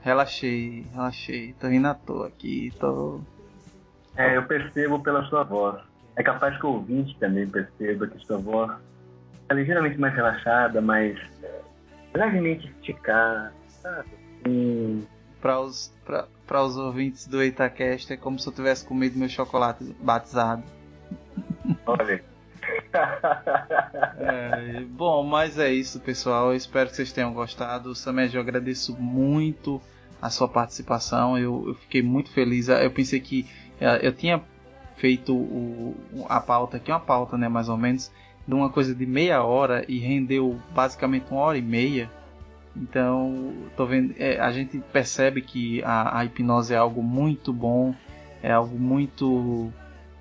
Relaxei, 0.00 0.86
relaxei. 0.92 1.54
Tô 1.54 1.68
rindo 1.68 1.88
à 1.88 1.94
toa 1.94 2.28
aqui. 2.28 2.72
Tô. 2.78 3.20
É, 4.16 4.36
eu 4.36 4.44
percebo 4.44 5.00
pela 5.00 5.24
sua 5.24 5.42
voz. 5.42 5.82
É 6.16 6.22
capaz 6.22 6.56
que 6.58 6.66
o 6.66 6.74
ouvinte 6.74 7.16
também 7.18 7.48
perceba 7.48 8.06
que 8.06 8.24
sua 8.24 8.38
voz 8.38 8.72
é 9.48 9.54
ligeiramente 9.54 9.98
mais 9.98 10.14
relaxada, 10.14 10.80
mais 10.80 11.18
levemente 12.14 12.68
esticada, 12.68 13.52
sabe? 13.68 14.10
Para 15.40 15.60
os, 15.60 15.92
pra, 16.04 16.26
pra 16.52 16.62
os 16.62 16.76
ouvintes 16.76 17.26
do 17.26 17.42
Itacast, 17.42 18.12
é 18.12 18.16
como 18.18 18.38
se 18.38 18.46
eu 18.46 18.52
tivesse 18.52 18.84
comido 18.84 19.18
meu 19.18 19.26
chocolate 19.26 19.84
batizado. 19.98 20.62
olha. 21.86 22.22
É, 24.18 24.84
bom, 24.84 25.24
mas 25.24 25.58
é 25.58 25.72
isso, 25.72 25.98
pessoal. 25.98 26.50
Eu 26.50 26.56
espero 26.56 26.90
que 26.90 26.96
vocês 26.96 27.10
tenham 27.10 27.32
gostado. 27.32 27.94
Samed, 27.94 28.34
eu 28.34 28.40
agradeço 28.40 28.94
muito 29.00 29.80
a 30.20 30.30
sua 30.30 30.46
participação. 30.46 31.36
Eu, 31.36 31.68
eu 31.68 31.74
fiquei 31.74 32.02
muito 32.02 32.30
feliz. 32.30 32.68
Eu 32.68 32.90
pensei 32.90 33.18
que 33.18 33.48
é, 33.80 34.06
eu 34.06 34.12
tinha 34.12 34.40
feito 34.96 35.34
o, 35.34 35.96
a 36.28 36.38
pauta 36.38 36.76
aqui, 36.76 36.90
uma 36.90 37.00
pauta, 37.00 37.36
né, 37.36 37.48
mais 37.48 37.68
ou 37.68 37.76
menos, 37.76 38.12
de 38.46 38.54
uma 38.54 38.70
coisa 38.70 38.94
de 38.94 39.06
meia 39.06 39.42
hora 39.42 39.84
e 39.88 39.98
rendeu 39.98 40.60
basicamente 40.74 41.30
uma 41.30 41.40
hora 41.40 41.58
e 41.58 41.62
meia. 41.62 42.10
Então, 42.74 43.52
tô 43.76 43.84
vendo, 43.86 44.14
é, 44.18 44.40
a 44.40 44.50
gente 44.50 44.78
percebe 44.92 45.42
que 45.42 45.82
a, 45.84 46.18
a 46.18 46.24
hipnose 46.24 46.72
é 46.72 46.76
algo 46.76 47.02
muito 47.02 47.52
bom, 47.52 47.94
é 48.42 48.50
algo 48.50 48.78
muito 48.78 49.70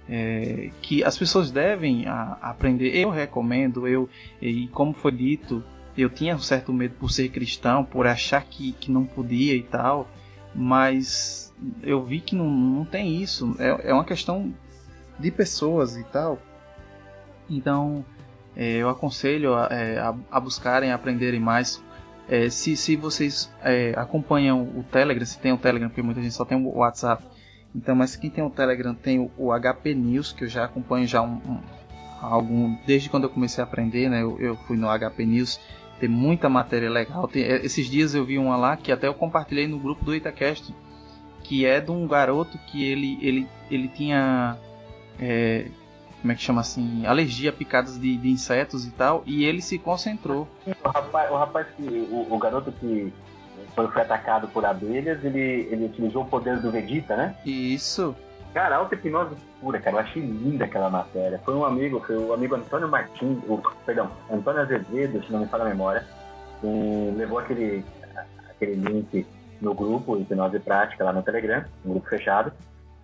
é, 0.10 0.70
que 0.82 1.04
as 1.04 1.18
pessoas 1.18 1.50
devem 1.50 2.08
a- 2.08 2.38
aprender. 2.42 2.94
Eu 2.96 3.10
recomendo, 3.10 3.88
eu 3.88 4.10
e 4.42 4.68
como 4.68 4.94
foi 4.94 5.14
dito, 5.14 5.64
eu 5.98 6.10
tinha 6.10 6.36
um 6.36 6.40
certo 6.40 6.74
medo 6.74 6.96
por 7.00 7.10
ser 7.10 7.30
cristão, 7.30 7.86
por 7.86 8.06
achar 8.06 8.44
que, 8.44 8.74
que 8.74 8.92
não 8.92 9.06
podia 9.06 9.56
e 9.56 9.64
tal, 9.64 10.08
mas 10.54 11.54
eu 11.82 12.04
vi 12.04 12.20
que 12.20 12.36
não, 12.36 12.50
não 12.50 12.86
tem 12.86 13.22
isso. 13.22 13.56
É, 13.60 13.90
é 13.90 13.94
uma 13.94 14.04
questão 14.06 14.54
de 15.18 15.32
pessoas 15.32 15.96
e 15.96 16.04
tal. 16.04 16.38
Então, 17.50 18.06
é, 18.56 18.78
eu 18.78 18.90
aconselho 18.90 19.54
a, 19.54 19.68
é, 19.72 20.00
a, 20.00 20.14
a 20.30 20.40
buscarem, 20.40 20.92
a 20.92 20.96
aprenderem 20.96 21.40
mais. 21.40 21.82
É, 22.32 22.50
se, 22.50 22.78
se 22.78 22.96
vocês 22.96 23.52
é, 23.62 23.94
acompanham 23.98 24.62
o 24.64 24.84
Telegram, 24.90 25.26
se 25.26 25.38
tem 25.38 25.52
o 25.52 25.58
Telegram, 25.58 25.90
porque 25.90 26.02
muita 26.02 26.22
gente 26.22 26.34
só 26.34 26.46
tem 26.46 26.58
o 26.58 26.78
WhatsApp. 26.78 27.24
Então, 27.76 27.94
mas 27.94 28.16
quem 28.16 28.30
tem 28.30 28.42
o 28.44 28.50
Telegram 28.50 28.94
tem 28.96 29.20
o, 29.20 29.30
o 29.38 29.52
HP 29.52 29.94
News, 29.94 30.32
que 30.32 30.46
eu 30.46 30.48
já 30.48 30.64
acompanho 30.64 31.06
já 31.06 31.22
um, 31.22 31.34
um- 31.46 31.60
algum 32.22 32.78
desde 32.88 33.10
quando 33.10 33.24
eu 33.26 33.30
comecei 33.30 33.62
a 33.62 33.68
aprender, 33.68 34.08
né? 34.10 34.22
Eu, 34.22 34.40
eu 34.40 34.56
fui 34.66 34.78
no 34.78 34.88
HP 34.88 35.26
News, 35.26 35.60
tem 36.00 36.08
muita 36.08 36.48
matéria 36.48 36.90
legal. 36.90 37.28
Tem- 37.28 37.44
é, 37.44 37.66
esses 37.66 37.90
dias 37.90 38.16
eu 38.16 38.24
vi 38.26 38.38
uma 38.38 38.56
lá 38.56 38.78
que 38.78 38.92
até 38.94 39.08
eu 39.08 39.14
compartilhei 39.14 39.68
no 39.68 39.78
grupo 39.78 40.06
do 40.06 40.16
Itacast, 40.16 40.74
que 41.44 41.66
é 41.66 41.82
de 41.82 41.92
um 41.92 42.08
garoto 42.08 42.58
que 42.68 42.82
ele 42.86 43.18
ele 43.22 43.48
ele 43.70 43.88
tinha 43.90 44.58
é, 45.20 45.66
como 46.22 46.32
é 46.32 46.36
que 46.36 46.42
chama 46.42 46.62
assim, 46.62 47.06
alergia 47.06 47.50
a 47.50 47.54
picadas 47.54 48.00
de, 48.00 48.16
de 48.18 48.30
insetos 48.30 48.86
e 48.86 48.92
tal, 48.92 49.24
e 49.26 49.44
ele 49.44 49.62
se 49.62 49.78
concentrou. 49.78 50.48
O 50.66 50.90
rapaz, 50.90 51.32
o, 51.32 51.36
rapaz 51.36 51.68
que, 51.76 51.84
o, 51.84 52.34
o 52.34 52.38
garoto 52.38 52.72
que 52.72 53.12
foi, 53.76 53.88
foi 53.88 54.02
atacado 54.02 54.48
por 54.48 54.64
abelhas, 54.66 55.24
ele, 55.24 55.68
ele 55.72 55.86
utilizou 55.86 56.24
o 56.24 56.28
poder 56.28 56.60
do 56.60 56.72
Vegeta, 56.72 57.16
né? 57.16 57.36
Isso 57.46 58.16
Cara, 58.54 58.76
auto-hipnose 58.76 59.36
pura, 59.62 59.80
cara. 59.80 59.98
Eu 59.98 60.00
achei 60.02 60.22
linda 60.22 60.66
aquela 60.66 60.90
matéria. 60.90 61.40
Foi 61.46 61.56
um 61.56 61.64
amigo, 61.64 62.02
foi 62.06 62.18
o 62.18 62.34
amigo 62.34 62.56
Antônio 62.56 62.88
Martins, 62.88 63.38
o, 63.48 63.62
perdão, 63.86 64.12
Antônio 64.30 64.62
Azevedo, 64.62 65.24
se 65.24 65.32
não 65.32 65.40
me 65.40 65.48
falha 65.48 65.64
a 65.64 65.70
memória, 65.70 66.06
que 66.60 67.14
levou 67.16 67.40
aquele, 67.40 67.86
aquele 68.50 68.76
link 68.76 69.26
no 69.62 69.74
grupo 69.74 70.18
Hipnose 70.18 70.60
Prática 70.60 71.04
lá 71.04 71.14
no 71.14 71.24
Telegram, 71.24 71.64
um 71.86 71.92
grupo 71.92 72.10
fechado. 72.10 72.52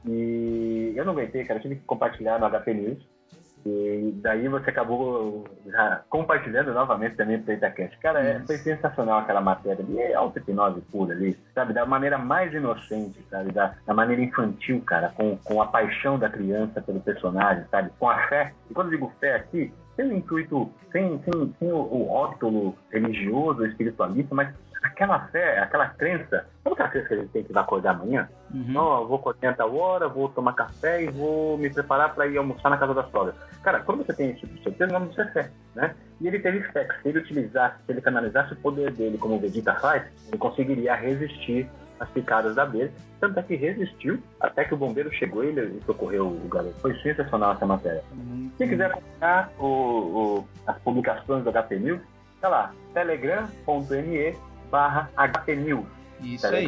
E 0.05 0.93
eu 0.95 1.05
não 1.05 1.13
aguentei, 1.13 1.43
cara. 1.43 1.59
Eu 1.59 1.63
tive 1.63 1.75
que 1.75 1.85
compartilhar 1.85 2.39
no 2.39 2.49
HP 2.49 2.73
News. 2.73 3.17
E 3.65 4.13
daí 4.21 4.47
você 4.47 4.69
acabou 4.69 5.43
já 5.65 6.01
compartilhando 6.09 6.73
novamente 6.73 7.17
também 7.17 7.41
pro 7.41 7.53
Itacast. 7.53 7.97
Cara, 7.99 8.21
é, 8.21 8.39
foi 8.45 8.57
sensacional 8.57 9.19
aquela 9.19 9.41
matéria 9.41 9.83
ali. 9.83 9.99
É 9.99 10.13
auto-hipnose 10.13 10.79
pura 10.91 11.13
ali, 11.13 11.37
sabe? 11.53 11.73
Da 11.73 11.85
maneira 11.85 12.17
mais 12.17 12.53
inocente, 12.53 13.19
sabe? 13.29 13.51
Da, 13.51 13.75
da 13.85 13.93
maneira 13.93 14.21
infantil, 14.21 14.81
cara. 14.81 15.09
Com, 15.09 15.37
com 15.37 15.61
a 15.61 15.67
paixão 15.67 16.17
da 16.17 16.29
criança 16.29 16.81
pelo 16.81 17.01
personagem, 17.01 17.65
sabe? 17.69 17.91
Com 17.99 18.09
a 18.09 18.27
fé. 18.27 18.53
E 18.69 18.73
quando 18.73 18.87
eu 18.87 18.91
digo 18.91 19.11
fé 19.19 19.35
aqui, 19.35 19.73
sem 19.97 20.07
o 20.07 20.15
intuito, 20.15 20.71
sem, 20.91 21.19
sem, 21.23 21.55
sem 21.59 21.71
o, 21.71 21.77
o 21.77 22.03
rótulo 22.03 22.75
religioso, 22.89 23.65
espiritualista, 23.65 24.33
mas 24.33 24.53
aquela 24.83 25.19
fé, 25.27 25.59
aquela 25.59 25.87
crença. 25.89 26.45
Sabe 26.63 26.73
aquela 26.73 26.89
crença 26.89 27.07
que 27.07 27.13
a 27.13 27.17
gente 27.17 27.29
tem 27.29 27.43
que 27.43 27.53
vai 27.53 27.63
acordar 27.63 27.91
amanhã? 27.91 28.27
uhum. 28.53 28.65
Não, 28.67 29.01
eu 29.01 29.07
vou 29.07 29.17
acordar 29.17 29.55
tal 29.55 29.75
hora, 29.75 30.07
vou 30.07 30.29
tomar 30.29 30.53
café 30.53 31.03
e 31.03 31.07
vou 31.09 31.57
me 31.57 31.69
preparar 31.69 32.13
para 32.13 32.27
ir 32.27 32.37
almoçar 32.37 32.69
na 32.69 32.77
casa 32.77 32.93
da 32.93 33.03
sogra. 33.05 33.33
Cara, 33.63 33.79
quando 33.81 34.05
você 34.05 34.13
tem 34.13 34.29
esse 34.31 34.39
tipo 34.41 34.53
de 34.55 34.63
certeza, 34.63 34.89
o 34.89 34.93
nome 34.93 35.09
disso 35.09 35.21
é 35.21 35.27
fé, 35.31 35.49
né? 35.75 35.95
E 36.21 36.27
ele 36.27 36.39
teve 36.39 36.61
fé 36.71 36.85
que 36.85 37.01
se 37.01 37.09
ele 37.09 37.19
utilizasse, 37.19 37.75
se 37.85 37.91
ele 37.91 38.01
canalizasse 38.01 38.53
o 38.53 38.57
poder 38.57 38.91
dele 38.91 39.17
como 39.17 39.35
o 39.35 39.39
Vegeta 39.39 39.75
faz, 39.75 40.03
ele 40.27 40.37
conseguiria 40.37 40.95
resistir 40.95 41.69
as 41.99 42.07
picadas 42.09 42.55
da 42.55 42.61
abelha, 42.63 42.91
tanto 43.19 43.39
é 43.39 43.43
que 43.43 43.55
resistiu 43.55 44.21
até 44.39 44.63
que 44.63 44.73
o 44.73 44.77
bombeiro 44.77 45.11
chegou 45.13 45.43
e 45.43 45.47
ele 45.47 45.81
socorreu 45.85 46.27
o 46.27 46.47
garoto. 46.47 46.79
Foi 46.79 46.93
sensacional 46.99 47.53
essa 47.53 47.65
matéria. 47.65 48.03
Muito 48.13 48.55
Quem 48.57 48.69
quiser 48.69 48.91
acompanhar 48.91 49.49
o, 49.59 49.65
o- 49.65 50.47
as 50.67 50.77
publicações 50.79 51.43
do 51.43 51.51
HP 51.51 51.77
News, 51.79 52.01
tá 52.39 52.49
lá, 52.49 52.71
telegram.me 52.93 54.35
barra 54.69 55.09
HP 55.15 55.55
News. 55.55 55.85
Isso 56.21 56.47
aí. 56.47 56.65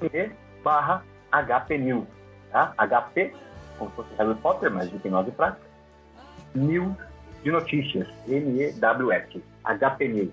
telegram.me 0.00 0.36
barra 0.62 1.04
HP 1.32 1.78
News. 1.78 2.06
Tá? 2.50 2.74
HP, 2.78 3.34
como 3.78 3.90
se 3.90 3.96
fosse 3.96 4.14
Harry 4.18 4.34
Potter, 4.36 4.70
mas 4.70 4.90
de 4.90 4.96
hipnose 4.96 5.30
prática. 5.30 5.66
News 6.54 6.94
de 7.42 7.50
notícias. 7.50 8.08
N-E-W-S. 8.26 9.42
HP 9.64 10.08
News. 10.08 10.32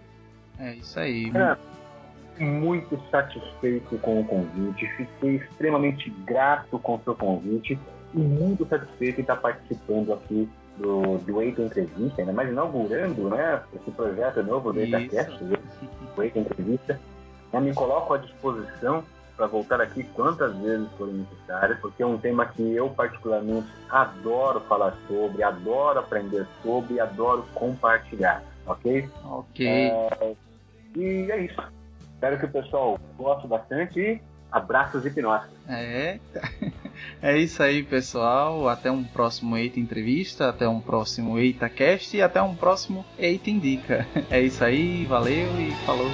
É 0.60 0.74
isso 0.76 1.00
aí. 1.00 1.32
É. 1.36 2.44
muito 2.44 3.00
satisfeito 3.12 3.98
com 4.00 4.22
o 4.22 4.26
convite, 4.26 4.88
fiquei 4.98 5.36
extremamente 5.36 6.10
grato 6.26 6.80
com 6.80 6.96
o 6.96 7.02
seu 7.04 7.16
convite 7.16 7.78
e 8.14 8.18
muito 8.18 8.68
satisfeito 8.68 9.20
em 9.20 9.22
estar 9.22 9.36
participando 9.36 10.14
aqui 10.14 10.50
do, 10.78 11.18
do 11.20 11.42
Eito 11.42 11.62
Entrevista, 11.62 12.22
ainda 12.22 12.34
mais 12.34 12.50
inaugurando 12.50 13.30
né, 13.30 13.62
esse 13.76 13.92
projeto 13.92 14.42
novo 14.44 14.74
do 14.74 14.80
EitaCast, 14.80 15.44
o 16.16 16.24
Eito 16.24 16.40
Entrevista. 16.40 17.00
Eu 17.52 17.62
me 17.62 17.74
coloco 17.74 18.14
à 18.14 18.18
disposição 18.18 19.04
para 19.36 19.48
voltar 19.48 19.82
aqui 19.82 20.04
quantas 20.16 20.56
vezes 20.58 20.88
forem 20.98 21.16
necessárias, 21.16 21.80
porque 21.80 22.04
é 22.04 22.06
um 22.06 22.18
tema 22.18 22.46
que 22.46 22.76
eu 22.76 22.90
particularmente 22.90 23.68
adoro 23.90 24.60
falar 24.62 24.96
sobre, 25.08 25.42
adoro 25.44 26.00
aprender 26.00 26.48
sobre, 26.62 27.00
adoro 27.00 27.44
compartilhar, 27.54 28.44
ok? 28.66 29.10
Ok. 29.26 29.68
E 30.96 31.32
é 31.32 31.46
isso. 31.46 31.62
Espero 32.14 32.40
que 32.40 32.46
o 32.46 32.52
pessoal 32.52 33.00
goste 33.18 33.48
bastante 33.48 34.00
e 34.00 34.22
abraços 34.52 35.06
hipnóticos. 35.06 35.58
É. 35.68 36.20
É 37.24 37.38
isso 37.38 37.64
aí, 37.64 37.82
pessoal. 37.82 38.68
Até 38.68 38.92
um 38.92 39.02
próximo 39.02 39.56
Eita 39.56 39.80
Entrevista, 39.80 40.50
até 40.50 40.68
um 40.68 40.82
próximo 40.82 41.40
Eita 41.40 41.70
Cast 41.70 42.18
e 42.18 42.22
até 42.22 42.42
um 42.42 42.54
próximo 42.54 43.06
Eita 43.18 43.50
Indica. 43.50 44.06
É 44.30 44.42
isso 44.42 44.62
aí, 44.62 45.06
valeu 45.06 45.48
e 45.58 45.72
falou. 45.86 46.10